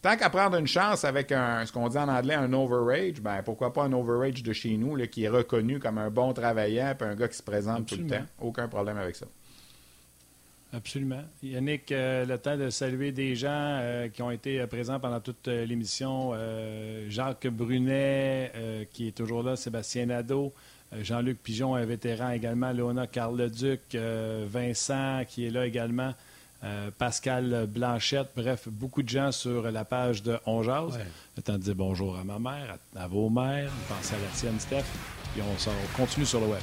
Tant 0.00 0.16
qu'à 0.16 0.30
prendre 0.30 0.56
une 0.56 0.66
chance 0.66 1.04
avec 1.04 1.32
un, 1.32 1.66
ce 1.66 1.72
qu'on 1.72 1.88
dit 1.88 1.98
en 1.98 2.08
anglais, 2.08 2.34
un 2.34 2.52
overage, 2.52 3.20
ben 3.20 3.42
pourquoi 3.42 3.72
pas 3.72 3.84
un 3.84 3.92
overage 3.92 4.42
de 4.42 4.52
chez 4.52 4.76
nous, 4.76 4.96
là, 4.96 5.06
qui 5.06 5.24
est 5.24 5.28
reconnu 5.28 5.78
comme 5.78 5.98
un 5.98 6.10
bon 6.10 6.32
travaillant, 6.32 6.94
puis 6.98 7.08
un 7.08 7.14
gars 7.14 7.28
qui 7.28 7.36
se 7.36 7.42
présente 7.42 7.86
tout 7.86 7.96
le 7.96 8.06
temps. 8.06 8.24
Aucun 8.40 8.68
problème 8.68 8.96
avec 8.96 9.16
ça. 9.16 9.26
Absolument. 10.74 11.22
Yannick, 11.40 11.92
euh, 11.92 12.26
le 12.26 12.36
temps 12.36 12.56
de 12.56 12.68
saluer 12.68 13.12
des 13.12 13.36
gens 13.36 13.48
euh, 13.50 14.08
qui 14.08 14.22
ont 14.22 14.32
été 14.32 14.60
euh, 14.60 14.66
présents 14.66 14.98
pendant 14.98 15.20
toute 15.20 15.46
l'émission. 15.46 16.32
Jacques 17.08 17.46
Brunet, 17.46 18.88
qui 18.92 19.08
est 19.08 19.16
toujours 19.16 19.42
là, 19.42 19.56
Sébastien 19.56 20.06
Nadeau, 20.06 20.52
Jean-Luc 21.02 21.38
Pigeon, 21.42 21.74
un 21.74 21.84
vétéran 21.84 22.30
également, 22.30 22.70
Léona 22.72 23.06
Carleduc, 23.06 23.94
Vincent, 23.94 25.22
qui 25.28 25.46
est 25.46 25.50
là 25.50 25.66
également, 25.66 26.14
Pascal 26.98 27.66
Blanchette, 27.68 28.28
bref, 28.34 28.68
beaucoup 28.68 29.02
de 29.02 29.08
gens 29.08 29.32
sur 29.32 29.70
la 29.70 29.84
page 29.84 30.22
de 30.22 30.38
On 30.46 30.62
Le 30.62 31.42
temps 31.42 31.54
de 31.54 31.58
dire 31.58 31.74
bonjour 31.74 32.16
à 32.16 32.24
ma 32.24 32.38
mère, 32.38 32.78
à, 32.96 33.06
vos 33.06 33.28
mères, 33.28 33.70
pensez 33.88 34.14
à 34.14 34.18
la 34.18 34.28
tienne, 34.34 34.58
Steph, 34.58 34.84
et 35.36 35.42
on, 35.42 35.96
continue 35.96 36.26
sur 36.26 36.40
le 36.40 36.46
web. 36.46 36.62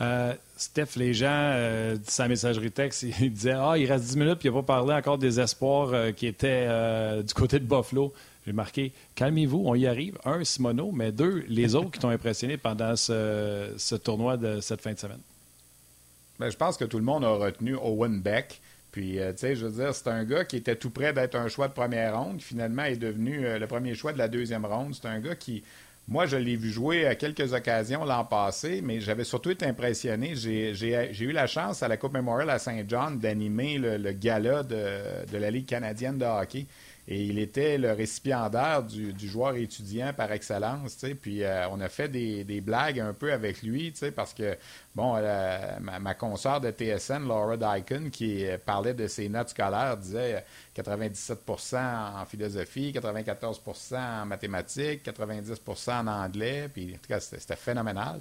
Euh, 0.00 0.32
Steph, 0.58 0.96
les 0.96 1.14
gens, 1.14 1.28
euh, 1.30 1.96
sa 2.04 2.26
messagerie 2.26 2.72
texte, 2.72 3.02
il 3.20 3.32
disait 3.32 3.54
Ah, 3.56 3.78
il 3.78 3.86
reste 3.86 4.04
10 4.04 4.16
minutes, 4.16 4.38
puis 4.40 4.48
il 4.48 4.52
n'a 4.52 4.62
pas 4.62 4.74
parlé 4.74 4.92
encore 4.92 5.16
des 5.16 5.38
espoirs 5.38 5.90
euh, 5.92 6.10
qui 6.10 6.26
étaient 6.26 6.66
euh, 6.68 7.22
du 7.22 7.32
côté 7.32 7.60
de 7.60 7.64
Buffalo. 7.64 8.12
J'ai 8.48 8.54
marqué 8.54 8.92
Calmez-vous, 9.14 9.62
on 9.66 9.74
y 9.74 9.86
arrive. 9.86 10.16
Un, 10.24 10.42
Simono, 10.42 10.90
mais 10.90 11.12
deux, 11.12 11.44
les 11.48 11.74
autres 11.74 11.90
qui 11.90 11.98
t'ont 11.98 12.08
impressionné 12.08 12.56
pendant 12.56 12.96
ce, 12.96 13.94
tournoi 13.96 14.38
de 14.38 14.62
cette 14.62 14.80
fin 14.80 14.94
de 14.94 14.98
semaine. 14.98 15.20
Bien, 16.40 16.48
je 16.48 16.56
pense 16.56 16.78
que 16.78 16.86
tout 16.86 16.96
le 16.96 17.04
monde 17.04 17.26
a 17.26 17.28
retenu 17.28 17.74
Owen 17.74 18.22
Beck. 18.22 18.58
Puis, 18.90 19.18
tu 19.18 19.36
sais, 19.36 19.54
je 19.54 19.66
veux 19.66 19.84
dire, 19.84 19.94
c'est 19.94 20.08
un 20.08 20.24
gars 20.24 20.46
qui 20.46 20.56
était 20.56 20.76
tout 20.76 20.88
près 20.88 21.12
d'être 21.12 21.34
un 21.34 21.48
choix 21.48 21.68
de 21.68 21.74
première 21.74 22.18
ronde, 22.18 22.38
qui 22.38 22.44
finalement 22.44 22.84
est 22.84 22.96
devenu 22.96 23.42
le 23.58 23.66
premier 23.66 23.94
choix 23.94 24.14
de 24.14 24.18
la 24.18 24.28
deuxième 24.28 24.64
ronde. 24.64 24.94
C'est 24.94 25.08
un 25.08 25.20
gars 25.20 25.34
qui 25.34 25.62
Moi, 26.08 26.24
je 26.24 26.38
l'ai 26.38 26.56
vu 26.56 26.70
jouer 26.70 27.06
à 27.06 27.16
quelques 27.16 27.52
occasions 27.52 28.06
l'an 28.06 28.24
passé, 28.24 28.80
mais 28.82 28.98
j'avais 29.02 29.24
surtout 29.24 29.50
été 29.50 29.66
impressionné. 29.66 30.34
J'ai 30.36 31.20
eu 31.20 31.32
la 31.32 31.46
chance 31.46 31.82
à 31.82 31.88
la 31.88 31.98
Coupe 31.98 32.14
Memorial 32.14 32.48
à 32.48 32.58
Saint 32.58 32.82
John 32.88 33.18
d'animer 33.18 33.76
le, 33.76 34.12
gala 34.12 34.62
de, 34.62 35.36
la 35.36 35.50
Ligue 35.50 35.66
canadienne 35.66 36.16
de 36.16 36.24
hockey. 36.24 36.64
Et 37.10 37.22
il 37.22 37.38
était 37.38 37.78
le 37.78 37.92
récipiendaire 37.92 38.82
du, 38.82 39.14
joueur 39.26 39.54
étudiant 39.56 40.12
par 40.12 40.30
excellence, 40.30 40.94
Puis 41.22 41.42
euh, 41.42 41.66
on 41.70 41.80
a 41.80 41.88
fait 41.88 42.08
des, 42.08 42.60
blagues 42.60 43.00
un 43.00 43.14
peu 43.14 43.32
avec 43.32 43.62
lui, 43.62 43.94
parce 44.14 44.34
que, 44.34 44.58
bon, 44.94 45.14
ma, 45.80 45.98
ma 46.00 46.14
consoeur 46.14 46.60
de 46.60 46.70
TSN, 46.70 47.26
Laura 47.26 47.56
Dyken, 47.56 48.10
qui 48.10 48.44
parlait 48.66 48.92
de 48.92 49.06
ses 49.06 49.30
notes 49.30 49.48
scolaires, 49.48 49.96
disait 49.96 50.44
97% 50.76 51.78
en 52.20 52.26
philosophie, 52.26 52.92
94% 52.92 53.96
en 53.96 54.26
mathématiques, 54.26 55.06
90% 55.06 56.00
en 56.00 56.06
anglais. 56.08 56.68
Puis, 56.70 56.90
en 56.94 56.98
tout 56.98 57.08
cas, 57.08 57.20
c'était 57.20 57.56
phénoménal, 57.56 58.20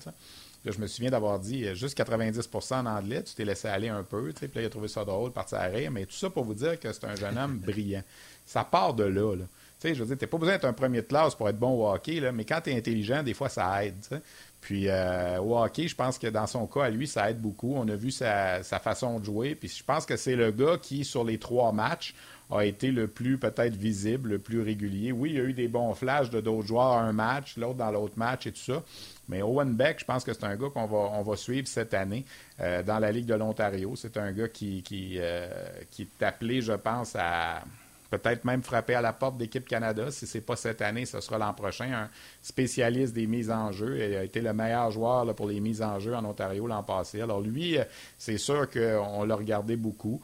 je 0.72 0.80
me 0.80 0.88
souviens 0.88 1.12
d'avoir 1.12 1.40
dit 1.40 1.74
juste 1.76 1.98
90% 1.98 2.76
en 2.76 2.86
anglais, 2.86 3.24
tu 3.24 3.34
t'es 3.36 3.46
laissé 3.46 3.68
aller 3.68 3.90
un 3.90 4.04
peu, 4.04 4.32
puis 4.34 4.50
là, 4.56 4.62
il 4.62 4.66
a 4.66 4.70
trouvé 4.70 4.88
ça 4.88 5.06
drôle, 5.06 5.32
parti 5.32 5.56
à 5.56 5.64
rire, 5.64 5.92
mais 5.92 6.06
tout 6.06 6.16
ça 6.16 6.30
pour 6.30 6.44
vous 6.44 6.54
dire 6.54 6.80
que 6.80 6.92
c'est 6.92 7.06
un 7.06 7.16
jeune 7.16 7.38
homme 7.38 7.58
brillant. 7.66 8.04
Ça 8.46 8.64
part 8.64 8.94
de 8.94 9.04
là. 9.04 9.36
Tu 9.36 9.46
sais, 9.80 9.96
je 9.96 10.02
veux 10.02 10.08
dire, 10.08 10.18
t'es 10.18 10.28
pas 10.28 10.38
besoin 10.38 10.56
d'être 10.56 10.66
un 10.66 10.74
premier 10.74 11.02
de 11.02 11.08
classe 11.08 11.36
pour 11.36 11.48
être 11.50 11.60
bon 11.60 11.72
au 11.72 11.92
hockey, 11.92 12.20
là, 12.20 12.32
mais 12.32 12.46
quand 12.46 12.62
tu 12.62 12.72
es 12.72 12.76
intelligent, 12.78 13.22
des 13.22 13.34
fois, 13.34 13.50
ça 13.50 13.86
aide. 13.86 14.22
Puis 14.62 14.90
euh, 14.90 15.40
au 15.40 15.58
hockey, 15.58 15.88
je 15.88 15.96
pense 15.96 16.18
que 16.18 16.28
dans 16.28 16.48
son 16.48 16.66
cas, 16.68 16.86
à 16.86 16.90
lui, 16.90 17.08
ça 17.08 17.30
aide 17.30 17.40
beaucoup. 17.40 17.74
On 17.76 17.88
a 17.88 17.96
vu 17.96 18.12
sa, 18.12 18.64
façon 18.64 19.20
de 19.20 19.26
jouer. 19.26 19.56
Puis 19.56 19.70
je 19.70 19.84
pense 19.84 20.06
que 20.06 20.18
c'est 20.18 20.36
le 20.36 20.52
gars 20.52 20.78
qui, 20.82 21.06
sur 21.06 21.24
les 21.24 21.38
trois 21.38 21.72
matchs, 21.72 22.16
a 22.50 22.64
été 22.66 22.92
le 22.92 23.08
plus 23.08 23.38
peut-être 23.38 23.76
visible, 23.76 24.30
le 24.30 24.40
plus 24.40 24.62
régulier. 24.62 25.12
Oui, 25.12 25.32
il 25.32 25.36
y 25.36 25.40
a 25.40 25.44
eu 25.44 25.54
des 25.54 25.68
bons 25.68 25.94
flashs 25.94 26.30
de 26.30 26.42
d'autres 26.42 26.68
joueurs 26.68 26.94
un 26.94 27.14
match, 27.14 27.58
l'autre 27.58 27.76
dans 27.76 27.92
l'autre 27.92 28.18
match 28.18 28.48
et 28.48 28.52
tout 28.52 28.60
ça. 28.60 28.84
Mais 29.28 29.42
Owen 29.42 29.74
Beck, 29.74 30.00
je 30.00 30.06
pense 30.06 30.24
que 30.24 30.34
c'est 30.34 30.46
un 30.46 30.56
gars 30.56 30.70
qu'on 30.74 30.86
va, 30.86 30.98
on 30.98 31.22
va 31.22 31.36
suivre 31.36 31.68
cette 31.68 31.94
année 31.94 32.26
euh, 32.62 32.84
dans 32.84 33.00
la 33.00 33.12
Ligue 33.12 33.26
de 33.26 33.36
l'Ontario. 33.36 33.96
C'est 33.96 34.18
un 34.18 34.32
gars 34.32 34.48
qui, 34.48 34.82
qui, 34.84 35.16
euh, 35.18 35.50
qui 35.92 36.04
est 36.04 36.24
appelé, 36.24 36.62
je 36.62 36.74
pense, 36.74 37.16
à 37.16 37.64
peut-être 38.10 38.46
même 38.46 38.64
frapper 38.64 38.96
à 38.96 39.02
la 39.02 39.14
porte 39.14 39.38
d'équipe 39.38 39.68
Canada. 39.68 40.12
Si 40.12 40.26
ce 40.28 40.38
n'est 40.38 40.44
pas 40.44 40.56
cette 40.56 40.82
année, 40.82 41.06
ce 41.06 41.20
sera 41.20 41.38
l'an 41.38 41.54
prochain. 41.54 41.92
Un 41.92 42.10
spécialiste 42.42 43.14
des 43.14 43.28
mises 43.28 43.52
en 43.52 43.72
jeu. 43.72 43.98
Il 43.98 44.16
a 44.16 44.24
été 44.24 44.42
le 44.42 44.54
meilleur 44.54 44.92
joueur 44.92 45.34
pour 45.36 45.48
les 45.48 45.60
mises 45.60 45.82
en 45.82 46.00
jeu 46.00 46.16
en 46.16 46.24
Ontario 46.24 46.68
l'an 46.68 46.84
passé. 46.84 47.22
Alors 47.22 47.42
lui, 47.42 47.78
euh, 47.78 47.84
c'est 48.18 48.38
sûr 48.38 48.70
qu'on 48.70 49.24
l'a 49.24 49.36
regardé 49.36 49.76
beaucoup. 49.76 50.22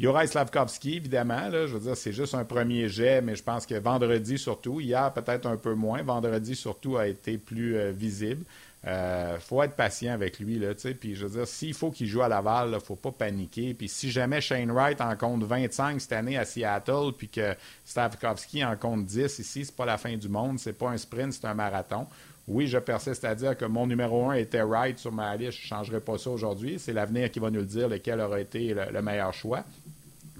Yoraï 0.00 0.28
Slavkovski, 0.28 0.96
évidemment, 0.96 1.50
je 1.50 1.74
veux 1.74 1.78
dire, 1.78 1.94
c'est 1.94 2.14
juste 2.14 2.34
un 2.34 2.46
premier 2.46 2.88
jet, 2.88 3.20
mais 3.20 3.36
je 3.36 3.42
pense 3.42 3.66
que 3.66 3.74
vendredi 3.74 4.38
surtout, 4.38 4.80
hier 4.80 5.12
peut-être 5.12 5.44
un 5.44 5.58
peu 5.58 5.74
moins, 5.74 6.02
vendredi 6.02 6.56
surtout 6.56 6.96
a 6.96 7.06
été 7.06 7.36
plus 7.36 7.76
euh, 7.76 7.92
visible. 7.92 8.46
Il 8.82 8.88
euh, 8.88 9.38
faut 9.38 9.62
être 9.62 9.76
patient 9.76 10.14
avec 10.14 10.38
lui. 10.38 10.58
Là, 10.58 10.68
puis 10.98 11.14
je 11.14 11.26
veux 11.26 11.38
dire, 11.38 11.46
s'il 11.46 11.74
faut 11.74 11.90
qu'il 11.90 12.06
joue 12.06 12.22
à 12.22 12.28
Laval, 12.28 12.70
il 12.72 12.80
faut 12.80 12.96
pas 12.96 13.12
paniquer. 13.12 13.74
Puis 13.74 13.88
si 13.88 14.10
jamais 14.10 14.40
Shane 14.40 14.70
Wright 14.70 15.02
en 15.02 15.14
compte 15.16 15.42
25 15.42 16.00
cette 16.00 16.12
année 16.12 16.38
à 16.38 16.46
Seattle, 16.46 17.12
puis 17.14 17.28
que 17.28 17.54
Stavkovski 17.84 18.64
en 18.64 18.76
compte 18.76 19.04
10 19.04 19.38
ici, 19.38 19.66
c'est 19.66 19.76
pas 19.76 19.84
la 19.84 19.98
fin 19.98 20.16
du 20.16 20.30
monde. 20.30 20.58
C'est 20.58 20.72
pas 20.72 20.88
un 20.88 20.96
sprint, 20.96 21.34
c'est 21.34 21.44
un 21.44 21.52
marathon. 21.52 22.06
Oui, 22.48 22.66
je 22.66 22.78
persiste 22.78 23.24
à 23.24 23.34
dire 23.34 23.56
que 23.56 23.64
mon 23.64 23.86
numéro 23.86 24.28
1 24.30 24.34
était 24.34 24.62
Wright 24.62 24.98
sur 24.98 25.12
ma 25.12 25.36
liste. 25.36 25.58
Je 25.58 25.64
ne 25.64 25.68
changerai 25.68 26.00
pas 26.00 26.18
ça 26.18 26.30
aujourd'hui. 26.30 26.78
C'est 26.78 26.92
l'avenir 26.92 27.30
qui 27.30 27.38
va 27.38 27.50
nous 27.50 27.60
le 27.60 27.66
dire 27.66 27.88
lequel 27.88 28.20
aura 28.20 28.40
été 28.40 28.74
le 28.74 29.02
meilleur 29.02 29.32
choix. 29.32 29.64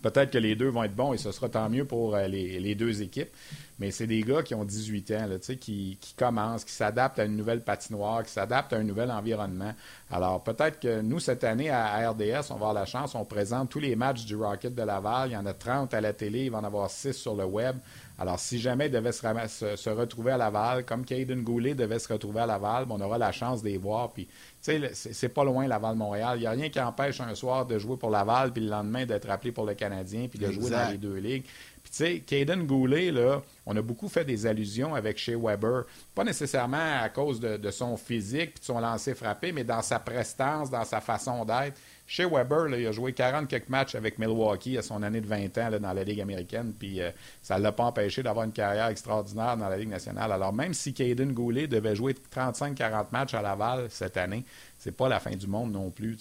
Peut-être 0.02 0.30
que 0.30 0.38
les 0.38 0.56
deux 0.56 0.68
vont 0.68 0.82
être 0.84 0.94
bons 0.94 1.12
et 1.12 1.18
ce 1.18 1.30
sera 1.30 1.48
tant 1.48 1.68
mieux 1.68 1.84
pour 1.84 2.14
euh, 2.14 2.26
les, 2.26 2.74
deux 2.74 3.02
équipes. 3.02 3.30
Mais 3.78 3.90
c'est 3.90 4.06
des 4.06 4.22
gars 4.22 4.42
qui 4.42 4.54
ont 4.54 4.64
18 4.64 5.10
ans, 5.12 5.26
qui, 5.58 5.98
qui 6.00 6.14
commencent, 6.14 6.64
qui 6.64 6.72
s'adaptent 6.72 7.18
à 7.18 7.24
une 7.24 7.36
nouvelle 7.36 7.62
patinoire, 7.62 8.24
qui 8.24 8.30
s'adaptent 8.30 8.72
à 8.74 8.76
un 8.76 8.82
nouvel 8.82 9.10
environnement. 9.10 9.72
Alors 10.10 10.42
peut-être 10.42 10.80
que 10.80 11.00
nous, 11.00 11.18
cette 11.18 11.44
année, 11.44 11.70
à 11.70 12.10
RDS, 12.10 12.50
on 12.50 12.54
va 12.54 12.68
avoir 12.68 12.74
la 12.74 12.84
chance, 12.84 13.14
on 13.14 13.24
présente 13.24 13.70
tous 13.70 13.80
les 13.80 13.96
matchs 13.96 14.26
du 14.26 14.36
Rocket 14.36 14.74
de 14.74 14.82
Laval. 14.82 15.30
Il 15.30 15.32
y 15.32 15.36
en 15.36 15.46
a 15.46 15.54
30 15.54 15.94
à 15.94 16.00
la 16.00 16.12
télé, 16.12 16.44
il 16.44 16.50
va 16.50 16.58
en 16.58 16.64
avoir 16.64 16.90
6 16.90 17.14
sur 17.14 17.34
le 17.34 17.44
web. 17.44 17.76
Alors, 18.20 18.38
si 18.38 18.58
jamais 18.58 18.86
il 18.86 18.92
devait 18.92 19.12
se, 19.12 19.88
retrouver 19.88 20.32
à 20.32 20.36
Laval, 20.36 20.84
comme 20.84 21.06
Caden 21.06 21.42
Goulet 21.42 21.74
devait 21.74 21.98
se 21.98 22.12
retrouver 22.12 22.40
à 22.40 22.46
Laval, 22.46 22.84
on 22.90 23.00
aura 23.00 23.16
la 23.16 23.32
chance 23.32 23.62
de 23.62 23.70
les 23.70 23.78
voir. 23.78 24.12
Puis, 24.12 24.26
tu 24.62 24.78
sais, 24.78 24.90
c'est 24.92 25.30
pas 25.30 25.42
loin 25.42 25.66
Laval-Montréal. 25.66 26.36
Il 26.36 26.40
n'y 26.42 26.46
a 26.46 26.50
rien 26.50 26.68
qui 26.68 26.78
empêche 26.78 27.18
un 27.22 27.34
soir 27.34 27.64
de 27.64 27.78
jouer 27.78 27.96
pour 27.96 28.10
Laval, 28.10 28.52
puis 28.52 28.62
le 28.62 28.68
lendemain 28.68 29.06
d'être 29.06 29.30
appelé 29.30 29.52
pour 29.52 29.64
le 29.64 29.72
Canadien, 29.72 30.28
puis 30.28 30.38
de 30.38 30.52
jouer 30.52 30.68
dans 30.68 30.90
les 30.90 30.98
deux 30.98 31.16
ligues. 31.16 31.44
Puis, 31.82 31.92
tu 31.92 31.96
sais, 31.96 32.18
Caden 32.20 32.66
Goulet, 32.66 33.10
là, 33.10 33.40
on 33.64 33.74
a 33.74 33.80
beaucoup 33.80 34.10
fait 34.10 34.26
des 34.26 34.44
allusions 34.44 34.94
avec 34.94 35.16
Shea 35.16 35.38
Weber. 35.38 35.84
Pas 36.14 36.22
nécessairement 36.24 37.00
à 37.00 37.08
cause 37.08 37.40
de, 37.40 37.56
de 37.56 37.70
son 37.70 37.96
physique 37.96 38.52
puis 38.52 38.60
de 38.60 38.64
son 38.66 38.80
lancer 38.80 39.14
frappé, 39.14 39.50
mais 39.50 39.64
dans 39.64 39.80
sa 39.80 39.98
prestance, 39.98 40.68
dans 40.68 40.84
sa 40.84 41.00
façon 41.00 41.42
d'être. 41.46 41.80
Chez 42.12 42.24
Weber, 42.24 42.66
il 42.76 42.88
a 42.88 42.90
joué 42.90 43.12
40 43.12 43.46
quelques 43.46 43.68
matchs 43.68 43.94
avec 43.94 44.18
Milwaukee 44.18 44.76
à 44.76 44.82
son 44.82 45.00
année 45.04 45.20
de 45.20 45.28
20 45.28 45.56
ans 45.58 45.70
dans 45.80 45.92
la 45.92 46.02
Ligue 46.02 46.20
américaine, 46.20 46.74
puis 46.76 47.00
euh, 47.00 47.12
ça 47.40 47.56
ne 47.56 47.62
l'a 47.62 47.70
pas 47.70 47.84
empêché 47.84 48.20
d'avoir 48.20 48.44
une 48.44 48.50
carrière 48.50 48.88
extraordinaire 48.88 49.56
dans 49.56 49.68
la 49.68 49.76
Ligue 49.76 49.90
nationale. 49.90 50.32
Alors, 50.32 50.52
même 50.52 50.74
si 50.74 50.92
Caden 50.92 51.32
Goulet 51.32 51.68
devait 51.68 51.94
jouer 51.94 52.16
35-40 52.34 53.04
matchs 53.12 53.34
à 53.34 53.42
Laval 53.42 53.86
cette 53.90 54.16
année, 54.16 54.44
c'est 54.76 54.90
pas 54.90 55.08
la 55.08 55.20
fin 55.20 55.36
du 55.36 55.46
monde 55.46 55.70
non 55.70 55.92
plus. 55.92 56.18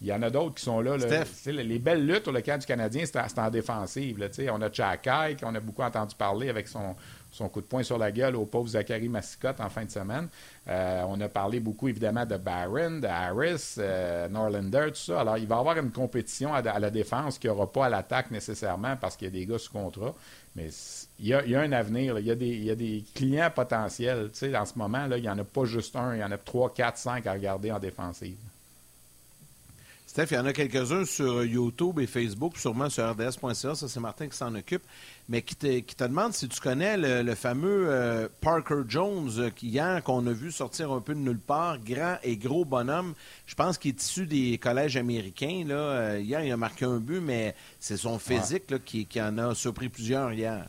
Il 0.00 0.08
y 0.08 0.12
en 0.12 0.22
a 0.22 0.30
d'autres 0.30 0.56
qui 0.56 0.64
sont 0.64 0.80
là. 0.80 0.96
les 0.96 1.78
belles 1.78 2.04
luttes 2.04 2.26
au 2.26 2.32
camp 2.32 2.58
du 2.58 2.66
Canadien, 2.66 3.04
c'est 3.06 3.38
en, 3.38 3.48
défensive. 3.48 4.18
on 4.50 4.60
a 4.60 4.72
Chakai, 4.72 5.36
qu'on 5.40 5.54
a 5.54 5.60
beaucoup 5.60 5.82
entendu 5.82 6.16
parler 6.16 6.48
avec 6.48 6.66
son, 6.66 6.96
son 7.30 7.48
coup 7.48 7.60
de 7.60 7.66
poing 7.66 7.82
sur 7.82 7.98
la 7.98 8.10
gueule 8.10 8.36
au 8.36 8.46
pauvre 8.46 8.68
Zachary 8.68 9.08
Massicotte 9.08 9.60
en 9.60 9.68
fin 9.68 9.84
de 9.84 9.90
semaine. 9.90 10.28
Euh, 10.68 11.02
on 11.08 11.20
a 11.20 11.28
parlé 11.28 11.60
beaucoup, 11.60 11.88
évidemment, 11.88 12.24
de 12.24 12.36
Barron, 12.36 12.98
de 13.00 13.06
Harris, 13.06 13.74
euh, 13.78 14.28
Norlander, 14.28 14.88
tout 14.88 14.96
ça. 14.96 15.20
Alors, 15.20 15.38
il 15.38 15.46
va 15.46 15.56
y 15.56 15.58
avoir 15.58 15.78
une 15.78 15.90
compétition 15.90 16.54
à, 16.54 16.62
la 16.62 16.90
défense 16.90 17.38
qu'il 17.38 17.50
n'y 17.50 17.56
aura 17.56 17.70
pas 17.70 17.86
à 17.86 17.88
l'attaque 17.88 18.30
nécessairement 18.30 18.96
parce 18.96 19.16
qu'il 19.16 19.26
y 19.26 19.28
a 19.28 19.32
des 19.32 19.46
gars 19.46 19.58
sous 19.58 19.72
contrat. 19.72 20.14
Mais 20.56 20.68
il 21.20 21.26
y 21.26 21.34
a, 21.34 21.60
un 21.60 21.72
avenir. 21.72 22.18
Il, 22.18 22.26
y 22.26 22.30
a 22.30 22.34
des, 22.74 23.04
clients 23.14 23.50
potentiels. 23.54 24.30
Tu 24.32 24.38
sais, 24.38 24.56
en 24.56 24.64
ce 24.64 24.76
moment, 24.76 25.06
là, 25.06 25.16
il 25.16 25.22
n'y 25.22 25.30
en 25.30 25.38
a 25.38 25.44
pas 25.44 25.64
juste 25.64 25.94
un. 25.96 26.14
Il 26.14 26.20
y 26.20 26.24
en 26.24 26.32
a 26.32 26.38
trois, 26.38 26.72
quatre, 26.72 26.98
cinq 26.98 27.26
à 27.26 27.32
regarder 27.32 27.70
en 27.70 27.78
défensive. 27.78 28.36
Steph, 30.08 30.28
il 30.30 30.34
y 30.34 30.38
en 30.38 30.46
a 30.46 30.52
quelques-uns 30.54 31.04
sur 31.04 31.44
YouTube 31.44 32.00
et 32.00 32.06
Facebook, 32.06 32.56
sûrement 32.56 32.88
sur 32.88 33.08
rds.ca, 33.08 33.74
ça 33.74 33.88
c'est 33.88 34.00
Martin 34.00 34.26
qui 34.26 34.36
s'en 34.36 34.52
occupe, 34.54 34.82
mais 35.28 35.42
qui 35.42 35.56
te, 35.56 35.80
qui 35.80 35.94
te 35.94 36.04
demande 36.04 36.32
si 36.32 36.48
tu 36.48 36.58
connais 36.58 36.96
le, 36.96 37.34
fameux 37.34 37.86
euh, 37.88 38.28
Parker 38.40 38.82
Jones, 38.88 39.30
euh, 39.38 39.50
hier, 39.62 40.02
qu'on 40.02 40.26
a 40.26 40.32
vu 40.32 40.50
sortir 40.50 40.90
un 40.90 41.00
peu 41.00 41.14
de 41.14 41.20
nulle 41.20 41.38
part, 41.38 41.78
grand 41.78 42.16
et 42.22 42.36
gros 42.36 42.64
bonhomme. 42.64 43.14
Je 43.46 43.54
pense 43.54 43.76
qu'il 43.76 43.90
est 43.90 44.02
issu 44.02 44.26
des 44.26 44.56
collèges 44.58 44.96
américains. 44.96 45.64
Là. 45.66 45.74
Euh, 45.74 46.20
hier, 46.20 46.42
il 46.42 46.50
a 46.50 46.56
marqué 46.56 46.86
un 46.86 46.98
but, 46.98 47.20
mais 47.20 47.54
c'est 47.78 47.98
son 47.98 48.18
physique 48.18 48.82
qui, 48.84 49.04
qui 49.04 49.20
en 49.20 49.36
a 49.36 49.54
surpris 49.54 49.90
plusieurs 49.90 50.32
hier. 50.32 50.66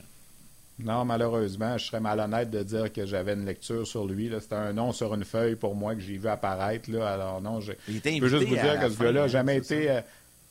Non, 0.81 1.03
malheureusement, 1.03 1.77
je 1.77 1.85
serais 1.85 1.99
malhonnête 1.99 2.49
de 2.49 2.63
dire 2.63 2.91
que 2.91 3.05
j'avais 3.05 3.33
une 3.33 3.45
lecture 3.45 3.85
sur 3.85 4.05
lui. 4.05 4.31
C'était 4.39 4.55
un 4.55 4.71
nom 4.71 4.93
sur 4.93 5.13
une 5.13 5.25
feuille 5.25 5.55
pour 5.55 5.75
moi 5.75 5.93
que 5.93 6.01
j'ai 6.01 6.17
vu 6.17 6.27
apparaître. 6.27 6.89
Là. 6.89 7.09
Alors 7.13 7.41
non, 7.41 7.59
je, 7.59 7.73
je 7.87 7.99
peux 7.99 8.27
juste 8.27 8.47
vous 8.47 8.55
dire 8.55 8.79
que 8.79 8.89
ce 8.89 8.97
gars-là 8.97 9.21
n'a 9.21 9.27
jamais 9.27 9.57
été 9.57 9.99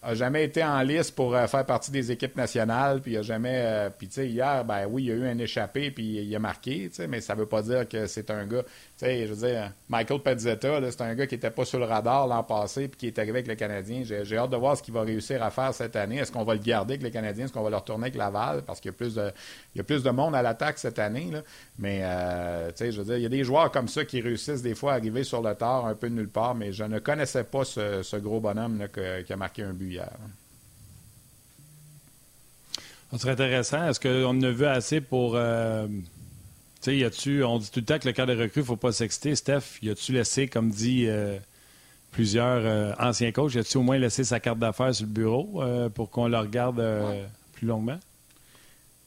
a 0.00 0.14
jamais 0.14 0.44
été 0.44 0.62
en 0.62 0.80
liste 0.82 1.16
pour 1.16 1.34
euh, 1.34 1.46
faire 1.48 1.66
partie 1.66 1.90
des 1.90 2.12
équipes 2.12 2.36
nationales, 2.36 3.00
puis 3.00 3.12
il 3.12 3.18
a 3.18 3.22
jamais. 3.22 3.62
Euh, 3.64 3.90
puis 3.90 4.06
tu 4.06 4.14
sais, 4.14 4.28
hier, 4.28 4.64
ben 4.64 4.86
oui, 4.88 5.04
il 5.04 5.08
y 5.08 5.12
a 5.12 5.14
eu 5.16 5.26
un 5.26 5.38
échappé, 5.38 5.90
puis 5.90 6.04
il 6.04 6.36
a 6.36 6.38
marqué, 6.38 6.88
mais 7.08 7.20
ça 7.20 7.34
veut 7.34 7.46
pas 7.46 7.62
dire 7.62 7.88
que 7.88 8.06
c'est 8.06 8.30
un 8.30 8.46
gars. 8.46 8.62
Tu 8.62 9.06
sais, 9.06 9.26
je 9.26 9.32
veux 9.32 9.48
dire, 9.48 9.72
Michael 9.88 10.20
Pezzetta, 10.20 10.80
c'est 10.90 11.00
un 11.00 11.14
gars 11.16 11.26
qui 11.26 11.34
était 11.34 11.50
pas 11.50 11.64
sur 11.64 11.80
le 11.80 11.84
radar 11.84 12.28
l'an 12.28 12.44
passé, 12.44 12.86
puis 12.86 12.96
qui 12.96 13.06
est 13.08 13.18
arrivé 13.18 13.38
avec 13.38 13.48
le 13.48 13.56
Canadien. 13.56 14.02
J'ai 14.04 14.36
hâte 14.36 14.50
de 14.50 14.56
voir 14.56 14.76
ce 14.76 14.84
qu'il 14.84 14.94
va 14.94 15.02
réussir 15.02 15.42
à 15.42 15.50
faire 15.50 15.74
cette 15.74 15.96
année. 15.96 16.18
Est-ce 16.18 16.30
qu'on 16.30 16.44
va 16.44 16.54
le 16.54 16.60
garder 16.60 16.94
avec 16.94 17.02
le 17.02 17.10
Canadien? 17.10 17.46
Est-ce 17.46 17.52
qu'on 17.52 17.62
va 17.62 17.70
le 17.70 17.76
retourner 17.76 18.04
avec 18.04 18.14
Laval? 18.14 18.62
Parce 18.62 18.80
qu'il 18.80 18.92
y 18.92 18.94
a 18.94 18.96
plus 18.96 19.16
de, 19.16 19.32
il 19.74 19.78
y 19.78 19.80
a 19.80 19.84
plus 19.84 20.04
de 20.04 20.10
monde 20.10 20.36
à 20.36 20.42
l'attaque 20.42 20.78
cette 20.78 21.00
année, 21.00 21.28
là. 21.32 21.42
Mais, 21.80 22.00
euh, 22.02 22.68
tu 22.68 22.76
sais, 22.76 22.92
je 22.92 22.98
veux 23.00 23.04
dire, 23.04 23.16
il 23.16 23.22
y 23.22 23.26
a 23.26 23.30
des 23.30 23.42
joueurs 23.42 23.72
comme 23.72 23.88
ça 23.88 24.04
qui 24.04 24.20
réussissent 24.20 24.62
des 24.62 24.76
fois 24.76 24.92
à 24.92 24.96
arriver 24.96 25.24
sur 25.24 25.42
le 25.42 25.54
tard 25.56 25.86
un 25.86 25.94
peu 25.94 26.08
de 26.08 26.14
nulle 26.14 26.28
part, 26.28 26.54
mais 26.54 26.72
je 26.72 26.84
ne 26.84 27.00
connaissais 27.00 27.44
pas 27.44 27.64
ce, 27.64 28.16
gros 28.18 28.40
bonhomme 28.40 28.86
qui 29.26 29.32
a 29.32 29.36
marqué 29.36 29.62
un 29.62 29.72
but 29.72 29.87
hier. 29.90 30.12
Ça 33.10 33.18
serait 33.18 33.32
intéressant. 33.32 33.88
Est-ce 33.88 34.00
qu'on 34.00 34.42
a 34.42 34.50
vu 34.50 34.66
assez 34.66 35.00
pour. 35.00 35.32
Euh, 35.34 35.86
tu 36.82 37.00
sais. 37.00 37.44
On 37.44 37.58
dit 37.58 37.70
tout 37.70 37.80
le 37.80 37.86
temps 37.86 37.98
que 37.98 38.06
le 38.06 38.12
cas 38.12 38.26
de 38.26 38.32
recrue, 38.32 38.60
il 38.60 38.62
ne 38.62 38.66
faut 38.66 38.76
pas 38.76 38.92
s'exciter. 38.92 39.34
Steph, 39.34 39.78
y 39.82 39.90
a-tu 39.90 40.12
laissé, 40.12 40.46
comme 40.46 40.70
dit 40.70 41.06
euh, 41.06 41.38
plusieurs 42.12 42.60
euh, 42.64 42.92
anciens 42.98 43.32
coachs, 43.32 43.54
y 43.54 43.58
a-tu 43.58 43.78
au 43.78 43.82
moins 43.82 43.98
laissé 43.98 44.24
sa 44.24 44.40
carte 44.40 44.58
d'affaires 44.58 44.94
sur 44.94 45.06
le 45.06 45.12
bureau 45.12 45.62
pour 45.94 46.10
qu'on 46.10 46.28
le 46.28 46.38
regarde 46.38 46.84
plus 47.54 47.66
longuement? 47.66 47.98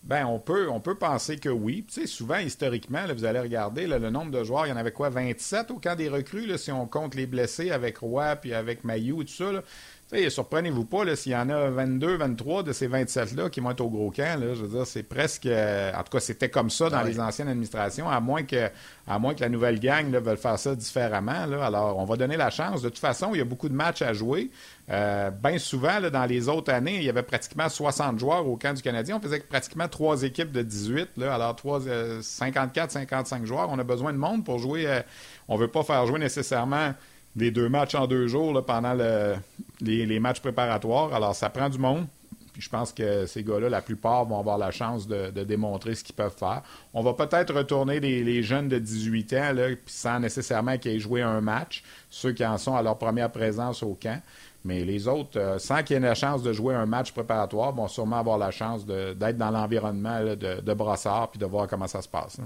Ben, 0.03 0.25
on 0.25 0.39
peut, 0.39 0.67
on 0.67 0.79
peut 0.79 0.95
penser 0.95 1.37
que 1.37 1.49
oui. 1.49 1.85
Tu 1.87 2.01
sais, 2.01 2.07
souvent, 2.07 2.39
historiquement, 2.39 3.05
vous 3.15 3.23
allez 3.23 3.39
regarder 3.39 3.85
le 3.85 4.09
nombre 4.09 4.31
de 4.31 4.43
joueurs. 4.43 4.65
Il 4.65 4.69
y 4.69 4.71
en 4.71 4.77
avait 4.77 4.91
quoi, 4.91 5.09
27 5.09 5.69
au 5.69 5.75
camp 5.75 5.95
des 5.95 6.09
recrues, 6.09 6.57
si 6.57 6.71
on 6.71 6.87
compte 6.87 7.13
les 7.13 7.27
blessés 7.27 7.69
avec 7.69 7.99
Roy 7.99 8.35
puis 8.37 8.55
avec 8.55 8.83
Mayou 8.83 9.21
et 9.21 9.25
tout 9.25 9.33
ça. 9.33 9.51
Surprenez-vous 10.29 10.85
pas 10.85 11.15
s'il 11.15 11.31
y 11.31 11.35
en 11.35 11.49
a 11.49 11.69
22, 11.69 12.17
23 12.17 12.63
de 12.63 12.73
ces 12.73 12.87
27-là 12.89 13.49
qui 13.49 13.61
vont 13.61 13.71
être 13.71 13.81
au 13.81 13.89
gros 13.89 14.11
camp. 14.11 14.39
Là, 14.39 14.53
je 14.53 14.63
veux 14.63 14.67
dire, 14.67 14.85
c'est 14.85 15.03
presque. 15.03 15.45
Euh, 15.45 15.91
en 15.93 16.03
tout 16.03 16.11
cas, 16.11 16.19
c'était 16.19 16.49
comme 16.49 16.69
ça 16.69 16.89
dans 16.89 16.97
ah 16.97 17.03
les 17.03 17.19
anciennes 17.19 17.47
administrations, 17.47 18.09
à 18.09 18.19
moins 18.19 18.43
que, 18.43 18.69
à 19.07 19.19
moins 19.19 19.33
que 19.33 19.41
la 19.41 19.49
nouvelle 19.49 19.79
gang 19.79 20.11
là, 20.11 20.19
veuille 20.19 20.37
faire 20.37 20.59
ça 20.59 20.75
différemment. 20.75 21.45
Là. 21.45 21.65
Alors, 21.65 21.97
on 21.97 22.03
va 22.03 22.17
donner 22.17 22.35
la 22.35 22.49
chance. 22.49 22.81
De 22.81 22.89
toute 22.89 22.99
façon, 22.99 23.29
il 23.33 23.37
y 23.37 23.41
a 23.41 23.45
beaucoup 23.45 23.69
de 23.69 23.73
matchs 23.73 24.01
à 24.01 24.11
jouer. 24.13 24.51
Euh, 24.89 25.29
Bien 25.29 25.57
souvent, 25.57 25.99
là, 25.99 26.09
dans 26.09 26.25
les 26.25 26.49
autres 26.49 26.73
années, 26.73 26.97
il 26.97 27.03
y 27.03 27.09
avait 27.09 27.23
pratiquement 27.23 27.69
60 27.69 28.19
joueurs 28.19 28.45
au 28.47 28.57
camp 28.57 28.73
du 28.73 28.81
Canadien. 28.81 29.17
On 29.17 29.21
faisait 29.21 29.39
pratiquement 29.39 29.87
trois 29.87 30.23
équipes 30.23 30.51
de 30.51 30.61
18. 30.61 31.11
Là. 31.17 31.33
Alors, 31.33 31.55
3, 31.55 31.81
54, 32.21 32.91
55 32.91 33.45
joueurs. 33.45 33.69
On 33.69 33.79
a 33.79 33.83
besoin 33.83 34.11
de 34.11 34.17
monde 34.17 34.43
pour 34.43 34.59
jouer. 34.59 34.87
Euh, 34.87 35.01
on 35.47 35.55
ne 35.55 35.61
veut 35.61 35.69
pas 35.69 35.83
faire 35.83 36.05
jouer 36.05 36.19
nécessairement 36.19 36.93
des 37.35 37.51
deux 37.51 37.69
matchs 37.69 37.95
en 37.95 38.07
deux 38.07 38.27
jours 38.27 38.63
pendant 38.65 38.95
les, 39.81 40.19
matchs 40.19 40.39
préparatoires. 40.39 41.13
Alors, 41.13 41.35
ça 41.35 41.49
prend 41.49 41.69
du 41.69 41.77
monde. 41.77 42.05
Je 42.57 42.67
pense 42.67 42.91
que 42.91 43.25
ces 43.25 43.43
gars-là, 43.43 43.69
la 43.69 43.81
plupart 43.81 44.25
vont 44.25 44.37
avoir 44.37 44.57
la 44.57 44.71
chance 44.71 45.07
de, 45.07 45.29
démontrer 45.43 45.95
ce 45.95 46.03
qu'ils 46.03 46.15
peuvent 46.15 46.35
faire. 46.37 46.61
On 46.93 47.01
va 47.01 47.13
peut-être 47.13 47.53
retourner 47.53 47.99
les, 47.99 48.43
jeunes 48.43 48.67
de 48.67 48.77
18 48.77 49.33
ans 49.33 49.55
sans 49.85 50.19
nécessairement 50.19 50.77
qu'ils 50.77 50.91
aient 50.91 50.99
joué 50.99 51.21
un 51.21 51.41
match, 51.41 51.83
ceux 52.09 52.33
qui 52.33 52.45
en 52.45 52.57
sont 52.57 52.75
à 52.75 52.81
leur 52.81 52.97
première 52.97 53.31
présence 53.31 53.81
au 53.83 53.97
camp. 53.99 54.21
Mais 54.63 54.83
les 54.83 55.07
autres, 55.07 55.39
euh, 55.39 55.57
sans 55.57 55.81
qu'ils 55.81 55.97
aient 55.97 56.01
la 56.01 56.13
chance 56.13 56.43
de 56.43 56.53
jouer 56.53 56.75
un 56.75 56.85
match 56.85 57.11
préparatoire, 57.11 57.71
vont 57.71 57.87
sûrement 57.87 58.19
avoir 58.19 58.37
la 58.37 58.51
chance 58.51 58.85
d'être 58.85 59.37
dans 59.37 59.49
l'environnement 59.49 60.19
de, 60.23 60.73
Brossard 60.73 61.31
puis 61.31 61.39
de 61.39 61.45
voir 61.45 61.67
comment 61.67 61.87
ça 61.87 62.01
se 62.01 62.07
passe. 62.07 62.37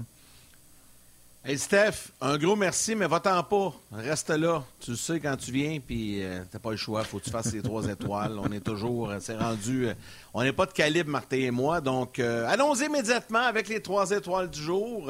Hey 1.48 1.58
Steph, 1.58 2.10
un 2.20 2.38
gros 2.38 2.56
merci, 2.56 2.96
mais 2.96 3.06
va-t'en 3.06 3.40
pas. 3.44 3.72
Reste 3.92 4.30
là. 4.30 4.64
Tu 4.80 4.90
le 4.90 4.96
sais 4.96 5.20
quand 5.20 5.36
tu 5.36 5.52
viens, 5.52 5.78
puis 5.78 6.16
tu 6.18 6.24
euh, 6.24 6.40
t'as 6.50 6.58
pas 6.58 6.72
le 6.72 6.76
choix. 6.76 7.04
Faut 7.04 7.20
que 7.20 7.24
tu 7.24 7.30
fasses 7.30 7.52
les 7.52 7.62
trois 7.62 7.86
étoiles. 7.88 8.36
On 8.40 8.50
est 8.50 8.58
toujours, 8.58 9.10
euh, 9.10 9.18
c'est 9.20 9.36
rendu. 9.36 9.86
Euh, 9.86 9.94
on 10.34 10.42
n'est 10.42 10.52
pas 10.52 10.66
de 10.66 10.72
calibre, 10.72 11.08
Martin 11.08 11.36
et 11.36 11.52
moi. 11.52 11.80
Donc, 11.80 12.18
allons 12.18 12.74
immédiatement 12.74 13.44
avec 13.44 13.68
les 13.68 13.80
trois 13.80 14.10
étoiles 14.10 14.50
du 14.50 14.60
jour, 14.60 15.08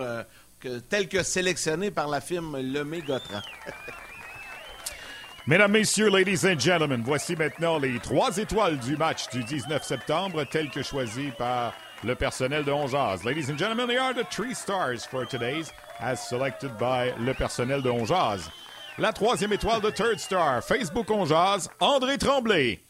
que, 0.60 0.78
telles 0.80 1.08
que 1.08 1.22
sélectionnées 1.22 1.90
par 1.90 2.06
la 2.06 2.20
firme 2.20 2.58
Lemay 2.60 3.00
Gautran. 3.00 3.40
Mesdames, 5.46 5.72
Messieurs, 5.72 6.10
ladies 6.10 6.46
and 6.46 6.58
gentlemen, 6.58 7.02
voici 7.02 7.34
maintenant 7.34 7.78
les 7.78 7.98
trois 7.98 8.36
étoiles 8.36 8.78
du 8.78 8.98
match 8.98 9.30
du 9.30 9.42
19 9.42 9.82
septembre, 9.82 10.44
telles 10.44 10.68
que 10.68 10.82
choisies 10.82 11.32
par 11.38 11.72
le 12.04 12.14
personnel 12.14 12.62
de 12.62 12.72
Ongeaz. 12.72 13.24
Ladies 13.24 13.50
and 13.50 13.56
gentlemen, 13.56 13.86
they 13.86 13.96
are 13.96 14.12
the 14.12 14.28
three 14.28 14.54
stars 14.54 15.06
for 15.06 15.26
today's 15.26 15.72
as 16.00 16.28
selected 16.28 16.76
by 16.78 17.12
le 17.18 17.34
personnel 17.34 17.82
de 17.82 17.90
Onjaz. 17.90 18.50
La 18.98 19.12
troisième 19.12 19.52
étoile 19.52 19.80
de 19.80 19.90
Third 19.90 20.18
Star, 20.18 20.62
Facebook 20.62 21.10
Onjaz, 21.10 21.68
André 21.80 22.18
Tremblay. 22.18 22.80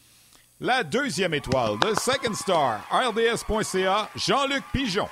La 0.59 0.83
deuxième 0.83 1.33
étoile 1.33 1.77
de 1.79 1.93
Second 1.99 2.33
Star, 2.33 2.79
RDS.ca, 2.91 4.09
Jean-Luc 4.15 4.63
Pigeon. 4.73 5.07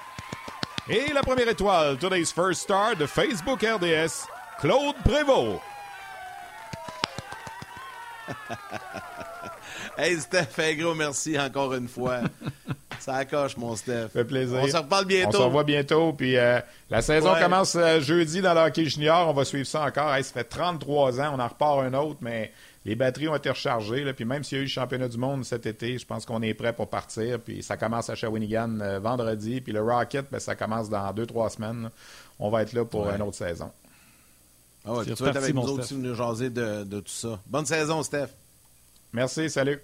Et 0.87 1.11
la 1.13 1.21
première 1.21 1.49
étoile, 1.49 1.97
Today's 1.97 2.31
First 2.31 2.61
Star 2.61 2.95
de 2.95 3.05
Facebook 3.05 3.61
RDS, 3.61 4.27
Claude 4.59 4.95
Prévost. 5.03 5.61
hey 9.97 10.19
Steph, 10.19 10.57
un 10.57 10.73
gros 10.75 10.95
merci 10.95 11.39
encore 11.39 11.73
une 11.73 11.87
fois. 11.87 12.21
Ça 13.05 13.17
accroche, 13.17 13.55
mon 13.57 13.75
Steph. 13.75 14.01
Ça 14.01 14.09
fait 14.09 14.23
plaisir. 14.23 14.57
On 14.63 14.67
se 14.67 14.77
reparle 14.77 15.05
bientôt. 15.05 15.37
On 15.37 15.41
se 15.41 15.45
revoit 15.45 15.63
bientôt. 15.63 16.11
Puis 16.13 16.37
euh, 16.37 16.59
la 16.89 17.03
saison 17.03 17.35
commence 17.39 17.75
euh, 17.75 18.01
jeudi 18.01 18.41
dans 18.41 18.55
le 18.55 18.61
hockey 18.61 18.85
junior. 18.85 19.29
On 19.29 19.33
va 19.33 19.45
suivre 19.45 19.67
ça 19.67 19.83
encore. 19.83 20.09
ça 20.09 20.23
fait 20.23 20.43
33 20.43 21.21
ans. 21.21 21.35
On 21.35 21.39
en 21.39 21.47
repart 21.47 21.81
un 21.81 21.93
autre, 21.93 22.17
mais 22.21 22.51
les 22.83 22.95
batteries 22.95 23.27
ont 23.27 23.35
été 23.35 23.51
rechargées. 23.51 24.11
Puis 24.13 24.25
même 24.25 24.43
s'il 24.43 24.57
y 24.57 24.59
a 24.59 24.61
eu 24.61 24.65
le 24.65 24.71
championnat 24.71 25.07
du 25.07 25.19
monde 25.19 25.45
cet 25.45 25.67
été, 25.67 25.99
je 25.99 26.05
pense 26.07 26.25
qu'on 26.25 26.41
est 26.41 26.55
prêt 26.55 26.73
pour 26.73 26.89
partir. 26.89 27.39
Puis 27.39 27.61
ça 27.61 27.77
commence 27.77 28.09
à 28.09 28.15
Shawinigan 28.15 28.79
euh, 28.81 28.99
vendredi. 28.99 29.61
Puis 29.61 29.71
le 29.71 29.83
Rocket, 29.83 30.25
ben, 30.31 30.39
ça 30.39 30.55
commence 30.55 30.89
dans 30.89 31.13
deux, 31.13 31.27
trois 31.27 31.51
semaines. 31.51 31.91
On 32.39 32.49
va 32.49 32.63
être 32.63 32.73
là 32.73 32.85
pour 32.85 33.07
une 33.07 33.21
autre 33.21 33.37
saison. 33.37 33.69
Ah 34.83 34.93
ouais, 34.93 35.05
tu 35.05 35.13
vas 35.13 35.29
être 35.29 35.37
avec 35.37 35.53
nous 35.53 35.61
autres 35.61 35.83
aussi, 35.83 35.93
nous 35.93 36.15
jaser 36.15 36.49
de, 36.49 36.83
de 36.83 37.01
tout 37.01 37.09
ça. 37.09 37.39
Bonne 37.45 37.67
saison, 37.67 38.01
Steph. 38.01 38.29
Merci, 39.13 39.47
salut. 39.51 39.79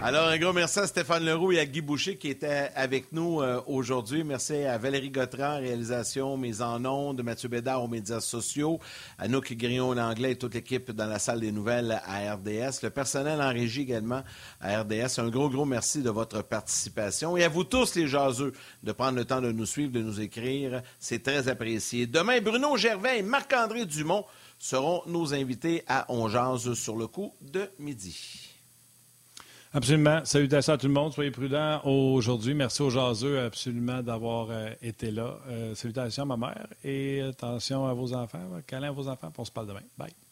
Alors, 0.00 0.28
un 0.28 0.38
gros 0.38 0.52
merci 0.52 0.78
à 0.78 0.86
Stéphane 0.86 1.24
Leroux 1.24 1.52
et 1.52 1.58
à 1.58 1.66
Guy 1.66 1.80
Boucher 1.80 2.16
qui 2.16 2.28
étaient 2.28 2.70
avec 2.74 3.12
nous 3.12 3.40
euh, 3.40 3.60
aujourd'hui. 3.66 4.22
Merci 4.22 4.54
à 4.54 4.78
Valérie 4.78 5.10
Gautran, 5.10 5.58
réalisation, 5.58 6.36
mise 6.36 6.62
en 6.62 6.84
ondes, 6.84 7.22
Mathieu 7.22 7.48
Bédard 7.48 7.82
aux 7.82 7.88
médias 7.88 8.20
sociaux, 8.20 8.78
à 9.18 9.26
Nook 9.28 9.52
Grillon 9.54 9.92
l'anglais 9.94 10.32
et 10.32 10.36
toute 10.36 10.54
l'équipe 10.54 10.92
dans 10.92 11.06
la 11.06 11.18
salle 11.18 11.40
des 11.40 11.50
nouvelles 11.50 12.00
à 12.04 12.34
RDS, 12.34 12.82
le 12.82 12.90
personnel 12.90 13.40
en 13.40 13.48
régie 13.48 13.82
également 13.82 14.22
à 14.60 14.82
RDS. 14.82 15.18
Un 15.18 15.28
gros, 15.28 15.48
gros 15.48 15.64
merci 15.64 16.02
de 16.02 16.10
votre 16.10 16.42
participation 16.42 17.36
et 17.36 17.44
à 17.44 17.48
vous 17.48 17.64
tous, 17.64 17.96
les 17.96 18.06
jaseux, 18.06 18.52
de 18.84 18.92
prendre 18.92 19.18
le 19.18 19.24
temps 19.24 19.40
de 19.40 19.50
nous 19.50 19.66
suivre, 19.66 19.92
de 19.92 20.02
nous 20.02 20.20
écrire. 20.20 20.82
C'est 21.00 21.22
très 21.22 21.48
apprécié. 21.48 22.06
Demain, 22.06 22.40
Bruno 22.40 22.76
Gervin 22.76 23.14
et 23.14 23.22
Marc-André 23.22 23.84
Dumont 23.84 24.24
seront 24.58 25.02
nos 25.06 25.34
invités 25.34 25.82
à 25.88 26.06
On 26.08 26.28
sur 26.74 26.96
le 26.96 27.06
coup 27.06 27.32
de 27.40 27.68
midi. 27.78 28.47
Absolument. 29.72 30.24
Salutations 30.24 30.72
à 30.72 30.78
tout 30.78 30.86
le 30.86 30.92
monde. 30.92 31.12
Soyez 31.12 31.30
prudents 31.30 31.80
aujourd'hui. 31.84 32.54
Merci 32.54 32.82
aux 32.82 32.90
jaseux 32.90 33.40
absolument 33.40 34.02
d'avoir 34.02 34.48
euh, 34.50 34.70
été 34.80 35.10
là. 35.10 35.38
Euh, 35.48 35.74
salutations 35.74 36.22
à 36.22 36.36
ma 36.36 36.36
mère 36.36 36.66
et 36.82 37.20
attention 37.20 37.86
à 37.86 37.92
vos 37.92 38.14
enfants. 38.14 38.38
Câlin 38.66 38.88
à 38.88 38.92
vos 38.92 39.08
enfants. 39.08 39.32
On 39.36 39.44
se 39.44 39.52
parle 39.52 39.66
demain. 39.66 39.82
Bye. 39.96 40.27